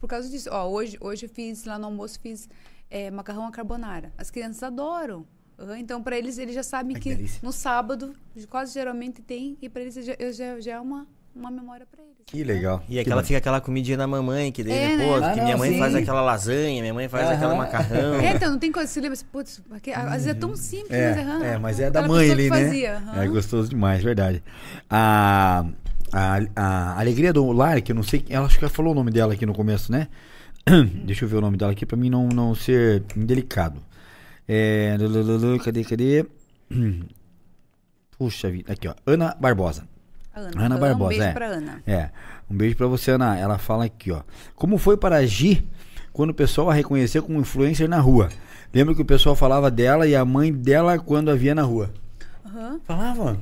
Por 0.00 0.08
causa 0.08 0.28
disso. 0.28 0.48
Ó, 0.52 0.68
hoje, 0.70 0.96
hoje 1.00 1.26
eu 1.26 1.30
fiz, 1.30 1.64
lá 1.64 1.78
no 1.78 1.86
almoço, 1.86 2.18
fiz 2.20 2.48
é, 2.94 3.10
macarrão 3.10 3.44
à 3.44 3.50
carbonara. 3.50 4.12
As 4.16 4.30
crianças 4.30 4.62
adoram. 4.62 5.26
Aham, 5.58 5.78
Então, 5.78 6.00
para 6.00 6.16
eles, 6.16 6.38
eles 6.38 6.54
já 6.54 6.62
sabem 6.62 6.94
Ai, 6.94 7.02
que 7.02 7.10
que 7.10 7.16
delícia. 7.16 7.40
no 7.42 7.50
sábado, 7.52 8.14
quase 8.48 8.72
geralmente 8.72 9.20
tem, 9.20 9.56
e 9.60 9.68
para 9.68 9.82
eles 9.82 9.94
já, 9.94 10.14
eu 10.16 10.32
já, 10.32 10.60
já 10.60 10.72
é 10.74 10.80
uma, 10.80 11.04
uma 11.34 11.50
memória 11.50 11.86
pra 11.90 12.00
eles. 12.02 12.14
Que 12.24 12.42
legal. 12.44 12.82
E 12.88 12.98
aquela 13.00 13.20
que 13.20 13.28
fica 13.28 13.38
aquela 13.38 13.60
comidinha 13.60 13.96
da 13.96 14.06
mamãe, 14.06 14.50
que 14.52 14.62
daí 14.62 14.72
É, 14.72 14.88
depois, 14.96 15.22
né? 15.22 15.34
que 15.34 15.40
Ah, 15.40 15.42
minha 15.42 15.56
não, 15.56 15.58
mãe 15.58 15.72
sim. 15.72 15.78
faz 15.78 15.94
aquela 15.94 16.20
lasanha, 16.22 16.80
minha 16.82 16.94
mãe 16.94 17.08
faz 17.08 17.26
Aham. 17.26 17.34
aquela 17.36 17.54
macarrão. 17.56 18.14
É, 18.20 18.30
então, 18.32 18.50
não 18.52 18.58
tem 18.60 18.70
coisa, 18.70 18.90
você 18.90 19.00
lembra, 19.00 19.14
assim, 19.14 19.26
putz, 19.26 19.60
porque, 19.68 19.90
às 19.90 20.10
vezes 20.12 20.26
é 20.28 20.34
tão 20.34 20.56
simples, 20.56 20.90
É, 20.90 21.14
mas, 21.14 21.26
aham, 21.26 21.44
é, 21.44 21.58
mas 21.58 21.80
é 21.80 21.90
da 21.90 22.06
mãe 22.08 22.30
ali, 22.30 22.44
que 22.44 22.50
né? 22.50 22.64
fazia, 22.64 22.96
aham. 22.96 23.22
É 23.22 23.28
gostoso 23.28 23.68
demais, 23.70 24.02
verdade. 24.04 24.42
A, 24.88 25.64
a, 26.12 26.38
a 26.56 27.00
alegria 27.00 27.32
do 27.32 27.50
lar, 27.52 27.80
que 27.82 27.90
eu 27.92 27.96
não 27.96 28.02
sei, 28.04 28.24
ela 28.28 28.46
acho 28.46 28.58
que 28.58 28.64
ela 28.64 28.72
falou 28.72 28.92
o 28.92 28.94
nome 28.94 29.10
dela 29.10 29.34
aqui 29.34 29.44
no 29.46 29.52
começo, 29.54 29.90
né? 29.90 30.08
Deixa 31.04 31.24
eu 31.24 31.28
ver 31.28 31.36
o 31.36 31.40
nome 31.40 31.56
dela 31.56 31.72
aqui 31.72 31.84
pra 31.84 31.96
mim 31.96 32.08
não, 32.08 32.28
não 32.28 32.54
ser 32.54 33.02
indelicado. 33.16 33.80
É, 34.48 34.96
cadê, 35.62 35.84
cadê? 35.84 36.26
Puxa 38.18 38.50
vida, 38.50 38.72
aqui 38.72 38.88
ó, 38.88 38.94
Ana 39.06 39.36
Barbosa. 39.38 39.86
Ana, 40.34 40.66
Ana 40.66 40.76
Um 40.76 40.80
Barbosa, 40.80 41.08
beijo 41.10 41.22
é. 41.24 41.32
pra 41.32 41.46
Ana. 41.46 41.82
É. 41.86 42.10
Um 42.50 42.56
beijo 42.56 42.76
pra 42.76 42.86
você, 42.86 43.12
Ana. 43.12 43.38
Ela 43.38 43.58
fala 43.58 43.84
aqui, 43.84 44.10
ó. 44.10 44.22
Como 44.54 44.78
foi 44.78 44.96
para 44.96 45.16
agir 45.16 45.64
quando 46.12 46.30
o 46.30 46.34
pessoal 46.34 46.70
a 46.70 46.74
reconheceu 46.74 47.22
como 47.22 47.40
influencer 47.40 47.88
na 47.88 48.00
rua? 48.00 48.28
Lembra 48.72 48.94
que 48.94 49.02
o 49.02 49.04
pessoal 49.04 49.36
falava 49.36 49.70
dela 49.70 50.06
e 50.06 50.16
a 50.16 50.24
mãe 50.24 50.52
dela 50.52 50.98
quando 50.98 51.30
a 51.30 51.34
via 51.34 51.54
na 51.54 51.62
rua? 51.62 51.92
Aham. 52.44 52.80
Falava? 52.84 53.38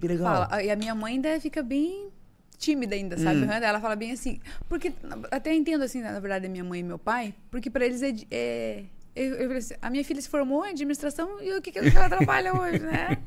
Que 0.00 0.06
legal. 0.06 0.48
Fala. 0.48 0.62
E 0.62 0.70
a 0.70 0.76
minha 0.76 0.94
mãe 0.94 1.14
ainda 1.14 1.40
fica 1.40 1.62
bem 1.62 2.08
tímida 2.60 2.94
ainda, 2.94 3.16
sabe? 3.16 3.40
Hum. 3.44 3.50
Ela 3.50 3.80
fala 3.80 3.96
bem 3.96 4.12
assim. 4.12 4.38
Porque 4.68 4.92
até 5.30 5.52
entendo 5.54 5.82
assim, 5.82 6.02
na 6.02 6.20
verdade, 6.20 6.46
a 6.46 6.48
minha 6.48 6.62
mãe 6.62 6.80
e 6.80 6.82
meu 6.82 6.98
pai, 6.98 7.34
porque 7.50 7.70
pra 7.70 7.84
eles 7.84 8.02
é. 8.02 8.12
é- 8.30 8.84
eu, 9.16 9.34
eu 9.34 9.42
falei 9.48 9.58
assim, 9.58 9.74
a 9.82 9.90
minha 9.90 10.04
filha 10.04 10.22
se 10.22 10.28
formou 10.28 10.64
em 10.64 10.70
administração 10.70 11.42
e 11.42 11.52
o 11.52 11.60
que, 11.60 11.72
que 11.72 11.78
ela 11.80 12.08
trabalha 12.08 12.54
hoje, 12.54 12.78
né? 12.78 13.18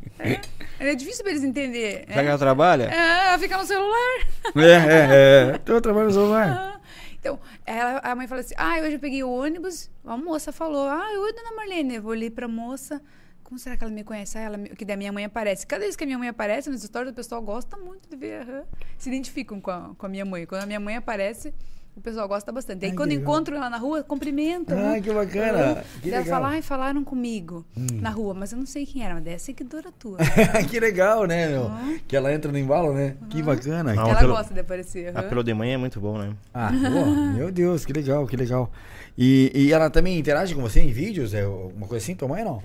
É, 0.80 0.92
é 0.92 0.96
difícil 0.96 1.24
pra 1.24 1.32
eles 1.32 1.44
entenderem. 1.44 2.06
Já 2.08 2.22
que 2.22 2.30
ela 2.30 2.38
trabalha? 2.38 2.84
É, 2.86 3.28
ela 3.28 3.38
fica 3.40 3.58
no 3.58 3.66
celular. 3.66 4.28
É, 4.56 4.62
é, 4.72 5.56
é. 5.56 5.58
Tô 5.58 5.82
trabalhando 5.82 6.10
no 6.10 6.14
celular. 6.14 6.82
Então, 7.20 7.40
ela, 7.66 8.00
a 8.04 8.16
mãe 8.16 8.28
fala 8.28 8.42
assim: 8.42 8.56
Ah, 8.58 8.78
hoje 8.82 8.94
eu 8.94 9.00
peguei 9.00 9.24
o 9.24 9.30
ônibus. 9.30 9.90
A 10.06 10.16
moça 10.16 10.52
falou: 10.52 10.88
Ah, 10.88 11.10
oi, 11.20 11.34
dona 11.34 11.56
Marlene. 11.56 11.96
Eu 11.96 12.02
vou 12.02 12.12
ali 12.14 12.30
pra 12.30 12.48
moça. 12.48 13.02
Como 13.54 13.60
será 13.60 13.78
que 13.78 13.84
ela 13.84 13.94
me 13.94 14.04
conhece? 14.04 14.36
Ah, 14.36 14.42
ela, 14.42 14.58
me- 14.58 14.70
que 14.70 14.84
da 14.84 14.98
minha 14.98 15.12
mãe 15.12 15.26
aparece. 15.26 15.68
Cada 15.68 15.84
vez 15.84 15.96
que 15.96 16.04
a 16.04 16.08
minha 16.08 16.18
mãe 16.18 16.28
aparece 16.28 16.72
nas 16.72 16.84
histórias, 16.84 17.12
o 17.12 17.16
pessoal 17.16 17.40
gosta 17.40 17.78
muito 17.78 18.10
de 18.10 18.16
ver. 18.16 18.42
aham. 18.42 18.64
Se 18.98 19.10
identificam 19.10 19.62
com 19.62 19.70
a, 19.70 19.92
com 19.96 20.06
a 20.08 20.10
minha 20.10 20.26
mãe. 20.26 20.44
Quando 20.48 20.64
a 20.64 20.66
minha 20.66 20.80
mãe 20.80 20.96
aparece, 20.96 21.54
o 21.96 22.02
pessoal 22.02 22.28
gosta 22.28 22.52
bastante. 22.52 22.82
E 22.82 22.86
aí, 22.86 22.90
Ai, 22.92 22.98
quando 22.98 23.12
encontram 23.12 23.58
ela 23.58 23.70
na 23.70 23.78
rua, 23.78 24.02
cumprimentam. 24.02 24.76
Ah, 24.76 25.00
que 25.00 25.14
bacana. 25.14 25.84
Que 26.02 26.10
ela 26.10 26.18
legal. 26.18 26.22
Hum. 26.22 26.26
fala, 26.26 26.48
ai, 26.48 26.62
falaram 26.64 27.04
comigo 27.04 27.64
na 28.02 28.10
rua, 28.10 28.34
mas 28.34 28.52
eu 28.54 28.58
não 28.58 28.66
sei 28.66 28.88
quem 28.88 29.06
era, 29.06 29.14
mas 29.14 29.28
é 29.28 29.38
seguidora 29.38 29.92
tua. 29.92 30.18
que 30.68 30.80
legal, 30.80 31.26
né, 31.28 31.48
meu? 31.50 31.70
Que 32.08 32.18
ela 32.18 32.34
entra 32.34 32.52
no 32.52 32.58
embalo, 32.58 32.92
né? 32.92 33.16
Que 33.30 33.44
bacana. 33.44 33.94
Não, 33.94 34.10
ela 34.10 34.20
pelo- 34.20 34.34
gosta 34.34 34.52
de 34.52 34.62
aparecer. 34.62 35.10
aham. 35.16 35.20
Apelo 35.28 35.44
de 35.44 35.54
manhã 35.54 35.76
é 35.76 35.78
muito 35.78 36.00
bom, 36.02 36.18
né? 36.18 36.34
Ah, 36.52 36.72
pô, 36.72 37.06
meu 37.38 37.52
Deus, 37.52 37.86
que 37.86 37.94
legal, 37.94 38.26
que 38.26 38.36
legal. 38.36 38.72
E, 39.16 39.52
e 39.54 39.72
ela 39.72 39.92
também 39.92 40.18
interage 40.18 40.56
com 40.56 40.62
você 40.64 40.80
em 40.82 40.92
vídeos? 40.92 41.36
É 41.36 41.44
alguma 41.44 41.86
coisa 41.86 42.04
assim, 42.04 42.16
tua 42.16 42.28
mãe 42.28 42.44
não? 42.44 42.64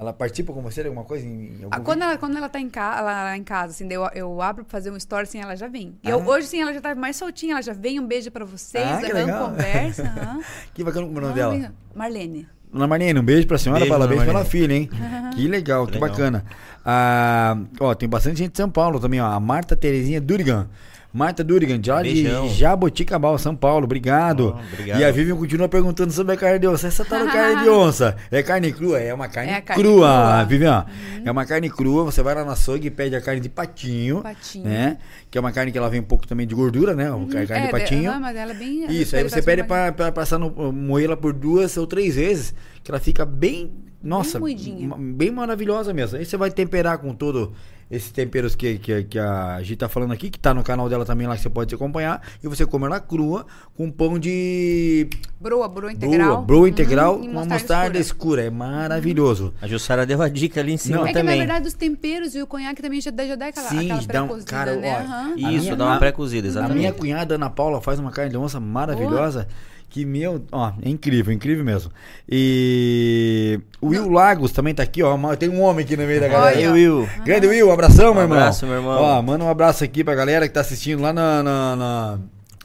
Ela 0.00 0.14
participa 0.14 0.50
com 0.50 0.62
você 0.62 0.80
de 0.80 0.88
alguma 0.88 1.04
coisa 1.04 1.26
em, 1.26 1.48
em 1.60 1.64
algum 1.64 1.68
Ah, 1.70 1.80
quando, 1.80 2.00
ela, 2.02 2.16
quando 2.16 2.34
ela 2.34 2.48
tá 2.48 2.58
em, 2.58 2.70
ca 2.70 2.96
ela, 2.98 3.36
em 3.36 3.44
casa, 3.44 3.72
assim, 3.74 3.86
eu, 3.92 4.02
eu 4.14 4.40
abro 4.40 4.64
pra 4.64 4.70
fazer 4.72 4.90
um 4.90 4.96
story, 4.96 5.24
assim, 5.24 5.38
ela 5.42 5.54
já 5.54 5.68
vem. 5.68 5.94
E 6.02 6.08
Ah. 6.08 6.12
eu- 6.12 6.26
hoje, 6.26 6.46
sim, 6.46 6.62
ela 6.62 6.72
já 6.72 6.80
tá 6.80 6.94
mais 6.94 7.16
soltinha, 7.16 7.52
ela 7.52 7.62
já 7.62 7.74
vem, 7.74 8.00
um 8.00 8.06
beijo 8.06 8.30
pra 8.30 8.46
vocês, 8.46 8.82
Ah, 8.82 8.96
que 8.98 9.12
aham, 9.12 9.14
legal. 9.26 9.48
conversa. 9.50 10.02
aham. 10.18 10.40
Que 10.72 10.82
bacana 10.82 11.06
como 11.06 11.18
é 11.18 11.22
o 11.22 11.26
nome 11.28 11.32
Ah, 11.32 11.50
dela. 11.50 11.74
Marlene. 11.94 12.48
Dona 12.72 12.86
Marlene, 12.86 13.20
um 13.20 13.22
beijo 13.22 13.46
pra 13.46 13.58
senhora, 13.58 13.80
Beijo, 13.80 13.92
parabéns 13.92 14.24
pela 14.24 14.44
filha, 14.44 14.72
hein? 14.72 14.88
Que 15.36 15.46
legal, 15.46 15.86
que 15.86 15.94
Legal. 15.94 16.08
bacana. 16.08 16.44
Ah, 16.84 17.58
ó, 17.78 17.94
tem 17.94 18.08
bastante 18.08 18.38
gente 18.38 18.52
de 18.52 18.56
São 18.56 18.70
Paulo 18.70 18.98
também, 18.98 19.20
ó. 19.20 19.26
A 19.26 19.38
Marta 19.38 19.76
Terezinha 19.76 20.20
Durigan. 20.20 20.68
Marta 21.12 21.42
Durigan, 21.42 21.78
de 21.80 21.90
lá 21.90 22.02
Beijão. 22.02 22.46
de 22.46 22.54
Jaboticabal, 22.54 23.36
São 23.36 23.56
Paulo. 23.56 23.84
Obrigado. 23.84 24.54
Ó, 24.56 24.60
obrigado. 24.72 25.00
E 25.00 25.04
a 25.04 25.10
Vivian 25.10 25.36
continua 25.36 25.68
perguntando 25.68 26.12
sobre 26.12 26.34
a 26.34 26.36
carne 26.36 26.60
de 26.60 26.68
onça. 26.68 26.86
Essa 26.86 27.04
tal 27.04 27.24
da 27.26 27.32
carne 27.32 27.62
de 27.62 27.68
onça 27.70 28.16
é 28.30 28.42
carne 28.42 28.72
crua? 28.72 29.00
É 29.00 29.12
uma 29.12 29.26
carne, 29.28 29.50
É 29.50 29.60
carne 29.60 29.82
crua, 29.82 30.06
crua. 30.08 30.44
Vivian. 30.44 30.86
É 31.24 31.30
uma 31.30 31.44
carne 31.44 31.68
crua. 31.68 32.04
Você 32.04 32.22
vai 32.22 32.34
lá 32.34 32.44
na 32.44 32.52
açougue 32.52 32.86
e 32.86 32.90
pede 32.90 33.16
a 33.16 33.20
carne 33.20 33.40
de 33.40 33.48
patinho. 33.48 34.22
Patinho. 34.22 34.64
Né? 34.66 34.98
Que 35.30 35.36
é 35.36 35.40
uma 35.40 35.50
carne 35.50 35.72
que 35.72 35.78
ela 35.78 35.90
vem 35.90 36.00
um 36.00 36.04
pouco 36.04 36.26
também 36.28 36.46
de 36.46 36.54
gordura, 36.54 36.94
né? 36.94 37.08
A 37.08 37.46
carne 37.46 37.64
é, 37.64 37.66
de 37.66 37.70
patinho. 37.72 38.10
aham, 38.10 38.20
mas 38.20 38.36
ela 38.36 38.52
é 38.52 38.54
bem... 38.54 38.84
Isso, 38.92 39.16
aí 39.16 39.22
você 39.24 39.42
pede 39.42 39.64
pra, 39.64 39.90
pra 39.92 40.12
passar 40.12 40.38
no 40.38 40.72
moer 40.72 41.06
ela 41.06 41.16
por 41.16 41.32
duas 41.32 41.76
ou 41.76 41.86
três 41.86 42.14
vezes, 42.14 42.54
que 42.84 42.90
ela 42.90 43.00
fica 43.00 43.24
bem, 43.26 43.72
nossa, 44.02 44.38
ma- 44.38 44.96
bem 44.98 45.30
maravilhosa 45.30 45.92
mesmo. 45.92 46.18
Aí 46.18 46.24
você 46.24 46.36
vai 46.36 46.50
temperar 46.50 46.98
com 46.98 47.12
todo 47.14 47.52
esses 47.90 48.10
temperos 48.12 48.54
que, 48.54 48.78
que, 48.78 49.02
que 49.04 49.18
a 49.18 49.60
Gi 49.62 49.74
tá 49.76 49.88
falando 49.88 50.12
aqui, 50.12 50.30
que 50.30 50.38
tá 50.38 50.54
no 50.54 50.62
canal 50.62 50.88
dela 50.88 51.04
também 51.04 51.26
lá 51.26 51.34
que 51.36 51.42
você 51.42 51.50
pode 51.50 51.74
acompanhar, 51.74 52.22
e 52.42 52.46
você 52.46 52.64
come 52.64 52.86
ela 52.86 53.00
crua 53.00 53.44
com 53.76 53.90
pão 53.90 54.18
de 54.18 55.08
Broa, 55.40 55.66
broa 55.66 55.68
broa, 55.68 55.92
integral. 55.92 56.42
broa 56.44 56.68
integral 56.68 57.16
Uhum, 57.16 57.24
e 57.24 57.26
com 57.26 57.32
uma 57.32 57.44
mostarda 57.46 57.98
escura. 57.98 58.42
É 58.42 58.50
maravilhoso. 58.50 59.52
A 59.60 59.66
Jussara 59.66 60.04
deu 60.06 60.20
a 60.22 60.28
dica 60.28 60.60
ali 60.60 60.72
em 60.72 60.76
cima 60.76 60.98
Não. 60.98 61.04
É 61.06 61.08
que, 61.08 61.14
na 61.14 61.20
também. 61.20 61.38
verdade, 61.38 61.66
os 61.66 61.74
temperos 61.74 62.34
e 62.34 62.42
o 62.42 62.46
conhaque 62.46 62.80
também 62.82 63.00
já 63.00 63.10
dá, 63.10 63.26
já 63.26 63.34
dá 63.36 63.46
aquela, 63.48 63.68
Sim, 63.68 63.90
aquela 63.90 64.06
dá 64.06 64.22
um- 64.22 64.26
pré-cozida, 64.26 64.50
cara, 64.50 64.76
né? 64.76 65.06
ó. 65.08 65.46
A 65.46 65.52
Isso, 65.52 65.62
minha- 65.64 65.76
dá 65.76 65.84
uma 65.86 65.96
a- 65.96 65.98
pré-cozida, 65.98 66.46
A 66.46 66.50
exatamente. 66.50 66.78
minha 66.78 66.92
cunhada 66.92 67.34
Ana 67.34 67.50
Paula 67.50 67.80
faz 67.80 67.98
uma 67.98 68.10
carne 68.10 68.30
de 68.30 68.36
onça 68.36 68.60
maravilhosa. 68.60 69.48
Que 69.90 70.04
meu, 70.04 70.40
ó, 70.52 70.70
é 70.82 70.88
incrível, 70.88 71.32
incrível 71.34 71.64
mesmo. 71.64 71.90
E 72.28 73.58
o 73.80 73.88
Will 73.88 74.08
Lagos 74.08 74.52
também 74.52 74.72
tá 74.72 74.84
aqui, 74.84 75.02
ó. 75.02 75.18
Tem 75.34 75.48
um 75.48 75.60
homem 75.62 75.84
aqui 75.84 75.96
no 75.96 76.04
meio 76.04 76.20
da 76.20 76.28
galera. 76.28 76.60
Ei, 76.60 76.68
Will. 76.68 77.08
Grande 77.24 77.48
Will, 77.48 77.68
um 77.68 77.72
abração, 77.72 78.12
meu 78.14 78.20
Um 78.22 78.24
irmão. 78.26 78.38
abraço, 78.38 78.66
meu 78.66 78.76
irmão. 78.76 79.02
Ó, 79.02 79.20
manda 79.20 79.44
um 79.44 79.48
abraço 79.50 79.82
aqui 79.82 80.04
pra 80.04 80.14
galera 80.14 80.46
que 80.46 80.54
tá 80.54 80.60
assistindo 80.60 81.02
lá 81.02 81.12
na. 81.12 81.42
na, 81.42 81.76
na- 81.76 82.18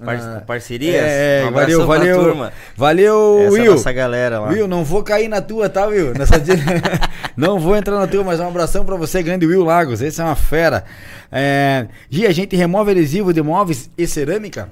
Par- 0.03 0.43
parcerias? 0.45 0.93
É, 1.03 1.43
Um 1.45 1.47
abração 1.47 1.87
valeu, 1.87 1.87
pra 1.87 1.97
valeu. 1.97 2.23
turma. 2.23 2.53
Valeu, 2.75 3.37
Essa 3.39 3.43
é 3.43 3.47
a 3.47 3.51
Will. 3.63 3.71
nossa 3.71 3.91
galera 3.93 4.39
lá. 4.41 4.49
Will, 4.49 4.67
não 4.67 4.83
vou 4.83 5.01
cair 5.01 5.29
na 5.29 5.39
tua, 5.41 5.69
tá, 5.69 5.85
Will? 5.87 6.13
Nessa 6.13 6.37
dia... 6.37 6.53
não 7.37 7.57
vou 7.59 7.77
entrar 7.77 7.97
na 7.97 8.05
tua, 8.05 8.21
mas 8.21 8.41
um 8.41 8.47
abração 8.47 8.83
pra 8.83 8.97
você, 8.97 9.23
grande 9.23 9.45
Will 9.45 9.63
Lagos. 9.63 10.01
Esse 10.01 10.19
é 10.19 10.23
uma 10.25 10.35
fera. 10.35 10.83
É... 11.31 11.87
Gi, 12.09 12.27
a 12.27 12.31
gente 12.33 12.57
remove 12.57 12.91
adesivo 12.91 13.31
de 13.33 13.41
móveis 13.41 13.89
e 13.97 14.05
cerâmica? 14.05 14.67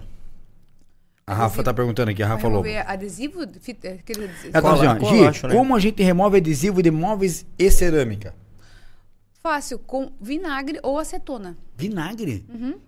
A 1.25 1.33
Rafa 1.33 1.45
Adesivo. 1.45 1.63
tá 1.63 1.73
perguntando 1.73 2.11
aqui, 2.11 2.21
a 2.21 2.27
Rafa 2.27 2.41
falou. 2.41 2.63
adesivo? 2.85 3.39
Fita, 3.61 3.87
adesivo- 3.87 4.23
Ela 4.51 4.51
tá 4.53 4.61
Cola- 4.61 4.91
ó, 4.93 4.99
cola, 4.99 5.15
Gi, 5.17 5.25
acho, 5.25 5.47
né? 5.47 5.55
como 5.55 5.75
a 5.75 5.79
gente 5.79 6.03
remove 6.03 6.37
adesivo 6.37 6.83
de 6.83 6.91
móveis 6.91 7.45
e 7.57 7.71
cerâmica? 7.71 8.33
Fácil, 9.41 9.77
com 9.79 10.09
vinagre 10.21 10.79
ou 10.83 10.97
acetona. 10.97 11.57
Vinagre? 11.77 12.45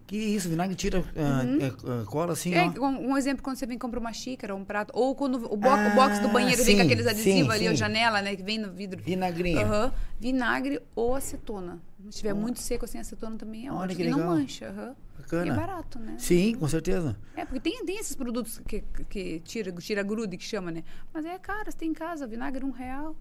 Que 0.07 0.15
isso, 0.15 0.47
vinagre 0.47 0.73
tira 0.75 1.03
ah, 1.17 1.43
é, 1.61 1.67
ah, 1.67 2.05
cola 2.05 2.31
assim, 2.33 2.53
Uhum. 2.55 2.57
É, 2.75 2.79
ó. 2.79 2.83
um, 2.87 3.11
um 3.11 3.17
exemplo, 3.17 3.43
quando 3.43 3.57
você 3.57 3.65
vem 3.65 3.77
comprar 3.77 3.99
uma 3.99 4.13
xícara 4.13 4.53
ou 4.53 4.61
um 4.61 4.63
prato, 4.63 4.91
ou 4.93 5.13
quando 5.15 5.35
o, 5.35 5.57
bo 5.57 5.67
o 5.69 5.95
box 5.95 6.19
do 6.19 6.27
Ah, 6.27 6.31
banheiro 6.31 6.57
sim, 6.61 6.67
vem 6.67 6.75
com 6.77 6.81
aqueles 6.83 7.07
adesivos 7.07 7.41
sim, 7.47 7.51
ali, 7.51 7.67
a 7.67 7.71
sim. 7.71 7.75
janela, 7.75 8.21
né, 8.21 8.35
que 8.37 8.43
vem 8.43 8.57
no 8.57 8.71
vidro. 8.71 9.01
Vinagrinho. 9.03 9.59
Aham. 9.59 9.91
Vinagre 10.19 10.81
ou 10.95 11.13
acetona. 11.15 11.79
Se 12.03 12.09
estiver 12.09 12.33
muito 12.33 12.61
seco 12.61 12.85
assim, 12.85 12.99
acetona 12.99 13.35
também 13.37 13.67
é 13.67 13.71
Olha 13.71 13.79
ótimo. 13.85 13.95
que 13.97 14.03
E 14.03 14.09
não 14.09 14.19
mancha. 14.25 14.67
aham. 14.69 14.95
Bacana. 15.25 15.45
E 15.47 15.49
é 15.49 15.53
barato, 15.53 15.99
né? 15.99 16.15
Sim, 16.17 16.55
com 16.55 16.67
certeza. 16.67 17.17
É, 17.35 17.43
porque 17.45 17.59
tem, 17.59 17.83
tem 17.85 17.97
esses 17.97 18.15
produtos 18.15 18.59
que, 18.67 18.83
que 19.09 19.39
tira, 19.39 19.71
tira 19.73 20.03
grude, 20.03 20.37
que 20.37 20.43
chama, 20.43 20.71
né? 20.71 20.83
Mas 21.13 21.25
é 21.25 21.37
caro, 21.39 21.71
você 21.71 21.77
tem 21.77 21.89
em 21.89 21.93
casa, 21.93 22.27
vinagre 22.27 22.63
um 22.63 22.71
real. 22.71 23.15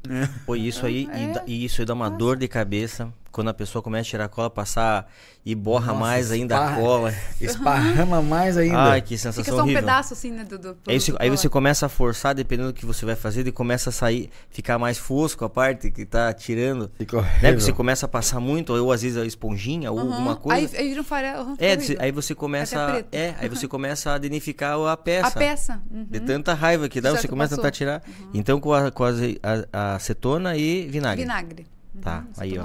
Pô, 0.44 0.54
isso 0.54 0.84
aí, 0.84 1.06
e, 1.06 1.08
É. 1.38 1.44
e 1.46 1.64
isso 1.64 1.80
aí 1.80 1.86
dá 1.86 1.94
uma 1.94 2.10
dor 2.10 2.36
de 2.36 2.46
cabeça 2.46 3.12
quando 3.34 3.48
a 3.48 3.54
pessoa 3.54 3.82
começa 3.82 4.08
a 4.08 4.10
tirar 4.10 4.24
a 4.26 4.28
cola, 4.28 4.48
passar 4.48 5.10
e 5.44 5.54
borra 5.54 5.88
Nossa, 5.88 5.98
mais 6.00 6.30
ainda 6.30 6.56
a 6.58 6.74
cola. 6.76 7.12
Esparrama 7.40 8.22
mais 8.22 8.56
ainda. 8.56 8.78
Ai, 8.92 9.00
que 9.02 9.16
Fica 9.16 9.32
sensação 9.32 9.44
só 9.56 9.60
um 9.60 9.64
horrível. 9.64 9.82
pedaço 9.82 10.12
assim, 10.14 10.30
né, 10.30 10.44
do, 10.44 10.58
do 10.58 10.76
Aí 10.86 10.98
você, 11.00 11.12
aí 11.18 11.28
você 11.30 11.48
começa 11.48 11.86
a 11.86 11.88
forçar, 11.88 12.34
dependendo 12.34 12.72
do 12.72 12.74
que 12.74 12.86
você 12.86 13.04
vai 13.04 13.16
fazer, 13.16 13.46
e 13.46 13.52
começa 13.52 13.90
a 13.90 13.92
sair, 13.92 14.30
ficar 14.50 14.78
mais 14.78 14.96
fosco 14.96 15.44
a 15.44 15.50
parte 15.50 15.90
que 15.90 16.06
tá 16.06 16.32
tirando. 16.32 16.90
Fica 16.96 17.20
Né? 17.20 17.28
Porque 17.52 17.60
você 17.60 17.72
começa 17.72 18.06
a 18.06 18.08
passar 18.08 18.40
muito, 18.40 18.72
ou 18.72 18.92
às 18.92 19.02
vezes 19.02 19.18
a 19.18 19.26
esponjinha, 19.26 19.90
ou 19.90 19.98
Aham. 19.98 20.12
alguma 20.12 20.36
coisa. 20.36 20.76
Aí, 20.76 20.82
aí 20.82 20.88
vira 20.90 21.00
um 21.00 21.04
farelo. 21.04 21.40
é, 21.40 21.44
fica 21.44 21.56
você- 21.58 21.74
horrível. 21.74 21.96
aí 22.00 22.12
você 22.12 22.34
começa. 22.34 22.70
Fica 22.78 22.84
a- 22.86 22.92
preto. 22.92 23.08
É, 23.14 23.34
aí 23.40 23.48
você 23.48 23.66
começa 23.68 24.12
a 24.12 24.18
danificar 24.18 24.78
a 24.78 24.96
peça. 24.96 25.26
A 25.28 25.30
peça. 25.32 25.82
uhum. 25.90 26.06
De 26.08 26.20
tanta 26.20 26.54
raiva 26.54 26.88
que 26.88 27.00
dá, 27.00 27.10
Já 27.12 27.20
você 27.20 27.28
começa 27.28 27.54
a 27.54 27.58
passou. 27.58 27.70
tentar 27.70 27.76
tirar. 27.76 28.02
Então 28.32 28.60
com 28.60 28.72
a, 28.72 28.90
com 28.90 29.04
a, 29.04 29.10
a- 29.10 29.66
a 29.72 29.94
acetona 29.96 30.56
e 30.56 30.86
vinagre. 30.88 31.22
Vinagre. 31.22 31.66
Tá, 32.02 32.24
aí, 32.38 32.58
ó. 32.58 32.62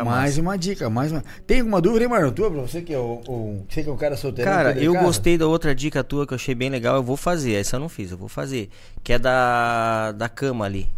É 0.00 0.04
mais 0.04 0.38
uma 0.38 0.56
dica, 0.56 0.88
mais 0.90 1.12
uma. 1.12 1.22
Tem 1.46 1.60
alguma 1.60 1.80
dúvida, 1.80 2.04
hein, 2.04 2.10
Marlon? 2.10 2.32
Tua, 2.32 2.50
pra 2.50 2.62
você 2.62 2.80
que 2.82 2.92
é 2.92 2.98
o, 2.98 3.20
o- 3.28 3.66
Você 3.68 3.82
que 3.82 3.88
é 3.88 3.92
o 3.92 3.96
cara 3.96 4.16
solteiro. 4.16 4.50
Cara, 4.50 4.72
eu 4.82 4.92
gostei 5.04 5.36
da 5.38 5.46
outra 5.46 5.74
dica 5.74 6.02
tua 6.02 6.26
que 6.26 6.32
eu 6.32 6.36
achei 6.36 6.54
bem 6.54 6.70
legal, 6.70 6.96
eu 6.96 7.02
vou 7.02 7.16
fazer. 7.16 7.52
Essa 7.52 7.76
eu 7.76 7.80
não 7.80 7.88
fiz, 7.88 8.10
eu 8.10 8.16
vou 8.18 8.28
fazer. 8.28 8.70
Que 9.04 9.12
é 9.12 9.18
da, 9.18 10.12
da 10.12 10.28
cama 10.28 10.64
ali. 10.64 10.88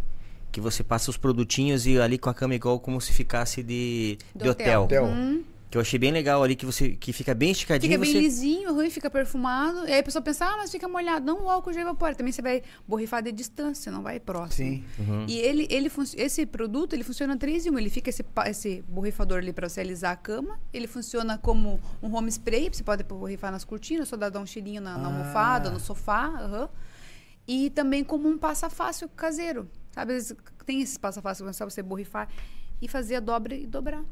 Que 0.51 0.59
você 0.61 0.83
passa 0.83 1.11
os 1.11 1.17
produtinhos 1.17 1.85
e 1.85 1.99
ali 1.99 2.17
com 2.17 2.29
a 2.29 2.33
cama 2.33 2.55
igual 2.55 2.79
como 2.79 2.99
se 2.99 3.11
ficasse 3.13 3.61
de, 3.61 4.17
Do 4.33 4.45
de 4.45 4.49
hotel. 4.49 4.83
hotel. 4.83 5.03
Hotel. 5.05 5.15
Uhum. 5.69 5.71
Que 5.71 5.77
eu 5.77 5.81
achei 5.81 5.99
bem 5.99 6.11
legal 6.11 6.41
ali, 6.41 6.55
que 6.55 6.65
você 6.65 6.89
que 6.95 7.13
fica 7.13 7.35
bem 7.35 7.51
esticadinho. 7.51 7.91
Fica 7.93 8.03
bem 8.03 8.11
você... 8.11 8.19
lisinho, 8.19 8.73
ruim, 8.73 8.89
fica 8.89 9.07
perfumado. 9.09 9.87
E 9.87 9.91
aí 9.93 9.99
a 9.99 10.03
pessoa 10.03 10.21
pensa, 10.21 10.45
ah, 10.45 10.57
mas 10.57 10.71
fica 10.71 10.87
molhado. 10.87 11.23
Não, 11.25 11.43
o 11.43 11.49
álcool 11.49 11.71
já 11.71 11.81
evapora. 11.81 12.15
Também 12.15 12.31
você 12.33 12.41
vai 12.41 12.63
borrifar 12.87 13.21
de 13.21 13.31
distância, 13.31 13.91
não 13.91 14.01
vai 14.01 14.19
próximo. 14.19 14.67
Sim. 14.67 14.83
Uhum. 14.97 15.25
E 15.27 15.37
ele, 15.37 15.67
ele 15.69 15.87
fun- 15.89 16.03
esse 16.17 16.43
produto, 16.45 16.93
ele 16.93 17.03
funciona 17.03 17.37
3 17.37 17.67
em 17.67 17.69
1. 17.71 17.77
Ele 17.79 17.89
fica 17.91 18.09
esse, 18.09 18.25
esse 18.47 18.83
borrifador 18.87 19.37
ali 19.37 19.53
para 19.53 19.69
você 19.69 19.81
alisar 19.81 20.11
a 20.13 20.15
cama. 20.15 20.59
Ele 20.73 20.87
funciona 20.87 21.37
como 21.37 21.79
um 22.01 22.15
home 22.15 22.29
spray. 22.29 22.69
Você 22.73 22.83
pode 22.83 23.03
borrifar 23.03 23.51
nas 23.51 23.63
cortinas, 23.63 24.07
só 24.09 24.17
dar 24.17 24.39
um 24.39 24.45
cheirinho 24.47 24.81
na, 24.81 24.97
na 24.97 25.03
Ah. 25.07 25.11
almofada, 25.11 25.69
no 25.69 25.79
sofá. 25.79 26.25
aham. 26.29 26.69
E 27.47 27.69
também 27.69 28.03
como 28.03 28.27
um 28.27 28.37
passa-fácil 28.37 29.07
caseiro. 29.09 29.67
Sabe, 29.91 30.13
às 30.13 30.29
vezes 30.29 30.37
tem 30.65 30.81
esses 30.81 30.97
passa-fácil 30.97 31.47
é 31.47 31.53
só 31.53 31.65
você 31.67 31.81
borrifar 31.81 32.27
e 32.81 32.87
fazer 32.87 33.15
a 33.15 33.19
dobra 33.19 33.55
e 33.55 33.65
dobrar. 33.65 34.03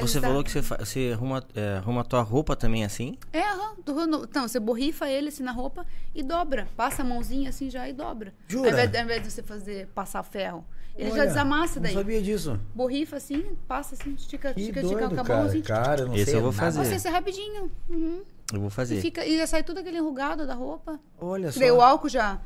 Você 0.00 0.20
dá- 0.20 0.28
falou 0.28 0.44
que 0.44 0.50
você, 0.50 0.62
fa- 0.62 0.76
você 0.78 1.10
arruma, 1.14 1.42
é, 1.54 1.76
arruma 1.78 2.02
a 2.02 2.04
tua 2.04 2.20
roupa 2.22 2.54
também 2.54 2.84
assim? 2.84 3.16
É, 3.32 3.40
aham. 3.42 3.74
no- 4.06 4.24
Então, 4.24 4.46
você 4.46 4.60
borrifa 4.60 5.08
ele 5.08 5.28
assim 5.28 5.42
na 5.42 5.52
roupa 5.52 5.86
e 6.14 6.22
dobra. 6.22 6.68
Passa 6.76 7.02
a 7.02 7.04
mãozinha 7.04 7.48
assim 7.48 7.70
já 7.70 7.88
e 7.88 7.92
dobra. 7.92 8.34
Jura? 8.46 8.68
Ao 8.68 8.72
invés, 8.72 8.94
ao 8.94 9.02
invés 9.02 9.22
de 9.22 9.30
você 9.30 9.42
fazer 9.42 9.86
passar 9.94 10.22
ferro. 10.22 10.64
Ele 10.94 11.10
já 11.10 11.14
Olha, 11.14 11.26
desamassa 11.28 11.78
daí. 11.78 11.94
Não 11.94 12.00
sabia 12.02 12.20
disso. 12.20 12.58
Borrifa 12.74 13.16
assim, 13.16 13.56
passa 13.68 13.94
assim, 13.94 14.14
estica, 14.14 14.52
Que 14.52 14.60
estica, 14.60 14.80
doido, 14.82 14.94
estica 14.96 15.14
com 15.14 15.20
a 15.20 15.24
cara. 15.24 15.38
mão 15.38 15.48
assim. 15.48 15.60
Cara, 15.62 16.00
eu 16.02 16.06
não 16.08 16.14
Esse 16.16 16.24
sei 16.24 16.34
eu 16.34 16.42
vou 16.42 16.50
nada. 16.50 16.62
fazer. 16.64 16.78
Nossa, 16.80 16.94
isso 16.94 17.06
é 17.06 17.10
rapidinho. 17.10 17.70
Uhum. 17.88 18.22
Eu 18.52 18.58
vou 18.60 18.68
E, 18.68 18.72
fazer. 18.72 19.00
fica, 19.00 19.24
e 19.24 19.38
já 19.38 19.46
sai 19.46 19.62
tudo 19.62 19.78
aquele 19.78 19.98
enrugado 19.98 20.44
da 20.46 20.54
roupa. 20.54 20.98
Olha 21.20 21.52
só. 21.52 21.60
Daí 21.60 21.70
o 21.70 21.80
álcool 21.80 22.08
já 22.08 22.40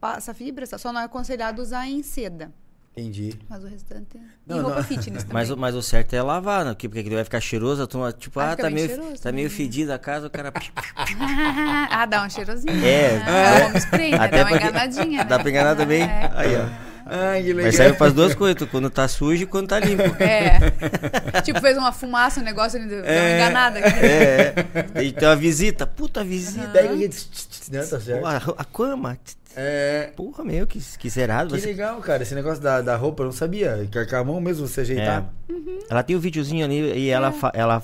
passa 0.00 0.30
a 0.30 0.34
fibra, 0.34 0.64
só 0.66 0.92
não 0.92 1.00
é 1.00 1.04
aconselhado 1.04 1.60
usar 1.60 1.86
em 1.86 2.02
seda. 2.02 2.50
Entendi. 2.96 3.38
Mas 3.48 3.62
o 3.62 3.68
restante 3.68 4.16
é. 4.16 4.20
Não, 4.46 4.56
e 4.56 4.60
roupa 4.60 4.76
não. 4.78 4.84
fitness 4.84 5.22
também. 5.24 5.32
Mas, 5.34 5.50
o- 5.50 5.56
mas 5.56 5.74
o 5.76 5.80
certo 5.82 6.12
é 6.14 6.20
lavar, 6.22 6.64
né? 6.64 6.72
Porque 6.72 6.88
porque 6.88 7.00
ele 7.00 7.14
vai 7.14 7.24
ficar 7.24 7.40
cheiroso, 7.40 7.82
a 7.82 7.86
turma, 7.86 8.12
tipo, 8.12 8.38
Ah, 8.40 8.52
ah, 8.52 8.56
tá 8.56 8.68
meio, 8.68 8.88
cheiroso 8.88 9.22
tá 9.22 9.30
meio 9.32 9.48
né? 9.48 9.54
fedida 9.54 9.94
a 9.94 9.98
casa, 9.98 10.26
o 10.26 10.30
cara. 10.30 10.52
ah, 11.90 12.06
dá 12.06 12.24
um 12.24 12.30
cheirosinho. 12.30 12.84
É. 12.84 13.18
Ah, 13.18 13.66
home 13.66 13.76
spray, 13.78 14.10
né? 14.10 14.16
Até 14.18 14.38
Dá 14.38 14.42
uma 14.42 14.48
porque- 14.50 14.64
enganadinha, 14.66 15.18
né? 15.18 15.24
Dá 15.24 15.38
pra 15.38 15.50
enganar 15.50 15.76
também? 15.76 16.02
É. 16.02 16.30
Aí, 16.34 16.56
ó. 16.56 16.90
Ai, 17.12 17.42
que 17.42 17.48
legal. 17.48 17.64
Mas 17.66 17.74
serve 17.76 17.98
pras 17.98 18.12
duas 18.12 18.34
coisas, 18.34 18.68
quando 18.70 18.88
tá 18.88 19.08
sujo 19.08 19.42
e 19.42 19.46
quando 19.46 19.66
tá 19.68 19.80
limpo. 19.80 20.02
É. 20.22 21.40
tipo, 21.42 21.60
fez 21.60 21.76
uma 21.76 21.90
fumaça, 21.92 22.40
um 22.40 22.44
negócio, 22.44 22.78
ele 22.78 22.86
deu 22.86 23.02
deu 23.02 23.10
uma 23.12 23.30
enganada. 23.30 23.78
aqui. 23.80 23.98
É, 24.06 24.54
é. 24.94 25.02
E 25.02 25.12
tem 25.12 25.28
uma 25.28 25.34
visita, 25.36 25.86
puta 25.86 26.22
visita. 26.22 26.70
Tss, 27.08 27.28
tss, 27.48 27.70
Não, 27.72 27.86
tá 27.88 28.00
certo. 28.00 28.24
A, 28.26 28.36
a 28.58 28.64
cama. 28.64 29.18
É. 29.56 30.10
Porra, 30.16 30.44
meu, 30.44 30.64
que, 30.66 30.78
que 30.78 31.10
zerado. 31.10 31.54
Que 31.54 31.60
Você... 31.60 31.66
legal, 31.66 32.00
cara. 32.00 32.22
Esse 32.22 32.34
negócio 32.36 32.62
da, 32.62 32.80
da 32.80 32.94
roupa 32.96 33.22
eu 33.22 33.26
não 33.26 33.32
sabia. 33.32 33.88
Que 33.90 34.06
com 34.06 34.16
a 34.16 34.24
mão 34.24 34.40
mesmo 34.40 34.68
você 34.68 34.82
ajeitar. 34.82 35.28
Uhum. 35.48 35.80
Ela 35.90 36.02
tem 36.04 36.14
um 36.14 36.20
videozinho 36.20 36.64
ali 36.64 36.92
e 36.96 37.08
É. 37.10 37.12
ela, 37.12 37.32
fa- 37.32 37.50
ela, 37.52 37.82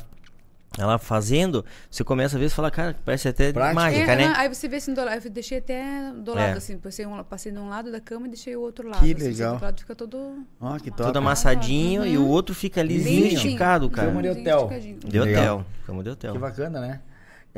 ela 0.79 0.99
fazendo, 0.99 1.65
você 1.91 2.05
começa 2.05 2.37
a 2.37 2.39
ver 2.39 2.47
e 2.47 2.49
fala, 2.51 2.71
cara, 2.71 2.95
parece 3.05 3.29
até 3.29 3.53
Prático. 3.53 3.75
mágica, 3.75 4.13
É, 4.13 4.17
né? 4.17 4.27
ah, 4.37 4.41
Aí 4.41 4.49
você 4.55 4.69
vê 4.69 4.77
assim 4.77 4.93
do 4.93 5.05
lado. 5.05 5.25
Eu 5.25 5.31
deixei 5.31 5.59
até 5.59 6.13
do 6.13 6.35
lado, 6.35 6.49
É. 6.49 6.53
assim. 6.53 6.77
Passei, 6.79 7.07
um, 7.07 7.23
passei 7.25 7.51
de 7.53 7.59
um 7.59 7.69
lado 7.69 7.91
da 7.91 8.01
cama 8.01 8.27
e 8.27 8.31
deixei 8.31 8.55
o 8.57 8.61
outro 8.61 8.89
lado. 8.89 9.01
Que 9.05 9.13
assim, 9.15 9.25
legal. 9.29 9.49
Do 9.49 9.53
outro 9.55 9.65
lado 9.67 9.81
fica 9.81 9.95
todo. 9.95 10.45
Ó, 10.61 10.77
que 10.79 10.91
top. 10.91 11.05
Tudo 11.05 11.19
amassadinho 11.19 12.05
e 12.07 12.19
o 12.19 12.27
outro 12.27 12.55
fica 12.55 12.83
lisinho, 12.83 13.27
esticado, 13.27 13.89
cara. 13.91 14.09
Cama 14.09 14.23
de 14.23 14.29
hotel. 14.29 14.71
De 15.05 15.19
Legal. 15.19 15.59
hotel. 15.59 15.67
Cama 15.87 16.03
de 16.03 16.11
hotel. 16.11 16.33
Que 16.33 16.39
bacana, 16.39 16.81
né? 16.81 17.01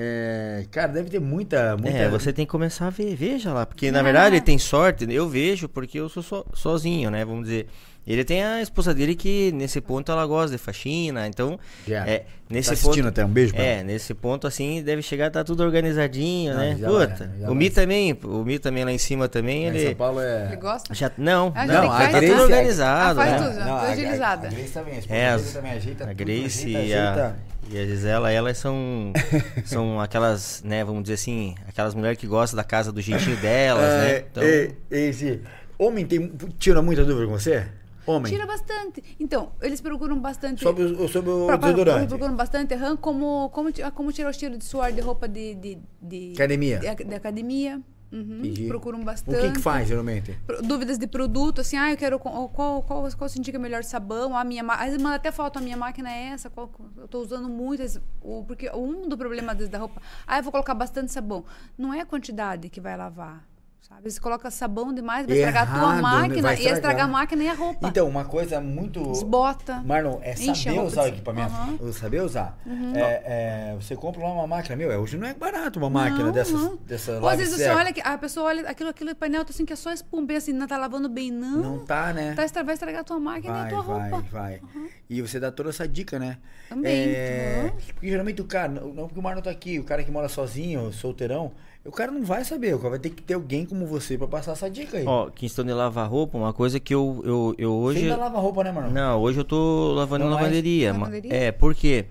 É, 0.00 0.64
cara, 0.70 0.92
deve 0.92 1.10
ter 1.10 1.18
muita. 1.20 1.76
muita... 1.76 1.96
É, 1.98 2.08
você 2.08 2.32
tem 2.32 2.46
que 2.46 2.50
começar 2.52 2.86
a 2.86 2.90
ver, 2.90 3.16
veja 3.16 3.52
lá, 3.52 3.66
porque 3.66 3.90
na 3.90 3.98
Ah. 3.98 4.02
verdade 4.04 4.36
ele 4.36 4.40
tem 4.44 4.56
sorte, 4.56 5.04
eu 5.12 5.28
vejo 5.28 5.68
porque 5.68 5.98
eu 5.98 6.08
sou 6.08 6.22
so- 6.22 6.46
sozinho, 6.54 7.10
né, 7.10 7.24
vamos 7.24 7.42
dizer. 7.48 7.66
Ele 8.08 8.24
tem 8.24 8.42
a 8.42 8.62
esposa 8.62 8.94
dele 8.94 9.14
que 9.14 9.52
nesse 9.52 9.80
ponto 9.82 10.10
ela 10.10 10.24
gosta 10.26 10.52
de 10.56 10.58
faxina, 10.58 11.26
então 11.28 11.58
Já. 11.86 12.06
é 12.08 12.24
nesse 12.48 12.68
Tá 12.70 12.72
assistindo 12.72 13.04
ponto 13.04 13.08
até, 13.08 13.24
um 13.24 13.28
beijo 13.28 13.52
pra 13.52 13.62
É, 13.62 13.74
ela. 13.74 13.82
nesse 13.82 14.14
ponto 14.14 14.46
assim 14.46 14.82
deve 14.82 15.02
chegar 15.02 15.30
tá 15.30 15.44
tudo 15.44 15.62
organizadinho, 15.62 16.54
Não, 16.54 16.60
né? 16.60 16.76
já 16.80 16.88
Puta. 16.88 17.30
já 17.38 17.50
o. 17.50 17.54
Mi 17.54 17.68
também, 17.68 18.18
o 18.24 18.44
Mi 18.44 18.58
também 18.58 18.84
lá 18.84 18.92
em 18.92 18.96
cima 18.98 19.28
também, 19.28 19.66
Em 19.66 19.72
São 19.72 19.80
ele 19.80 19.94
Paulo 19.94 20.20
é. 20.20 20.46
Ele 20.46 20.56
gosta? 20.56 20.94
já 20.94 21.12
não, 21.18 21.52
Ah, 21.54 21.66
não, 21.66 21.82
que 21.82 22.08
tá 22.12 22.20
tudo 22.20 22.32
Ah, 22.32 22.42
organizado, 22.42 23.20
faz 23.20 23.32
né? 23.42 23.48
tudo. 23.48 23.60
Não, 23.60 23.76
a- 23.76 23.80
a-. 23.82 23.90
A 23.90 24.36
Grace 24.36 24.72
também, 24.72 24.94
a 24.94 24.98
esposa 24.98 25.14
É, 25.14 25.28
as- 25.28 25.52
também 25.52 25.72
ajeita 25.72 26.04
A 26.04 26.06
tudo, 26.06 26.16
Grace 26.16 26.58
ajeita, 26.64 26.78
e, 26.80 26.94
a, 26.94 27.10
ajeita. 27.12 27.36
e 27.70 27.78
a 27.78 27.84
Gisela, 27.86 28.32
elas 28.32 28.56
são 28.56 29.12
são 29.66 30.00
aquelas, 30.00 30.62
né, 30.64 30.82
vamos 30.82 31.02
dizer 31.02 31.14
assim, 31.14 31.54
aquelas 31.68 31.94
mulheres 31.94 32.18
que 32.18 32.26
gostam 32.26 32.56
da 32.56 32.64
casa 32.64 32.90
do 32.90 33.02
jeitinho 33.02 33.36
delas, 33.36 33.84
né? 33.84 34.10
É, 34.12 34.24
Então, 34.30 34.42
e- 34.42 34.72
esse 34.90 35.40
homem 35.78 36.06
tem, 36.06 36.32
tira 36.58 36.80
muita 36.80 37.04
dúvida 37.04 37.26
com 37.26 37.32
você? 37.38 37.66
Homem. 38.08 38.32
Tira 38.32 38.46
bastante. 38.46 39.02
Então, 39.20 39.52
eles 39.60 39.80
procuram 39.80 40.18
bastante. 40.18 40.62
Sobre 40.62 40.84
o, 40.84 41.08
sobre 41.08 41.30
o 41.30 41.46
Pra- 41.46 41.56
desodorante. 41.56 42.08
procuram 42.08 42.34
bastante 42.34 42.74
aham, 42.74 42.96
como, 42.96 43.50
como, 43.50 43.68
ah, 43.84 43.90
como 43.90 44.10
tirar 44.12 44.30
o 44.30 44.32
cheiro 44.32 44.56
de 44.56 44.64
suor 44.64 44.92
de 44.92 45.00
roupa 45.00 45.28
de. 45.28 45.54
de, 45.54 45.78
de 46.00 46.32
Academia. 46.34 46.78
De, 46.78 47.04
de 47.04 47.14
academia. 47.14 47.80
Uhum, 48.10 48.40
procuram 48.68 49.02
O 49.02 49.04
bastante. 49.04 49.38
que 49.38 49.52
que 49.52 49.58
faz, 49.60 49.86
geralmente? 49.86 50.34
Dúvidas 50.64 50.96
de 50.96 51.06
produto, 51.06 51.60
assim, 51.60 51.76
ah, 51.76 51.90
eu 51.90 51.96
quero. 51.98 52.18
Qual, 52.18 52.48
qual, 52.48 52.82
qual, 52.82 53.06
qual 53.14 53.28
se 53.28 53.38
indica 53.38 53.58
melhor 53.58 53.84
sabão? 53.84 54.34
A 54.34 54.42
minha, 54.44 54.64
às 54.64 54.86
vezes 54.86 55.02
manda 55.02 55.16
até 55.16 55.30
foto, 55.30 55.58
a 55.58 55.60
minha 55.60 55.76
máquina 55.76 56.10
é 56.10 56.28
essa, 56.28 56.48
qual, 56.48 56.70
eu 56.96 57.06
tô 57.06 57.20
usando 57.20 57.50
muitas. 57.50 58.00
O, 58.22 58.44
porque 58.44 58.70
um 58.70 59.06
do 59.08 59.18
problema 59.18 59.54
da 59.54 59.78
roupa, 59.78 60.00
ah, 60.26 60.38
eu 60.38 60.42
vou 60.42 60.50
colocar 60.50 60.72
bastante 60.74 61.12
sabão. 61.12 61.44
Não 61.76 61.92
é 61.92 62.00
a 62.00 62.06
quantidade 62.06 62.70
que 62.70 62.80
vai 62.80 62.96
lavar. 62.96 63.46
Sabe? 63.80 64.10
Você 64.10 64.20
coloca 64.20 64.50
sabão 64.50 64.92
demais, 64.92 65.26
vai 65.26 65.36
estragar 65.38 65.62
a 65.62 65.66
tua 65.66 65.76
Errado, 65.78 65.94
né? 65.96 66.02
máquina, 66.02 66.42
Vai 66.42 66.56
e 66.56 66.58
ia 66.58 66.72
estragar 66.74 66.76
estragar. 66.76 67.04
a 67.04 67.08
máquina 67.08 67.42
e 67.44 67.48
a 67.48 67.54
roupa. 67.54 67.88
Então, 67.88 68.06
uma 68.06 68.24
coisa 68.24 68.60
muito. 68.60 69.02
Desbota. 69.02 69.82
Marlon, 69.84 70.18
é 70.20 70.34
saber 70.36 70.80
usar 70.80 71.04
o 71.04 71.06
equipamento. 71.06 71.52
Eu 71.80 71.92
Saber 71.92 72.20
usar. 72.22 72.58
É, 72.94 73.70
é, 73.72 73.76
você 73.76 73.96
compra 73.96 74.22
lá 74.22 74.32
uma 74.32 74.46
máquina, 74.46 74.76
meu, 74.76 74.90
é, 74.92 74.98
hoje 74.98 75.16
não 75.16 75.26
é 75.26 75.32
barato 75.32 75.78
uma 75.78 75.88
máquina 75.88 76.24
Não, 76.24 76.32
dessas, 76.32 76.60
não. 76.60 76.76
dessa 76.76 77.18
Ou 77.18 77.28
às 77.28 77.38
vezes 77.38 77.54
você 77.56 77.68
olha, 77.70 77.92
que 77.92 78.00
a 78.00 78.18
pessoa 78.18 78.46
olha 78.46 78.68
aquilo, 78.68 78.90
aquele 78.90 79.14
painel 79.14 79.44
tá 79.44 79.50
assim, 79.52 79.64
que 79.64 79.72
é 79.72 79.76
só 79.76 79.90
espuma, 79.92 80.26
bem 80.26 80.36
assim, 80.36 80.52
não 80.52 80.66
tá 80.66 80.76
lavando 80.76 81.08
bem, 81.08 81.30
não. 81.30 81.58
Não 81.58 81.78
tá, 81.84 82.12
né? 82.12 82.34
Tá 82.34 82.62
vai 82.62 82.74
estragar 82.74 83.00
a 83.00 83.04
tua 83.04 83.18
máquina 83.18 83.54
e 83.54 83.56
a 83.58 83.60
Vai, 83.62 83.70
tua 83.70 83.82
vai, 83.82 84.10
roupa. 84.10 84.26
vai. 84.30 84.60
E 85.08 85.22
você 85.22 85.40
dá 85.40 85.50
toda 85.50 85.70
essa 85.70 85.88
dica, 85.88 86.18
né? 86.18 86.36
Também, 86.68 86.92
É. 86.92 87.72
Porque 87.94 88.08
geralmente 88.10 88.42
o 88.42 88.44
cara, 88.44 88.68
não 88.68 88.88
não 88.92 89.06
porque 89.06 89.18
o 89.18 89.22
Marlon 89.22 89.40
tá 89.40 89.50
aqui, 89.50 89.78
o 89.78 89.84
cara 89.84 90.02
que 90.04 90.10
mora 90.10 90.28
sozinho, 90.28 90.92
solteirão, 90.92 91.52
o 91.88 91.92
cara 91.92 92.12
não 92.12 92.22
vai 92.22 92.44
saber, 92.44 92.74
o 92.74 92.78
cara 92.78 92.90
vai 92.90 92.98
ter 92.98 93.10
que 93.10 93.22
ter 93.22 93.34
alguém 93.34 93.64
como 93.66 93.86
você 93.86 94.16
pra 94.16 94.26
passar 94.28 94.52
essa 94.52 94.68
dica 94.70 94.98
aí. 94.98 95.04
ó, 95.06 95.28
questão 95.30 95.64
de 95.64 95.72
lavar 95.72 96.08
roupa, 96.08 96.36
uma 96.38 96.52
coisa 96.52 96.78
que 96.78 96.94
eu, 96.94 97.20
eu, 97.24 97.54
eu 97.58 97.80
você 97.80 97.98
hoje... 97.98 98.02
ainda 98.10 98.16
lava 98.16 98.38
roupa, 98.38 98.62
né, 98.62 98.70
Marlon? 98.72 98.90
Não, 98.92 99.20
hoje 99.20 99.40
eu 99.40 99.44
tô 99.44 99.92
lavando 99.94 100.24
Não 100.26 100.32
lavanderia. 100.32 100.92
ma- 100.92 101.00
Lavanderia? 101.06 101.34
É, 101.34 101.52
por 101.52 101.74
quê? 101.74 102.06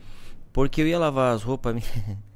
Porque 0.51 0.82
eu 0.82 0.88
ia 0.88 0.97
lavar 0.99 1.34
as 1.36 1.43
roupas. 1.43 1.75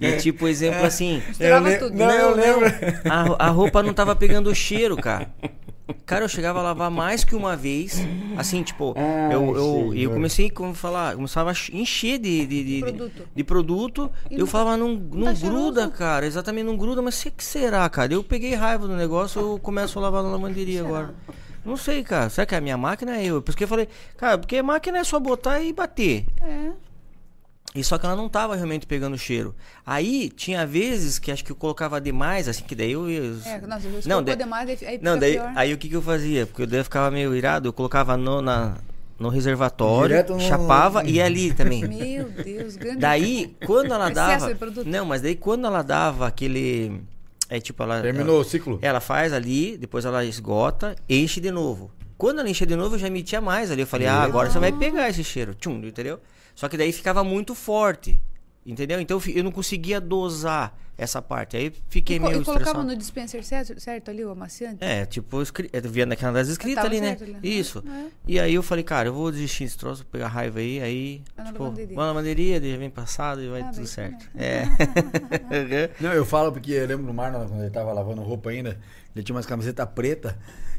E 0.00 0.12
tipo, 0.18 0.46
exemplo 0.46 0.84
assim... 0.86 1.20
Misturava 1.26 1.68
le- 1.68 1.76
tudo. 1.76 1.96
Não, 1.96 2.08
eu 2.08 2.36
lembro. 2.36 2.66
A, 3.10 3.46
a 3.46 3.50
roupa 3.50 3.82
não 3.82 3.92
tava 3.92 4.14
pegando 4.14 4.48
o 4.48 4.54
cheiro, 4.54 4.96
cara. 4.96 5.28
Cara, 6.04 6.24
eu 6.24 6.28
chegava 6.28 6.58
a 6.60 6.62
lavar 6.62 6.90
mais 6.90 7.24
que 7.24 7.34
uma 7.34 7.56
vez. 7.56 7.98
Assim, 8.36 8.62
tipo, 8.62 8.94
Ai, 8.96 9.34
eu, 9.34 9.56
eu, 9.56 9.64
senhor. 9.90 9.96
eu 9.96 10.10
comecei, 10.10 10.50
como 10.50 10.74
falar, 10.74 11.14
começava 11.14 11.50
a 11.50 11.54
encher 11.72 12.18
de, 12.18 12.46
de, 12.46 12.64
de, 12.64 12.80
Produto. 12.80 13.22
de 13.34 13.44
produto. 13.44 14.10
E 14.30 14.34
eu 14.34 14.40
não- 14.40 14.46
falava, 14.46 14.76
não, 14.76 14.94
não 14.94 15.24
tá 15.34 15.40
gruda, 15.40 15.80
cheiroso? 15.82 15.90
cara. 15.92 16.26
Exatamente, 16.26 16.64
não 16.66 16.76
gruda, 16.76 17.00
mas 17.02 17.22
o 17.24 17.30
que 17.30 17.42
será, 17.44 17.88
cara? 17.88 18.12
Eu 18.12 18.22
peguei 18.24 18.54
raiva 18.54 18.86
do 18.86 18.96
negócio, 18.96 19.40
eu 19.40 19.58
começo 19.58 19.98
a 19.98 20.02
lavar 20.02 20.22
na 20.22 20.30
lavanderia 20.30 20.80
agora. 20.82 21.14
Não 21.64 21.76
sei, 21.76 22.02
cara. 22.02 22.30
Será 22.30 22.46
que 22.46 22.54
a 22.54 22.60
minha 22.60 22.76
máquina 22.78 23.16
é 23.16 23.24
eu? 23.26 23.42
Por 23.42 23.50
isso 23.50 23.58
que 23.58 23.64
eu 23.64 23.68
falei, 23.68 23.88
cara, 24.16 24.38
porque 24.38 24.56
a 24.56 24.62
máquina 24.62 24.98
é 24.98 25.04
só 25.04 25.18
botar 25.20 25.60
e 25.60 25.72
bater. 25.72 26.24
É. 26.40 26.70
E 27.74 27.84
só 27.84 27.98
que 27.98 28.06
ela 28.06 28.16
não 28.16 28.28
tava 28.28 28.56
realmente 28.56 28.86
pegando 28.86 29.16
cheiro. 29.18 29.54
Aí 29.84 30.30
tinha 30.30 30.66
vezes 30.66 31.18
que 31.18 31.30
acho 31.30 31.44
que 31.44 31.52
eu 31.52 31.56
colocava 31.56 32.00
demais, 32.00 32.48
assim, 32.48 32.64
que 32.64 32.74
daí 32.74 32.92
eu 32.92 33.08
ia. 33.10 33.20
É, 33.44 33.60
nossa, 33.66 33.82
se 34.02 34.08
não, 34.08 34.22
daí- 34.22 34.36
demais, 34.36 34.82
aí 34.82 34.98
não, 35.02 35.18
daí 35.18 35.34
pior. 35.34 35.52
aí 35.54 35.74
o 35.74 35.78
que, 35.78 35.88
que 35.88 35.94
eu 35.96 36.02
fazia? 36.02 36.46
Porque 36.46 36.62
eu 36.62 36.66
daí 36.66 36.80
eu 36.80 36.84
ficava 36.84 37.10
meio 37.10 37.34
irado, 37.36 37.68
eu 37.68 37.72
colocava 37.72 38.16
no, 38.16 38.40
na, 38.40 38.74
no 39.18 39.28
reservatório, 39.28 40.16
no- 40.28 40.40
chapava 40.40 41.04
e 41.04 41.20
ali 41.20 41.52
também. 41.54 41.86
Meu 41.86 42.30
Deus, 42.30 42.74
grande. 42.76 42.98
daí, 43.00 43.54
quando 43.66 43.92
ela 43.92 44.08
dava. 44.08 44.50
Não, 44.86 45.04
mas 45.04 45.20
daí 45.20 45.36
quando 45.36 45.66
ela 45.66 45.82
dava 45.82 46.26
aquele. 46.26 47.02
É 47.50 47.60
tipo, 47.60 47.82
ela. 47.82 48.00
Terminou 48.00 48.36
ela, 48.36 48.42
o 48.42 48.44
ciclo? 48.44 48.78
ela 48.80 49.00
faz 49.00 49.32
ali, 49.32 49.76
depois 49.76 50.04
ela 50.06 50.24
esgota, 50.24 50.96
enche 51.08 51.38
de 51.40 51.50
novo. 51.50 51.90
Quando 52.16 52.40
ela 52.40 52.48
enchia 52.50 52.66
de 52.66 52.74
novo, 52.74 52.96
eu 52.96 52.98
já 52.98 53.08
metia 53.10 53.40
mais 53.40 53.70
ali. 53.70 53.82
Eu 53.82 53.86
falei, 53.86 54.06
ah, 54.08 54.22
agora 54.22 54.50
você 54.50 54.58
vai 54.58 54.72
pegar 54.72 55.08
esse 55.08 55.22
cheiro. 55.22 55.54
Tchum, 55.54 55.80
entendeu? 55.84 56.18
Só 56.58 56.68
que 56.68 56.76
daí 56.76 56.92
ficava 56.92 57.22
muito 57.22 57.54
forte. 57.54 58.20
Entendeu? 58.66 59.00
Então 59.00 59.22
eu 59.32 59.44
não 59.44 59.52
conseguia 59.52 60.00
dosar 60.00 60.76
essa 60.96 61.22
parte. 61.22 61.56
Aí 61.56 61.72
fiquei 61.88 62.16
E, 62.16 62.18
meio 62.18 62.32
e 62.32 62.44
colocava 62.44 62.58
estressado. 62.62 62.84
no 62.84 62.96
dispenser 62.96 63.44
certo, 63.44 63.80
certo 63.80 64.10
ali, 64.10 64.24
o 64.24 64.30
amaciante? 64.32 64.78
É, 64.80 65.06
tipo, 65.06 65.40
eu 65.40 65.46
via 65.88 66.04
naquela 66.04 66.32
das 66.32 66.48
escritas 66.48 66.84
ali, 66.84 67.00
né? 67.00 67.16
ali. 67.20 67.38
Isso. 67.44 67.80
É. 67.88 68.06
E 68.26 68.40
aí 68.40 68.54
eu 68.54 68.62
falei, 68.64 68.82
cara, 68.82 69.08
eu 69.08 69.14
vou 69.14 69.30
desistir 69.30 69.62
desse 69.66 69.78
troço, 69.78 70.02
vou 70.02 70.10
pegar 70.10 70.26
raiva 70.26 70.58
aí, 70.58 70.80
aí. 70.82 71.22
Na 71.36 71.44
tipo, 71.44 71.72
na 71.94 72.06
lavanderia, 72.06 72.60
daí 72.60 72.72
já 72.72 72.76
vem 72.76 72.90
passado 72.90 73.40
e 73.40 73.48
vai 73.48 73.60
Ah, 73.60 73.66
tudo 73.66 73.76
bem, 73.76 73.86
certo. 73.86 74.28
né? 74.34 74.44
É. 74.44 75.90
Não, 76.02 76.12
eu 76.12 76.26
falo 76.26 76.50
porque 76.50 76.72
eu 76.72 76.86
lembro 76.88 77.06
do 77.06 77.14
Marlon, 77.14 77.46
quando 77.46 77.60
ele 77.60 77.70
tava 77.70 77.92
lavando 77.92 78.20
roupa 78.22 78.50
ainda, 78.50 78.76
ele 79.14 79.24
tinha 79.24 79.36
umas 79.36 79.46
camisetas 79.46 79.88
pretas 79.94 80.34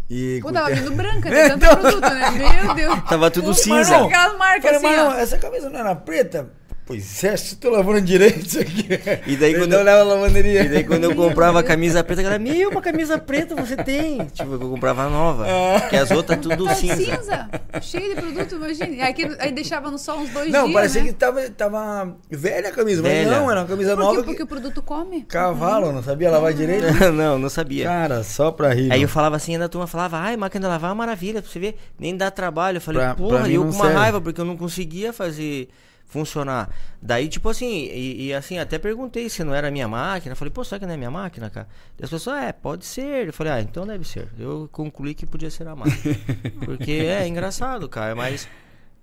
e... 0.09 0.39
Pô, 0.41 0.51
tava 0.51 0.73
vindo 0.73 0.91
branca, 0.91 1.29
É, 1.33 1.49
de 1.49 1.59
tanto 1.59 1.77
produto, 1.77 2.01
né? 2.01 2.31
Meu 2.31 2.73
Deus. 2.73 3.03
Tava 3.07 3.29
tudo 3.29 3.53
cinza. 3.53 3.99
Marcas 4.37 4.63
Falei, 4.63 4.75
assim, 4.77 4.85
Marlon, 4.85 5.11
ó. 5.11 5.13
essa 5.19 5.37
camisa 5.37 5.69
não 5.69 5.79
era 5.79 5.95
preta? 5.95 6.49
Pois 6.89 7.23
é, 7.23 7.37
se 7.37 7.55
tô 7.57 7.69
lavando 7.69 8.01
direito 8.01 8.47
isso 8.47 8.59
aqui. 8.59 8.87
E 9.27 9.37
daí 9.37 9.53
Eu 9.53 9.59
quando 9.59 9.71
não 9.73 9.77
eu- 9.77 9.85
levo 9.85 9.99
a 9.99 10.03
lavanderia. 10.15 10.63
E 10.63 10.69
daí 10.69 10.83
quando 10.83 11.03
eu 11.03 11.15
comprava 11.15 11.59
a 11.59 11.63
camisa 11.63 12.03
preta, 12.03 12.21
a 12.21 12.23
galera, 12.23 12.41
meu, 12.41 12.71
uma 12.71 12.81
camisa 12.81 13.15
preta 13.19 13.53
você 13.55 13.75
tem. 13.77 14.25
Tipo, 14.33 14.53
eu 14.53 14.59
comprava 14.59 15.07
nova. 15.07 15.45
Porque 15.81 15.95
as 15.95 16.09
outras 16.09 16.39
tudo 16.39 16.65
Tá 16.65 16.73
cinza. 16.73 16.95
cinza, 16.95 17.49
cheio 17.79 18.15
de 18.15 18.19
produto, 18.19 18.55
imagina. 18.55 19.05
Aí, 19.05 19.15
aí 19.37 19.51
deixava 19.51 19.91
no 19.91 19.99
sol 19.99 20.17
uns 20.21 20.31
dois 20.31 20.51
Não, 20.51 20.63
dias, 20.63 20.73
parecia 20.73 21.01
né? 21.03 21.07
que 21.09 21.13
tava, 21.13 21.41
tava 21.51 22.15
velha 22.27 22.69
a 22.69 22.71
camisa, 22.71 23.03
Velha. 23.03 23.29
mas 23.29 23.37
não, 23.39 23.51
era 23.51 23.59
uma 23.61 23.67
camisa 23.67 23.95
Por 23.95 23.99
nova. 24.03 24.15
quê? 24.15 24.21
que- 24.21 24.25
Porque 24.29 24.43
o 24.43 24.47
produto 24.47 24.81
come. 24.81 25.21
Cavalo, 25.25 25.91
não 25.91 26.01
sabia 26.01 26.31
lavar 26.31 26.53
direito? 26.55 26.85
não, 27.13 27.37
não 27.37 27.49
sabia. 27.49 27.85
Cara, 27.85 28.23
só 28.23 28.51
pra 28.51 28.73
rir. 28.73 28.91
Aí 28.91 29.03
eu 29.03 29.07
falava 29.07 29.35
assim, 29.35 29.53
ainda 29.53 29.65
a 29.65 29.69
turma 29.69 29.85
falava, 29.85 30.17
ai, 30.17 30.35
máquina 30.35 30.65
de 30.65 30.71
lavar 30.71 30.89
é 30.89 30.93
uma 30.93 30.95
maravilha, 31.05 31.39
pra 31.39 31.51
você 31.51 31.59
ver, 31.59 31.77
nem 31.99 32.17
dá 32.17 32.31
trabalho. 32.31 32.77
Eu 32.77 32.81
falei, 32.81 32.99
Pra- 33.01 33.13
pra 33.13 33.23
porra, 33.23 33.47
e 33.47 33.53
eu 33.53 33.61
não 33.63 33.69
com 33.69 33.75
uma 33.75 33.85
serve. 33.85 33.99
raiva, 33.99 34.19
porque 34.19 34.41
eu 34.41 34.45
não 34.45 34.57
conseguia 34.57 35.13
fazer 35.13 35.69
funcionar. 36.09 36.69
Daí, 37.01 37.29
tipo 37.29 37.47
assim, 37.47 37.85
e, 37.85 38.25
e 38.25 38.33
assim, 38.33 38.57
até 38.57 38.77
perguntei 38.77 39.29
se 39.29 39.43
não 39.43 39.53
era 39.55 39.69
a 39.69 39.71
minha 39.71 39.87
máquina. 39.87 40.35
Falei, 40.35 40.51
pô, 40.51 40.63
será 40.65 40.79
que 40.79 40.85
não 40.85 40.93
é 40.93 40.97
minha 40.97 41.11
máquina, 41.11 41.49
cara? 41.49 41.67
E 41.97 42.03
as 42.03 42.09
pessoas, 42.09 42.43
é, 42.43 42.51
pode 42.51 42.85
ser. 42.85 43.27
Eu 43.27 43.33
falei, 43.33 43.53
ah, 43.53 43.61
então 43.61 43.85
deve 43.85 44.03
ser. 44.05 44.27
Eu 44.37 44.67
concluí 44.71 45.13
que 45.13 45.25
podia 45.25 45.49
ser 45.49 45.67
a 45.67 45.75
máquina. 45.75 46.15
porque 46.65 46.91
é 46.91 47.25
engraçado, 47.27 47.87
cara, 47.87 48.13
mas. 48.15 48.49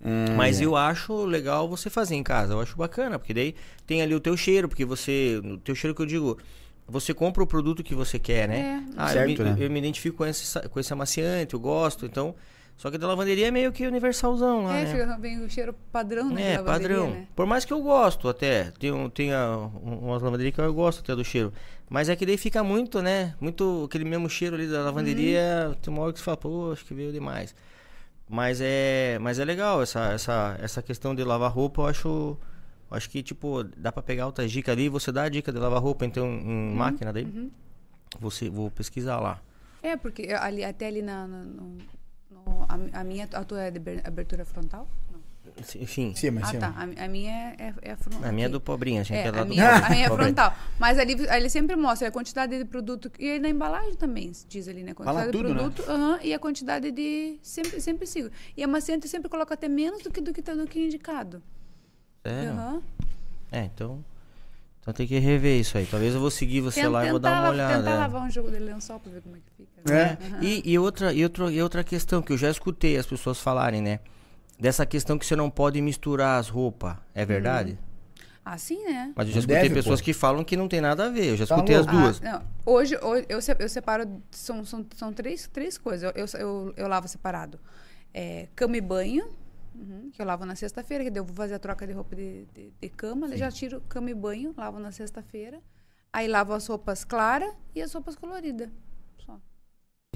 Hum, 0.05 0.37
Mas 0.37 0.61
eu 0.61 0.77
acho 0.77 1.25
legal 1.25 1.67
você 1.67 1.89
fazer 1.89 2.17
em 2.17 2.23
casa, 2.23 2.53
eu 2.53 2.61
acho 2.61 2.77
bacana, 2.77 3.19
porque 3.19 3.33
daí 3.33 3.55
tem 3.87 4.03
ali 4.03 4.15
o 4.15 4.21
teu 4.21 4.37
cheiro, 4.37 4.69
porque 4.69 4.85
você, 4.85 5.41
o 5.43 5.57
teu 5.57 5.75
cheiro 5.75 5.95
que 5.95 6.03
eu 6.03 6.07
digo, 6.07 6.39
você 6.87 7.15
compra 7.15 7.43
o 7.43 7.47
produto 7.47 7.83
que 7.83 7.95
você 7.95 8.19
quer, 8.19 8.47
né? 8.47 8.85
É. 8.89 8.93
Ah, 8.95 9.09
Certo, 9.09 9.41
eu, 9.41 9.45
me, 9.47 9.53
né? 9.53 9.57
eu 9.59 9.71
me 9.71 9.79
identifico 9.79 10.19
com 10.19 10.27
esse, 10.27 10.69
com 10.69 10.79
esse 10.79 10.93
amaciante, 10.93 11.55
eu 11.55 11.61
gosto, 11.61 12.05
então, 12.05 12.35
só 12.77 12.91
que 12.91 12.99
da 12.99 13.07
lavanderia 13.07 13.49
é 13.49 13.51
meio 13.51 13.73
que 13.73 13.87
universalzão 13.87 14.65
lá, 14.65 14.77
É, 14.77 14.85
né? 14.85 14.93
fica 14.93 15.17
bem 15.19 15.43
o 15.45 15.49
cheiro 15.51 15.75
padrão, 15.91 16.29
né? 16.31 16.55
É, 16.55 16.59
padrão. 16.63 17.11
né? 17.11 17.27
Por 17.35 17.47
mais 17.47 17.65
que 17.65 17.73
eu 17.73 17.83
gosto 17.83 18.29
até, 18.29 18.71
tem, 18.79 19.11
tem 19.11 19.33
a, 19.33 19.57
um- 19.83 20.09
umas 20.09 20.23
lavanderias 20.23 20.55
que 20.55 20.61
eu 20.61 20.75
gosto 20.75 21.01
até 21.01 21.15
do 21.17 21.25
cheiro. 21.25 21.53
Mas 21.89 22.09
é 22.09 22.17
que 22.17 22.27
daí 22.27 22.37
fica 22.37 22.63
muito, 22.65 23.01
né? 23.01 23.35
Muito 23.41 23.85
aquele 23.89 24.05
mesmo 24.05 24.29
cheiro 24.29 24.57
ali 24.57 24.67
da 24.67 24.83
lavanderia. 24.83 25.77
Tem 25.81 25.93
uma 25.93 26.03
hora 26.03 26.13
que 26.13 26.19
você 26.19 26.25
fala, 26.25 26.37
pô, 26.37 26.73
acho 26.73 26.85
que 26.85 26.93
veio 26.93 27.13
demais. 27.13 27.55
Mas 28.29 28.61
é, 28.61 29.19
mas 29.21 29.39
é 29.39 29.45
legal 29.45 29.81
essa, 29.81 30.13
essa, 30.13 30.57
essa 30.61 30.83
questão 30.83 31.15
de 31.15 31.23
lavar 31.23 31.51
roupa, 31.53 31.83
eu 31.83 31.87
acho. 31.87 32.37
Acho 32.91 33.09
que, 33.11 33.23
tipo, 33.23 33.65
dá 33.77 33.91
pra 33.93 34.03
pegar 34.03 34.27
outras 34.27 34.51
dicas 34.51 34.73
ali. 34.73 34.89
Você 34.89 35.11
dá 35.13 35.23
a 35.25 35.29
dica 35.29 35.53
de 35.53 35.59
lavar 35.59 35.81
roupa, 35.81 36.05
então, 36.05 36.27
em 36.27 36.75
máquina 36.75 37.13
daí. 37.13 37.51
Você, 38.21 38.49
vou 38.51 38.71
pesquisar 38.71 39.19
lá. 39.21 39.41
É, 39.83 39.97
porque 39.97 40.33
ali, 40.33 40.65
até 40.65 40.87
ali 40.89 41.03
na. 41.03 41.27
na- 41.27 41.45
no, 41.45 41.79
no- 42.31 42.67
a, 42.69 43.01
a 43.01 43.05
minha, 43.05 43.29
a 43.33 43.45
tua 43.45 43.63
é 43.63 43.71
de 43.71 43.79
aber- 43.79 44.03
abertura 44.07 44.45
frontal? 44.45 44.89
Sim, 45.63 45.87
sim. 45.87 46.15
Cima, 46.15 46.41
Ah, 46.43 46.47
cima. 46.49 46.61
tá. 46.61 46.75
A, 46.77 47.05
a 47.05 47.09
minha 47.09 47.31
é, 47.33 47.57
é, 47.59 47.75
é 47.83 47.93
a 47.93 47.97
frontal. 47.97 48.29
A 48.29 48.33
minha 48.33 48.47
é 48.47 48.49
do 48.49 48.61
pobrinha, 48.61 49.03
gente. 49.05 49.17
É, 49.19 49.29
é 49.29 49.31
lá 49.31 49.41
a 49.41 49.45
do 49.45 49.49
minha, 49.49 49.77
a 49.87 49.91
minha 49.91 50.07
é 50.07 50.11
frontal. 50.11 50.55
Mas 50.79 50.99
ali, 50.99 51.29
ali 51.31 51.49
sempre 51.49 51.77
mostra 51.77 52.09
a 52.09 52.11
quantidade 52.11 52.59
de 52.59 52.65
produto. 52.65 53.11
E 53.19 53.31
aí 53.31 53.39
na 53.39 53.49
embalagem 53.49 53.95
também 53.95 54.33
diz 54.49 54.69
ali, 54.69 54.83
né? 54.83 54.91
A 54.93 54.95
Fala 54.97 55.23
quantidade 55.23 55.33
tudo, 55.33 55.47
de 55.49 55.55
né? 55.55 55.61
produto 55.61 55.91
aham, 55.91 56.19
e 56.23 56.35
a 56.35 56.39
quantidade 56.39 56.91
de. 56.91 57.39
Sempre, 57.43 57.81
sempre 57.81 58.07
sigo. 58.07 58.29
E 58.57 58.63
a 58.63 58.67
maciante 58.69 59.09
sempre 59.09 59.29
coloca 59.31 59.55
até 59.55 59.69
menos 59.69 60.03
do 60.03 60.11
que 60.11 60.21
do 60.21 60.33
que, 60.33 60.43
tá- 60.43 60.53
do 60.55 60.67
que 60.67 60.85
indicado. 60.85 61.41
Aham. 62.25 62.83
É, 63.53 63.65
então. 63.65 64.05
Então 64.87 64.95
tem 64.95 65.05
que 65.09 65.19
rever 65.19 65.59
isso 65.59 65.77
aí. 65.77 65.85
Talvez 65.85 66.15
eu 66.15 66.21
vou 66.21 66.31
seguir 66.31 66.61
você 66.61 66.77
Tenta- 66.83 66.91
lá 66.93 67.05
e 67.05 67.11
vou 67.11 67.19
dar 67.19 67.41
uma 67.41 67.51
olhada. 67.51 67.79
Tentar 67.79 67.91
é. 67.91 67.99
lavar 67.99 68.23
um 68.23 68.31
jogo 68.31 68.53
de 68.53 68.59
lençol 68.61 69.01
pra 69.01 69.11
ver 69.11 69.21
como 69.21 69.35
é 69.35 69.41
que 69.41 69.51
fica. 69.57 69.93
É. 69.93 70.17
Aham. 70.35 70.39
E, 70.41 70.63
e 70.65 70.79
outra, 70.79 71.13
e, 71.13 71.25
outra, 71.25 71.51
e 71.51 71.61
outra 71.61 71.83
questão 71.83 72.23
que 72.23 72.33
eu 72.33 72.39
já 72.39 72.49
escutei 72.49 72.97
as 72.97 73.05
pessoas 73.05 73.41
falarem, 73.41 73.83
né? 73.83 73.99
Dessa 74.61 74.87
questão 74.87 75.19
que 75.19 75.27
você 75.27 75.35
não 75.35 75.51
pode 75.51 75.81
misturar 75.83 76.39
as 76.39 76.49
roupas. 76.49 76.95
É 77.13 77.25
verdade? 77.27 77.77
Assim, 78.45 78.81
né? 78.85 79.13
Mas 79.17 79.27
eu 79.27 79.33
já 79.35 79.41
escutei 79.41 79.63
deve, 79.63 79.75
pessoas 79.75 80.01
pô. 80.01 80.05
que 80.05 80.13
falam 80.13 80.45
que 80.45 80.57
não 80.57 80.69
tem 80.69 80.81
nada 80.81 81.07
a 81.07 81.09
ver. 81.09 81.31
Eu 81.31 81.37
já 81.37 81.45
Tá 81.49 81.57
escutei 81.57 81.75
as 81.75 81.85
louco. 81.85 82.01
duas. 82.01 82.23
Ah, 82.23 82.33
não. 82.35 82.43
Hoje, 82.65 82.97
hoje 83.03 83.27
eu, 83.29 83.41
eu 83.59 83.69
separo. 83.69 84.07
São, 84.31 84.65
são, 84.65 84.87
são 84.95 85.13
três, 85.13 85.49
três 85.53 85.77
coisas. 85.77 86.05
Eu, 86.15 86.25
eu, 86.25 86.41
eu, 86.41 86.75
eu 86.77 86.87
lavo 86.87 87.09
separado: 87.09 87.59
é, 88.15 88.47
cama 88.55 88.77
e 88.77 88.81
banho, 88.81 89.27
uhum, 89.79 90.11
que 90.13 90.21
eu 90.21 90.27
lavo 90.27 90.45
na 90.45 90.55
sexta-feira, 90.55 91.05
que 91.05 91.11
daí 91.11 91.21
eu 91.21 91.25
vou 91.25 91.35
fazer 91.37 91.55
a 91.55 91.59
troca 91.59 91.87
de 91.87 91.93
roupa 91.93 92.15
de, 92.17 92.45
de, 92.55 92.73
de 92.81 92.89
cama. 92.89 93.37
já 93.37 93.51
tiro 93.51 93.81
cama 93.89 94.11
e 94.11 94.15
banho, 94.15 94.55
lavo 94.57 94.79
na 94.79 94.91
sexta-feira. 94.93 95.61
Aí 96.13 96.27
lavo 96.29 96.53
as 96.55 96.67
roupas 96.67 97.05
claras 97.05 97.53
e 97.75 97.83
as 97.83 97.93
roupas 97.93 98.15
coloridas. 98.17 98.69
Só. 99.25 99.39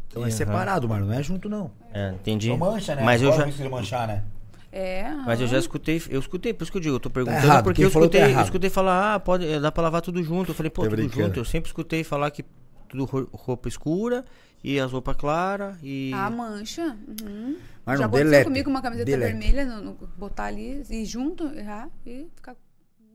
Então 0.07 0.23
é 0.23 0.27
Aham. 0.27 0.31
separado, 0.31 0.89
mano. 0.89 1.07
Não 1.07 1.13
é 1.13 1.23
junto, 1.23 1.49
não. 1.49 1.71
É, 1.93 2.11
entendi. 2.13 2.49
Só 2.49 2.57
mancha, 2.57 2.95
né? 2.95 3.03
Mas 3.03 3.21
eu 3.23 3.33
já, 3.33 3.45
de 3.45 3.69
manchar, 3.69 4.09
né? 4.09 4.25
É. 4.73 5.11
mas 5.27 5.41
eu 5.41 5.49
já 5.49 5.59
escutei, 5.59 6.01
eu 6.11 6.21
escutei, 6.21 6.55
por 6.55 6.63
isso 6.63 6.71
que 6.71 6.79
eu 6.79 6.83
digo, 6.83 6.95
eu 6.95 7.01
tô 7.01 7.11
perguntando, 7.11 7.45
errado, 7.45 7.65
porque 7.65 7.83
eu 7.85 7.91
tá 7.91 7.99
escutei, 7.99 8.23
eu 8.23 8.29
errado. 8.29 8.45
escutei 8.45 8.71
falar, 8.71 9.15
ah, 9.17 9.19
pode, 9.21 9.45
eh, 9.45 9.59
dá 9.59 9.73
pra 9.73 9.83
lavar 9.83 10.01
tudo 10.01 10.23
junto. 10.23 10.53
Eu 10.53 10.55
falei, 10.55 10.71
pô, 10.71 10.83
Tá 10.85 10.89
tudo 10.91 10.97
brincando. 10.97 11.25
junto. 11.27 11.41
Eu 11.41 11.45
sempre 11.45 11.69
escutei 11.69 12.05
falar 12.05 12.31
que 12.31 12.45
tudo 12.89 13.05
ro- 13.05 13.29
roupa 13.33 13.69
escura 13.69 14.25
e 14.63 14.79
as 14.79 14.93
roupas 14.93 15.17
claras 15.17 15.77
e. 15.83 16.13
A 16.15 16.31
mancha. 16.31 16.97
Uhum. 17.21 17.57
Mas 17.91 17.99
já 17.99 18.05
não, 18.05 18.09
aconteceu 18.09 18.31
delete. 18.31 18.45
comigo 18.45 18.71
uma 18.71 18.83
camiseta 18.83 19.11
Delete. 19.11 19.33
vermelha, 19.33 19.65
no, 19.65 19.83
no- 19.83 19.95
botar 20.17 20.45
ali 20.45 20.83
e 20.89 21.05
junto, 21.05 21.53
já, 21.63 21.89
e 22.07 22.27
ficar. 22.35 22.57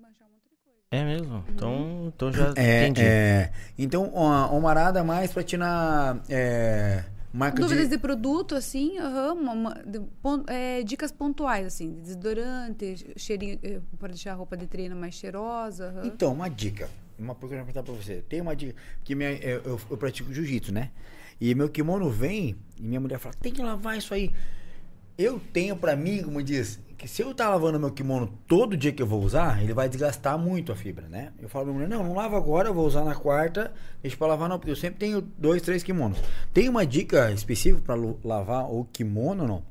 manchar 0.02 0.28
um 0.28 0.32
monte 0.32 0.50
de 0.50 0.56
coisa. 0.64 0.80
É 0.92 1.04
mesmo? 1.04 1.44
Então, 1.50 2.12
então 2.16 2.32
já 2.32 2.54
É, 2.56 2.88
entendi. 2.88 3.02
é. 3.04 3.52
Então, 3.78 4.06
uma, 4.10 4.50
uma 4.52 4.70
arada 4.70 5.02
a 5.02 5.04
mais 5.04 5.32
pra 5.32 5.44
te 5.44 5.58
na 5.58 6.20
é, 6.30 7.04
marca 7.34 7.60
Dúvidas 7.62 7.86
de... 7.90 7.96
de 7.96 7.98
produto, 7.98 8.56
assim, 8.56 8.98
aham, 9.00 9.34
uma- 9.34 9.54
uma- 9.54 9.74
de 9.86 10.00
pon- 10.22 10.44
é, 10.48 10.84
dicas 10.84 11.12
pontuais, 11.12 11.66
assim, 11.68 11.94
de 11.94 12.02
desodorante, 12.02 13.14
cheirinho, 13.18 13.60
eh, 13.64 13.80
para 13.98 14.10
deixar 14.10 14.32
a 14.34 14.36
roupa 14.36 14.56
de 14.58 14.68
treino 14.68 14.96
mais 14.96 15.16
cheirosa. 15.16 15.88
aham. 15.90 16.06
Então, 16.08 16.34
uma 16.34 16.50
dica. 16.50 16.90
Uma 17.18 17.34
coisa 17.34 17.56
que 17.56 17.62
eu 17.62 17.66
vou 17.66 17.74
perguntar 17.74 17.84
pra 17.94 18.04
você. 18.04 18.22
Tem 18.28 18.42
uma 18.42 18.54
dica. 18.56 18.76
Porque 18.98 19.16
minha, 19.16 19.32
eu, 19.38 19.62
eu, 19.64 19.82
eu 19.90 19.98
pratico 19.98 20.34
jiu-jitsu, 20.34 20.74
né? 20.74 20.92
E 21.40 21.54
meu 21.56 21.70
kimono 21.70 22.10
vem 22.10 22.56
e 22.78 22.82
minha 22.84 23.00
mulher 23.00 23.20
fala: 23.20 23.36
tem 23.42 23.52
que 23.54 23.62
lavar 23.62 23.98
isso 23.98 24.14
aí. 24.14 24.32
Eu 25.18 25.40
tenho 25.54 25.76
pra 25.78 25.96
mim, 25.96 26.22
como 26.24 26.44
diz, 26.44 26.80
que 26.98 27.08
se 27.08 27.22
eu 27.22 27.34
tá 27.34 27.50
lavando 27.50 27.80
meu 27.80 27.92
kimono 27.92 28.28
todo 28.48 28.76
dia 28.76 28.92
que 28.92 29.02
eu 29.02 29.08
vou 29.08 29.22
usar, 29.24 29.62
ele 29.64 29.74
vai 29.74 29.88
desgastar 29.88 30.38
muito 30.38 30.72
a 30.72 30.76
fibra, 30.76 31.08
né? 31.08 31.32
Eu 31.40 31.48
falo 31.48 31.66
pra 31.66 31.74
minha 31.74 31.86
mulher: 31.88 31.98
não, 31.98 32.04
não 32.06 32.16
lava 32.16 32.36
agora, 32.38 32.68
eu 32.70 32.74
vou 32.74 32.86
usar 32.86 33.04
na 33.06 33.16
quarta, 33.16 33.72
deixa 34.02 34.18
pra 34.18 34.28
lavar 34.28 34.50
não, 34.50 34.58
porque 34.60 34.72
eu 34.72 34.76
sempre 34.76 35.00
tenho 35.00 35.22
dois, 35.22 35.62
três 35.62 35.84
kimonos. 35.84 36.18
Tem 36.54 36.68
uma 36.68 36.86
dica 36.86 37.32
específica 37.32 37.82
pra 37.84 37.96
lu- 37.96 38.20
lavar 38.24 38.66
o 38.70 38.86
kimono, 38.92 39.48
não? 39.48 39.64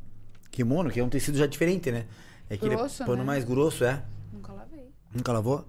Kimono, 0.50 0.90
que 0.90 1.00
é 1.00 1.04
um 1.04 1.08
tecido 1.08 1.36
já 1.36 1.46
diferente, 1.46 1.90
né? 1.90 2.06
É 2.48 2.54
aquele 2.54 2.76
Grosso, 2.76 3.04
pano 3.04 3.18
né? 3.18 3.24
mais 3.24 3.44
grosso, 3.44 3.84
é. 3.84 4.02
Nunca 4.32 4.52
lavei. 4.52 4.88
Nunca 5.14 5.32
lavou? 5.32 5.64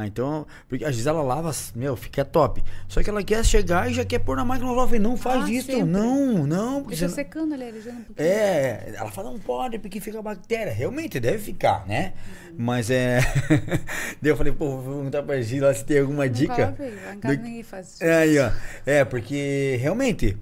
Ah, 0.00 0.06
então, 0.06 0.46
porque 0.68 0.84
às 0.84 0.90
vezes 0.92 1.06
ela 1.06 1.22
lava, 1.22 1.50
meu, 1.74 1.96
fica 1.96 2.24
top. 2.24 2.62
Só 2.86 3.02
que 3.02 3.10
ela 3.10 3.22
quer 3.24 3.44
chegar 3.44 3.90
e 3.90 3.94
já 3.94 4.04
quer 4.04 4.20
pôr 4.20 4.36
na 4.36 4.44
máquina. 4.44 4.70
Eu 4.70 4.76
falei, 4.76 5.00
não 5.00 5.16
faz 5.16 5.44
Ah, 5.44 5.50
isso, 5.50 5.66
sempre. 5.66 5.82
não, 5.84 6.46
não. 6.46 6.74
porque 6.82 6.96
Deixa 6.96 7.08
secando 7.08 7.52
ali, 7.54 7.64
um 7.66 7.72
pouquinho. 7.72 8.04
É, 8.18 8.92
ela 8.96 9.10
fala, 9.10 9.30
não 9.32 9.38
pode, 9.40 9.78
porque 9.78 9.98
fica 10.00 10.22
bactéria. 10.22 10.72
Realmente, 10.72 11.18
deve 11.18 11.38
ficar, 11.38 11.84
né? 11.86 12.12
Uhum. 12.50 12.54
Mas 12.58 12.90
é. 12.90 13.18
Daí 14.22 14.30
eu 14.30 14.36
falei, 14.36 14.52
pô, 14.52 14.78
vou 14.78 14.94
perguntar 14.96 15.22
pra 15.24 15.40
Gila 15.40 15.74
se 15.74 15.84
tem 15.84 15.98
alguma 15.98 16.24
Nunca 16.26 16.36
dica. 16.38 16.76
do- 16.76 17.42
ninguém 17.42 17.62
faz 17.62 17.94
isso. 17.94 18.04
É 18.04 18.14
aí, 18.18 18.38
ó. 18.38 18.50
É, 18.86 19.04
porque 19.04 19.76
realmente, 19.80 20.36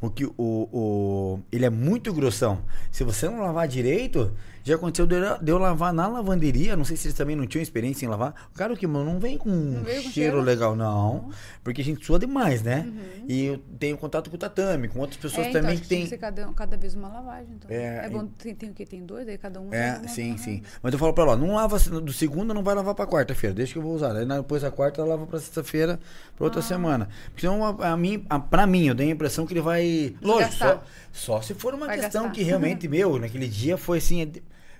o 0.00 0.10
que 0.10 0.24
o, 0.26 0.32
o 0.38 1.40
ele 1.50 1.64
é 1.64 1.70
muito 1.70 2.12
grossão. 2.12 2.62
Se 2.90 3.02
você 3.04 3.28
não 3.28 3.40
lavar 3.40 3.66
direito, 3.66 4.32
já 4.62 4.74
aconteceu 4.76 5.06
de 5.06 5.14
eu, 5.14 5.38
de 5.38 5.50
eu 5.52 5.58
lavar 5.58 5.92
na 5.92 6.06
lavanderia, 6.06 6.76
não 6.76 6.84
sei 6.84 6.96
se 6.96 7.06
eles 7.06 7.16
também 7.16 7.34
não 7.36 7.46
tinham 7.46 7.62
experiência 7.62 8.04
em 8.04 8.08
lavar. 8.08 8.48
O 8.54 8.58
cara 8.58 8.74
que 8.76 8.86
não 8.86 9.18
vem 9.18 9.36
com 9.38 9.48
um 9.50 9.82
veio 9.82 10.02
com 10.02 10.10
cheiro 10.10 10.12
cheiro? 10.12 10.40
legal 10.40 10.74
não, 10.76 11.30
porque 11.62 11.80
a 11.80 11.84
gente 11.84 12.04
sua 12.04 12.18
demais, 12.18 12.62
né? 12.62 12.86
E 13.28 13.44
eu 13.46 13.58
tenho 13.78 13.96
contato 13.96 14.28
com 14.30 14.36
o 14.36 14.38
tatame, 14.38 14.88
com 14.88 14.98
outras 15.00 15.16
pessoas 15.18 15.34
Uhum. 15.34 15.44
É, 15.46 15.50
então, 15.50 15.62
também 15.62 15.78
que 15.78 15.88
tem 15.88 16.02
que 16.02 16.08
ser 16.08 16.18
cada, 16.18 16.46
cada 16.52 16.76
vez 16.76 16.94
uma 16.94 17.08
lavagem. 17.08 17.54
Então. 17.56 17.70
É, 17.70 18.06
É, 18.06 18.08
bom, 18.10 18.26
tem, 18.26 18.54
tem 18.54 18.70
o 18.70 18.74
quê? 18.74 18.84
Tem 18.86 19.04
dois, 19.04 19.26
aí 19.28 19.38
cada 19.38 19.60
um. 19.60 19.72
é, 19.72 20.06
sim, 20.08 20.30
uma- 20.30 20.38
sim. 20.38 20.62
Mas 20.82 20.92
eu 20.92 20.98
falo 20.98 21.12
pra 21.14 21.24
ela, 21.24 21.36
não 21.36 21.54
lava 21.54 21.78
do 21.78 22.12
segunda, 22.12 22.52
não 22.54 22.62
vai 22.62 22.74
lavar 22.74 22.94
pra 22.94 23.06
quarta-feira, 23.06 23.54
deixa 23.54 23.72
que 23.72 23.78
eu 23.78 23.82
vou 23.82 23.94
usar. 23.94 24.14
Aí 24.16 24.26
depois 24.26 24.62
da 24.62 24.70
quarta 24.70 25.02
lava 25.04 25.26
pra 25.26 25.38
sexta-feira, 25.40 25.98
pra 26.36 26.44
Ah. 26.44 26.44
outra 26.44 26.60
semana. 26.62 27.08
Porque 27.26 27.40
senão, 27.42 27.64
a, 27.80 27.92
a 27.92 27.96
mim, 27.96 28.24
a, 28.28 28.38
pra 28.38 28.66
mim, 28.66 28.86
eu 28.88 28.94
tenho 28.94 29.10
a 29.10 29.14
impressão 29.14 29.46
que 29.46 29.52
ele 29.52 29.60
vai. 29.60 29.93
Lógico, 30.22 30.54
só, 30.54 30.82
só 31.12 31.40
se 31.42 31.54
for 31.54 31.74
uma 31.74 31.86
Vai 31.86 31.96
questão 31.98 32.22
gastar. 32.24 32.34
que 32.34 32.42
realmente, 32.42 32.88
meu, 32.88 33.18
naquele 33.18 33.48
dia 33.48 33.76
foi 33.76 33.98
assim, 33.98 34.22
é 34.22 34.28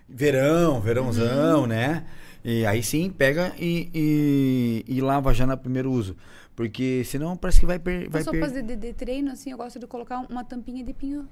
verão, 0.08 0.80
verãozão, 0.80 1.62
Uhum. 1.62 1.66
né? 1.66 2.04
E 2.44 2.66
aí 2.66 2.82
sim, 2.82 3.10
pega 3.10 3.54
e, 3.58 3.90
e, 3.94 4.84
e 4.96 5.00
lava 5.00 5.32
já 5.32 5.46
no 5.46 5.56
primeiro 5.56 5.90
uso. 5.90 6.16
Porque 6.54 7.02
senão 7.04 7.36
parece 7.36 7.60
que 7.60 7.66
vai 7.66 7.78
per, 7.78 8.08
vai 8.10 8.20
As 8.20 8.26
roupas 8.26 8.52
per... 8.52 8.62
de, 8.62 8.76
de, 8.76 8.92
treino, 8.92 9.30
assim, 9.32 9.50
eu 9.50 9.56
gosto 9.56 9.78
de 9.78 9.86
colocar 9.86 10.18
uma 10.30 10.44
tampinha 10.44 10.84
de 10.84 10.92
pinho. 10.92 11.28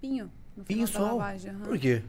Pinho. 0.00 0.30
No 0.56 0.64
Pinho 0.64 0.86
sol. 0.86 1.18
lavagem. 1.18 1.50
aham. 1.52 1.64
Por 1.64 1.78
quê? 1.78 2.02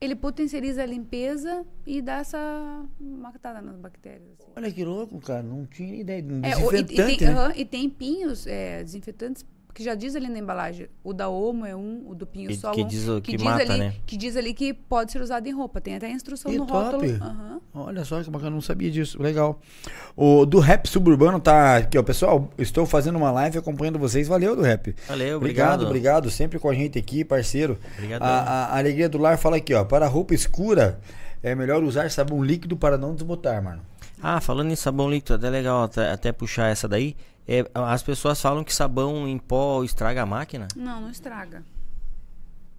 Ele 0.00 0.16
potencializa 0.16 0.82
a 0.82 0.86
limpeza 0.86 1.64
e 1.86 2.02
dá 2.02 2.14
essa 2.18 2.84
matada 3.00 3.62
nas 3.62 3.76
bactérias. 3.76 4.28
assim. 4.40 4.50
Olha 4.56 4.72
que 4.72 4.84
louco, 4.84 5.20
cara. 5.20 5.42
Não 5.44 5.64
tinha 5.64 5.94
ideia. 5.94 6.24
Um 6.24 6.40
É, 6.42 6.56
o- 6.56 6.72
e, 6.74 6.80
e 6.80 6.82
desinfetante, 6.82 7.18
tem, 7.18 7.28
né? 7.28 7.32
aham, 7.32 7.52
e 7.54 7.64
tem 7.64 7.88
pinhos 7.88 8.46
é, 8.46 8.82
desinfetantes 8.82 9.44
que 9.74 9.82
já 9.82 9.94
diz 9.94 10.14
ali 10.14 10.28
na 10.28 10.38
embalagem. 10.38 10.88
O 11.02 11.12
da 11.12 11.28
Omo 11.28 11.64
é 11.64 11.74
um, 11.74 12.02
o 12.06 12.14
do 12.14 12.26
Pinho 12.26 12.48
Que- 12.48 12.56
Sol 12.56 12.72
que 12.72 12.82
um, 12.82 12.86
diz 12.86 13.08
o- 13.08 13.20
que 13.20 13.38
mata, 13.42 13.62
ali, 13.62 13.78
né? 13.78 13.94
Que 14.06 14.16
diz 14.16 14.36
ali 14.36 14.52
que 14.52 14.74
pode 14.74 15.12
ser 15.12 15.20
usado 15.22 15.46
em 15.46 15.52
roupa. 15.52 15.80
Tem 15.80 15.96
até 15.96 16.06
a 16.06 16.10
instrução 16.10 16.50
Que 16.50 16.58
no 16.58 16.66
top. 16.66 16.96
rótulo. 16.96 17.14
Aham. 17.22 17.60
Olha 17.74 18.04
só 18.04 18.22
que 18.22 18.30
bacana, 18.30 18.50
não 18.50 18.60
sabia 18.60 18.90
disso. 18.90 19.20
Legal. 19.22 19.58
O 20.16 20.44
do 20.44 20.58
rap 20.58 20.86
suburbano 20.86 21.40
tá 21.40 21.76
aqui, 21.78 21.96
ó. 21.98 22.02
Pessoal, 22.02 22.50
estou 22.58 22.84
fazendo 22.84 23.16
uma 23.16 23.30
live 23.30 23.58
acompanhando 23.58 23.98
vocês. 23.98 24.28
Valeu 24.28 24.54
do 24.54 24.62
rap. 24.62 24.94
Valeu, 25.08 25.38
Obrigado, 25.38 25.82
obrigado. 25.82 25.86
obrigado. 25.86 26.30
Sempre 26.30 26.58
com 26.58 26.68
a 26.68 26.74
gente 26.74 26.98
aqui, 26.98 27.24
parceiro. 27.24 27.78
Obrigadão. 27.96 28.26
A, 28.28 28.30
a- 28.40 28.66
a 28.74 28.78
alegria 28.78 29.08
do 29.08 29.18
lar 29.18 29.38
fala 29.38 29.56
aqui, 29.56 29.72
ó. 29.74 29.84
Para 29.84 30.06
roupa 30.06 30.34
escura, 30.34 31.00
é 31.42 31.54
melhor 31.54 31.82
usar 31.82 32.10
sabão 32.10 32.42
líquido 32.44 32.76
para 32.76 32.98
não 32.98 33.14
desbotar, 33.14 33.62
mano. 33.62 33.80
Ah, 34.22 34.40
falando 34.40 34.70
em 34.70 34.76
sabão 34.76 35.10
líquido, 35.10 35.34
até 35.34 35.50
legal 35.50 35.82
até, 35.82 36.10
até 36.12 36.30
puxar 36.30 36.68
essa 36.68 36.86
daí. 36.86 37.16
É, 37.46 37.64
as 37.74 38.02
pessoas 38.02 38.40
falam 38.40 38.62
que 38.62 38.74
sabão 38.74 39.26
em 39.26 39.38
pó 39.38 39.82
estraga 39.82 40.22
a 40.22 40.26
máquina. 40.26 40.68
Não, 40.76 41.00
não 41.00 41.10
estraga. 41.10 41.64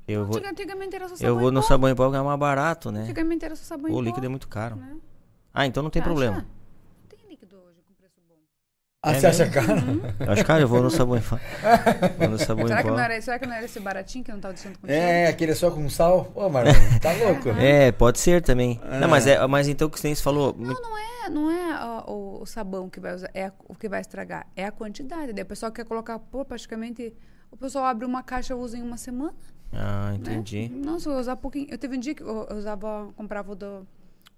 Eu 0.08 0.26
vou, 0.26 0.36
Antiga- 0.38 0.50
Antigamente 0.52 0.96
era 0.96 1.08
só 1.08 1.16
sabão 1.16 1.30
eu 1.34 1.40
vou 1.40 1.52
no 1.52 1.62
sabão 1.64 1.90
em 1.90 1.96
pó 1.96 2.06
porque 2.06 2.18
é 2.18 2.22
mais 2.22 2.40
barato, 2.40 2.92
né? 2.92 3.02
Antigamente 3.04 3.46
era 3.46 3.56
só 3.56 3.64
sabão 3.64 3.88
em 3.90 3.92
O 3.92 3.96
pó. 3.96 4.02
líquido 4.02 4.26
é 4.26 4.30
muito 4.30 4.48
caro. 4.48 4.76
né? 4.76 4.98
Ah, 5.54 5.66
então 5.66 5.84
não 5.84 5.90
tem 5.90 6.02
Acha? 6.02 6.10
problema. 6.10 6.46
Tem 7.10 7.20
líquido 7.30 7.56
hoje 7.58 7.82
com 7.88 7.94
preço 7.94 8.20
bom. 8.28 8.36
Ah, 9.06 9.12
É 9.12 9.20
você 9.20 9.28
acha 9.28 9.50
caro? 9.50 9.68
Eu 10.18 10.32
acho, 10.32 10.46
cara, 10.46 10.62
eu 10.62 10.68
vou 10.68 10.82
no 10.82 10.90
sabão 10.90 11.18
em 11.18 11.22
pó. 11.22 11.38
Vou 12.18 12.30
no 12.30 12.40
sabão 12.40 12.66
Será 12.68 12.80
em 12.80 12.84
que, 12.84 12.90
pó. 12.90 12.96
não 12.96 13.04
era, 13.04 13.22
será 13.22 13.38
que 13.38 13.46
não 13.46 13.54
era 13.54 13.66
esse 13.66 13.80
baratinho 13.82 14.24
que 14.24 14.32
eu 14.32 14.36
não 14.36 14.42
tava 14.42 14.54
deixando 14.54 14.80
contigo? 14.80 14.94
É, 14.98 15.28
aquele 15.28 15.54
só 15.56 15.70
com 15.70 15.90
sal. 15.90 16.32
Ô, 16.34 16.48
Marlon, 16.50 16.72
tá 17.02 17.12
louco? 17.22 17.50
É, 17.50 17.92
pode 17.92 18.18
ser 18.20 18.42
também. 18.42 18.80
É. 18.90 19.00
Não, 19.02 19.10
mas, 19.10 19.28
é, 19.28 19.46
mas 19.46 19.68
então 19.68 19.90
o 19.90 19.92
que 19.92 20.00
você 20.00 20.16
falou. 20.16 20.56
Não, 20.58 20.74
não 20.74 20.98
é, 20.98 21.30
não 21.30 21.52
é 21.52 21.84
ó, 21.84 22.12
o, 22.14 22.42
o 22.44 22.46
sabão 22.46 22.90
que 22.90 23.02
vai 23.02 23.14
usar, 23.14 23.30
é 23.34 23.48
a- 23.48 23.54
o 23.68 23.76
que 23.76 23.90
vai 23.90 24.00
estragar, 24.00 24.48
é 24.56 24.64
a 24.66 24.72
quantidade. 24.72 25.34
Daí 25.34 25.44
o 25.44 25.48
pessoal 25.48 25.70
quer 25.72 25.84
colocar, 25.86 26.18
pô, 26.18 26.46
praticamente. 26.46 27.14
O 27.52 27.58
pessoal 27.58 27.84
abre 27.86 28.06
uma 28.06 28.24
caixa 28.24 28.54
e 28.54 28.56
usa 28.56 28.78
em 28.78 28.82
uma 28.82 28.96
semana. 28.98 29.34
Ah, 29.74 30.12
né? 30.12 30.16
entendi. 30.16 30.70
Não, 30.74 30.98
se 30.98 31.10
eu 31.10 31.14
usar 31.20 31.36
pouquinho. 31.36 31.68
Eu 31.70 31.78
teve 31.78 31.98
um 31.98 32.00
dia 32.00 32.16
que 32.16 32.24
eu, 32.24 32.48
eu 32.50 32.56
usava, 32.56 33.10
comprava 33.18 33.52
o 33.52 33.56
do, 33.56 33.86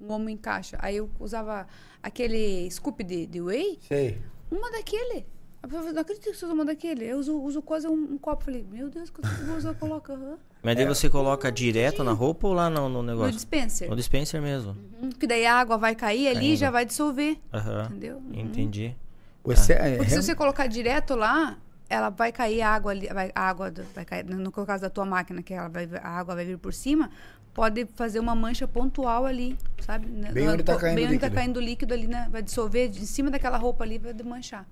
um 0.02 0.12
homo 0.12 0.28
em 0.28 0.36
caixa. 0.36 0.76
Aí 0.82 0.98
eu 0.98 1.10
usava 1.20 1.68
aquele 2.02 2.70
scoop 2.72 3.04
de, 3.04 3.26
de 3.28 3.40
whey, 3.42 3.80
Sei. 3.88 4.20
Uma 4.52 4.72
daquele. 4.72 5.26
A 5.62 5.68
pessoa 5.68 5.82
falou, 5.82 5.94
não 5.96 6.02
acredito 6.02 6.24
que 6.24 6.34
você 6.36 6.46
usa 6.46 6.54
uma 6.54 6.66
daquele. 6.66 7.06
Eu 7.06 7.18
uso, 7.18 7.42
uso 7.42 7.62
quase 7.62 7.88
um, 7.88 7.94
um 7.94 8.18
copo. 8.20 8.44
Falei, 8.46 8.64
meu 8.72 8.88
Deus, 8.90 9.10
quanto 9.10 9.28
que 9.36 9.44
você 9.44 9.74
coloca? 9.74 10.14
aham. 10.14 10.38
Mas 10.62 10.76
daí 10.76 10.86
você 10.86 11.10
coloca 11.10 11.52
direto 11.52 12.04
na 12.04 12.12
roupa 12.12 12.48
ou 12.48 12.54
lá 12.54 12.70
no, 12.70 12.88
no 12.90 13.02
No 13.02 13.04
negócio? 13.04 13.32
dispenser. 13.34 13.90
No 13.90 13.96
dispenser 13.96 14.42
mesmo. 14.42 14.76
Uhum, 15.02 15.10
Que 15.10 15.26
daí 15.28 15.46
a 15.46 15.56
água 15.56 15.78
vai 15.78 15.96
cair 15.96 16.28
ali 16.28 16.54
e 16.54 16.56
já 16.56 16.70
vai 16.72 16.86
dissolver. 16.86 17.38
Aham. 17.54 17.86
Entendeu? 17.90 18.18
Uhum. 18.18 18.40
Entendi. 18.42 18.96
Você 19.44 19.74
é, 19.74 19.98
Porque 19.98 20.10
se 20.12 20.22
você 20.22 20.34
colocar 20.36 20.66
direto 20.68 21.16
lá, 21.16 21.58
ela 21.88 22.10
vai 22.10 22.32
cair 22.32 22.62
a 22.64 22.70
água 22.70 22.92
ali, 22.92 23.08
vai, 23.08 23.32
a 23.36 23.42
água 23.42 23.70
do- 23.70 23.84
vai 23.94 24.04
cair, 24.06 24.24
no 24.26 24.52
caso 24.52 24.82
da 24.82 24.90
tua 24.90 25.06
máquina, 25.06 25.44
que 25.44 25.54
ela 25.54 25.68
vai, 25.68 25.88
a 26.02 26.10
água 26.10 26.34
vai 26.36 26.46
vir 26.46 26.58
por 26.58 26.74
cima, 26.74 27.12
pode 27.56 27.86
fazer 27.96 28.20
uma 28.20 28.36
mancha 28.36 28.68
pontual 28.68 29.26
ali, 29.26 29.58
sabe? 29.80 30.06
Né? 30.08 30.32
Bem 30.32 30.48
onde 30.50 30.62
tá 30.62 30.76
caindo 30.78 31.00
o 31.00 31.02
onde 31.02 31.08
tá 31.08 31.12
líquido. 31.28 31.36
caindo 31.36 31.58
o 31.58 31.62
líquido 31.62 31.94
ali, 31.94 32.06
né? 32.06 32.28
Vai 32.30 32.44
dissolver 32.44 32.90
de 32.90 33.08
cima 33.08 33.32
daquela 33.32 33.58
roupa 33.58 33.84
ali, 33.86 33.98
vai 33.98 34.14
desmanchar. 34.14 34.68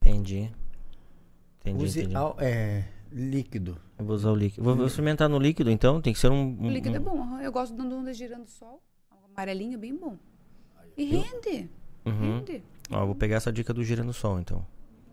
Entendi. 0.00 0.50
Entendi, 1.60 1.84
Use 1.84 2.00
entendi. 2.00 2.16
al- 2.16 2.36
é, 2.38 2.84
líquido. 3.12 3.78
Eu 3.98 4.04
vou 4.06 4.16
usar 4.16 4.30
o 4.30 4.34
líquido. 4.34 4.64
Vou, 4.64 4.74
vou 4.74 4.86
experimentar 4.86 5.28
no 5.28 5.38
líquido, 5.38 5.70
então. 5.70 6.00
Tem 6.00 6.12
que 6.14 6.18
ser 6.18 6.30
um. 6.30 6.56
O 6.58 6.64
um- 6.64 6.70
líquido 6.70 6.94
um- 6.94 6.96
é 6.96 7.00
bom, 7.00 7.38
eu 7.40 7.52
gosto 7.52 7.74
dando 7.76 7.94
ondas 7.94 8.16
girando 8.16 8.46
sol, 8.48 8.82
amarelinho 9.34 9.74
é 9.74 9.76
bem 9.76 9.94
bom. 9.94 10.16
E 10.96 11.04
rende, 11.04 11.68
Uhum. 12.06 12.38
rende. 12.38 12.62
Ó, 12.90 13.04
vou 13.04 13.14
pegar 13.14 13.36
essa 13.36 13.52
dica 13.52 13.74
do 13.74 13.84
gira 13.84 14.02
no 14.02 14.14
sol, 14.14 14.40
então. 14.40 14.64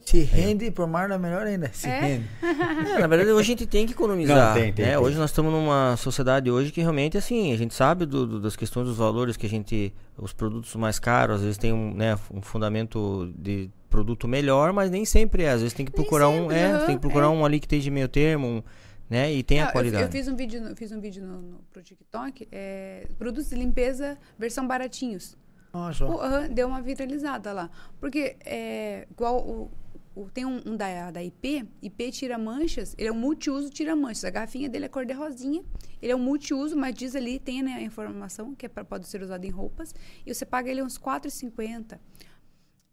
Se 0.06 0.20
rende 0.22 0.70
por 0.70 0.86
Marlon 0.88 1.16
é 1.16 1.18
melhor 1.18 1.48
ainda. 1.48 1.68
Se 1.74 1.88
É? 1.90 2.00
rende. 2.00 2.26
É, 2.44 3.00
na 3.00 3.08
verdade, 3.08 3.32
hoje 3.32 3.42
a 3.42 3.56
gente 3.56 3.66
tem 3.66 3.88
que 3.88 3.94
economizar. 3.94 4.50
Não, 4.50 4.54
tem, 4.54 4.72
tem, 4.72 4.86
né? 4.86 4.92
tem. 4.92 5.00
Hoje 5.00 5.18
nós 5.18 5.32
estamos 5.32 5.52
numa 5.52 5.98
sociedade 5.98 6.52
hoje 6.52 6.72
que 6.72 6.80
realmente, 6.80 7.18
assim, 7.18 7.52
a 7.52 7.58
gente 7.58 7.74
sabe 7.74 8.06
do- 8.06 8.28
do- 8.28 8.40
das 8.40 8.56
questões 8.56 8.86
dos 8.88 8.98
valores 8.98 9.36
que 9.36 9.48
a 9.48 9.50
gente. 9.50 9.92
Os 10.16 10.32
produtos 10.32 10.76
mais 10.76 11.00
caros, 11.00 11.38
às 11.38 11.42
vezes 11.42 11.58
tem 11.58 11.74
um, 11.74 11.92
né, 11.96 12.16
um 12.32 12.40
fundamento 12.40 13.34
de 13.36 13.68
produto 13.90 14.28
melhor, 14.28 14.72
mas 14.72 14.92
nem 14.92 15.06
sempre 15.06 15.42
é. 15.42 15.50
Às 15.50 15.62
vezes 15.62 15.74
tem 15.74 15.84
que 15.84 15.92
procurar 15.92 16.30
um. 16.30 16.52
É, 16.52 16.66
aham, 16.72 16.86
tem 16.86 16.96
que 16.96 17.02
procurar 17.02 17.26
é. 17.26 17.30
um 17.30 17.44
ali 17.44 17.60
que 17.60 17.66
esteja 17.66 17.90
meio 17.90 18.08
termo, 18.08 18.48
um, 18.48 18.64
né? 19.10 19.34
E 19.34 19.42
tem 19.42 19.60
Ah, 19.60 19.66
a 19.66 19.68
eu- 19.70 19.72
qualidade. 19.72 20.04
Eu, 20.04 20.12
fiz 20.12 20.28
um 20.28 20.36
vídeo, 20.36 20.62
no- 20.62 20.76
fiz 20.76 20.92
um 20.92 21.00
vídeo 21.02 21.26
no, 21.26 21.42
no, 21.42 21.58
pro 21.74 21.82
TikTok, 21.82 22.48
é, 22.52 23.08
produtos 23.18 23.50
de 23.50 23.56
limpeza 23.56 24.20
versão 24.38 24.68
baratinhos. 24.68 25.36
Nossa. 25.74 26.06
O- 26.06 26.22
aham, 26.22 26.48
deu 26.48 26.68
uma 26.68 26.80
viralizada 26.82 27.52
lá. 27.52 27.72
Porque 28.00 28.36
é 28.46 29.08
igual 29.12 29.38
o, 29.40 29.72
o- 30.16 30.30
tem 30.32 30.46
um, 30.46 30.62
um 30.66 30.76
da, 30.78 31.12
da 31.12 31.24
IP, 31.24 31.68
IP 31.82 32.12
tira 32.12 32.38
manchas, 32.38 32.96
ele 32.98 33.10
é 33.10 33.12
um 33.12 33.16
multiuso 33.20 33.70
tira 33.70 33.96
manchas. 33.96 34.24
A 34.26 34.30
garrafinha 34.30 34.70
dele 34.70 34.86
é 34.86 34.90
cor 34.90 35.06
de 35.06 35.14
rosinha. 35.14 35.64
Ele 36.02 36.12
é 36.12 36.16
um 36.16 36.20
multiuso, 36.20 36.76
mas 36.78 36.94
diz 36.96 37.16
ali, 37.16 37.40
tem 37.40 37.62
né, 37.62 37.74
a 37.74 37.82
informação 37.82 38.56
que 38.56 38.66
é 38.66 38.70
pra, 38.70 38.84
pode 38.86 39.08
ser 39.08 39.22
usado 39.22 39.44
em 39.46 39.50
roupas. 39.50 39.94
E 40.26 40.34
você 40.34 40.46
paga 40.46 40.70
ele 40.72 40.82
uns 40.82 40.96
R$ 40.98 41.04
4,50. 41.04 42.00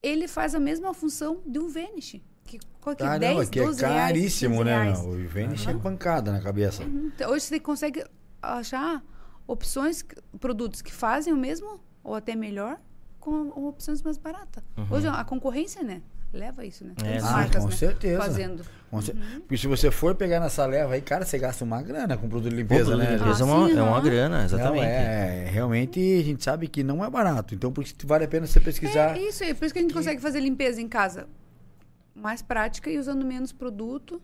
Ele 0.03 0.27
faz 0.27 0.55
a 0.55 0.61
mesma 0.61 0.93
função 0.93 1.41
de 1.47 1.59
um 1.59 1.69
Vanish. 1.69 2.21
Que, 2.45 2.59
qual 2.81 2.97
que? 2.97 3.05
Ah, 3.05 3.17
10, 3.19 3.35
não, 3.35 3.43
é 3.43 3.47
que 3.47 3.61
é 3.61 3.65
12 3.65 3.81
reais, 3.81 3.97
caríssimo, 3.97 4.55
15 4.57 4.65
né? 4.65 4.83
reais. 4.83 5.03
Não? 5.03 5.11
O 5.11 5.29
Vênus 5.29 5.67
é 5.67 5.75
pancada 5.75 6.33
na 6.33 6.41
cabeça. 6.41 6.83
Uhum. 6.83 7.11
Então, 7.15 7.31
Hoje 7.31 7.45
você 7.45 7.61
consegue 7.61 8.05
achar 8.43 9.03
opções, 9.47 10.05
produtos 10.41 10.83
que 10.83 10.93
fazem 10.93 11.33
o 11.33 11.37
mesmo 11.37 11.81
ou 12.03 12.15
até 12.17 12.35
melhor 12.35 12.81
com 13.21 13.49
opções 13.69 14.03
mais 14.03 14.19
baratas. 14.19 14.65
Hoje 14.91 15.07
a 15.07 15.23
concorrência, 15.25 15.85
né? 15.85 16.03
Leva 16.33 16.65
isso, 16.65 16.85
né? 16.85 16.95
É. 17.05 17.19
Ah, 17.19 17.33
marcas, 17.33 17.63
com 17.63 17.69
né? 17.69 17.77
certeza. 17.77 18.23
Fazendo. 18.23 18.65
Com 18.65 18.73
Uhum. 18.93 19.41
Porque 19.41 19.57
se 19.57 19.67
você 19.67 19.91
for 19.91 20.15
pegar 20.15 20.39
nessa 20.39 20.67
leva 20.67 20.93
aí, 20.93 21.01
cara, 21.01 21.25
você 21.25 21.39
gasta 21.39 21.65
uma 21.65 21.81
grana 21.81 22.15
com 22.19 22.29
produto 22.29 22.51
de 22.51 22.57
limpeza, 22.57 22.91
Pô, 22.91 22.97
né? 22.99 23.07
produto 23.07 23.19
de 23.19 23.23
Aliás? 23.23 23.41
limpeza 23.41 23.43
é, 23.43 23.47
uma, 23.47 23.65
Ah, 23.65 23.71
sim, 23.71 23.79
é 23.79 23.83
uma 23.83 24.01
grana, 24.03 24.45
exatamente. 24.45 24.83
Não, 24.83 24.85
é, 24.85 25.49
realmente 25.51 25.99
a 25.99 26.23
gente 26.23 26.45
sabe 26.45 26.69
que 26.69 26.83
não 26.83 27.03
é 27.03 27.09
barato. 27.09 27.55
Então, 27.55 27.73
por 27.73 27.83
isso 27.85 27.95
que 27.95 28.05
vale 28.05 28.25
a 28.25 28.29
pena 28.29 28.47
você 28.47 28.61
pesquisar. 28.61 29.17
É 29.17 29.23
isso 29.23 29.43
aí. 29.45 29.55
Por 29.55 29.65
isso 29.65 29.73
que 29.73 29.79
a 29.79 29.83
gente 29.83 29.95
consegue 29.95 30.21
fazer 30.21 30.41
limpeza 30.41 30.79
em 30.79 30.89
casa 30.89 31.27
mais 32.15 32.43
prática 32.43 32.91
e 32.91 32.99
usando 32.99 33.25
menos 33.25 33.51
produto. 33.51 34.21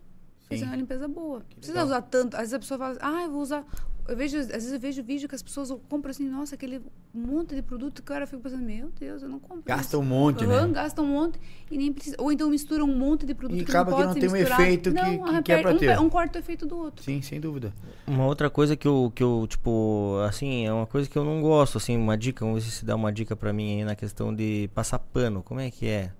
Fazer 0.47 0.65
uma 0.65 0.75
limpeza 0.75 1.07
boa. 1.07 1.39
Não 1.39 1.57
precisa 1.57 1.83
usar 1.83 2.01
tanto. 2.03 2.35
Às 2.35 2.41
vezes 2.41 2.53
a 2.55 2.59
pessoa 2.59 2.77
fala 2.77 2.91
assim, 2.91 2.99
ah, 3.01 3.23
eu 3.23 3.31
vou 3.31 3.41
usar. 3.41 3.65
Eu 4.09 4.17
vejo, 4.17 4.37
às 4.37 4.47
vezes 4.47 4.71
eu 4.73 4.79
vejo 4.79 5.03
vídeo 5.03 5.29
que 5.29 5.35
as 5.35 5.41
pessoas 5.43 5.69
compram 5.87 6.11
assim, 6.11 6.27
nossa, 6.27 6.55
aquele 6.55 6.81
monte 7.13 7.53
de 7.55 7.61
produto 7.61 7.95
que 7.95 8.01
o 8.01 8.03
cara 8.03 8.25
fica 8.25 8.41
pensando, 8.41 8.63
meu 8.63 8.89
Deus, 8.99 9.21
eu 9.21 9.29
não 9.29 9.39
compro. 9.39 9.63
Gasta 9.65 9.95
isso. 9.95 9.99
um 9.99 10.03
monte, 10.05 10.43
Aham, 10.43 10.67
né? 10.67 10.73
Gasta 10.73 11.01
um 11.01 11.05
monte 11.07 11.39
e 11.69 11.77
nem 11.77 11.93
precisa. 11.93 12.15
Ou 12.19 12.31
então 12.31 12.49
mistura 12.49 12.83
um 12.83 12.95
monte 12.97 13.25
de 13.25 13.33
produto 13.35 13.59
E 13.59 13.63
que 13.63 13.69
acaba 13.71 13.91
não 13.91 13.97
que 13.99 14.05
não 14.05 14.13
tem 14.15 14.29
um 14.29 14.35
efeito 14.35 14.89
que- 14.91 14.95
não, 14.95 15.23
que- 15.35 15.41
que 15.43 15.51
é 15.51 15.61
pra 15.61 15.71
um, 15.73 15.77
ter. 15.77 15.99
Um 15.99 16.09
corta 16.09 16.39
o 16.39 16.41
efeito 16.41 16.65
do 16.65 16.77
outro. 16.77 17.03
Sim, 17.03 17.21
sem 17.21 17.39
dúvida. 17.39 17.73
Uma 18.07 18.25
outra 18.25 18.49
coisa 18.49 18.75
que 18.75 18.87
eu, 18.87 19.11
que 19.13 19.23
eu, 19.23 19.45
tipo, 19.47 20.17
assim, 20.27 20.65
é 20.65 20.73
uma 20.73 20.87
coisa 20.87 21.09
que 21.09 21.17
eu 21.17 21.23
não 21.23 21.41
gosto, 21.41 21.77
assim, 21.77 21.95
uma 21.95 22.17
dica, 22.17 22.43
vamos 22.45 22.63
ver 22.65 22.71
se 22.71 22.85
dá 22.85 22.95
uma 22.95 23.11
dica 23.11 23.35
pra 23.35 23.53
mim 23.53 23.77
aí 23.79 23.83
na 23.85 23.95
questão 23.95 24.33
de 24.33 24.69
passar 24.73 24.99
pano. 24.99 25.43
Como 25.43 25.59
é 25.59 25.69
que 25.69 25.87
é? 25.87 26.11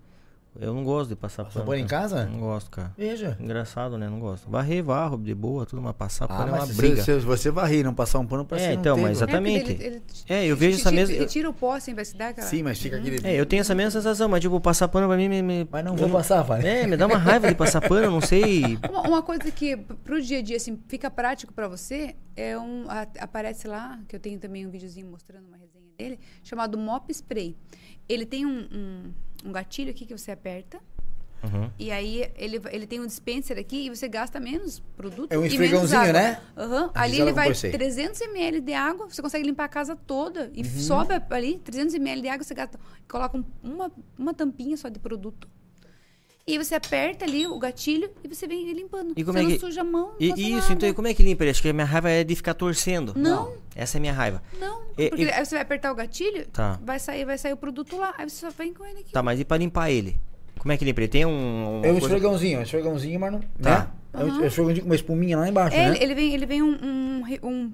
Eu 0.62 0.74
não 0.74 0.84
gosto 0.84 1.10
de 1.10 1.16
passar 1.16 1.44
Passar 1.46 1.60
pano. 1.62 1.66
pano 1.72 1.78
em 1.82 1.88
cara. 1.88 2.02
casa? 2.04 2.26
Não 2.26 2.40
gosto, 2.40 2.70
cara. 2.70 2.92
Veja. 2.98 3.38
Engraçado, 3.40 3.98
né? 3.98 4.10
Não 4.10 4.20
gosto. 4.20 4.50
Varrer, 4.50 4.84
varro, 4.84 5.18
de 5.18 5.34
boa, 5.34 5.66
tudo, 5.66 5.82
mas 5.82 5.96
passar 5.96 6.26
Ah, 6.26 6.28
pano 6.28 6.50
é 6.50 6.52
mas 6.52 6.60
uma 6.62 6.68
se, 6.68 6.74
briga. 6.76 7.02
se 7.04 7.20
você 7.20 7.50
varrer 7.50 7.80
e 7.80 7.84
não 7.84 7.94
passar 7.94 8.20
um 8.20 8.26
pano 8.28 8.44
pra 8.44 8.60
É, 8.60 8.74
então, 8.74 8.96
mas 8.98 9.02
mano. 9.04 9.12
exatamente. 9.16 9.72
ele- 9.72 9.84
ele- 9.86 10.02
É, 10.28 10.46
eu 10.46 10.58
vejo 10.58 10.78
essa 10.80 10.92
mesma- 10.92 11.16
Ele 11.16 11.26
tira 11.28 11.50
o 11.50 11.54
pó 11.54 11.74
assim, 11.74 11.94
vai 11.94 12.04
se 12.06 12.16
dar 12.18 12.30
aquela. 12.30 12.48
Sim, 12.48 12.64
mas 12.64 12.80
fica 12.80 12.98
aquele... 12.98 13.26
É, 13.28 13.40
eu 13.40 13.46
tenho 13.46 13.62
essa 13.62 13.74
mesma 13.74 13.92
sensação, 13.92 14.28
mas 14.28 14.42
tipo, 14.42 14.60
passar 14.60 14.88
pano 14.88 15.08
pra 15.08 15.16
mim 15.18 15.30
me. 15.30 15.42
me- 15.42 15.68
Mas 15.72 15.86
não 15.86 15.94
eu 15.94 15.98
vou 15.98 16.10
passar, 16.10 16.42
vai. 16.42 16.66
É, 16.68 16.86
me 16.88 16.98
dá 16.98 17.08
uma 17.08 17.18
raiva 17.18 17.48
de 17.48 17.56
passar 17.56 17.82
pano, 17.82 18.06
eu 18.08 18.12
não 18.12 18.22
sei. 18.22 18.78
Uma, 18.90 19.02
uma 19.08 19.22
coisa 19.24 19.50
que 19.52 19.78
pro 19.78 20.22
dia 20.22 20.40
a 20.40 20.42
dia 20.42 20.58
assim 20.58 20.78
fica 20.88 21.10
prático 21.10 21.54
pra 21.54 21.68
você 21.68 22.16
é 22.36 22.58
um 22.58 22.86
a- 22.90 23.08
aparece 23.20 23.68
lá 23.68 24.00
que 24.08 24.16
eu 24.16 24.20
tenho 24.20 24.40
também 24.40 24.66
um 24.66 24.70
videozinho 24.70 25.08
mostrando 25.08 25.46
uma 25.48 25.58
resenha 25.58 25.86
dele 25.98 26.20
chamado 26.44 26.78
Mop 26.78 27.10
Spray. 27.12 27.56
Ele 28.08 28.26
tem 28.26 28.46
um, 28.46 28.60
um, 28.72 29.04
um 29.46 29.52
gatilho 29.52 29.90
aqui 29.92 30.06
que 30.06 30.18
você 30.18 30.32
aperta 30.32 30.80
Uhum. 31.42 31.72
e 31.80 31.90
aí 31.90 32.30
ele, 32.36 32.60
ele 32.70 32.86
tem 32.86 33.00
um 33.00 33.06
dispenser 33.08 33.58
aqui 33.58 33.86
e 33.86 33.90
você 33.90 34.10
gasta 34.10 34.42
menos 34.42 34.82
produto 34.98 35.32
É 35.32 35.38
um 35.38 35.46
esfregãozinho, 35.46 36.12
né? 36.12 36.42
A 36.94 37.02
Ali 37.04 37.16
ele 37.22 37.32
vai 37.32 37.46
comprou 37.48 37.52
esse 37.54 37.68
aí. 37.68 37.72
300 37.72 38.20
ml 38.22 38.60
de 38.60 38.74
água, 38.74 39.08
você 39.10 39.22
consegue 39.22 39.46
limpar 39.46 39.64
a 39.64 39.70
casa 39.70 39.96
toda 39.96 40.52
e 40.54 40.62
Uhum. 40.64 40.80
sobe 40.82 41.14
ali 41.30 41.58
300 41.60 41.96
ml 41.96 42.22
de 42.24 42.28
água, 42.28 42.44
você 42.44 42.54
gasta, 42.54 42.78
coloca 43.10 43.38
um- 43.38 43.46
uma, 43.64 43.90
uma 44.18 44.34
tampinha 44.34 44.76
só 44.76 44.90
de 44.90 45.00
produto. 45.00 45.48
E 46.50 46.54
aí 46.54 46.58
você 46.58 46.76
aperta 46.76 47.26
ali 47.26 47.46
o 47.46 47.60
gatilho 47.60 48.10
e 48.24 48.28
você 48.28 48.48
vem 48.48 48.72
limpando. 48.74 49.14
E 49.16 49.24
como 49.24 49.38
você 49.38 49.40
é 49.40 49.44
não 49.44 49.52
que- 49.52 49.60
suja 49.60 49.82
a 49.82 49.84
mão. 49.84 50.08
não 50.08 50.16
E, 50.20 50.30
isso, 50.32 50.50
nada. 50.62 50.74
então, 50.74 50.90
e 50.90 50.94
como 50.94 51.08
é 51.08 51.14
que 51.14 51.22
limpa 51.24 51.44
ele? 51.44 51.52
Acho 51.52 51.62
que 51.62 51.70
a 51.70 51.74
minha 51.74 51.86
raiva 51.86 52.10
é 52.10 52.24
de 52.24 52.36
ficar 52.36 52.54
torcendo. 52.56 53.14
Não. 53.16 53.54
Essa 53.76 53.98
é 53.98 54.00
a 54.00 54.02
minha 54.02 54.14
raiva. 54.14 54.42
Não, 54.60 54.82
E- 54.98 55.10
porque 55.10 55.24
e- 55.26 55.32
aí 55.32 55.46
você 55.46 55.56
vai 55.56 55.62
apertar 55.62 55.92
o 55.92 55.96
gatilho, 55.96 56.46
Tá. 56.48 56.80
vai 56.84 57.00
sair, 57.00 57.24
vai 57.26 57.38
sair 57.38 57.54
o 57.54 57.58
produto 57.58 57.96
lá, 57.98 58.14
aí 58.18 58.28
você 58.30 58.38
só 58.38 58.50
vem 58.50 58.74
com 58.74 58.86
ele 58.86 59.00
aqui. 59.02 59.12
Tá, 59.12 59.22
mas 59.22 59.40
e 59.40 59.46
pra 59.46 59.58
limpar 59.58 59.92
ele? 59.92 60.18
Como 60.58 60.72
é 60.72 60.78
que 60.78 60.84
limpa 60.84 61.02
ele? 61.02 61.08
Tem 61.08 61.26
um. 61.26 61.32
É 61.32 61.78
um 61.78 61.82
coisa- 61.82 61.98
esfregãozinho, 62.08 62.56
é 62.58 62.60
um 62.60 62.64
esfregãozinho, 62.64 63.20
mas 63.20 63.32
não... 63.32 63.40
Tá. 63.62 63.80
Né? 63.80 63.88
É 64.12 64.18
um 64.18 64.22
é 64.22 64.32
um 64.42 64.46
esfregãozinho 64.46 64.82
com 64.84 64.90
uma 64.90 64.96
espuminha 64.96 65.38
lá 65.38 65.48
embaixo, 65.48 65.78
É, 65.78 65.90
né? 65.92 65.96
ele, 65.98 66.04
ele 66.04 66.16
vem, 66.16 66.34
ele 66.34 66.46
vem 66.48 66.64
um, 66.64 66.74
um- 66.84 67.24
um- 67.44 67.74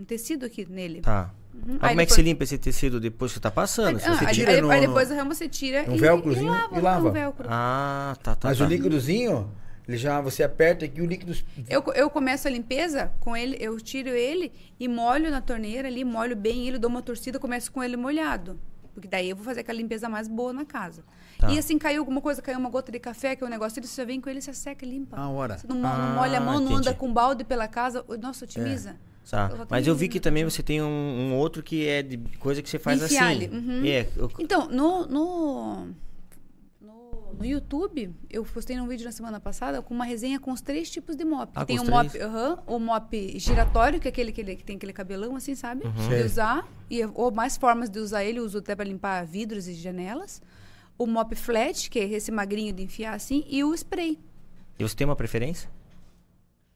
um 0.00 0.04
tecido 0.06 0.44
aqui 0.44 0.66
nele. 0.70 1.00
Tá. 1.00 1.30
Uhum. 1.66 1.78
Como 1.78 2.00
é 2.00 2.06
que 2.06 2.12
você 2.12 2.22
limpa 2.22 2.44
esse 2.44 2.58
tecido 2.58 3.00
depois 3.00 3.32
que 3.32 3.40
tá 3.40 3.50
passando? 3.50 3.98
Se 3.98 4.06
Ah, 4.06 4.14
você 4.14 4.24
aí, 4.26 4.34
tira- 4.34 4.34
tira 4.34 4.50
aí- 4.52 4.60
no- 4.60 4.70
aí 4.70 4.80
no- 4.82 4.86
depois 4.88 5.10
a 5.10 5.14
rama 5.14 5.34
você 5.34 5.48
tira 5.48 5.84
um 5.88 5.94
e, 5.94 5.98
velcrozinho 5.98 6.46
e 6.46 6.50
lava. 6.50 6.78
e 6.78 6.80
lava. 6.80 7.08
Um 7.08 7.12
velcro. 7.12 7.46
Ah, 7.50 8.16
tá, 8.22 8.34
tá. 8.36 8.48
Mas 8.48 8.58
tá. 8.58 8.64
o 8.64 8.68
líquidozinho, 8.68 9.50
Ele 9.88 9.96
já, 9.96 10.20
você 10.20 10.42
aperta 10.42 10.84
aqui 10.84 11.00
o 11.00 11.06
líquido. 11.06 11.32
Eu, 11.68 11.80
eu 11.94 12.10
começo 12.10 12.48
a 12.48 12.50
limpeza 12.50 13.12
com 13.20 13.36
ele, 13.36 13.56
eu 13.60 13.78
tiro 13.80 14.08
ele 14.08 14.50
e 14.80 14.88
molho 14.88 15.30
na 15.30 15.40
torneira 15.40 15.86
ali, 15.86 16.02
molho 16.04 16.34
bem 16.34 16.66
ele, 16.66 16.76
dou 16.76 16.90
uma 16.90 17.00
torcida, 17.02 17.38
começo 17.38 17.70
com 17.70 17.80
ele 17.84 17.96
molhado. 17.96 18.58
Porque 18.92 19.06
daí 19.06 19.30
eu 19.30 19.36
vou 19.36 19.44
fazer 19.44 19.60
aquela 19.60 19.78
limpeza 19.78 20.08
mais 20.08 20.26
boa 20.26 20.52
na 20.52 20.64
casa. 20.64 21.04
Tá. 21.38 21.52
E 21.52 21.58
assim, 21.58 21.78
caiu 21.78 22.00
alguma 22.00 22.20
coisa, 22.20 22.42
caiu 22.42 22.58
uma 22.58 22.68
gota 22.68 22.90
de 22.90 22.98
café, 22.98 23.36
que 23.36 23.44
é 23.44 23.46
um 23.46 23.50
negócio, 23.50 23.78
ele 23.78 23.86
você 23.86 24.02
já 24.02 24.04
vem 24.04 24.20
com 24.20 24.28
ele, 24.28 24.40
você 24.40 24.52
seca 24.54 24.84
e 24.84 24.88
limpa. 24.90 25.16
A 25.20 25.28
hora. 25.28 25.56
Você 25.58 25.68
não, 25.68 25.76
mo- 25.76 25.82
não 25.82 25.88
Ah, 25.90 26.14
molha 26.16 26.38
a 26.38 26.40
mão, 26.40 26.58
não 26.58 26.72
anda 26.72 26.80
entendi. 26.90 26.96
com 26.96 27.12
balde 27.12 27.44
pela 27.44 27.68
casa. 27.68 28.04
Nossa, 28.20 28.44
otimiza. 28.44 28.96
Tá. 29.30 29.50
Eu 29.50 29.66
Mas 29.68 29.86
eu 29.86 29.94
vi 29.94 30.06
um, 30.06 30.08
que 30.08 30.20
também 30.20 30.44
você 30.44 30.62
tem 30.62 30.80
um, 30.80 30.86
um 30.86 31.34
outro 31.36 31.62
que 31.62 31.86
é 31.86 32.02
de 32.02 32.16
coisa 32.38 32.62
que 32.62 32.70
você 32.70 32.78
faz 32.78 33.02
Enfiale, 33.02 33.46
assim. 33.46 33.56
uhum. 33.56 33.84
É, 33.84 34.06
eu- 34.16 34.30
Então, 34.38 34.68
no, 34.68 35.04
no, 35.06 35.86
no, 36.80 37.34
no 37.38 37.44
YouTube, 37.44 38.14
eu 38.30 38.44
postei 38.44 38.78
um 38.80 38.86
vídeo 38.86 39.04
na 39.04 39.10
semana 39.12 39.40
passada 39.40 39.82
com 39.82 39.92
uma 39.92 40.04
resenha 40.04 40.38
com 40.38 40.52
os 40.52 40.60
três 40.60 40.88
tipos 40.90 41.16
de 41.16 41.24
mop. 41.24 41.50
Ah, 41.56 41.64
tem 41.64 41.78
o 41.78 41.82
os 41.82 41.88
mop, 41.88 42.16
aham, 42.20 42.58
o 42.68 42.78
mop 42.78 43.38
giratório, 43.38 43.98
que 44.00 44.06
é 44.06 44.10
aquele 44.10 44.30
que, 44.30 44.40
ele- 44.40 44.56
que 44.56 44.64
tem 44.64 44.76
aquele 44.76 44.92
cabelão 44.92 45.34
assim, 45.34 45.54
sabe? 45.56 45.84
Uhum. 45.84 46.08
De 46.08 46.22
usar. 46.24 46.68
E, 46.88 47.04
ou 47.04 47.32
mais 47.32 47.56
formas 47.56 47.90
de 47.90 47.98
usar 47.98 48.24
ele, 48.24 48.38
eu 48.38 48.44
uso 48.44 48.58
até 48.58 48.76
para 48.76 48.84
limpar 48.84 49.26
vidros 49.26 49.66
e 49.66 49.74
janelas. 49.74 50.40
O 50.96 51.04
mop 51.06 51.34
flat, 51.34 51.90
que 51.90 51.98
é 51.98 52.04
esse 52.04 52.30
magrinho 52.30 52.72
de 52.72 52.82
enfiar 52.84 53.14
assim, 53.14 53.44
e 53.48 53.62
o 53.64 53.74
spray. 53.74 54.18
E 54.78 54.82
você 54.84 54.94
tem 54.94 55.04
uma 55.04 55.16
preferência? 55.16 55.68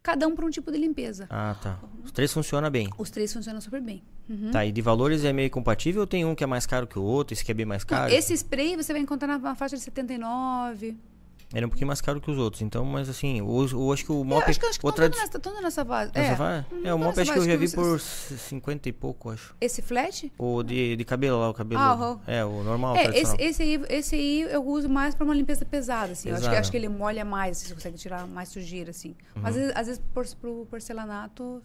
Cada 0.03 0.27
um 0.27 0.35
para 0.35 0.47
um 0.47 0.51
tipo 0.51 0.73
de 0.73 0.79
limpeza. 0.79 1.27
Ah, 1.29 1.55
tá. 1.61 1.79
Os 2.03 2.11
três 2.11 2.33
funcionam 2.33 2.71
bem. 2.71 2.89
Os 2.97 3.11
três 3.11 3.33
funcionam 3.33 3.61
super 3.61 3.83
bem. 3.83 4.03
Uhum. 4.29 4.51
Tá, 4.51 4.65
e 4.65 4.73
de 4.73 4.81
valores 4.81 5.25
é 5.25 5.33
meio 5.33 5.51
compatível 5.51 6.03
ou 6.03 6.07
tem 6.07 6.25
um 6.25 6.35
que 6.35 6.43
é 6.43 6.47
mais 6.47 6.65
caro 6.65 6.87
que 6.87 6.99
o 6.99 7.03
outro, 7.03 7.35
esse 7.35 7.45
que 7.45 7.51
é 7.51 7.55
bem 7.55 7.67
mais 7.67 7.83
Não, 7.83 7.89
caro? 7.89 8.13
esse 8.13 8.33
spray 8.33 8.77
você 8.77 8.93
vai 8.93 9.03
encontrar 9.03 9.27
na, 9.27 9.39
na 9.39 9.55
faixa 9.55 9.77
de 9.77 9.83
79. 9.83 10.97
Ele 11.53 11.65
é 11.65 11.67
um 11.67 11.69
pouquinho 11.71 11.89
mais 11.89 12.01
caro 12.01 12.21
que 12.21 12.31
os 12.31 12.39
outros, 12.39 12.63
então, 12.63 12.85
mas 12.85 13.09
assim, 13.09 13.39
eu, 13.41 13.69
eu 13.73 13.93
acho 13.93 14.05
que 14.05 14.13
o 14.13 14.21
Eu 14.21 14.25
mop... 14.25 14.45
acho 14.49 14.61
que, 14.61 14.67
acho 14.67 14.79
que 14.79 14.87
o 14.87 14.89
estão 14.89 14.93
tradi- 14.93 15.15
todos 15.17 15.27
nessa, 15.29 15.39
todos 15.41 15.61
nessa 15.63 15.83
base. 15.85 16.13
Nessa 16.15 16.33
é. 16.33 16.35
vai? 16.37 16.59
Uhum, 16.71 16.79
É, 16.87 16.95
o 16.95 16.97
toda 16.97 16.97
mop 16.99 17.21
acho 17.21 17.33
que 17.33 17.39
eu 17.41 17.45
já 17.45 17.57
vi 17.57 17.69
por 17.73 17.99
50 18.01 18.89
e 18.89 18.93
pouco, 18.93 19.31
acho. 19.31 19.57
Esse 19.61 19.83
flat? 19.83 20.33
O 20.39 20.63
de, 20.63 20.95
de 20.95 21.05
cabelo 21.05 21.41
lá, 21.41 21.51
o 21.51 21.55
cabelo. 21.55 21.81
Ah. 21.83 22.19
É, 22.27 22.45
o 22.45 22.63
normal, 22.63 22.95
É, 22.95 23.07
esse, 23.19 23.35
esse, 23.41 23.63
aí, 23.65 23.83
esse 23.89 24.15
aí 24.15 24.43
eu 24.43 24.65
uso 24.65 24.89
mais 24.89 25.15
pra 25.15 25.25
uma 25.25 25.35
limpeza 25.35 25.65
pesada, 25.65 26.13
assim. 26.13 26.29
Eu 26.29 26.37
acho 26.37 26.49
que, 26.49 26.55
acho 26.57 26.71
que 26.71 26.77
ele 26.77 26.89
molha 26.89 27.25
mais, 27.25 27.59
você 27.59 27.75
consegue 27.75 27.97
tirar 27.99 28.29
mais 28.29 28.49
sujeira, 28.49 28.91
assim. 28.91 29.17
Mas 29.35 29.43
Uhum. 29.43 29.49
às 29.51 29.55
vezes, 29.57 29.73
às 29.77 29.87
vezes 29.89 30.03
por, 30.15 30.27
pro 30.37 30.67
porcelanato, 30.71 31.61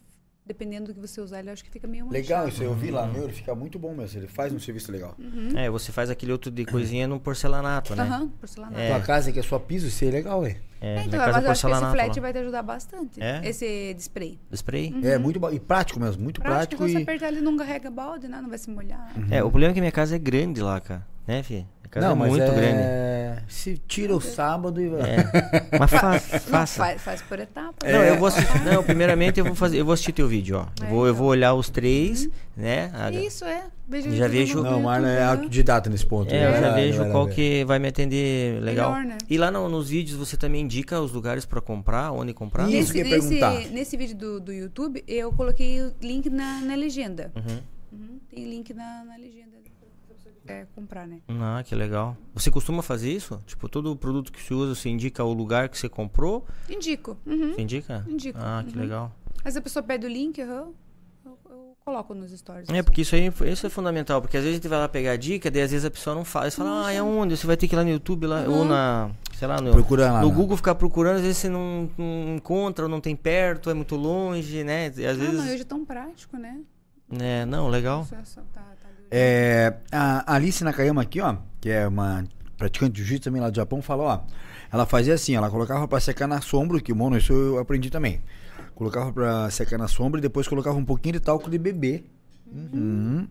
dependendo 0.46 0.88
do 0.88 0.94
que 0.94 1.00
você 1.00 1.20
usar, 1.20 1.40
ele 1.40 1.50
acho 1.50 1.64
que 1.64 1.70
fica 1.72 1.88
meio 1.88 2.08
Legal, 2.10 2.44
manchado. 2.44 2.50
isso 2.50 2.64
eu 2.64 2.74
vi 2.76 2.92
lá, 2.92 3.08
meu, 3.08 3.24
ele 3.24 3.34
fica 3.34 3.56
muito 3.56 3.80
bom 3.80 3.94
mesmo. 3.96 4.20
Ele 4.20 4.28
faz 4.28 4.54
um 4.54 4.60
serviço 4.60 4.92
legal. 4.92 5.16
É, 5.56 5.70
você 5.70 5.92
faz 5.92 6.10
aquele 6.10 6.32
outro 6.32 6.52
de 6.52 6.66
coisinha 6.66 7.08
no 7.08 7.20
porcelanato, 7.20 7.96
né? 7.96 8.04
Aham, 8.04 8.28
porcelanato. 8.40 8.80
É. 8.80 8.90
Tua 8.90 9.00
casa 9.02 9.32
que 9.32 9.40
é 9.40 9.44
só 9.44 9.58
piso, 9.58 9.88
isso 9.88 10.04
aí 10.04 10.10
é 10.10 10.14
legal, 10.14 10.42
velho. 10.42 10.58
É, 10.80 10.98
É, 10.98 11.04
então, 11.04 11.20
mas 11.20 11.26
casa 11.26 11.30
eu 11.30 11.30
acho 11.30 11.34
que 11.34 11.52
esse 11.52 11.62
porcelanato 11.62 11.94
flat 11.96 12.16
lá. 12.16 12.22
vai 12.22 12.34
te 12.34 12.40
ajudar 12.40 12.62
bastante. 12.62 13.22
É? 13.24 13.42
Esse 13.48 13.94
de 13.94 14.02
spray. 14.02 14.40
Do 14.50 14.56
spray? 14.56 14.94
É 15.04 15.18
muito 15.18 15.40
e 15.52 15.60
prático 15.60 16.00
mesmo, 16.00 16.22
muito 16.22 16.42
Prático, 16.42 16.78
prático, 16.78 16.84
você 16.88 17.00
e 17.00 17.04
apertar 17.04 17.28
ele 17.30 17.42
não 17.42 17.58
carrega 17.58 17.90
balde, 17.90 18.28
né? 18.28 18.40
não 18.42 18.50
vai 18.50 18.58
se 18.58 18.70
molhar. 18.70 19.12
É, 19.32 19.44
o 19.44 19.50
problema 19.50 19.72
é 19.72 19.74
que 19.74 19.80
minha 19.82 19.92
casa 19.92 20.16
é 20.16 20.20
grande 20.20 20.62
lá, 20.62 20.80
cara. 20.80 21.06
Né, 21.28 21.42
fi? 21.42 21.66
Casa 21.96 22.08
não, 22.08 22.14
é 22.14 22.20
mas 22.20 22.30
muito 22.30 22.44
é... 22.44 22.56
grande. 22.56 23.06
Se 23.48 23.78
tira 23.88 24.16
o 24.16 24.20
sábado 24.20 24.82
e 24.82 24.88
vai. 24.90 25.02
É. 25.02 25.18
Mas 25.80 25.92
fa 25.92 26.12
Não, 26.14 26.20
faça. 26.20 26.78
faz, 26.84 27.02
faz 27.02 27.22
por 27.22 27.40
etapa. 27.40 27.86
Não, 27.86 28.02
eu 28.04 28.18
vou 28.18 28.28
assistir. 28.28 28.64
Não, 28.64 28.84
primeiramente 28.84 29.40
eu 29.40 29.46
vou 29.46 29.56
fazer, 29.56 29.78
eu 29.80 29.86
vou 29.86 29.94
assistir 29.94 30.14
teu 30.14 30.28
vídeo, 30.28 30.58
ó. 30.58 30.66
Eu 30.82 30.88
É, 30.88 30.90
vou, 30.90 31.06
eu 31.06 31.12
então. 31.12 31.16
vou 31.20 31.28
olhar 31.30 31.54
os 31.54 31.70
três, 31.70 32.28
né? 32.58 32.92
A- 32.94 33.12
Isso, 33.12 33.46
é. 33.46 33.64
Veja 33.88 34.10
Já 34.12 34.28
vejo- 34.28 34.64
Não, 34.64 34.80
o 34.80 34.84
Marlon 34.84 35.08
é 35.08 35.16
né? 35.18 35.24
autodidata 35.26 35.90
nesse 35.92 36.06
ponto. 36.06 36.34
É, 36.34 36.48
eu 36.48 36.52
né? 36.52 36.60
já 36.62 36.72
Vai, 36.72 36.82
vejo 36.82 37.06
qual 37.12 37.26
vai. 37.28 37.36
que 37.36 37.64
vai 37.66 37.78
me 37.80 37.88
atender 37.88 38.60
legal. 38.62 38.92
Melhor, 38.94 39.06
né? 39.06 39.18
E 39.30 39.38
lá 39.38 39.52
no- 39.52 39.70
nos 39.70 39.90
vídeos 39.90 40.18
você 40.18 40.36
também 40.36 40.62
indica 40.62 41.00
os 41.00 41.12
lugares 41.12 41.46
pra 41.46 41.62
comprar, 41.62 42.12
onde 42.12 42.34
comprar? 42.34 42.68
Isso. 42.70 42.92
que 42.92 43.04
Nesse, 43.04 43.14
eu 43.14 43.16
ia 43.16 43.16
nesse, 43.16 43.40
perguntar. 43.40 43.72
nesse 43.74 43.98
vídeo 43.98 44.16
do, 44.18 44.40
do 44.40 44.52
YouTube, 44.52 45.04
eu 45.08 45.32
coloquei 45.32 45.82
o 45.82 45.94
link 46.02 46.30
na, 46.32 46.62
na 46.62 46.76
legenda. 46.76 47.32
Uhum. 47.36 47.60
Uhum, 47.92 48.20
Tem 48.30 48.44
link 48.50 48.74
na, 48.74 49.04
na 49.06 49.16
legenda 49.18 49.55
quer 50.46 50.68
comprar, 50.76 51.08
né? 51.08 51.20
Ah, 51.28 51.64
que 51.66 51.74
legal. 51.76 52.16
Você 52.34 52.52
costuma 52.52 52.82
fazer 52.82 53.12
isso? 53.12 53.42
Tipo, 53.46 53.68
todo 53.68 53.96
produto 53.96 54.32
que 54.32 54.42
você 54.42 54.54
usa, 54.54 54.76
você 54.76 54.90
indica 54.90 55.24
o 55.24 55.34
lugar 55.34 55.70
que 55.70 55.78
você 55.78 55.90
comprou? 55.90 56.46
Indico. 56.70 57.18
Uhum. 57.26 57.54
Você 57.54 57.62
indica? 57.62 58.06
Indico. 58.08 58.40
Ah, 58.42 58.64
que 58.68 58.76
Uhum. 58.76 58.82
legal. 58.82 59.12
Mas 59.44 59.56
a 59.58 59.62
pessoa 59.62 59.84
pede 59.84 60.06
o 60.06 60.10
link, 60.10 60.42
aham, 60.42 60.70
eu, 61.26 61.38
eu 61.50 61.78
coloco 61.84 62.14
nos 62.14 62.32
stories. 62.32 62.70
É, 62.70 62.82
porque 62.82 63.02
isso 63.02 63.16
aí 63.16 63.32
isso 63.52 63.68
é 63.68 63.70
fundamental, 63.70 64.22
porque 64.22 64.38
às 64.38 64.44
vezes 64.44 64.60
a 64.60 64.62
gente 64.62 64.70
vai 64.70 64.80
lá 64.80 64.88
pegar 64.88 65.12
a 65.12 65.18
dica, 65.18 65.52
daí 65.52 65.62
às 65.62 65.72
vezes 65.72 65.86
a 65.86 65.92
pessoa 65.92 66.16
não 66.16 66.26
faz. 66.26 66.54
Você 66.54 66.58
fala, 66.62 66.88
ah, 66.88 66.92
é 66.92 67.02
onde? 67.02 67.36
Você 67.38 67.46
vai 67.46 67.58
ter 67.58 67.68
que 67.68 67.76
ir 67.76 67.78
lá 67.78 67.84
no 67.84 67.90
YouTube 67.92 68.26
lá, 68.28 68.42
ou 68.48 68.66
na. 68.66 69.12
Sei 69.36 69.48
lá, 69.48 69.60
no, 69.60 69.72
Procura 69.74 70.12
lá, 70.14 70.22
no 70.22 70.30
né? 70.30 70.34
Google 70.36 70.56
ficar 70.56 70.76
procurando, 70.76 71.18
às 71.18 71.22
vezes 71.22 71.38
você 71.40 71.50
não, 71.50 71.90
não 71.98 72.36
encontra, 72.38 72.86
ou 72.86 72.90
não 72.90 73.02
tem 73.02 73.16
perto, 73.18 73.70
é 73.70 73.74
muito 73.74 73.96
longe, 73.98 74.64
né? 74.64 74.92
E 74.96 75.06
às 75.06 75.20
Ah, 75.20 75.24
não, 75.24 75.32
vezes. 75.32 75.52
hoje 75.54 75.62
é 75.62 75.66
tão 75.66 75.84
prático, 75.84 76.38
né? 76.38 76.62
É, 77.20 77.46
não, 77.46 77.68
legal. 77.68 78.08
É 78.12 78.16
tá-. 78.16 78.75
É, 79.11 79.73
a 79.91 80.36
Alice 80.36 80.64
Nakayama 80.64 81.02
aqui, 81.02 81.22
ó, 81.22 81.36
que 81.61 81.69
é 81.69 81.88
uma 81.88 82.23
praticante 82.57 82.94
de 82.94 82.99
jiu-jitsu 82.99 83.26
também 83.26 83.41
lá 83.41 83.49
do 83.49 83.56
Japão, 83.56 83.82
falou, 83.82 84.07
ó, 84.07 84.22
ela 84.72 84.86
fazia 84.86 85.14
assim, 85.14 85.36
ela 85.36 85.49
colocava 85.49 85.88
pra 85.88 85.99
secar 85.99 86.27
na 86.27 86.41
sombra, 86.41 86.80
que 86.82 86.94
mono, 86.94 87.18
isso 87.18 87.34
eu 87.34 87.60
aprendi 87.60 87.90
também. 87.90 88.22
Colocava 88.73 89.11
pra 89.11 89.49
secar 89.49 89.77
na 89.77 89.88
sombra 89.88 90.19
e 90.19 90.22
depois 90.22 90.48
colocava 90.48 90.77
um 90.77 90.84
pouquinho 90.84 91.14
de 91.14 91.19
talco 91.19 91.49
de 91.49 91.57
bebê. 91.57 92.03
Uhum. 92.45 93.27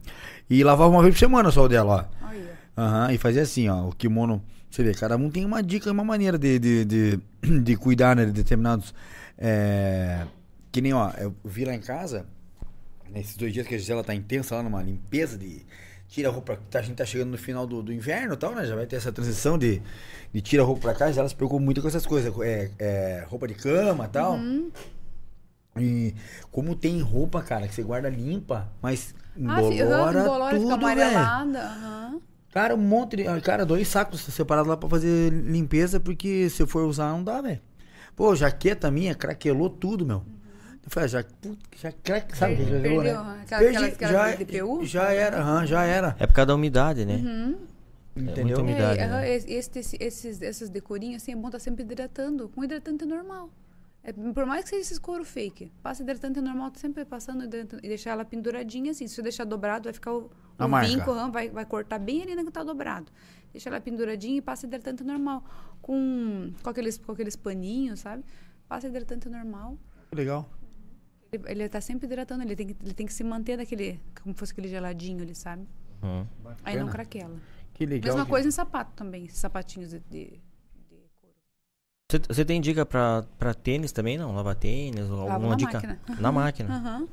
E 0.49 0.65
lavava 0.65 0.91
uma 0.91 1.03
vez 1.03 1.15
por 1.15 1.19
semana 1.21 1.51
só 1.51 1.65
o 1.65 1.69
dela, 1.69 2.09
ó. 2.23 2.27
Olha. 2.29 2.59
Aham, 2.77 3.13
e 3.13 3.19
fazia 3.19 3.43
assim, 3.43 3.69
ó, 3.69 3.89
o 3.89 3.93
kimono. 3.93 4.43
Você 4.71 4.83
vê, 4.83 4.93
cada 4.93 5.17
um 5.17 5.31
tem 5.31 5.45
uma 5.45 5.63
dica, 5.63 5.91
uma 5.93 6.03
maneira 6.03 6.37
de, 6.37 6.59
de, 6.59 6.85
de, 6.85 7.21
de 7.63 7.77
cuidar, 7.77 8.17
né, 8.17 8.25
de 8.25 8.33
determinados. 8.33 8.95
é, 9.39 10.27
que 10.73 10.81
nem, 10.81 10.93
ó, 10.93 11.11
eu 11.19 11.35
vi 11.45 11.65
lá 11.65 11.75
em 11.75 11.81
casa, 11.81 12.27
nesses 13.15 13.37
dois 13.37 13.53
dias 13.53 13.67
que 13.67 13.75
a 13.75 13.79
Gisela 13.79 14.03
tá 14.05 14.15
intensa 14.15 14.57
lá 14.57 14.63
numa 14.63 14.83
limpeza 14.83 15.39
de. 15.39 15.65
Tira 16.07 16.29
a 16.29 16.33
roupa, 16.33 16.59
tá, 16.71 16.79
a 16.81 16.83
gente 16.83 16.97
tá 16.97 17.05
chegando 17.07 17.31
no 17.31 17.39
final 17.39 17.67
do, 17.67 17.83
do 17.83 17.93
inverno 17.93 18.35
e 18.35 18.37
tal, 18.37 18.55
né? 18.55 18.65
Já 18.67 18.77
vai 18.77 18.87
ter 18.87 18.97
essa 18.97 19.11
transição 19.11 19.57
de, 19.59 19.81
de 20.33 20.41
tira 20.43 20.63
a 20.63 20.67
roupa 20.67 20.83
pra 20.83 20.95
casa, 20.95 21.19
ela 21.19 21.29
se 21.29 21.35
preocupa 21.35 21.63
muito 21.63 21.81
com 21.81 21.89
essas 21.89 22.05
coisas, 22.07 22.33
é, 22.43 22.71
é, 22.79 23.25
roupa 23.27 23.49
de 23.49 23.55
cama 23.55 24.05
e 24.05 24.09
tal. 24.09 24.35
Uhum. 24.35 24.71
E 25.79 26.15
como 26.53 26.77
tem 26.77 27.01
roupa, 27.01 27.43
cara, 27.43 27.67
que 27.67 27.75
você 27.75 27.83
guarda 27.83 28.09
limpa, 28.09 28.71
mas 28.81 29.15
Ah, 29.45 29.61
embolora 29.61 30.13
fica 30.13 30.51
tudo, 30.51 30.61
velho. 30.61 30.75
amarelada. 30.75 31.59
aham. 31.63 32.21
Cara, 32.53 32.75
um 32.77 32.79
monte 32.79 33.17
de. 33.17 33.41
Cara, 33.41 33.67
dois 33.67 33.89
sacos 33.89 34.21
separados 34.21 34.69
lá 34.69 34.77
pra 34.77 34.89
fazer 34.89 35.33
limpeza, 35.33 35.99
porque 35.99 36.49
se 36.49 36.63
eu 36.63 36.67
for 36.69 36.85
usar, 36.85 37.11
não 37.11 37.25
dá, 37.25 37.41
velho. 37.43 37.61
Pô, 38.15 38.33
jaqueta 38.37 38.89
minha, 38.93 39.13
craquelou 39.17 39.69
tudo, 39.69 40.07
meu. 40.07 40.23
Eu 40.85 40.91
falei, 40.91 41.05
ah, 41.07 41.09
já, 41.09 41.21
já 41.77 42.23
sabe 42.35 42.55
o 42.55 42.57
que 42.59 42.65
craquelou, 42.65 43.03
né? 43.03 43.13
Perdeu, 43.15 43.21
aquela- 43.21 43.61
Perdi, 43.63 43.85
aquelas- 43.85 44.13
já, 44.13 44.35
DPU? 44.37 44.85
já 44.85 45.13
era, 45.13 45.41
aham, 45.41 45.67
já 45.67 45.83
era. 45.85 46.17
É 46.19 46.27
por 46.27 46.35
causa 46.35 46.47
da 46.47 46.55
umidade, 46.55 47.05
né? 47.07 47.17
Uhum. 47.17 47.59
Entendeu? 48.17 48.45
muita 48.45 48.61
umidade. 48.63 49.01
É, 49.01 49.07
né? 49.09 49.35
esse- 49.35 49.51
esse- 49.79 49.97
esses, 49.99 50.41
esses 50.43 50.69
decorinhos, 50.69 51.23
assim, 51.23 51.33
é 51.33 51.37
bom 51.37 51.49
estar 51.49 51.59
sempre 51.59 51.83
hidratando. 51.83 52.49
Com 52.51 52.63
hidratante 52.63 53.05
normal. 53.05 53.51
É, 54.05 54.13
por 54.13 54.45
mais 54.45 54.65
que 54.65 54.71
seja 54.71 54.83
esses 54.83 54.99
couro 54.99 55.25
fake, 55.25 55.73
passa 55.83 56.03
hidratante 56.03 56.39
normal, 56.41 56.71
tá 56.71 56.79
sempre 56.79 57.05
passando 57.07 57.43
hidratante, 57.45 57.85
e 57.85 57.89
deixar 57.89 58.11
ela 58.11 58.25
penduradinha 58.25 58.91
assim. 58.91 59.07
Se 59.09 59.15
você 59.15 59.23
deixar 59.23 59.45
dobrado, 59.45 59.85
vai 59.85 59.95
ficar 59.95 60.13
o, 60.13 60.31
marca. 60.69 60.87
vinco, 60.87 61.33
vai, 61.33 61.49
vai 61.49 61.65
cortar 61.65 61.99
bem 61.99 62.23
ali 62.23 62.35
na 62.35 62.45
que 62.45 62.51
tá 62.53 62.63
dobrado. 62.63 63.11
Deixa 63.53 63.71
ela 63.71 63.81
penduradinha 63.81 64.37
e 64.37 64.43
passa 64.43 64.67
hidratante 64.67 65.03
normal. 65.03 65.43
Com, 65.81 66.53
com, 66.63 66.69
aqueles, 66.71 66.99
com 66.99 67.13
aqueles 67.13 67.35
paninhos, 67.35 68.01
sabe? 68.01 68.23
Passa 68.69 68.87
hidratante 68.89 69.29
normal. 69.31 69.79
Legal. 70.13 70.47
Ele, 71.47 71.69
tá 71.69 71.81
sempre 71.81 72.07
hidratando, 72.07 72.43
ele 72.43 72.57
tem, 72.57 72.67
que, 72.69 72.77
ele 72.83 72.95
tem 72.95 73.07
que 73.07 73.13
se 73.13 73.25
manter 73.25 73.57
daquele, 73.57 74.01
como 74.23 74.35
fosse 74.35 74.53
aquele 74.53 74.69
geladinho 74.69 75.23
ali, 75.23 75.35
sabe? 75.35 75.67
Uhum. 76.03 76.27
Aí 76.65 76.79
não 76.79 76.89
craquela. 76.89 77.37
Que 77.73 77.87
legal. 77.87 78.15
Mesma 78.15 78.27
coisa 78.27 78.47
em 78.49 78.51
sapato 78.51 78.93
também, 78.95 79.29
sapatinhos 79.29 79.91
de, 79.91 79.99
de, 80.11 80.25
de 80.31 80.41
couro. 81.21 81.35
Você, 82.11 82.19
você 82.29 82.45
tem 82.45 82.61
dica 82.61 82.87
pra, 82.87 83.25
pra 83.39 83.53
tênis 83.55 83.91
também, 83.91 84.17
não? 84.17 84.35
Lavar 84.35 84.55
tênis 84.55 85.09
Lavo 85.09 85.23
alguma 85.23 85.51
na 85.51 85.57
dica? 85.57 85.73
máquina. 85.73 86.01
Na 86.21 86.33
máquina. 86.33 86.75
Aham. 86.77 87.09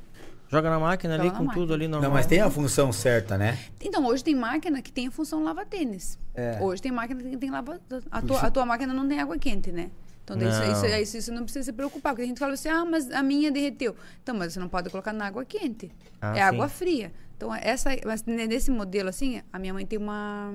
Joga 0.48 0.68
na 0.68 0.78
máquina 0.78 1.14
ali 1.14 1.24
Joga 1.24 1.38
com 1.38 1.44
na 1.44 1.52
tudo 1.54 1.60
máquina. 1.60 1.74
ali 1.76 1.88
normal. 1.88 2.10
Não, 2.10 2.14
mas 2.14 2.26
tem 2.26 2.40
a 2.40 2.50
função 2.50 2.92
certa, 2.92 3.38
né? 3.38 3.58
Então, 3.80 4.04
hoje 4.04 4.22
tem 4.22 4.34
máquina 4.34 4.82
que 4.82 4.92
tem 4.92 5.06
a 5.06 5.10
função 5.10 5.42
lava-tênis. 5.42 6.18
É. 6.34 6.58
Hoje 6.60 6.82
tem 6.82 6.92
máquina 6.92 7.22
que 7.22 7.36
tem 7.38 7.50
lava... 7.50 7.80
A 8.10 8.20
tua, 8.20 8.40
a 8.40 8.50
tua 8.50 8.66
máquina 8.66 8.92
não 8.92 9.08
tem 9.08 9.18
água 9.18 9.38
quente, 9.38 9.72
né? 9.72 9.90
Então, 10.24 10.36
daí 10.36 10.48
Não. 10.48 10.72
isso, 10.72 10.86
isso, 10.86 11.16
isso 11.18 11.32
não 11.32 11.42
precisa 11.42 11.64
se 11.64 11.72
preocupar. 11.72 12.12
Porque 12.12 12.22
a 12.22 12.26
gente 12.26 12.38
fala 12.38 12.52
assim, 12.54 12.68
ah, 12.68 12.84
mas 12.84 13.10
a 13.10 13.22
minha 13.22 13.50
derreteu. 13.50 13.96
Então, 14.22 14.34
mas 14.36 14.52
você 14.52 14.60
não 14.60 14.68
pode 14.68 14.88
colocar 14.90 15.12
na 15.12 15.26
água 15.26 15.44
quente. 15.44 15.90
Ah, 16.20 16.30
é 16.32 16.34
sim. 16.34 16.40
água 16.40 16.68
fria. 16.68 17.12
Então, 17.36 17.52
essa... 17.54 17.90
Mas 18.06 18.22
ne- 18.24 18.46
nesse 18.46 18.70
modelo, 18.70 19.08
assim, 19.08 19.42
a 19.52 19.58
minha 19.58 19.74
mãe 19.74 19.84
tem 19.84 19.98
uma... 19.98 20.52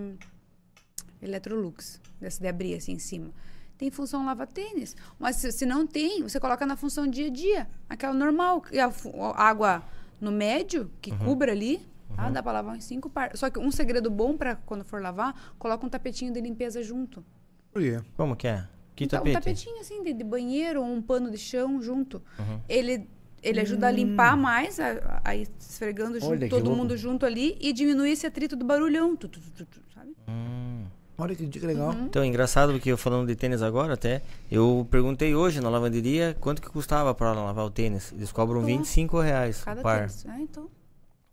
Electrolux. 1.22 2.00
Dessa 2.20 2.42
de 2.42 2.48
abrir, 2.48 2.76
assim, 2.76 2.94
em 2.94 3.00
cima. 3.00 3.32
Tem 3.78 3.92
função 3.92 4.26
lava-tênis. 4.26 4.96
Mas 5.20 5.36
se, 5.36 5.52
se 5.52 5.66
não 5.66 5.86
tem, 5.86 6.24
você 6.24 6.40
coloca 6.40 6.66
na 6.66 6.76
função 6.76 7.06
dia 7.08 7.28
a 7.28 7.30
dia. 7.30 7.68
Aquela 7.90 8.14
normal. 8.14 8.64
E 8.72 8.80
a, 8.80 8.88
a 9.36 9.44
água 9.44 9.84
no 10.20 10.32
médio, 10.32 10.90
que 11.02 11.12
Uhum. 11.12 11.18
cubra 11.20 11.52
ali, 11.52 11.86
tá? 12.16 12.30
dá 12.30 12.42
pra 12.42 12.52
lavar 12.54 12.76
uns 12.76 12.86
cinco 12.86 13.10
par. 13.10 13.36
Só 13.38 13.50
que 13.50 13.60
um 13.60 13.70
segredo 13.70 14.10
bom 14.10 14.36
pra 14.36 14.56
quando 14.56 14.84
for 14.84 15.02
lavar, 15.02 15.54
coloca 15.60 15.86
um 15.86 15.90
tapetinho 15.90 16.34
de 16.34 16.42
limpeza 16.42 16.82
junto. 16.82 17.24
Por 17.72 17.82
quê? 17.82 18.02
Como 18.16 18.36
que 18.36 18.48
é? 18.48 18.68
Que 18.98 19.06
um, 19.06 19.08
ta- 19.08 19.18
um 19.18 19.20
tapete? 19.20 19.34
tapetinho 19.36 19.80
assim 19.80 20.04
de, 20.04 20.12
de 20.12 20.24
banheiro 20.26 20.82
ou 20.82 20.88
um 20.88 21.02
pano 21.02 21.32
de 21.32 21.38
chão 21.38 21.82
junto. 21.82 22.22
Uhum. 22.38 22.60
Ele 22.68 23.08
ele 23.44 23.60
ajuda 23.62 23.88
a 23.88 23.92
limpar 23.92 24.36
mais, 24.36 24.80
a- 24.80 24.92
a- 24.94 25.22
aí 25.24 25.48
esfregando 25.60 26.20
junto, 26.20 26.50
todo 26.50 26.66
louco. 26.66 26.76
mundo 26.76 26.98
junto 26.98 27.26
ali 27.26 27.56
e 27.62 27.72
diminuir 27.72 28.12
esse 28.12 28.26
atrito 28.26 28.56
do 28.58 28.66
barulhão, 28.66 29.16
tu, 29.16 29.28
tu, 29.30 29.40
tu, 29.40 29.52
tu, 29.52 29.66
tu, 29.66 29.80
sabe? 29.94 30.12
Hum. 30.28 30.84
Olha 31.20 31.36
que 31.36 31.46
dica 31.46 31.66
legal. 31.66 31.94
Então, 31.94 32.26
engraçado 32.26 32.74
porque 32.74 32.92
eu 32.92 32.98
falando 32.98 33.28
de 33.28 33.36
tênis 33.36 33.62
agora 33.62 33.94
até, 33.94 34.22
eu 34.52 34.86
perguntei 34.92 35.34
hoje 35.36 35.62
na 35.62 35.70
lavanderia 35.70 36.36
quanto 36.40 36.62
que 36.62 36.70
custava 36.70 37.14
pra 37.14 37.32
lavar 37.34 37.66
o 37.66 37.70
tênis. 37.72 38.12
Eles 38.12 38.32
cobram 38.32 38.62
Ó. 38.62 38.64
25 38.66 39.20
reais 39.20 39.64
Cada 39.64 39.82
par. 39.82 40.00
tênis. 40.00 40.26
Ah, 40.28 40.40
então. 40.40 40.68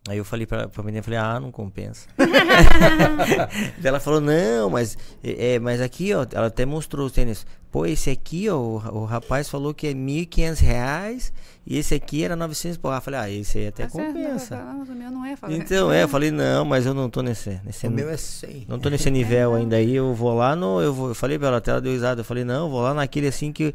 Aí 0.07 0.19
eu 0.19 0.25
falei 0.25 0.47
pra, 0.47 0.69
pra 0.69 0.83
menina, 0.83 1.03
falei, 1.03 1.19
ah, 1.19 1.41
não 1.41 1.51
compensa. 1.51 2.07
Ela 3.83 3.99
falou, 3.99 4.21
não, 4.21 4.69
mas, 4.69 4.99
é, 5.23 5.55
é, 5.55 5.59
mas 5.59 5.81
aqui, 5.81 6.13
ó, 6.13 6.27
ela 6.31 6.49
até 6.49 6.67
mostrou 6.67 7.07
os 7.07 7.13
tênis. 7.13 7.47
Pô, 7.73 7.87
esse 7.87 8.11
aqui, 8.11 8.51
ó, 8.51 8.57
o, 8.57 8.75
o 8.75 9.05
rapaz 9.07 9.49
falou 9.49 9.73
que 9.73 9.87
é 9.87 9.95
1.500 9.95 10.61
reais 10.61 11.33
e 11.67 11.79
esse 11.79 11.95
aqui 11.95 12.23
era 12.23 12.37
900 12.37 12.77
por. 12.77 12.93
Eu 12.93 13.01
falei, 13.01 13.21
ah, 13.21 13.31
esse 13.31 13.57
aí 13.59 13.67
até 13.69 13.85
Tá 13.85 13.89
certo, 13.89 14.13
compensa. 14.13 14.57
Não, 14.57 14.79
mas 14.81 14.89
o 14.91 14.95
meu 14.95 15.11
não 15.11 15.25
é. 15.25 15.35
Então, 15.49 15.91
é, 15.91 16.03
eu 16.03 16.09
falei, 16.09 16.31
não, 16.31 16.67
mas 16.67 16.85
eu 16.85 16.93
não 16.93 17.09
tô 17.09 17.23
nesse, 17.23 17.59
nesse 17.65 17.87
O 17.87 17.91
meu 17.91 18.11
é 18.11 18.17
100. 18.19 18.67
não 18.69 18.79
tô 18.79 18.91
nesse 18.91 19.09
nível 19.11 19.55
ainda 19.55 19.77
aí, 19.77 19.97
eu 19.97 20.13
vou 20.13 20.35
lá 20.35 20.55
no. 20.55 20.83
Eu, 20.83 20.93
vou, 20.93 21.09
eu 21.09 21.15
falei 21.15 21.39
pra 21.39 21.49
ela, 21.49 21.57
até 21.57 21.71
ela 21.71 21.81
deu 21.81 21.93
risada. 21.93 22.21
Eu 22.21 22.25
falei, 22.25 22.45
não, 22.45 22.67
eu 22.67 22.71
vou 22.71 22.83
lá 22.83 22.93
naquele 22.93 23.29
assim 23.29 23.51
que. 23.53 23.75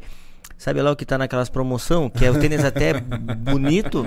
Sabe 0.60 0.82
lá 0.82 0.90
o 0.90 0.96
que 0.96 1.06
tá 1.06 1.16
naquelas 1.16 1.48
promoção? 1.48 2.10
Que 2.10 2.26
é 2.26 2.30
o 2.30 2.38
tênis 2.38 2.62
até 2.62 2.92
bonito, 3.00 4.04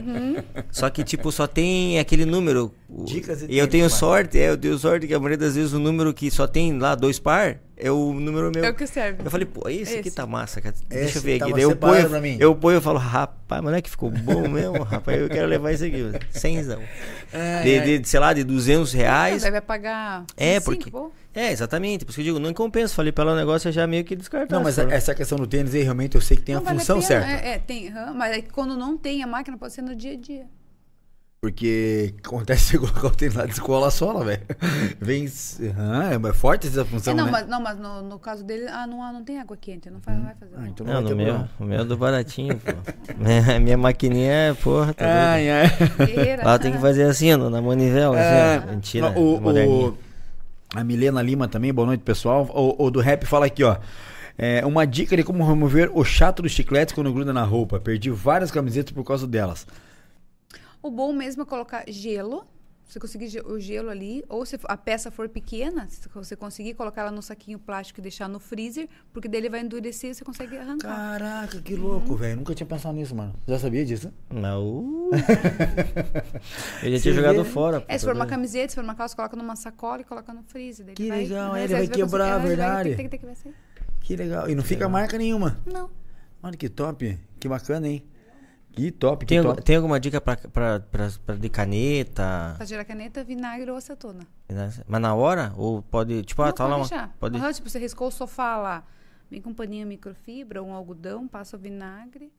só 0.71 0.87
que 0.87 1.03
tipo, 1.03 1.31
só 1.31 1.47
tem 1.47 1.97
aquele 1.97 2.25
número. 2.25 2.71
Dicas 3.05 3.41
e 3.41 3.47
e 3.53 3.57
eu 3.57 3.67
tenho 3.67 3.85
mano. 3.85 3.95
sorte, 3.95 4.37
é, 4.39 4.51
eu 4.51 4.57
tenho 4.57 4.77
sorte 4.77 5.07
que 5.07 5.15
a 5.15 5.17
maioria 5.19 5.37
das 5.39 5.55
vezes 5.55 5.73
o 5.73 5.79
número 5.79 6.13
que 6.13 6.29
só 6.29 6.45
tem 6.45 6.77
lá 6.77 6.93
dois 6.93 7.17
par 7.17 7.57
é 7.75 7.89
o 7.89 8.13
número 8.13 8.51
meu. 8.53 8.63
É 8.63 8.69
o 8.69 8.73
que 8.75 8.85
serve. 8.85 9.23
Eu 9.25 9.31
falei, 9.31 9.47
pô, 9.47 9.67
esse, 9.67 9.97
aqui 9.97 10.09
Esse. 10.09 10.15
tá 10.15 10.27
massa, 10.27 10.61
cara. 10.61 10.75
Deixa 10.87 11.05
Esse 11.05 11.17
eu 11.17 11.21
ver 11.23 11.31
aqui. 11.31 11.39
tava 11.39 11.53
Daí 11.53 11.63
eu 11.63 11.75
ponho, 11.75 12.09
pra 12.09 12.21
mim. 12.21 12.37
eu 12.39 12.55
ponho 12.55 12.77
e 12.77 12.81
falo, 12.81 12.99
rapaz, 12.99 13.61
mas 13.63 13.71
não 13.71 13.77
é 13.79 13.81
que 13.81 13.89
ficou 13.89 14.11
bom 14.11 14.47
mesmo, 14.47 14.83
rapaz. 14.83 15.19
Eu 15.19 15.29
quero 15.29 15.47
levar 15.47 15.71
isso 15.71 15.83
aqui, 15.85 16.03
cenzão. 16.29 16.79
De, 17.63 17.97
de, 17.99 18.07
sei 18.07 18.19
lá, 18.19 18.31
de 18.31 18.43
200 18.43 18.93
reais. 18.93 19.41
Daí 19.41 19.49
vai 19.51 19.61
pagar. 19.61 20.23
É, 20.37 20.59
25, 20.59 20.65
porque- 20.77 20.91
pô. 20.91 21.11
É, 21.35 21.51
exatamente. 21.51 22.05
Por 22.05 22.11
isso 22.11 22.15
que 22.17 22.21
eu 22.21 22.33
digo, 22.35 22.39
não 22.39 22.53
compensa. 22.53 22.93
Falei 22.93 23.11
pra 23.11 23.23
ela 23.23 23.33
o 23.33 23.35
negócio 23.35 23.67
é 23.69 23.71
já 23.71 23.87
meio 23.87 24.03
que 24.03 24.15
descartar. 24.15 24.55
Não, 24.55 24.63
mas 24.63 24.75
Falou, 24.75 24.91
essa 24.91 25.15
questão 25.15 25.37
do 25.37 25.47
tênis 25.47 25.73
aí, 25.73 25.81
realmente, 25.83 26.15
eu 26.15 26.21
sei 26.21 26.37
que 26.37 26.43
tem 26.43 26.55
a 26.55 26.59
Não 26.59 26.65
vale 26.65 26.79
função 26.79 26.97
pena, 26.97 27.07
certa. 27.07 27.27
É, 27.47 27.53
é, 27.53 27.59
tem. 27.59 27.89
aham, 27.89 28.13
mas 28.13 28.37
é 28.37 28.41
que 28.41 28.51
quando 28.51 28.75
não 28.77 28.97
tem 28.97 29.23
a 29.23 29.27
máquina, 29.27 29.57
pode 29.57 29.73
ser 29.73 29.81
no 29.81 29.95
dia 29.95 30.13
a 30.13 30.17
dia. 30.17 30.45
Porque 31.41 32.13
acontece 32.23 32.71
você 32.71 32.77
colocar 32.79 33.07
o 33.07 33.11
tênis 33.11 33.35
lá 33.35 33.45
de 33.45 33.51
escola 33.51 33.87
a 33.87 33.91
sola, 33.91 34.23
velho. 34.23 34.41
Vem. 35.01 35.25
Aham, 35.77 36.29
é 36.29 36.33
forte 36.33 36.67
essa 36.67 36.85
função, 36.85 37.11
É, 37.13 37.15
não, 37.17 37.25
né? 37.25 37.31
mas, 37.31 37.47
não, 37.47 37.59
mas 37.61 37.77
no, 37.77 38.01
no 38.01 38.17
caso 38.19 38.45
dele, 38.45 38.65
ah, 38.69 38.87
não, 38.87 39.11
não 39.11 39.23
tem 39.25 39.39
água 39.39 39.57
quente, 39.57 39.89
não, 39.89 39.99
faz, 39.99 40.17
não 40.17 40.25
vai 40.25 40.35
fazer. 40.35 40.53
Ah, 40.55 40.67
então 40.69 40.85
Não, 40.85 40.93
vai 40.93 41.03
no 41.03 41.15
meu, 41.17 41.47
o 41.59 41.63
meu 41.65 41.81
é 41.81 41.83
do 41.83 41.97
baratinho, 41.97 42.57
pô. 42.59 42.71
minha, 43.17 43.59
minha 43.59 43.77
maquininha 43.77 44.31
é, 44.31 44.53
porra, 44.53 44.93
tá 44.93 45.03
doido. 45.05 45.17
Ai, 45.17 45.49
ai. 45.51 45.67
Guerreira. 45.97 46.45
Lá 46.45 46.57
tem 46.57 46.71
que 46.71 46.79
fazer 46.79 47.03
assim, 47.03 47.33
ó, 47.33 47.49
na 47.49 47.61
manivela, 47.61 48.17
É, 48.17 48.55
assim, 48.57 48.67
ó. 48.67 48.71
Mentira, 48.71 49.09
o, 49.19 49.41
moderninha. 49.41 49.89
o- 49.89 49.97
a 50.73 50.83
Milena 50.83 51.21
Lima 51.21 51.47
também, 51.47 51.73
boa 51.73 51.85
noite, 51.85 52.01
pessoal. 52.01 52.49
O, 52.53 52.85
o 52.85 52.91
do 52.91 52.99
rap 52.99 53.25
fala 53.25 53.45
aqui, 53.45 53.63
ó. 53.63 53.77
É, 54.37 54.65
uma 54.65 54.85
dica 54.85 55.15
de 55.15 55.23
como 55.23 55.47
remover 55.47 55.91
o 55.93 56.03
chato 56.03 56.41
dos 56.41 56.51
chicletes 56.51 56.93
quando 56.93 57.13
gruda 57.13 57.31
na 57.31 57.43
roupa. 57.43 57.79
Perdi 57.79 58.09
várias 58.09 58.49
camisetas 58.49 58.91
por 58.91 59.03
causa 59.03 59.27
delas. 59.27 59.67
O 60.81 60.89
bom 60.89 61.13
mesmo 61.13 61.43
é 61.43 61.45
colocar 61.45 61.83
gelo. 61.87 62.43
Se 62.87 62.99
conseguir 62.99 63.41
o 63.45 63.59
gelo 63.59 63.89
ali, 63.89 64.23
ou 64.29 64.45
se 64.45 64.59
a 64.65 64.77
peça 64.77 65.09
for 65.09 65.27
pequena, 65.27 65.87
se 65.89 65.99
você 66.13 66.35
conseguir 66.35 66.75
colocar 66.75 67.01
ela 67.01 67.11
no 67.11 67.21
saquinho 67.23 67.57
plástico 67.57 67.99
e 67.99 68.03
deixar 68.03 68.27
no 68.29 68.39
freezer, 68.39 68.87
porque 69.11 69.27
daí 69.27 69.39
ele 69.41 69.49
vai 69.49 69.61
endurecer 69.61 70.11
e 70.11 70.13
você 70.13 70.23
consegue 70.23 70.55
arrancar. 70.57 70.89
Caraca, 70.95 71.59
que 71.61 71.75
louco, 71.75 72.15
velho. 72.15 72.35
Nunca 72.37 72.53
tinha 72.53 72.67
pensado 72.67 72.93
nisso, 72.95 73.15
mano. 73.15 73.33
Já 73.47 73.57
sabia 73.57 73.83
disso? 73.83 74.13
Não. 74.29 75.09
Eu 76.83 76.91
já 76.91 76.97
Você 76.97 76.99
tinha 77.01 77.13
jogado 77.15 77.43
vê? 77.43 77.49
fora. 77.49 77.81
pô, 77.81 77.85
É, 77.89 77.97
se 77.97 78.05
for 78.05 78.13
uma 78.15 78.25
camiseta, 78.27 78.69
se 78.69 78.75
for 78.75 78.83
uma 78.83 78.95
calça, 78.95 79.15
coloca 79.15 79.35
numa 79.35 79.55
sacola 79.55 80.01
e 80.01 80.03
coloca 80.03 80.31
no 80.33 80.43
freezer. 80.43 80.85
daí 80.85 80.95
Que 80.95 81.07
vai, 81.09 81.23
legal, 81.23 81.53
né, 81.53 81.59
ele 81.63 81.67
você 81.69 81.73
vai 81.73 81.87
quebrar, 81.87 82.25
é, 82.27 82.29
ele 82.29 82.37
vai- 82.39 82.47
verdade. 82.47 82.95
vai. 82.95 83.53
Que 84.01 84.15
legal. 84.15 84.49
E 84.49 84.55
não 84.55 84.63
fica 84.63 84.87
marca 84.89 85.17
nenhuma. 85.17 85.57
Não. 85.65 85.89
Olha 86.43 86.57
que 86.57 86.67
top. 86.69 87.17
Que 87.39 87.47
bacana, 87.47 87.87
hein? 87.87 88.03
Que 88.75 88.91
top, 88.91 89.25
que 89.25 89.35
Tem, 89.35 89.43
top. 89.43 89.61
tem 89.61 89.75
alguma 89.75 89.99
dica 89.99 90.19
pra, 90.19 90.35
pra, 90.35 90.79
pra, 90.79 91.07
pra 91.25 91.35
de 91.35 91.47
caneta? 91.47 92.53
Pra 92.57 92.65
tirar 92.65 92.83
caneta, 92.83 93.23
vinagre 93.23 93.69
ou 93.69 93.77
acetona. 93.77 94.21
Mas 94.87 95.01
na 95.01 95.13
hora? 95.13 95.53
Ou 95.55 95.81
pode. 95.83 96.23
Tipo, 96.23 96.41
ah, 96.41 96.47
Não, 96.47 96.53
tá 96.53 96.63
lá 96.63 96.69
pode 96.69 96.81
uma. 96.81 96.89
deixar. 96.89 97.15
Pode... 97.19 97.37
Aham, 97.37 97.53
tipo, 97.53 97.69
você 97.69 97.77
riscou 97.79 98.07
o 98.07 98.11
sofá 98.11 98.57
lá, 98.57 98.83
vem 99.29 99.39
com 99.41 99.51
um 99.51 99.53
paninho 99.53 99.85
microfibra, 99.85 100.63
um 100.63 100.73
algodão, 100.73 101.27
passa 101.27 101.55
o 101.55 101.59
vinagre. 101.59 102.31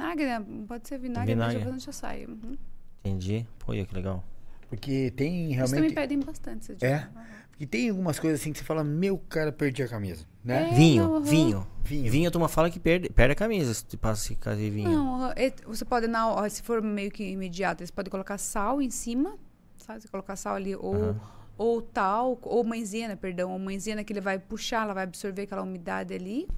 Vinagre, 0.00 0.24
né? 0.26 0.44
Pode 0.66 0.88
ser 0.88 0.98
vinagre, 0.98 1.34
Vinagre. 1.34 1.58
vinagre. 1.58 1.78
já 1.80 1.92
sai. 1.92 2.24
Uhum. 2.26 2.56
Entendi. 3.04 3.46
Pô, 3.58 3.72
que 3.72 3.86
legal. 3.94 4.24
Porque 4.68 5.12
tem 5.16 5.52
Eles 5.52 5.56
também 5.70 5.80
realmente. 5.90 5.94
pedem 5.94 6.20
bastante. 6.20 6.72
É? 6.84 7.08
Porque 7.60 7.66
tem 7.76 7.90
algumas 7.90 8.18
coisas 8.18 8.40
assim 8.40 8.52
que 8.54 8.58
você 8.58 8.64
fala, 8.64 8.82
meu 8.82 9.18
cara, 9.18 9.52
perdi 9.52 9.82
a 9.82 9.88
camisa. 9.88 10.24
Né? 10.42 10.70
É, 10.70 10.74
vinho, 10.74 11.04
aham. 11.04 11.20
vinho. 11.20 11.66
Vinho. 11.84 12.10
Vinho, 12.10 12.28
a 12.28 12.30
turma 12.30 12.48
fala 12.48 12.70
que 12.70 12.80
perde, 12.80 13.10
perde 13.10 13.32
a 13.32 13.34
camisa 13.34 13.74
se 13.74 13.84
tu 13.84 13.98
passa 13.98 14.24
esse 14.24 14.34
caso 14.36 14.56
de 14.58 14.70
vinho. 14.70 14.88
Não, 14.88 15.30
você 15.66 15.84
pode, 15.84 16.06
na, 16.06 16.48
se 16.48 16.62
for 16.62 16.80
meio 16.80 17.10
que 17.10 17.22
imediato, 17.22 17.84
você 17.84 17.92
pode 17.92 18.08
colocar 18.08 18.38
sal 18.38 18.80
em 18.80 18.88
cima, 18.88 19.36
sabe? 19.76 20.00
Você 20.00 20.08
colocar 20.08 20.36
sal 20.36 20.54
ali, 20.54 20.74
ou, 20.74 20.94
Aham. 20.94 21.20
ou 21.58 21.82
talco, 21.82 22.48
ou 22.48 22.64
maisena, 22.64 23.14
perdão, 23.14 23.52
ou 23.52 23.58
maisena 23.58 24.02
que 24.04 24.10
ele 24.14 24.22
vai 24.22 24.38
puxar, 24.38 24.84
ela 24.84 24.94
vai 24.94 25.04
absorver 25.04 25.42
aquela 25.42 25.60
umidade 25.62 26.14
ali. 26.14 26.48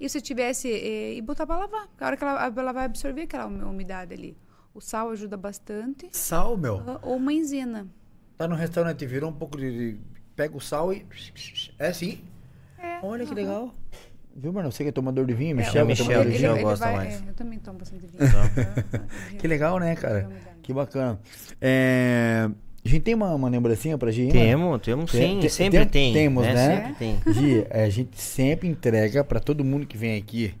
E 0.00 0.08
se 0.08 0.20
tivesse, 0.20 0.68
eh, 0.72 1.14
e 1.14 1.22
botar 1.22 1.46
pra 1.46 1.56
lavar, 1.56 1.86
porque 1.86 2.02
a 2.02 2.06
hora 2.08 2.16
que 2.16 2.24
ela, 2.24 2.52
ela 2.56 2.72
vai 2.72 2.84
absorver 2.86 3.22
aquela 3.22 3.46
umi- 3.46 3.62
umidade 3.62 4.12
ali. 4.12 4.36
O 4.74 4.80
sal 4.80 5.10
ajuda 5.10 5.36
bastante, 5.36 6.08
Sal, 6.10 6.56
meu. 6.56 6.82
ou 7.02 7.16
maisena. 7.20 7.86
Tá 8.36 8.48
no 8.48 8.56
restaurante, 8.56 9.06
virou 9.06 9.30
um 9.30 9.34
pouco 9.34 9.56
de. 9.56 9.92
de- 9.94 10.17
Pega 10.38 10.56
o 10.56 10.60
sal 10.60 10.92
e. 10.92 11.04
É 11.80 11.88
assim. 11.88 12.20
É, 12.78 13.00
Olha 13.02 13.24
que 13.24 13.32
aham. 13.32 13.34
legal. 13.40 13.74
Viu, 14.36 14.52
mano? 14.52 14.70
Você 14.70 14.84
que 14.84 14.90
é 14.90 14.92
tomador 14.92 15.26
de 15.26 15.34
vinho, 15.34 15.50
É, 15.50 15.54
Michel, 15.54 15.82
é 15.82 15.84
Michel, 15.84 16.06
tomador 16.06 16.24
de 16.26 16.30
ele, 16.30 16.38
vinho. 16.38 16.52
Michel 16.52 16.54
ele 16.56 16.62
gosta 16.64 16.84
vai, 16.84 16.94
mais. 16.96 17.14
é, 17.14 17.28
eu 17.28 17.34
também 17.34 17.58
tomo 17.58 17.78
bastante 17.80 18.06
vinho. 18.06 18.14
Então. 18.22 19.36
Que 19.36 19.48
legal, 19.48 19.78
né, 19.80 19.96
cara? 19.96 20.30
Que 20.62 20.72
bacana. 20.72 21.18
É, 21.60 22.48
A 22.84 22.88
gente 22.88 23.02
tem 23.02 23.14
uma, 23.14 23.34
uma 23.34 23.48
lembrancinha 23.48 23.98
pra 23.98 24.12
gente? 24.12 24.30
Temos, 24.32 24.80
temos 24.80 25.10
Tem- 25.10 25.34
sim. 25.34 25.40
tem- 25.40 25.48
sempre 25.48 25.78
tem- 25.86 26.12
tem. 26.12 26.12
temos, 26.14 26.44
né? 26.46 26.76
Sempre 26.86 26.94
tem. 26.94 27.34
Gi, 27.34 27.66
é, 27.68 27.82
a 27.84 27.90
gente 27.90 28.20
sempre 28.20 28.68
entrega 28.68 29.24
pra 29.24 29.40
todo 29.40 29.64
mundo 29.64 29.86
que 29.86 29.98
vem 29.98 30.16
aqui 30.16 30.54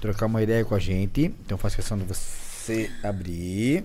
trocar 0.00 0.26
uma 0.26 0.40
ideia 0.42 0.64
com 0.64 0.76
a 0.76 0.78
gente. 0.78 1.34
Então 1.44 1.58
faço 1.58 1.74
questão 1.74 1.98
de 1.98 2.04
você 2.04 2.88
abrir. 3.02 3.84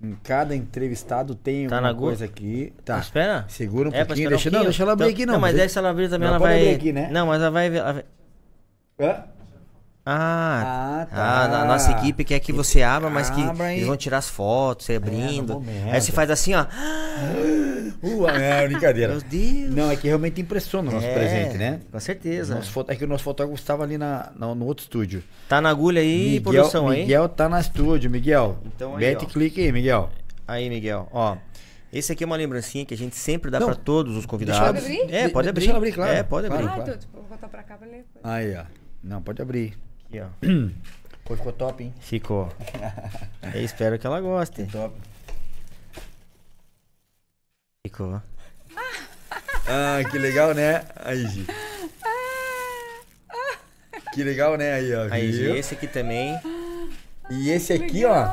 Em 0.00 0.14
cada 0.22 0.54
entrevistado 0.54 1.34
tem 1.34 1.66
Tá 1.66 1.76
alguma 1.76 1.92
coisa 1.94 2.24
aqui. 2.24 2.72
Tá. 2.84 2.98
Espera. 3.00 3.44
Segura 3.48 3.88
um 3.88 3.92
É, 3.92 4.04
pouquinho. 4.04 4.28
Deixa, 4.30 4.48
um 4.48 4.52
não, 4.52 4.62
deixa 4.62 4.82
ela 4.84 4.92
abrir 4.92 5.06
Então- 5.06 5.14
aqui, 5.16 5.26
não. 5.26 5.32
Não, 5.34 5.40
mas 5.40 5.72
se 5.72 5.76
ela 5.78 5.90
abrir 5.90 6.08
também, 6.08 6.28
Ela 6.28 6.38
vai. 6.38 6.54
abrir 6.60 6.74
aqui, 6.76 6.92
né? 6.92 7.08
Não, 7.10 7.26
mas 7.26 7.40
ela 7.42 7.50
vai. 7.50 7.76
ela 7.76 7.92
vai- 7.94 8.04
Hã? 9.00 9.24
Ah, 10.10 11.02
Ah, 11.02 11.06
tá. 11.06 11.44
Ah, 11.44 11.48
na 11.48 11.64
nossa 11.66 11.90
equipe 11.92 12.24
quer 12.24 12.40
que 12.40 12.50
você 12.50 12.82
abra, 12.82 13.10
mas 13.10 13.28
que 13.28 13.42
Abra 13.42 13.66
aí. 13.66 13.76
eles 13.76 13.86
vão 13.86 13.96
tirar 13.96 14.18
as 14.18 14.28
fotos, 14.28 14.86
você 14.86 14.94
abrindo. 14.94 15.54
momento. 15.54 15.92
aí 15.92 16.00
você 16.00 16.12
faz 16.12 16.30
assim, 16.30 16.54
ó. 16.54 16.64
Uh, 18.02 18.26
é 18.28 18.66
brincadeira. 18.66 19.12
Meu 19.12 19.20
Deus. 19.22 19.74
Não, 19.74 19.90
é 19.90 19.96
que 19.96 20.06
realmente 20.06 20.40
impressiona 20.40 20.88
o 20.90 20.94
nosso 20.94 21.06
É, 21.06 21.12
presente, 21.14 21.58
né? 21.58 21.80
Com 21.90 22.00
certeza. 22.00 22.54
Nosso 22.54 22.70
foto- 22.70 22.90
é 22.90 22.96
que 22.96 23.04
o 23.04 23.08
nosso 23.08 23.24
fotógrafo 23.24 23.60
estava 23.60 23.82
ali 23.84 23.98
na, 23.98 24.30
na- 24.36 24.54
no 24.54 24.64
outro 24.64 24.82
estúdio. 24.82 25.22
Tá 25.48 25.60
na 25.60 25.68
agulha 25.70 26.00
aí, 26.00 26.34
Miguel, 26.34 26.42
produção 26.42 26.88
aí. 26.88 27.00
Miguel 27.02 27.28
tá 27.28 27.48
na 27.48 27.60
estúdio, 27.60 28.10
Miguel. 28.10 28.58
Então 28.64 28.94
aí, 28.96 29.00
Mete 29.06 29.24
ó. 29.24 29.28
clique 29.28 29.60
aí, 29.60 29.72
Miguel. 29.72 30.10
Aí, 30.46 30.70
Miguel, 30.70 31.06
ó. 31.12 31.36
Esse 31.92 32.12
aqui 32.12 32.22
é 32.22 32.26
uma 32.26 32.36
lembrancinha 32.36 32.84
que 32.84 32.94
a 32.94 32.96
gente 32.96 33.16
sempre 33.16 33.50
dá 33.50 33.58
Não, 33.60 33.66
pra 33.66 33.74
todos 33.74 34.12
os 34.12 34.18
deixa 34.18 34.28
convidados. 34.28 34.60
ela 34.60 34.70
abrir? 34.70 35.14
É, 35.14 35.26
De- 35.26 35.32
pode 35.32 35.44
de- 35.44 35.48
abrir. 35.50 35.60
deixa 35.60 35.70
ela 35.70 35.78
abrir, 35.78 35.92
claro. 35.92 36.12
É, 36.12 36.22
pode 36.22 36.46
abrir. 36.46 36.62
Claro. 36.62 36.80
Ah, 36.80 36.82
então, 36.82 36.98
tipo, 36.98 37.12
vou 37.18 37.24
botar 37.28 37.48
pra 37.48 37.62
cá 37.62 37.76
pra 37.76 37.86
ler. 37.86 38.04
Aí, 38.22 38.54
ó. 38.56 38.64
Não, 39.02 39.22
pode 39.22 39.40
abrir. 39.42 39.74
Aqui, 40.08 40.20
ó. 40.20 40.26
Pô, 41.24 41.36
ficou 41.36 41.52
top, 41.52 41.84
hein? 41.84 41.94
Ficou. 42.00 42.50
Eu 43.54 43.62
espero 43.62 43.98
que 43.98 44.06
ela 44.06 44.20
goste. 44.20 44.64
Top. 44.66 44.94
Ficou. 47.86 48.22
Ah, 49.66 50.00
que 50.10 50.18
legal, 50.18 50.54
né? 50.54 50.82
Aí, 50.96 51.26
Gi. 51.26 51.46
Que 54.14 54.24
legal, 54.24 54.56
né? 54.56 54.72
Aí, 54.72 54.94
ó. 54.94 55.12
Aí, 55.12 55.30
viu? 55.30 55.54
esse 55.54 55.74
aqui 55.74 55.86
também. 55.86 56.40
E 57.30 57.50
esse 57.50 57.74
aqui, 57.74 58.06
ó. 58.06 58.26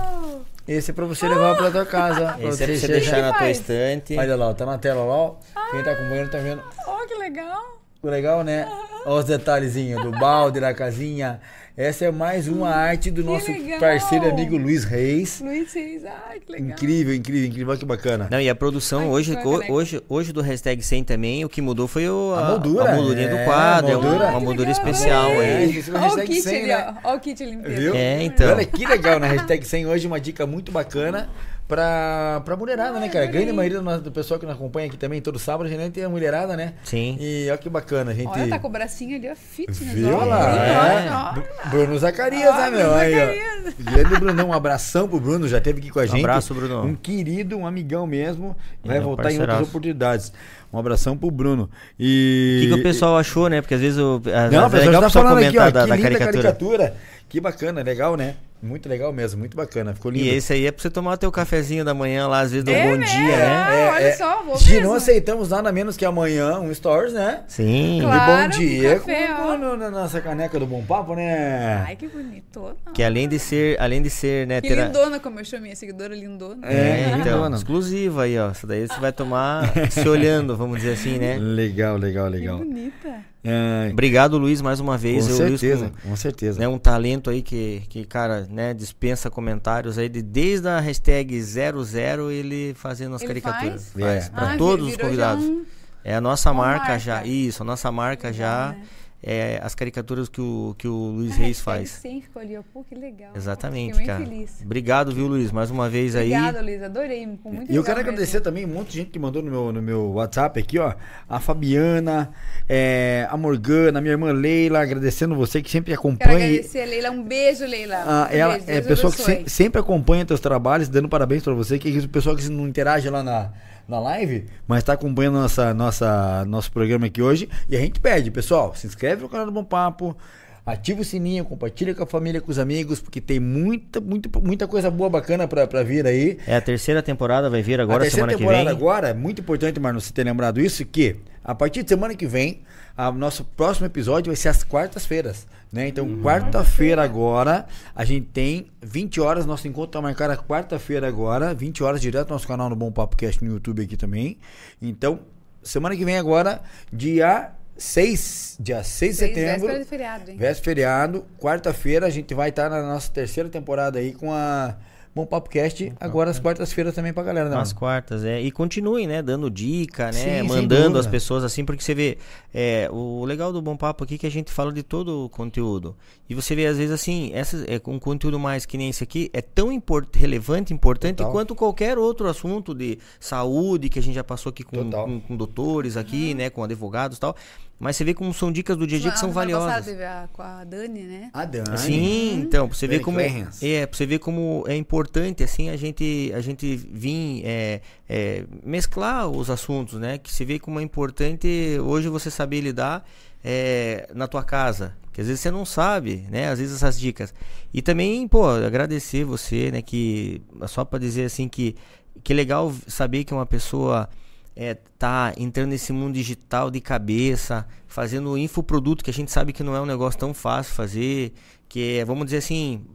Esse 0.65 0.91
é 0.91 0.93
pra 0.93 1.06
você 1.06 1.27
levar 1.27 1.57
pra 1.57 1.69
tua 1.69 1.85
casa. 1.85 2.34
pra 2.34 2.47
Esse 2.47 2.64
é 2.64 2.68
pra 2.68 2.76
você 2.77 2.88
deixar 2.88 3.22
na 3.22 3.34
tua 3.34 3.49
estante. 3.49 4.18
Olha 4.18 4.35
lá, 4.38 4.47
ó, 4.47 4.53
tá 4.53 4.65
na 4.65 4.77
tela 4.77 5.03
lá, 5.03 5.14
ó. 5.14 5.35
Quem 5.72 5.84
tá 5.84 5.91
acompanhando 5.91 6.31
tá 6.31 6.38
vendo. 6.38 6.64
Oh, 6.88 7.06
que 7.06 7.15
legal! 7.15 7.81
Legal, 8.02 8.43
né? 8.43 8.65
Olha 9.06 9.19
os 9.19 9.26
detalhezinhos 9.26 10.02
do 10.02 10.11
balde, 10.11 10.60
da 10.60 10.73
casinha. 10.73 11.41
Essa 11.77 12.06
é 12.06 12.11
mais 12.11 12.47
uma 12.47 12.69
arte 12.69 13.11
do 13.11 13.22
Que 13.22 13.27
nosso 13.27 13.52
legal. 13.52 13.80
parceiro 13.81 14.26
e 14.27 14.30
amigo 14.30 14.56
Luiz 14.56 14.85
Reis. 14.85 15.41
Luiz 15.43 15.73
Reis, 15.73 16.03
ai, 16.06 16.39
que 16.39 16.49
legal. 16.53 16.69
Incrível, 16.69 17.14
incrível, 17.14 17.45
incrível. 17.49 17.69
Olha 17.72 17.77
que 17.80 17.85
bacana. 17.85 18.27
Não, 18.31 18.39
e 18.39 18.49
a 18.49 18.56
produção 18.56 19.02
Ai, 19.02 19.07
hoje, 19.07 19.34
ho- 19.34 19.35
caneca. 19.57 19.73
hoje, 19.73 20.02
hoje 20.07 20.31
do 20.31 20.41
hashtag 20.41 20.81
100 20.81 21.03
também, 21.03 21.43
o 21.43 21.49
que 21.49 21.61
mudou 21.61 21.85
foi 21.85 22.07
o, 22.07 22.34
A 22.34 22.52
moldura, 22.52 22.91
a 22.93 22.95
moldurinha 22.95 23.27
é, 23.27 23.38
do 23.39 23.43
quadro, 23.43 23.91
é 23.91 23.93
moldura. 23.93 24.26
uma, 24.30 24.39
moldura 24.39 24.69
legal, 24.69 24.72
especial 24.72 25.31
adorei. 25.31 25.49
É, 25.49 25.56
aí. 25.57 25.77
isso 25.80 25.91
no 25.91 25.99
Olha 25.99 26.14
o 26.23 26.26
kit 26.27 26.41
100, 26.41 26.56
ali, 26.57 26.68
né? 26.68 26.95
ó. 27.03 27.10
Olha 27.10 27.18
o 27.18 27.19
kit 27.19 27.45
limpeza. 27.45 27.76
Viu? 27.81 27.93
É, 27.93 28.23
então. 28.23 28.53
Olha 28.53 28.65
que 28.65 28.85
legal, 28.88 29.19
na 29.19 29.27
hashtag 29.27 29.68
100 29.68 29.85
hoje, 29.88 30.07
uma 30.07 30.19
dica 30.22 30.47
muito 30.47 30.72
bacana 30.72 31.27
pra, 31.67 32.41
pra 32.45 32.55
mulherada, 32.55 32.99
né, 32.99 33.09
cara? 33.09 33.25
A 33.25 33.27
grande 33.27 33.51
maioria 33.51 33.79
do, 33.99 34.11
pessoal 34.11 34.39
que 34.39 34.45
nos 34.45 34.55
acompanha 34.55 34.87
aqui 34.87 34.97
também, 34.97 35.21
todo 35.21 35.39
sábado, 35.39 35.65
a 35.67 35.69
gente 35.69 35.91
tem 35.91 36.03
a 36.03 36.09
mulherada, 36.09 36.55
né? 36.55 36.73
Sim. 36.83 37.17
E 37.19 37.47
olha 37.49 37.57
que 37.57 37.69
bacana, 37.69 38.11
a 38.11 38.13
gente. 38.13 38.27
Olha, 38.27 38.47
tá 38.47 38.59
com 38.59 38.67
o 38.67 38.71
bracinho 38.71 39.15
ali, 39.17 39.29
ó, 39.29 39.35
fitness. 39.35 39.79
Viu 39.93 40.15
ó. 40.15 40.23
lá? 40.25 40.39
Olha, 40.39 40.59
É. 40.61 41.11
olha. 41.11 41.31
Bru- 41.33 41.69
Bruno 41.69 41.99
Zacarias, 41.99 42.49
Ah, 42.49 42.69
né, 42.69 42.77
meu? 42.77 42.79
Bruno 42.87 42.95
Aí, 42.95 43.13
Zacarias. 43.13 43.75
ó. 43.87 43.91
Grande 43.91 44.19
Brunão, 44.19 44.47
um 44.49 44.53
abração 44.53 45.07
pro 45.07 45.19
Bruno, 45.19 45.47
já 45.47 45.57
esteve 45.57 45.79
aqui 45.79 45.89
com 45.89 45.99
a 45.99 46.05
gente. 46.05 46.19
abraço, 46.19 46.53
Bruno. 46.53 46.83
Um 46.83 46.95
querido, 46.95 47.57
um 47.57 47.65
amigão 47.65 48.05
mesmo. 48.05 48.55
Vai 48.83 48.97
É, 48.97 48.99
um 48.99 49.03
voltar 49.03 49.23
em 49.23 49.25
outras 49.33 49.37
parceiraço. 49.47 49.69
oportunidades. 49.69 50.33
Um 50.73 50.79
abração 50.79 51.17
pro 51.17 51.31
Bruno. 51.31 51.63
O 51.63 51.69
E. 51.97 52.59
que, 52.63 52.67
que 52.73 52.79
o 52.79 52.83
pessoal 52.83 53.17
achou, 53.17 53.47
né? 53.49 53.61
Porque 53.61 53.73
às 53.75 53.81
vezes 53.81 53.97
o, 53.97 54.21
às 54.25 54.51
Não, 54.51 54.67
vezes 54.69 54.87
o 54.87 54.89
é 54.89 54.91
pessoal 54.91 54.91
legal 54.91 54.99
o 54.99 55.03
tá 55.03 55.09
falando 55.09 55.37
aqui, 55.37 55.57
comentar 55.57 55.67
ó. 55.67 55.71
da, 55.71 55.83
que 55.83 55.89
da 55.89 55.95
linda 55.95 56.09
caricatura. 56.09 56.43
caricatura. 56.43 56.95
Que 57.29 57.41
bacana, 57.41 57.81
legal, 57.81 58.15
né? 58.15 58.35
Muito 58.65 58.89
legal 58.89 59.13
mesmo, 59.13 59.39
muito 59.39 59.55
bacana. 59.55 59.93
Ficou 59.93 60.11
lindo. 60.11 60.25
E 60.25 60.29
esse 60.29 60.51
aí 60.53 60.65
é 60.65 60.71
pra 60.71 60.81
você 60.81 60.89
tomar 60.89 61.13
o 61.13 61.17
teu 61.17 61.31
cafezinho 61.31 61.85
da 61.85 61.93
manhã 61.93 62.27
lá, 62.27 62.39
às 62.41 62.51
vezes 62.51 62.63
do 62.65 62.71
É 62.71 62.83
bom 62.83 62.97
mesmo? 62.97 63.05
dia, 63.05 63.37
né? 63.37 63.45
Ah, 63.55 63.91
olha 63.95 64.17
só, 64.17 64.43
vou 64.43 64.57
Se 64.57 64.79
não 64.81 64.93
aceitamos 64.93 65.49
nada 65.49 65.71
menos 65.71 65.95
que 65.95 66.03
amanhã 66.05 66.59
um 66.59 66.73
stories, 66.73 67.13
né? 67.13 67.41
Sim. 67.47 67.99
Claro. 68.01 68.51
de 68.51 68.57
bom 68.57 68.65
dia 68.65 68.99
café, 68.99 69.27
com- 69.33 69.77
na 69.77 69.89
nossa 69.91 70.19
caneca 70.21 70.59
do 70.59 70.65
Bom 70.65 70.83
Papo, 70.83 71.15
né? 71.15 71.83
Ai, 71.85 71.95
que 71.95 72.07
bonito. 72.07 72.75
Que 72.93 73.03
além 73.03 73.27
de 73.27 73.37
ser, 73.39 73.79
além 73.79 74.01
de 74.01 74.09
ser, 74.09 74.47
né, 74.47 74.61
Que 74.61 74.69
ter 74.69 74.79
a- 74.79 74.85
lindona, 74.87 75.19
como 75.19 75.39
eu 75.39 75.45
chamo 75.45 75.63
minha 75.63 75.75
seguidora, 75.75 76.15
lindona. 76.15 76.57
É, 76.67 76.73
É, 76.75 77.07
então, 77.19 77.33
lindona. 77.35 77.55
exclusiva 77.57 78.23
aí, 78.23 78.37
ó. 78.37 78.51
Isso 78.51 78.65
daí 78.65 78.87
você 78.87 78.99
vai 78.99 79.11
tomar 79.11 79.71
se 79.91 80.07
olhando, 80.07 80.55
vamos 80.57 80.77
dizer 80.77 80.93
assim, 80.93 81.17
né? 81.19 81.37
Legal, 81.39 81.97
legal, 81.97 82.25
Que 82.31 82.37
legal. 82.37 82.57
bonita. 82.57 83.35
É, 83.47 83.89
Obrigado, 83.91 84.38
Luiz, 84.39 84.59
mais 84.61 84.80
uma 84.80 84.93
com 84.93 84.97
vez. 84.97 85.27
Eu, 85.30 85.38
Luiz, 85.47 85.59
certeza, 85.61 85.91
com, 86.03 86.09
com 86.09 86.15
certeza. 86.15 86.59
né, 86.59 86.67
um 86.67 86.80
talento 86.80 87.30
aí 87.30 87.41
que, 87.43 87.84
que, 87.89 88.03
cara, 88.03 88.47
né, 88.49 88.73
dispensa 88.73 89.30
comentários 89.30 89.97
aí 89.99 90.09
de, 90.09 90.22
desde 90.22 90.67
a 90.67 90.80
hashtag 90.80 91.39
00 91.41 92.31
ele 92.31 92.73
fazendo 92.73 93.15
as 93.15 93.22
Ele 93.22 93.27
caricaturas. 93.27 93.91
faz? 93.93 94.03
Faz, 94.03 94.26
É. 94.26 94.30
pra 94.30 94.53
Ah, 94.53 94.57
todos 94.57 94.88
os 94.88 94.97
convidados. 94.97 95.43
um- 95.43 95.63
É 96.03 96.15
a 96.15 96.22
nossa 96.22 96.51
marca, 96.53 96.80
marca. 96.89 96.99
já. 96.99 97.23
Isso, 97.26 97.61
a 97.63 97.65
nossa 97.65 97.91
marca 97.91 98.31
já 98.34 98.69
né? 98.77 98.84
É 99.27 99.60
as 99.64 99.73
caricaturas 99.73 100.30
que 100.30 100.39
o, 100.39 100.76
que 100.77 100.88
o 100.88 100.93
Luiz 100.93 101.31
A 101.34 101.35
Reis 101.38 101.60
faz. 101.60 101.89
100 101.89 102.22
ficou 102.22 102.41
ali, 102.41 102.56
ó. 102.56 102.61
Pô, 102.72 102.84
que 102.84 102.93
legal. 102.93 103.31
Exatamente, 103.35 104.03
cara. 104.06 104.23
feliz. 104.23 104.61
Obrigado, 104.64 105.11
viu, 105.11 105.26
Luiz? 105.26 105.52
Mais 105.52 105.72
uma 105.72 105.89
vez 105.89 106.15
aí. 106.15 106.31
Obrigada, 106.31 106.61
Luiz. 106.61 106.84
Adorei. 106.84 107.26
Muito 107.26 107.43
E 107.43 107.49
eu 107.52 107.57
legal 107.57 107.84
quero 107.84 107.97
mesmo. 107.97 108.10
agradecer 108.11 108.41
também 108.41 108.65
um 108.65 108.68
monte 108.69 108.91
de 108.91 108.97
gente 108.99 109.10
que 109.10 109.18
mandou 109.18 109.41
no 109.41 109.49
meu, 109.49 109.72
no 109.73 109.81
meu 109.81 110.11
WhatsApp 110.11 110.60
aqui, 110.60 110.77
ó. 110.77 110.93
A 111.27 111.39
Fabiana, 111.39 112.30
é, 112.69 113.27
a 113.30 113.35
Morgana, 113.35 113.97
a 113.97 114.02
minha 114.02 114.11
irmã 114.14 114.31
Leila, 114.31 114.81
agradecendo 114.81 115.35
você 115.35 115.61
que 115.61 115.72
sempre 115.72 115.89
Quero 115.91 115.99
acompanha. 116.02 116.45
agradecer, 116.45 116.85
Leila. 116.85 117.10
Um 117.10 117.23
beijo, 117.23 117.65
Leila. 117.65 117.95
Ah, 118.06 118.30
um 118.31 118.35
ela 118.35 118.53
beijo, 118.60 118.72
é 118.72 118.81
pessoa 118.81 119.11
que 119.11 119.22
se- 119.22 119.43
sempre 119.49 119.81
acompanha 119.81 120.23
teus 120.26 120.39
trabalhos, 120.39 120.88
dando 120.88 121.10
parabéns 121.10 121.43
pra 121.43 121.53
você, 121.53 121.80
que 121.80 121.97
é 121.97 121.99
o 122.02 122.10
pessoal 122.10 122.35
que 122.35 122.47
não 122.49 122.68
interage 122.68 123.10
lá 123.10 123.23
na, 123.23 123.52
na 123.88 123.99
live, 123.99 124.45
mas 124.68 124.84
tá 124.84 124.94
acompanhando 124.94 125.36
nossa, 125.36 125.74
nossa, 125.74 126.45
nosso 126.45 126.72
programa 126.72 127.06
aqui 127.06 127.22
hoje. 127.22 127.49
E 127.70 127.76
a 127.76 127.80
gente 127.80 127.99
pede, 127.99 128.32
pessoal, 128.32 128.74
se 128.76 128.88
inscreve 128.88 129.22
no 129.22 129.30
canal 129.30 129.45
do 129.45 129.52
Bom 129.52 129.64
Papo, 129.64 130.18
ativa 130.66 131.02
o 131.02 131.03
sininho, 131.06 131.45
compartilha 131.45 131.94
com 131.94 132.03
a 132.03 132.07
família, 132.07 132.41
com 132.41 132.52
os 132.52 132.57
amigos, 132.57 132.99
porque 132.99 133.22
tem 133.22 133.40
muita, 133.40 134.02
muita, 134.02 134.40
muita 134.40 134.68
coisa 134.68 134.90
boa, 134.90 135.10
bacana 135.10 135.48
pra, 135.48 135.68
pra 135.68 135.84
vir 135.84 136.07
aí. 136.07 136.40
É 136.48 136.56
a 136.56 136.62
terceira 136.62 137.03
temporada, 137.03 137.49
vai 137.49 137.62
vir 137.62 137.80
agora, 137.80 137.99
a 137.99 138.02
terceira 138.02 138.32
semana 138.32 138.34
que 138.34 138.40
temporada 138.40 138.64
vem. 138.64 138.74
agora, 138.74 139.10
é 139.10 139.14
muito 139.14 139.41
importante, 139.41 139.80
Marno, 139.80 140.02
você 140.02 140.12
ter 140.12 140.24
lembrado 140.24 140.60
isso, 140.60 140.84
que 140.86 141.18
a 141.44 141.53
partir 141.53 141.84
de 141.84 141.90
semana 141.90 142.16
que 142.16 142.26
vem, 142.26 142.62
o 142.98 143.12
nosso 143.12 143.44
próximo 143.44 143.86
episódio 143.86 144.32
vai 144.32 144.36
ser 144.36 144.49
às 144.49 144.64
quartas-feiras, 144.64 145.45
né? 145.76 145.89
Então, 145.89 146.06
Hum. 146.06 146.22
quarta-feira 146.22 147.03
agora, 147.03 147.65
a 147.93 148.06
gente 148.06 148.27
tem 148.27 148.68
20 148.81 149.19
horas, 149.19 149.45
nosso 149.45 149.68
encontro 149.68 149.91
tá 149.91 150.02
marcado 150.02 150.31
a 150.31 150.38
quarta-feira 150.38 151.06
agora, 151.06 151.53
20 151.53 151.84
horas 151.84 151.99
direto 151.99 152.30
no 152.30 152.35
nosso 152.35 152.47
canal 152.47 152.69
no 152.69 152.77
Bom 152.77 152.89
Papo 152.93 153.18
Cast 153.18 153.43
no 153.43 153.52
YouTube 153.52 153.84
aqui 153.84 153.97
também. 153.97 154.38
Então, 154.81 155.19
semana 155.61 155.93
que 155.93 156.06
vem 156.06 156.18
agora, 156.18 156.61
dia 156.93 157.52
6, 157.77 158.56
dia 158.57 158.85
6 158.85 159.11
de 159.11 159.18
Seis, 159.18 159.35
setembro, 159.35 159.68
véspera 159.68 159.80
de 159.80 159.85
feriado, 159.85 160.31
hein? 160.31 160.38
Véspera 160.38 160.64
feriado, 160.64 161.26
quarta-feira 161.38 162.06
a 162.07 162.10
gente 162.10 162.34
vai 162.34 162.49
estar 162.49 162.69
na 162.69 162.81
nossa 162.81 163.11
terceira 163.11 163.49
temporada 163.49 163.99
aí 163.99 164.14
com 164.14 164.31
a 164.31 164.77
Bom 165.15 165.25
Papo 165.25 165.49
Cast, 165.49 165.93
agora 165.97 166.29
às 166.29 166.39
quartas-feiras 166.39 166.93
também 166.93 167.13
pra 167.13 167.23
galera, 167.23 167.47
né? 167.47 167.55
Mano? 167.55 167.75
quartas, 167.75 168.25
é. 168.25 168.41
E 168.41 168.51
continuem, 168.51 169.07
né? 169.07 169.21
Dando 169.21 169.49
dica, 169.49 170.11
Sim, 170.11 170.19
né? 170.19 170.39
sem 170.39 170.43
Mandando 170.43 170.99
as 170.99 171.07
pessoas 171.07 171.45
assim, 171.45 171.63
porque 171.63 171.81
você 171.81 171.95
vê. 171.95 172.17
É, 172.53 172.89
o 172.91 173.23
legal 173.23 173.53
do 173.53 173.61
Bom 173.61 173.77
Papo 173.77 174.03
aqui 174.03 174.15
é 174.15 174.17
que 174.17 174.27
a 174.27 174.31
gente 174.31 174.51
fala 174.51 174.73
de 174.73 174.83
todo 174.83 175.23
o 175.23 175.29
conteúdo. 175.29 175.95
E 176.29 176.35
você 176.35 176.53
vê, 176.53 176.65
às 176.65 176.75
vezes, 176.75 176.91
assim, 176.91 177.31
essa, 177.33 177.63
é, 177.65 177.79
um 177.87 177.97
conteúdo 177.97 178.37
mais 178.37 178.65
que 178.65 178.77
nem 178.77 178.89
esse 178.89 179.05
aqui 179.05 179.29
é 179.31 179.41
tão 179.41 179.71
import, 179.71 180.13
relevante, 180.13 180.73
importante 180.73 181.15
Total. 181.15 181.31
quanto 181.31 181.55
qualquer 181.55 181.97
outro 181.97 182.27
assunto 182.27 182.75
de 182.75 182.99
saúde 183.17 183.87
que 183.87 183.99
a 183.99 184.03
gente 184.03 184.15
já 184.15 184.23
passou 184.23 184.49
aqui 184.49 184.65
com, 184.65 184.91
com, 184.91 185.21
com 185.21 185.37
doutores 185.37 185.95
aqui, 185.95 186.33
né? 186.33 186.49
Com 186.49 186.61
advogados 186.61 187.15
e 187.15 187.21
tal. 187.21 187.37
Mas 187.77 187.97
você 187.97 188.06
vê 188.06 188.14
como 188.14 188.34
são 188.34 188.52
dicas 188.52 188.77
do 188.77 188.88
dia 188.88 188.97
a 188.97 189.02
dia 189.02 189.11
que 189.11 189.19
são 189.19 189.30
passada 189.34 189.52
valiosas. 189.52 189.85
teve 189.85 190.03
a, 190.03 190.30
com 190.31 190.41
a 190.41 190.64
Dani, 190.64 191.02
né? 191.03 191.30
A 191.34 191.43
Dani. 191.43 191.77
Sim, 191.77 192.39
então, 192.39 192.68
pra 192.69 192.77
você 192.77 192.88
ver 192.88 192.99
como 192.99 193.18
Clarence. 193.18 193.65
é, 193.68 193.85
pra 193.85 193.97
você 193.97 194.06
ver 194.06 194.19
como 194.19 194.64
é 194.68 194.76
importante 194.76 195.43
assim 195.43 195.69
a 195.69 195.76
gente 195.76 196.31
a 196.34 196.39
gente 196.39 196.76
vir 196.76 197.41
é, 197.45 197.81
é, 198.07 198.45
mesclar 198.64 199.27
os 199.27 199.49
assuntos, 199.49 199.99
né? 199.99 200.18
Que 200.18 200.31
você 200.31 200.45
vê 200.45 200.57
como 200.57 200.80
é 200.80 200.84
importante 200.84 201.77
hoje 201.84 202.07
você 202.07 202.31
saber 202.31 202.61
lidar 202.61 203.06
é, 203.43 204.10
na 204.15 204.27
tua 204.27 204.43
casa, 204.43 204.95
que 205.11 205.19
às 205.19 205.27
vezes 205.27 205.41
você 205.41 205.52
não 205.52 205.65
sabe, 205.65 206.26
né? 206.31 206.49
Às 206.49 206.60
vezes 206.60 206.77
essas 206.77 206.97
dicas. 206.97 207.34
E 207.73 207.81
também, 207.81 208.26
pô, 208.26 208.47
agradecer 208.47 209.26
você, 209.26 209.69
né? 209.69 209.81
Que 209.81 210.41
só 210.68 210.85
para 210.85 210.97
dizer 210.97 211.26
assim 211.26 211.49
que 211.49 211.76
que 212.23 212.34
legal 212.34 212.73
saber 212.88 213.26
que 213.26 213.34
uma 213.34 213.45
pessoa 213.45 214.10
é, 214.56 214.73
tá 214.98 215.34
entrando 215.38 215.69
nesse 215.69 215.91
mundo 215.91 216.14
digital 216.14 216.72
de 216.72 216.80
cabeça, 216.80 217.68
fazendo 217.88 218.38
infoproduto, 218.38 219.03
que 219.03 219.10
a 219.10 219.14
gente 219.14 219.32
sabe 219.32 219.52
que 219.52 219.64
não 219.64 219.76
é 219.76 219.82
um 219.82 219.86
negócio 219.86 220.19
tão 220.19 220.34
fácil 220.34 220.73
fazer, 220.73 221.34
que 221.68 221.98
é, 221.99 222.06
vamos 222.06 222.26
dizer 222.26 222.38
assim, 222.38 222.86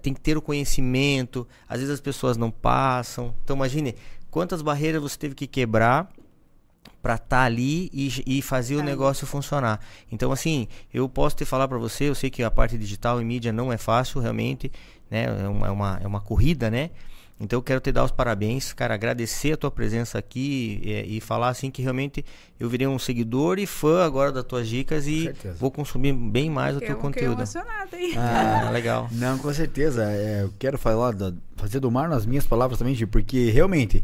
tem 0.00 0.14
que 0.14 0.20
ter 0.20 0.36
o 0.36 0.42
conhecimento, 0.42 1.46
às 1.68 1.80
vezes 1.80 1.92
as 1.94 2.00
pessoas 2.00 2.36
não 2.36 2.50
passam. 2.50 3.34
Então 3.42 3.56
imagine 3.56 3.94
quantas 4.30 4.62
barreiras 4.62 5.02
você 5.02 5.18
teve 5.18 5.34
que 5.34 5.46
quebrar 5.46 6.08
para 7.02 7.16
estar 7.16 7.42
ali 7.42 7.90
e, 7.92 8.38
e 8.38 8.42
fazer 8.42 8.76
o 8.76 8.78
Tá. 8.78 8.84
negócio 8.84 9.26
funcionar. 9.26 9.80
Então 10.10 10.30
assim, 10.30 10.68
eu 10.92 11.08
posso 11.08 11.36
te 11.36 11.44
falar 11.44 11.66
para 11.66 11.78
você, 11.78 12.04
eu 12.04 12.14
sei 12.14 12.30
que 12.30 12.42
a 12.42 12.50
parte 12.50 12.78
digital 12.78 13.20
e 13.20 13.24
mídia 13.24 13.52
não 13.52 13.72
é 13.72 13.76
fácil 13.76 14.20
realmente, 14.20 14.70
né? 15.10 15.24
É 15.24 15.48
uma, 15.48 15.66
é 15.66 15.70
uma, 15.70 16.00
é 16.04 16.06
uma 16.06 16.20
corrida, 16.20 16.70
né? 16.70 16.90
Então 17.40 17.58
eu 17.58 17.62
quero 17.62 17.80
te 17.80 17.92
dar 17.92 18.02
os 18.04 18.10
parabéns, 18.10 18.72
cara, 18.72 18.94
agradecer 18.94 19.52
a 19.52 19.56
tua 19.56 19.70
presença 19.70 20.18
aqui 20.18 20.80
é, 20.84 21.04
e, 21.06 21.20
falar 21.20 21.50
assim 21.50 21.70
que 21.70 21.80
realmente 21.80 22.24
eu 22.58 22.68
virei 22.68 22.86
um 22.88 22.98
seguidor 22.98 23.60
e 23.60 23.66
fã 23.66 24.04
agora 24.04 24.32
das 24.32 24.42
tuas 24.42 24.68
dicas 24.68 25.06
e 25.06 25.30
vou 25.56 25.70
consumir 25.70 26.12
bem 26.12 26.50
mais 26.50 26.76
o 26.76 26.80
teu 26.80 26.88
Eu 26.90 26.96
conteúdo. 26.96 27.38
emocionada, 27.38 27.96
hein? 27.96 28.12
Ah, 28.16 28.70
legal. 28.72 29.08
Não, 29.12 29.38
com 29.38 29.52
certeza. 29.54 30.02
É, 30.10 30.42
eu 30.42 30.52
quero 30.58 30.76
falar 30.76 31.12
da- 31.12 31.32
fazer 31.56 31.78
do 31.78 31.90
Mar 31.90 32.08
nas 32.08 32.26
minhas 32.26 32.44
palavras 32.46 32.76
também, 32.78 32.96
porque 33.06 33.50
realmente 33.50 34.02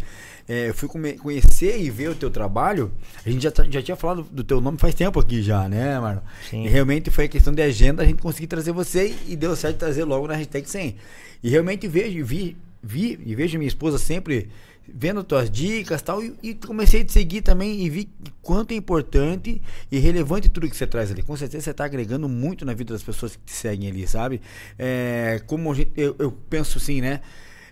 é, 0.48 0.68
eu 0.68 0.74
fui 0.74 0.88
come- 0.88 1.14
conhecer 1.14 1.80
e 1.80 1.90
ver 1.90 2.10
o 2.10 2.14
teu 2.14 2.30
trabalho. 2.30 2.92
A 3.26 3.30
gente 3.30 3.42
já, 3.42 3.50
tá- 3.50 3.66
já 3.68 3.82
tinha 3.82 3.96
falado 3.96 4.22
do 4.30 4.44
teu 4.44 4.60
nome 4.60 4.78
faz 4.78 4.94
tempo 4.94 5.18
aqui 5.18 5.42
já, 5.42 5.68
né, 5.68 5.98
Marlon? 5.98 6.20
Sim. 6.48 6.64
E 6.64 6.68
realmente 6.68 7.10
foi 7.10 7.24
a 7.24 7.28
questão 7.28 7.52
de 7.52 7.62
agenda 7.62 8.04
a 8.04 8.06
gente 8.06 8.22
conseguir 8.22 8.46
trazer 8.46 8.70
você 8.70 9.12
e 9.26 9.34
deu 9.34 9.56
certo 9.56 9.78
trazer 9.78 10.04
logo 10.04 10.28
na 10.28 10.34
hashtag 10.34 10.68
100. 10.70 10.94
E 11.42 11.48
realmente 11.50 11.86
vejo, 11.88 12.24
vi, 12.24 12.56
vi 12.84 13.18
e 13.24 13.34
vejo 13.34 13.58
minha 13.58 13.68
esposa 13.68 13.98
sempre 13.98 14.50
vendo 14.86 15.24
tuas 15.24 15.50
dicas 15.50 16.02
tal, 16.02 16.22
e, 16.22 16.34
e 16.42 16.54
comecei 16.54 17.00
a 17.00 17.04
te 17.04 17.12
seguir 17.12 17.40
também 17.40 17.80
e 17.80 17.88
vi 17.88 18.08
quanto 18.42 18.72
é 18.72 18.74
importante 18.74 19.60
e 19.90 19.98
relevante 19.98 20.48
tudo 20.48 20.68
que 20.68 20.76
você 20.76 20.86
traz 20.86 21.10
ali. 21.10 21.22
Com 21.22 21.36
certeza 21.36 21.64
você 21.64 21.70
está 21.70 21.86
agregando 21.86 22.28
muito 22.28 22.66
na 22.66 22.74
vida 22.74 22.92
das 22.92 23.02
pessoas 23.02 23.34
que 23.34 23.42
te 23.44 23.52
seguem 23.52 23.88
ali, 23.90 24.06
sabe? 24.06 24.42
É, 24.78 25.40
como 25.46 25.74
gente- 25.74 25.92
eu, 25.96 26.14
eu 26.18 26.30
penso 26.30 26.76
assim, 26.76 27.00
né? 27.00 27.20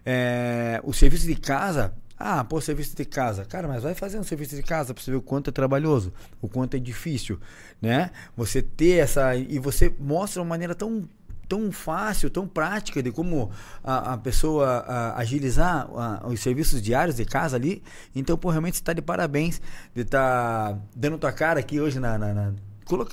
É, 0.07 0.81
o 0.85 0.93
serviço 0.93 1.27
de 1.27 1.35
casa. 1.35 1.95
Ah, 2.19 2.45
pô, 2.45 2.61
serviço 2.61 2.97
de 2.97 3.05
casa. 3.05 3.45
Cara, 3.45 3.67
mas 3.67 3.83
vai 3.83 3.95
fazer 3.95 4.19
um 4.19 4.23
serviço 4.23 4.55
de 4.55 4.63
casa 4.63 4.95
pra 4.95 5.03
você 5.03 5.11
ver 5.11 5.17
o 5.17 5.23
quanto 5.23 5.51
é 5.51 5.53
trabalhoso, 5.53 6.13
o 6.41 6.49
quanto 6.49 6.77
é 6.77 6.81
difícil, 6.81 7.39
né? 7.81 8.11
Você 8.37 8.63
ter 8.63 8.99
essa. 9.01 9.35
E 9.37 9.59
você 9.59 9.93
mostra 9.99 10.41
uma 10.41 10.49
maneira 10.49 10.75
tão 10.75 11.09
tão 11.53 11.71
fácil, 11.71 12.31
tão 12.31 12.49
prática 12.49 13.03
de 13.03 13.13
como 13.13 13.51
a, 13.85 14.15
a 14.15 14.17
pessoa 14.17 14.67
a, 14.67 15.21
agilizar 15.21 15.87
a, 15.95 16.27
os 16.27 16.41
serviços 16.41 16.81
diários 16.81 17.17
de 17.17 17.27
casa 17.27 17.57
ali. 17.57 17.83
Então, 18.17 18.39
pô, 18.39 18.49
realmente 18.49 18.79
você 18.79 18.81
está 18.81 18.95
de 18.95 19.03
parabéns 19.03 19.61
de 19.95 20.01
estar 20.01 20.79
dando 20.97 21.19
tua 21.19 21.31
cara 21.31 21.61
aqui 21.61 21.79
hoje 21.79 22.01
na, 22.01 22.17
na, 22.17 22.33
na- 22.33 22.53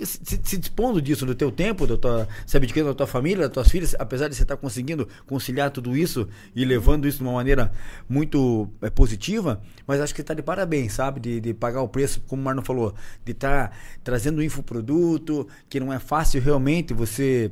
se, 0.06 0.40
se 0.44 0.58
dispondo 0.58 1.02
disso, 1.02 1.26
do 1.26 1.36
teu 1.36 1.52
tempo, 1.52 1.86
da 1.86 1.96
tua, 1.98 2.28
se 2.46 2.56
abdicando 2.56 2.88
da 2.88 2.94
tua 2.94 3.08
família, 3.08 3.46
das 3.46 3.52
tuas 3.54 3.70
filhas, 3.70 3.96
apesar 4.00 4.28
de 4.30 4.36
você 4.36 4.44
estar 4.44 4.58
conseguindo 4.58 5.08
conciliar 5.26 5.70
tudo 5.70 5.96
isso 5.96 6.28
e 6.56 6.66
levando 6.66 7.08
isso 7.08 7.18
de 7.18 7.24
uma 7.24 7.34
maneira 7.34 7.72
muito 8.08 8.70
é, 8.82 8.90
positiva, 8.90 9.62
mas 9.86 10.02
acho 10.02 10.16
que 10.16 10.22
está 10.22 10.34
de 10.34 10.42
parabéns, 10.42 10.94
sabe? 10.94 11.20
De, 11.20 11.40
de 11.40 11.54
pagar 11.54 11.82
o 11.82 11.88
preço, 11.88 12.22
como 12.28 12.42
o 12.42 12.46
Marno 12.46 12.62
falou, 12.62 12.94
de 13.24 13.32
estar 13.34 13.70
tá 13.70 13.76
trazendo 14.04 14.42
infoproduto, 14.42 15.48
que 15.70 15.80
não 15.80 15.94
é 15.94 16.00
fácil 16.00 16.42
realmente 16.42 16.94
você 16.94 17.52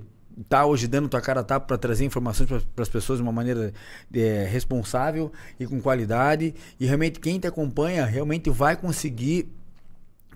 tá 0.49 0.65
hoje 0.65 0.87
dando 0.87 1.09
tua 1.09 1.21
cara 1.21 1.43
tapa 1.43 1.65
para 1.65 1.77
trazer 1.77 2.05
informações 2.05 2.47
para 2.47 2.83
as 2.83 2.89
pessoas 2.89 3.19
de 3.19 3.23
uma 3.23 3.31
maneira 3.31 3.73
é, 4.13 4.47
responsável 4.49 5.31
e 5.59 5.65
com 5.65 5.81
qualidade 5.81 6.53
e 6.79 6.85
realmente 6.85 7.19
quem 7.19 7.39
te 7.39 7.47
acompanha 7.47 8.05
realmente 8.05 8.49
vai 8.49 8.75
conseguir 8.75 9.49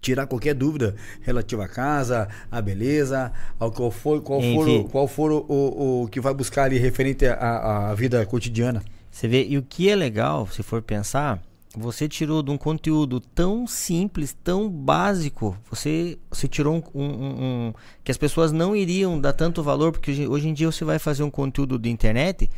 tirar 0.02 0.26
qualquer 0.26 0.56
dúvida 0.56 0.96
relativa 1.22 1.66
à 1.66 1.68
casa, 1.68 2.28
à 2.50 2.60
beleza, 2.60 3.32
ao 3.60 3.72
qual 3.72 3.92
for, 3.92 4.22
qual 4.22 4.42
for, 4.42 4.68
o, 4.68 4.84
qual 4.86 5.08
for 5.08 5.32
o, 5.32 5.46
o, 5.48 6.04
o, 6.04 6.08
que 6.08 6.20
vai 6.20 6.34
buscar 6.34 6.64
ali 6.64 6.80
referente 6.80 7.26
à, 7.26 7.92
à 7.92 7.94
vida 7.94 8.26
cotidiana. 8.26 8.84
Você 9.12 9.28
vê, 9.28 9.46
e 9.46 9.58
o 9.58 9.62
que 9.62 9.90
é 9.90 9.96
legal, 9.96 10.48
se 10.48 10.64
for 10.64 10.82
pensar, 10.82 11.40
você 11.76 12.08
tirou 12.08 12.44
de 12.44 12.52
um 12.52 12.58
conteúdo 12.58 13.20
tão 13.20 13.66
simples, 13.66 14.36
tão 14.44 14.70
básico, 14.70 15.58
você, 15.70 16.18
você 16.30 16.48
tirou 16.48 16.76
um, 16.94 17.02
um, 17.02 17.06
um, 17.06 17.74
que 18.04 18.12
as 18.12 18.18
pessoas 18.18 18.52
não 18.52 18.76
iriam 18.76 19.20
dar 19.20 19.34
tanto 19.34 19.64
valor, 19.64 19.92
porque 19.92 20.28
hoje 20.28 20.50
em 20.50 20.54
dia 20.54 20.70
você 20.70 20.84
vai 20.84 21.00
fazer 21.00 21.24
um 21.24 21.30
conteúdo 21.30 21.80
de 21.80 21.90
internet, 21.90 22.50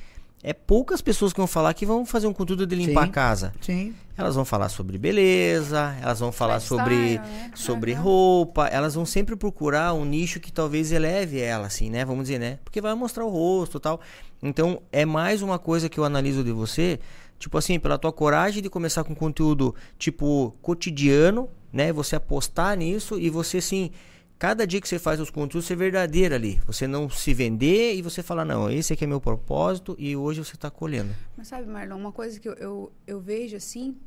é 0.45 0.51
poucas 0.51 1.01
pessoas 1.01 1.31
que 1.31 1.39
vão 1.39 1.47
falar 1.47 1.73
que 1.73 1.85
vão 1.85 2.05
fazer 2.05 2.27
um 2.27 2.33
conteúdo 2.33 2.67
de 2.67 2.75
limpar 2.75 3.03
sim, 3.03 3.09
a 3.09 3.11
casa. 3.11 3.53
Sim. 3.61 3.95
Elas 4.17 4.35
vão 4.35 4.43
falar 4.43 4.67
sobre 4.67 4.97
beleza, 4.97 5.95
elas 6.01 6.19
vão 6.19 6.33
falar 6.33 6.59
sobre, 6.59 7.17
né? 7.17 7.51
sobre 7.55 7.93
roupa, 7.93 8.67
elas 8.67 8.93
vão 8.93 9.05
sempre 9.05 9.37
procurar 9.37 9.93
um 9.93 10.03
nicho 10.03 10.41
que 10.41 10.51
talvez 10.51 10.91
eleve 10.91 11.39
ela, 11.39 11.67
assim, 11.67 11.89
né? 11.89 12.03
Vamos 12.03 12.23
dizer, 12.23 12.39
né? 12.39 12.59
Porque 12.63 12.81
vai 12.81 12.93
mostrar 12.93 13.23
o 13.23 13.29
rosto 13.29 13.79
tal. 13.79 14.01
Então, 14.41 14.81
é 14.91 15.05
mais 15.05 15.41
uma 15.41 15.57
coisa 15.57 15.87
que 15.87 15.97
eu 15.97 16.03
analiso 16.03 16.43
de 16.43 16.51
você, 16.51 16.99
tipo 17.43 17.57
assim, 17.57 17.77
pela 17.77 17.97
tua 17.97 18.13
coragem 18.13 18.63
de 18.63 18.69
começar 18.69 19.03
com 19.03 19.13
conteúdo, 19.13 19.75
tipo, 19.97 20.55
cotidiano, 20.61 21.49
né? 21.73 21.91
Você 21.91 22.15
apostar 22.15 22.77
nisso 22.77 23.19
e 23.19 23.29
você, 23.29 23.57
assim, 23.57 23.91
cada 24.39 24.65
dia 24.65 24.79
que 24.79 24.87
você 24.87 24.97
faz 24.97 25.19
os 25.19 25.29
conteúdos 25.29 25.65
ser 25.65 25.75
verdadeiro 25.75 26.33
ali. 26.33 26.61
Você 26.65 26.87
não 26.87 27.09
se 27.09 27.33
vender 27.33 27.95
e 27.95 28.01
você 28.01 28.23
falar, 28.23 28.45
não, 28.45 28.71
esse 28.71 28.93
aqui 28.93 29.03
é 29.03 29.07
meu 29.07 29.19
propósito 29.19 29.93
e 29.99 30.15
hoje 30.15 30.41
você 30.41 30.55
está 30.55 30.71
colhendo. 30.71 31.13
Mas 31.35 31.49
sabe, 31.49 31.67
Marlon, 31.67 31.97
uma 31.97 32.13
coisa 32.13 32.39
que 32.39 32.47
eu, 32.47 32.53
eu, 32.53 32.91
eu 33.05 33.19
vejo 33.19 33.57
assim 33.57 33.97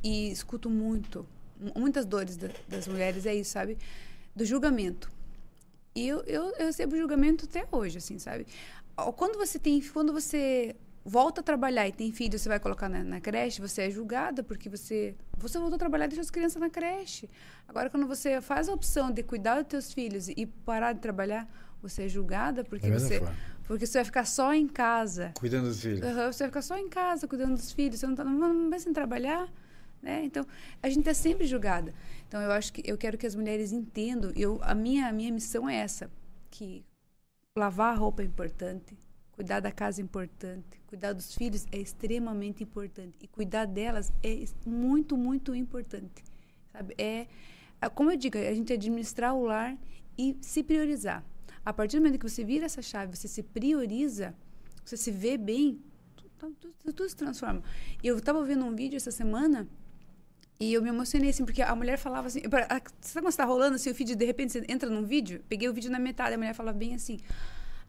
e 0.00 0.30
escuto 0.30 0.70
muito, 0.70 1.26
muitas 1.76 2.06
dores 2.06 2.36
da, 2.36 2.48
das 2.68 2.86
mulheres 2.86 3.26
é 3.26 3.34
isso, 3.34 3.50
sabe? 3.50 3.76
Do 4.36 4.44
julgamento. 4.44 5.10
E 5.96 6.06
eu, 6.06 6.22
eu, 6.28 6.44
eu 6.60 6.66
recebo 6.66 6.96
julgamento 6.96 7.44
até 7.44 7.66
hoje, 7.72 7.98
assim, 7.98 8.20
sabe? 8.20 8.46
Quando 9.16 9.36
você 9.36 9.58
tem, 9.58 9.80
quando 9.80 10.12
você 10.12 10.76
volta 11.04 11.42
a 11.42 11.44
trabalhar 11.44 11.86
e 11.86 11.92
tem 11.92 12.10
filho, 12.10 12.38
você 12.38 12.48
vai 12.48 12.58
colocar 12.58 12.88
na, 12.88 13.04
na, 13.04 13.20
creche, 13.20 13.60
você 13.60 13.82
é 13.82 13.90
julgada 13.90 14.42
porque 14.42 14.68
você 14.68 15.14
você 15.36 15.58
voltou 15.58 15.76
a 15.76 15.78
trabalhar 15.78 16.06
e 16.06 16.08
deixou 16.08 16.22
as 16.22 16.30
crianças 16.30 16.60
na 16.60 16.70
creche. 16.70 17.28
Agora, 17.68 17.90
quando 17.90 18.06
você 18.06 18.40
faz 18.40 18.68
a 18.68 18.72
opção 18.72 19.10
de 19.10 19.22
cuidar 19.22 19.60
dos 19.60 19.68
teus 19.68 19.92
filhos 19.92 20.28
e 20.28 20.46
parar 20.46 20.94
de 20.94 21.00
trabalhar, 21.00 21.46
você 21.82 22.04
é 22.04 22.08
julgada 22.08 22.64
porque 22.64 22.90
você 22.90 23.20
porque 23.64 23.86
você 23.86 23.98
vai 23.98 24.04
ficar 24.04 24.24
só 24.26 24.54
em 24.54 24.66
casa. 24.66 25.32
Cuidando 25.38 25.68
dos 25.68 25.80
filhos. 25.80 26.00
Uhum, 26.02 26.32
você 26.32 26.44
vai 26.44 26.48
ficar 26.48 26.62
só 26.62 26.78
em 26.78 26.88
casa, 26.88 27.26
cuidando 27.26 27.54
dos 27.54 27.72
filhos. 27.72 28.00
Você 28.00 28.06
não, 28.06 28.14
tá, 28.14 28.24
não 28.24 28.68
vai 28.68 28.78
sem 28.78 28.92
trabalhar. 28.92 29.50
Né? 30.02 30.22
Então, 30.22 30.46
a 30.82 30.88
gente 30.90 31.08
é 31.08 31.14
sempre 31.14 31.46
julgada. 31.46 31.94
Então, 32.28 32.42
eu 32.42 32.52
acho 32.52 32.70
que 32.74 32.82
eu 32.84 32.98
quero 32.98 33.16
que 33.16 33.26
as 33.26 33.34
mulheres 33.34 33.72
entendam. 33.72 34.30
Eu, 34.36 34.60
a, 34.62 34.74
minha, 34.74 35.08
a 35.08 35.12
minha 35.12 35.32
missão 35.32 35.66
é 35.66 35.76
essa. 35.76 36.10
Que 36.50 36.84
lavar 37.56 37.94
a 37.94 37.96
roupa 37.96 38.20
é 38.20 38.26
importante 38.26 38.98
Cuidar 39.34 39.58
da 39.58 39.72
casa 39.72 40.00
é 40.00 40.04
importante. 40.04 40.80
Cuidar 40.94 41.12
dos 41.12 41.34
filhos 41.34 41.66
é 41.72 41.78
extremamente 41.78 42.62
importante. 42.62 43.16
E 43.20 43.26
cuidar 43.26 43.64
delas 43.64 44.12
é 44.22 44.44
muito, 44.64 45.16
muito 45.16 45.52
importante. 45.52 46.22
Sabe? 46.72 46.94
É, 46.96 47.26
é, 47.80 47.88
como 47.88 48.12
eu 48.12 48.16
digo, 48.16 48.38
a 48.38 48.54
gente 48.54 48.72
administrar 48.72 49.34
o 49.34 49.42
lar 49.42 49.76
e 50.16 50.36
se 50.40 50.62
priorizar. 50.62 51.24
A 51.64 51.72
partir 51.72 51.96
do 51.96 52.04
momento 52.04 52.20
que 52.20 52.30
você 52.30 52.44
vira 52.44 52.66
essa 52.66 52.80
chave, 52.80 53.16
você 53.16 53.26
se 53.26 53.42
prioriza, 53.42 54.36
você 54.84 54.96
se 54.96 55.10
vê 55.10 55.36
bem, 55.36 55.82
tudo, 56.14 56.54
tudo, 56.60 56.74
tudo 56.84 57.08
se 57.08 57.16
transforma. 57.16 57.60
Eu 58.00 58.16
estava 58.16 58.44
vendo 58.44 58.64
um 58.64 58.72
vídeo 58.72 58.96
essa 58.96 59.10
semana 59.10 59.66
e 60.60 60.72
eu 60.72 60.80
me 60.80 60.90
emocionei, 60.90 61.30
assim, 61.30 61.44
porque 61.44 61.60
a 61.60 61.74
mulher 61.74 61.98
falava 61.98 62.28
assim... 62.28 62.42
Sabe 63.00 63.24
quando 63.24 63.30
está 63.30 63.44
rolando, 63.44 63.74
assim, 63.74 63.90
o 63.90 63.94
vídeo, 63.94 64.14
de 64.14 64.24
repente 64.24 64.52
você 64.52 64.64
entra 64.68 64.88
num 64.88 65.02
vídeo? 65.02 65.42
Peguei 65.48 65.68
o 65.68 65.74
vídeo 65.74 65.90
na 65.90 65.98
metade, 65.98 66.36
a 66.36 66.38
mulher 66.38 66.54
falava 66.54 66.78
bem 66.78 66.94
assim 66.94 67.18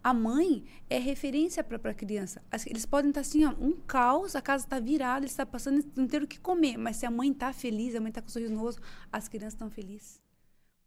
a 0.06 0.14
mãe 0.14 0.64
é 0.88 1.00
referência 1.00 1.64
para 1.64 1.90
a 1.90 1.94
criança. 1.96 2.40
Eles 2.68 2.86
podem 2.86 3.10
estar 3.10 3.22
assim, 3.22 3.44
ó, 3.44 3.50
um 3.60 3.72
caos, 3.72 4.36
a 4.36 4.42
casa 4.42 4.64
está 4.64 4.80
virada, 4.80 5.22
eles 5.22 5.32
estão 5.32 5.48
passando, 5.48 5.84
não 5.96 6.06
ter 6.06 6.22
o 6.22 6.28
que 6.28 6.40
comer. 6.40 6.78
Mas 6.78 6.98
se 6.98 7.08
a 7.08 7.10
mãe 7.10 7.32
está 7.32 7.52
feliz, 7.52 7.96
a 7.96 8.00
mãe 8.00 8.10
está 8.10 8.22
com 8.22 8.28
um 8.28 8.32
sorriso 8.32 8.54
no 8.54 8.60
rosto, 8.60 8.80
as 9.12 9.28
crianças 9.28 9.54
estão 9.54 9.68
felizes. 9.68 10.22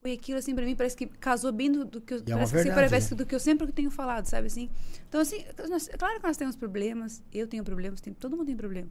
Foi 0.01 0.13
aquilo, 0.13 0.39
assim, 0.39 0.55
para 0.55 0.65
mim, 0.65 0.77
parece 0.77 0.97
que 0.97 1.07
casou 1.07 1.51
bem 1.51 1.73
do, 1.73 1.85
do 1.85 2.01
que 2.01 2.15
eu, 2.15 2.19
é 2.19 2.21
parece, 2.21 2.53
verdade, 2.53 2.69
assim, 2.69 2.75
parece 2.77 3.11
né? 3.11 3.17
do 3.17 3.27
que 3.27 3.35
eu 3.35 3.41
sempre 3.41 3.73
tenho 3.73 3.91
falado, 3.91 4.27
sabe 4.27 4.47
assim? 4.47 4.71
Então, 5.09 5.21
assim, 5.21 5.45
nós, 5.69 5.89
claro 5.99 6.21
que 6.21 6.27
nós 6.29 6.37
temos 6.37 6.55
problemas, 6.55 7.21
eu 7.33 7.49
tenho 7.49 7.65
problemas, 7.65 8.01
tem, 8.01 8.15
todo 8.15 8.37
mundo 8.37 8.47
tem 8.47 8.57
problema. 8.57 8.89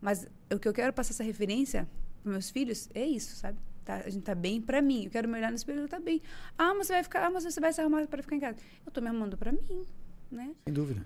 Mas 0.00 0.24
o 0.52 0.58
que 0.60 0.68
eu 0.68 0.72
quero 0.72 0.92
passar 0.92 1.14
essa 1.14 1.24
referência 1.24 1.88
para 2.22 2.30
meus 2.30 2.48
filhos 2.48 2.88
é 2.94 3.04
isso, 3.04 3.34
sabe? 3.34 3.58
Tá, 3.84 3.96
a 3.96 4.10
gente 4.10 4.22
tá 4.22 4.34
bem 4.34 4.60
para 4.60 4.80
mim. 4.80 5.04
Eu 5.04 5.10
quero 5.10 5.28
me 5.28 5.36
olhar 5.36 5.50
no 5.50 5.56
espelho, 5.56 5.86
tá 5.86 6.00
bem. 6.00 6.22
Ah, 6.56 6.72
mas 6.74 6.86
você 6.86 6.94
vai 6.94 7.02
ficar, 7.02 7.26
ah, 7.26 7.30
mas 7.30 7.44
você 7.44 7.60
vai 7.60 7.72
se 7.72 7.80
arrumar 7.80 8.06
para 8.06 8.22
ficar 8.22 8.36
em 8.36 8.40
casa. 8.40 8.56
Eu 8.84 8.90
tô 8.90 9.00
me 9.00 9.08
arrumando 9.08 9.36
para 9.36 9.52
mim, 9.52 9.84
né? 10.30 10.54
Sem 10.64 10.72
dúvida. 10.72 11.02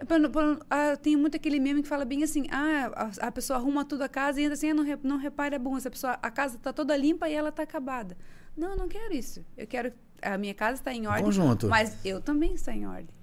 ah, 0.70 0.96
tem 0.96 1.16
muito 1.16 1.36
aquele 1.36 1.58
meme 1.58 1.82
que 1.82 1.88
fala 1.88 2.04
bem 2.04 2.22
assim: 2.22 2.46
ah, 2.50 3.10
a, 3.20 3.26
a, 3.26 3.32
pessoa 3.32 3.58
arruma 3.58 3.84
tudo 3.84 4.02
a 4.02 4.08
casa 4.08 4.40
e 4.40 4.44
ainda 4.44 4.54
assim, 4.54 4.70
ah, 4.70 4.74
não, 4.74 4.84
não 5.02 5.16
repara 5.16 5.56
é 5.56 5.58
bom. 5.58 5.76
Essa 5.76 5.90
pessoa, 5.90 6.18
a 6.22 6.30
casa 6.30 6.56
tá 6.58 6.72
toda 6.72 6.96
limpa 6.96 7.28
e 7.28 7.34
ela 7.34 7.50
tá 7.50 7.64
acabada. 7.64 8.16
Não, 8.56 8.70
eu 8.70 8.76
não 8.76 8.88
quero 8.88 9.12
isso. 9.12 9.44
Eu 9.56 9.66
quero. 9.66 9.92
A 10.22 10.38
minha 10.38 10.54
casa 10.54 10.80
está 10.80 10.92
em 10.92 11.06
ordem. 11.06 11.24
Conjunto. 11.24 11.68
Mas 11.68 12.04
eu 12.04 12.20
também 12.20 12.54
estou 12.54 12.72
em 12.72 12.86
ordem. 12.86 13.17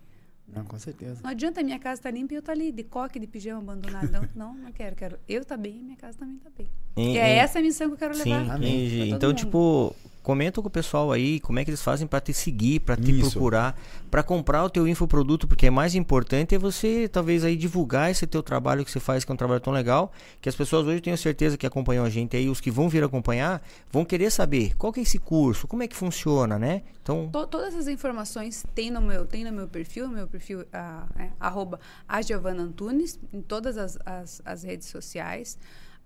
Não, 0.47 0.63
com 0.63 0.77
certeza. 0.77 1.21
Não 1.23 1.31
adianta 1.31 1.63
minha 1.63 1.79
casa 1.79 1.99
estar 1.99 2.11
tá 2.11 2.15
limpa 2.15 2.33
e 2.33 2.37
eu 2.37 2.39
estar 2.39 2.53
tá 2.53 2.59
ali 2.59 2.71
de 2.71 2.83
coque, 2.83 3.19
de 3.19 3.27
pijama 3.27 3.73
abandonado. 3.73 4.11
Não, 4.11 4.29
não, 4.35 4.55
não 4.55 4.71
quero. 4.71 4.95
Quero 4.95 5.19
eu 5.27 5.41
estar 5.41 5.55
tá 5.55 5.61
bem 5.61 5.77
e 5.77 5.83
minha 5.83 5.97
casa 5.97 6.17
também 6.17 6.37
está 6.37 6.49
bem. 6.55 6.67
E, 6.97 7.13
e 7.13 7.17
é 7.17 7.37
essa 7.37 7.59
a 7.59 7.61
missão 7.61 7.87
que 7.87 7.93
eu 7.93 7.97
quero 7.97 8.17
levar. 8.17 8.57
Sim, 8.59 9.09
então, 9.09 9.29
mundo. 9.29 9.37
tipo, 9.37 9.95
comenta 10.25 10.59
com 10.59 10.67
o 10.67 10.71
pessoal 10.71 11.11
aí 11.11 11.39
como 11.39 11.59
é 11.59 11.63
que 11.63 11.69
eles 11.69 11.83
fazem 11.83 12.07
para 12.07 12.19
te 12.19 12.33
seguir, 12.33 12.79
para 12.79 12.97
te 12.97 13.11
Isso. 13.11 13.29
procurar, 13.29 13.79
para 14.09 14.23
comprar 14.23 14.63
o 14.63 14.69
teu 14.71 14.87
infoproduto, 14.87 15.47
porque 15.47 15.67
é 15.67 15.69
mais 15.69 15.93
importante 15.93 16.55
é 16.55 16.57
você 16.57 17.07
talvez 17.07 17.43
aí 17.43 17.55
divulgar 17.55 18.09
esse 18.09 18.25
teu 18.25 18.41
trabalho 18.41 18.83
que 18.83 18.89
você 18.89 18.99
faz, 18.99 19.23
que 19.23 19.31
é 19.31 19.33
um 19.35 19.37
trabalho 19.37 19.61
tão 19.61 19.71
legal, 19.71 20.11
que 20.41 20.49
as 20.49 20.55
pessoas 20.55 20.87
hoje 20.87 20.99
tenho 20.99 21.15
certeza 21.15 21.55
que 21.55 21.67
acompanham 21.67 22.03
a 22.03 22.09
gente 22.09 22.35
aí, 22.35 22.49
os 22.49 22.59
que 22.59 22.71
vão 22.71 22.89
vir 22.89 23.03
acompanhar, 23.03 23.61
vão 23.91 24.03
querer 24.03 24.31
saber 24.31 24.75
qual 24.75 24.91
que 24.91 24.99
é 24.99 25.03
esse 25.03 25.19
curso, 25.19 25.67
como 25.67 25.83
é 25.83 25.87
que 25.87 25.95
funciona, 25.95 26.57
né? 26.57 26.81
Então, 27.03 27.29
todas 27.31 27.67
essas 27.67 27.87
informações 27.87 28.65
tem 28.73 28.89
no 28.89 29.01
meu, 29.01 29.27
tem 29.27 29.43
no 29.43 29.51
meu 29.51 29.67
perfil, 29.67 30.07
meu 30.07 30.27
perfil 30.27 30.61
uh, 30.61 31.19
é, 31.19 31.29
arroba 31.39 31.79
a 32.07 32.19
Giovana 32.23 32.63
Antunes, 32.63 33.19
em 33.31 33.43
todas 33.43 33.77
as, 33.77 33.95
as, 34.03 34.41
as 34.43 34.63
redes 34.63 34.87
sociais. 34.87 35.55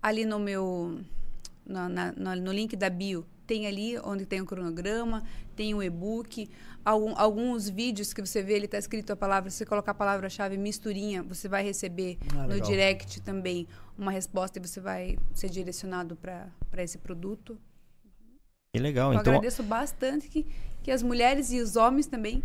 Ali 0.02 0.26
no 0.26 0.38
meu 0.38 1.00
no, 1.70 1.88
na, 1.88 2.12
no, 2.12 2.52
link 2.52 2.76
da 2.76 2.90
bio 2.90 3.24
tem 3.50 3.66
ali 3.66 3.98
onde 4.04 4.24
tem 4.24 4.40
o 4.40 4.46
cronograma, 4.46 5.24
tem 5.56 5.74
o 5.74 5.82
e-book, 5.82 6.48
algum, 6.84 7.18
alguns 7.18 7.68
vídeos 7.68 8.12
que 8.12 8.24
você 8.24 8.44
vê, 8.44 8.52
ele 8.54 8.66
está 8.66 8.78
escrito 8.78 9.12
a 9.12 9.16
palavra, 9.16 9.50
se 9.50 9.56
você 9.56 9.66
colocar 9.66 9.90
a 9.90 9.94
palavra-chave 9.94 10.56
misturinha, 10.56 11.20
você 11.20 11.48
vai 11.48 11.64
receber 11.64 12.16
ah, 12.32 12.46
no 12.46 12.60
direct 12.60 13.20
também 13.22 13.66
uma 13.98 14.12
resposta 14.12 14.60
e 14.60 14.62
você 14.62 14.80
vai 14.80 15.18
ser 15.34 15.50
direcionado 15.50 16.14
para 16.14 16.48
esse 16.76 16.96
produto. 16.96 17.58
Que 18.72 18.80
legal. 18.80 19.12
Eu 19.12 19.18
então... 19.18 19.32
agradeço 19.32 19.64
bastante 19.64 20.28
que, 20.28 20.46
que 20.80 20.92
as 20.92 21.02
mulheres 21.02 21.50
e 21.50 21.58
os 21.58 21.74
homens 21.74 22.06
também 22.06 22.44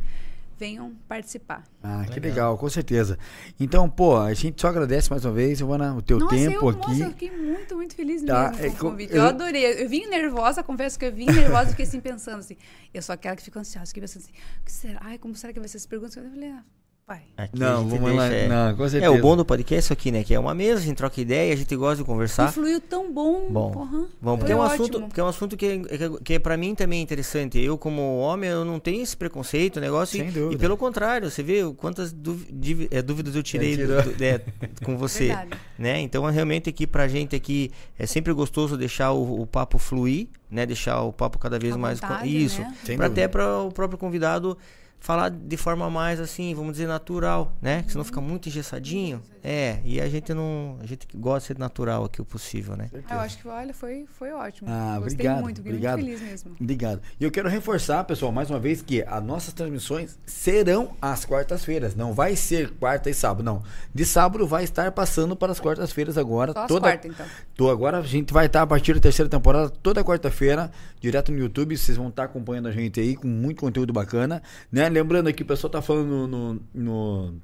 venham 0.58 0.94
participar. 1.08 1.64
Ah, 1.84 2.00
legal. 2.00 2.14
que 2.14 2.20
legal, 2.20 2.58
com 2.58 2.70
certeza. 2.70 3.18
Então, 3.60 3.90
pô, 3.90 4.18
a 4.18 4.34
gente 4.34 4.62
só 4.62 4.68
agradece 4.68 5.10
mais 5.10 5.24
uma 5.26 5.34
vez, 5.34 5.58
Giovana, 5.58 5.96
o 5.96 6.02
teu 6.02 6.20
nossa, 6.20 6.36
tempo 6.36 6.66
eu, 6.66 6.70
aqui. 6.70 6.88
Nossa, 6.90 7.04
eu 7.04 7.10
fiquei 7.12 7.32
muito, 7.32 7.76
muito 7.76 7.96
feliz 7.96 8.24
tá, 8.24 8.52
mesmo 8.52 8.58
com 8.58 8.64
é, 8.64 8.70
o 8.70 8.92
convite. 8.92 9.14
Eu, 9.14 9.18
eu, 9.18 9.28
adorei. 9.28 9.84
Eu 9.84 9.90
vim 9.90 10.06
nervosa, 10.08 10.64
confesso 10.64 10.98
que 10.98 11.06
eu 11.06 11.12
vim 11.12 11.26
nervosa 11.26 11.66
e 11.66 11.70
fiquei 11.72 11.86
assim 11.86 12.00
pensando 12.00 12.40
assim. 12.40 12.58
Eu 12.94 13.02
sou 13.02 13.14
aquela 13.14 13.36
que 13.36 13.44
fica 13.44 13.60
ansiosa, 13.60 13.94
que 13.94 14.00
pensa 14.00 14.20
assim, 14.20 14.32
que 14.64 14.72
será? 14.72 15.00
Ai, 15.02 15.18
como 15.18 15.36
será 15.36 15.54
que 15.54 15.60
vai 15.60 15.68
ser 15.68 15.78
essas 15.78 15.88
perguntas? 15.88 16.16
Eu 16.18 16.30
falei, 16.30 16.50
ah, 16.50 16.64
Vai. 17.08 17.22
Aqui 17.38 17.60
Não, 17.60 17.68
a 17.68 17.84
vamos 17.84 18.16
lá. 18.16 18.28
deixa- 18.28 18.48
Não, 18.48 18.76
com 18.76 18.84
É, 18.84 18.90
certeza. 18.90 19.12
o 19.14 19.22
bom 19.22 19.38
do 19.38 19.46
podcast 19.46 19.76
é 19.76 19.78
isso 19.78 19.94
aqui, 19.94 20.12
né? 20.12 20.24
Que 20.24 20.34
é 20.34 20.40
uma 20.40 20.56
mesa, 20.56 20.80
a 20.82 20.84
gente 20.84 20.98
troca 20.98 21.22
ideia, 21.22 21.54
a 21.54 21.56
gente 21.56 21.76
gosta 21.76 21.98
de 21.98 22.02
E 22.02 22.06
conversar. 22.06 22.52
fluiu 22.52 22.82
tão 22.82 23.14
bom. 23.14 23.48
Bom, 23.48 23.70
porra. 23.70 24.06
Bom, 24.20 24.36
porque 24.40 24.52
é 24.52 24.56
um 24.56 24.60
ótimo. 24.60 24.74
assunto, 24.86 25.02
porque 25.02 25.20
é 25.20 25.24
um 25.24 25.28
assunto 25.28 25.56
que, 25.56 25.80
que, 25.82 26.10
que 26.24 26.40
para 26.40 26.58
mim 26.58 26.74
também 26.74 26.98
é 27.02 27.04
interessante. 27.04 27.60
Eu, 27.60 27.78
como 27.78 28.18
homem, 28.18 28.50
eu 28.50 28.66
não 28.66 28.80
tenho 28.80 29.04
esse 29.04 29.16
preconceito, 29.16 29.80
negócio. 29.80 30.18
Sem 30.18 30.30
e, 30.30 30.32
dúvida. 30.32 30.56
e 30.56 30.58
pelo 30.58 30.76
contrário, 30.76 31.30
você 31.30 31.44
vê 31.44 31.64
o 31.64 31.76
quantas 31.76 32.12
dúvi- 32.12 32.48
divi- 32.52 32.88
é, 32.90 33.04
dúvidas 33.04 33.36
eu 33.36 33.44
tirei 33.44 33.76
É, 33.76 33.86
do- 33.86 34.24
é, 34.24 34.42
com 34.84 34.98
você. 34.98 35.28
Verdade. 35.28 35.50
né? 35.78 36.00
Então, 36.00 36.28
é 36.28 36.32
realmente 36.32 36.72
aqui 36.72 36.88
pra 36.88 37.08
gente 37.08 37.36
aqui 37.36 37.72
é 38.00 38.08
sempre 38.08 38.34
gostoso 38.34 38.76
deixar 38.76 39.12
o, 39.12 39.42
o 39.42 39.46
papo 39.46 39.78
fluir, 39.78 40.28
né? 40.50 40.66
Deixar 40.66 41.04
o 41.04 41.14
papo 41.14 41.38
cada 41.38 41.60
vez 41.60 41.76
À 41.76 41.78
mais 41.78 42.00
vontade, 42.00 42.28
isso, 42.46 42.62
né? 42.62 42.74
Dúvida. 42.84 43.06
até 43.06 43.28
para 43.28 43.60
o 43.62 43.72
próprio 43.72 44.00
convidado 44.00 44.58
falar 45.00 45.30
de 45.30 45.56
forma 45.56 45.90
mais 45.90 46.20
assim, 46.20 46.54
vamos 46.56 46.74
dizer 46.74 46.88
natural, 46.88 47.56
né? 47.62 47.84
Que 47.84 47.92
senão 47.92 48.04
fica 48.04 48.20
muito 48.20 48.50
engessadinho. 48.50 49.22
É, 49.44 49.80
e 49.86 50.02
a 50.02 50.10
gente 50.10 50.34
não, 50.34 50.80
a 50.82 50.88
gente 50.88 51.08
gosta 51.14 51.42
de 51.42 51.46
ser 51.46 51.60
natural 51.60 52.04
aqui 52.06 52.20
o 52.20 52.26
possível, 52.26 52.76
né? 52.76 52.90
Ah, 53.08 53.14
Eu 53.14 53.20
acho 53.20 53.38
que, 53.38 53.48
olha, 53.48 53.72
foi, 53.76 54.08
foi 54.18 54.32
ótimo. 54.32 54.68
Ah, 54.68 54.96
Gostei 54.98 55.14
obrigado, 55.14 55.44
muito, 55.44 55.58
fiquei 55.58 55.72
obrigado. 55.72 56.00
muito 56.00 56.18
feliz 56.18 56.22
mesmo. 56.32 56.56
Obrigado. 56.60 57.02
E 57.20 57.24
eu 57.24 57.30
quero 57.30 57.48
reforçar, 57.48 58.04
pessoal, 58.06 58.32
mais 58.32 58.50
uma 58.50 58.60
vez, 58.60 58.82
que 58.82 59.04
as 59.04 59.24
nossas 59.24 59.54
transmissões 59.54 60.18
serão 60.26 60.96
às 61.00 61.26
quartas-feiras. 61.26 61.94
Não 61.94 62.12
vai 62.12 62.36
ser 62.36 62.72
quarta 62.72 63.08
e 63.08 63.14
sábado, 63.14 63.44
não. 63.44 63.62
De 63.94 64.04
sábado 64.04 64.48
vai 64.48 64.64
estar 64.64 64.92
passando 64.92 65.36
para 65.36 65.52
as 65.52 65.60
quartas-feiras 65.60 66.18
agora. 66.18 66.52
Só 66.52 66.66
toda... 66.66 66.88
quartas, 66.88 67.12
então. 67.12 67.26
Tô, 67.56 67.70
agora 67.70 68.00
a 68.00 68.02
gente 68.02 68.34
vai 68.34 68.48
estar 68.48 68.64
a 68.64 68.68
partir 68.68 68.96
da 68.96 69.00
terceira 69.00 69.30
temporada, 69.30 69.70
toda 69.70 70.04
quarta-feira, 70.04 70.72
direto 71.00 71.32
no 71.32 71.38
YouTube. 71.38 71.78
Vocês 71.78 71.96
vão 71.96 72.08
estar 72.10 72.24
acompanhando 72.24 72.68
a 72.68 72.72
gente 72.72 73.00
aí 73.00 73.16
com 73.16 73.28
muito 73.28 73.60
conteúdo 73.60 73.94
bacana. 73.94 74.42
Né? 74.72 74.85
Lembrando 74.90 75.28
aqui, 75.28 75.44
o 75.44 75.46
pessoal 75.46 75.70
tá 75.72 75.82
falando 75.82 76.28
no, 76.28 76.28
no, 76.28 76.62
no, 76.74 77.42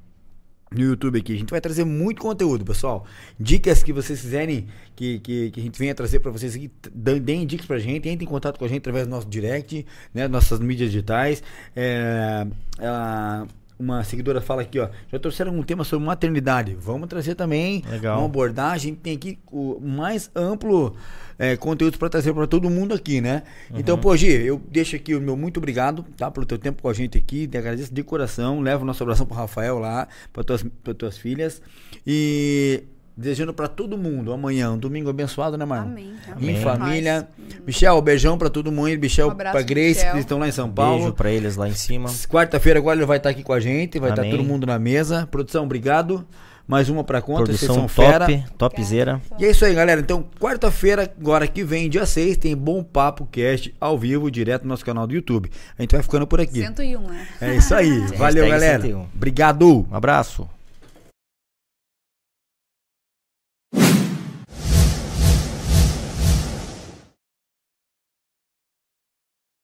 YouTube 0.75 1.19
aqui. 1.19 1.33
A 1.33 1.37
gente 1.37 1.49
vai 1.49 1.59
trazer 1.61 1.83
muito 1.83 2.21
conteúdo, 2.21 2.63
pessoal. 2.63 3.05
Dicas 3.39 3.83
que 3.83 3.91
vocês 3.91 4.21
quiserem 4.21 4.67
que, 4.95 5.19
que, 5.19 5.51
que 5.51 5.59
a 5.59 5.63
gente 5.63 5.77
venha 5.77 5.93
trazer 5.93 6.19
para 6.19 6.31
vocês 6.31 6.55
aqui. 6.55 6.71
Deem 6.93 7.45
dicas 7.45 7.65
pra 7.65 7.77
gente, 7.77 8.07
entrem 8.07 8.15
em 8.15 8.25
contato 8.25 8.57
com 8.57 8.65
a 8.65 8.67
gente 8.67 8.79
através 8.79 9.05
do 9.05 9.09
nosso 9.09 9.27
direct, 9.27 9.85
né? 10.13 10.27
Nossas 10.27 10.59
mídias 10.59 10.91
digitais. 10.91 11.43
É, 11.75 12.47
ela- 12.79 13.47
uma 13.81 14.03
seguidora 14.03 14.39
fala 14.39 14.61
aqui, 14.61 14.79
ó. 14.79 14.87
Já 15.11 15.17
trouxeram 15.17 15.57
um 15.57 15.63
tema 15.63 15.83
sobre 15.83 16.05
maternidade. 16.05 16.75
Vamos 16.79 17.09
trazer 17.09 17.33
também 17.33 17.83
Legal. 17.89 18.19
uma 18.19 18.27
abordagem. 18.27 18.93
Tem 18.93 19.15
aqui 19.15 19.39
o 19.51 19.79
mais 19.81 20.29
amplo 20.35 20.95
é, 21.41 21.57
conteúdo 21.57 21.97
para 21.97 22.07
trazer 22.07 22.31
para 22.35 22.45
todo 22.45 22.69
mundo 22.69 22.93
aqui, 22.93 23.19
né? 23.19 23.41
Então, 23.73 23.97
pô, 23.97 24.15
Gi, 24.15 24.27
eu 24.27 24.61
deixo 24.69 24.95
aqui 24.95 25.15
o 25.15 25.19
meu 25.19 25.35
muito 25.35 25.57
obrigado, 25.57 26.05
tá? 26.15 26.29
Pelo 26.29 26.45
teu 26.45 26.59
tempo 26.59 26.83
com 26.83 26.87
a 26.87 26.93
gente 26.93 27.17
aqui. 27.17 27.47
Te 27.47 27.57
agradeço 27.57 27.91
de 27.91 28.03
coração. 28.03 28.61
Levo 28.61 28.85
nosso 28.85 29.01
abração 29.01 29.25
pro 29.25 29.35
Rafael 29.35 29.79
lá, 29.79 30.07
para 30.31 30.43
tuas, 30.43 30.63
pra 30.83 30.93
tuas 30.93 31.17
filhas. 31.17 31.59
E 32.05 32.83
desejando 33.17 33.53
para 33.55 33.67
todo 33.67 33.97
mundo 33.97 34.31
amanhã, 34.31 34.71
um 34.71 34.77
domingo 34.77 35.09
abençoado, 35.09 35.57
né, 35.57 35.65
Marlon? 35.65 35.91
Amém. 35.91 36.13
Em 36.27 36.31
Amém. 36.31 36.61
família. 36.61 37.27
Michel, 37.65 37.97
um 37.97 38.01
beijão 38.01 38.37
pra 38.37 38.49
todo 38.49 38.71
mundo. 38.71 38.95
Michel, 38.99 39.29
Um 39.29 39.35
pro 39.35 39.65
Grace, 39.65 39.95
Michel. 39.99 40.13
que 40.13 40.19
estão 40.19 40.37
lá 40.37 40.47
em 40.47 40.51
São 40.51 40.67
Beijo 40.69 40.75
Paulo. 40.75 41.13
pra 41.13 41.31
eles 41.31 41.55
lá 41.55 41.67
em 41.67 41.73
cima. 41.73 42.07
Quarta-feira 42.29 42.77
agora 42.77 42.99
ele 42.99 43.05
vai 43.07 43.17
estar 43.17 43.29
aqui 43.29 43.41
com 43.41 43.53
a 43.53 43.59
gente, 43.59 43.97
vai 43.97 44.11
estar 44.11 44.23
todo 44.29 44.43
mundo 44.43 44.67
na 44.67 44.77
mesa. 44.77 45.27
Produção, 45.31 45.63
obrigado. 45.63 46.23
Mais 46.71 46.87
uma 46.87 47.03
pra 47.03 47.21
conta, 47.21 47.47
vocês 47.47 47.59
Produção 47.65 47.85
são 47.85 47.87
fera. 47.89 48.25
top, 48.25 48.45
topzera. 48.57 49.21
E 49.37 49.43
é 49.43 49.51
isso 49.51 49.65
aí, 49.65 49.75
galera. 49.75 49.99
Então, 49.99 50.23
quarta-feira, 50.39 51.03
agora 51.19 51.45
que 51.45 51.65
vem, 51.65 51.89
dia 51.89 52.05
6, 52.05 52.37
tem 52.37 52.55
Bom 52.55 52.81
Papo 52.81 53.27
Cast 53.29 53.75
ao 53.77 53.99
vivo, 53.99 54.31
direto 54.31 54.63
no 54.63 54.69
nosso 54.69 54.85
canal 54.85 55.05
do 55.05 55.13
YouTube. 55.13 55.51
A 55.77 55.81
gente 55.81 55.91
vai 55.91 56.01
ficando 56.01 56.25
por 56.25 56.39
aqui. 56.39 56.61
101, 56.61 57.01
né? 57.01 57.27
É 57.41 57.55
isso 57.55 57.75
aí. 57.75 57.99
Valeu, 58.15 58.47
galera. 58.47 58.83
101. 58.83 59.05
Obrigado. 59.13 59.85
Um 59.91 59.93
abraço. 59.93 60.47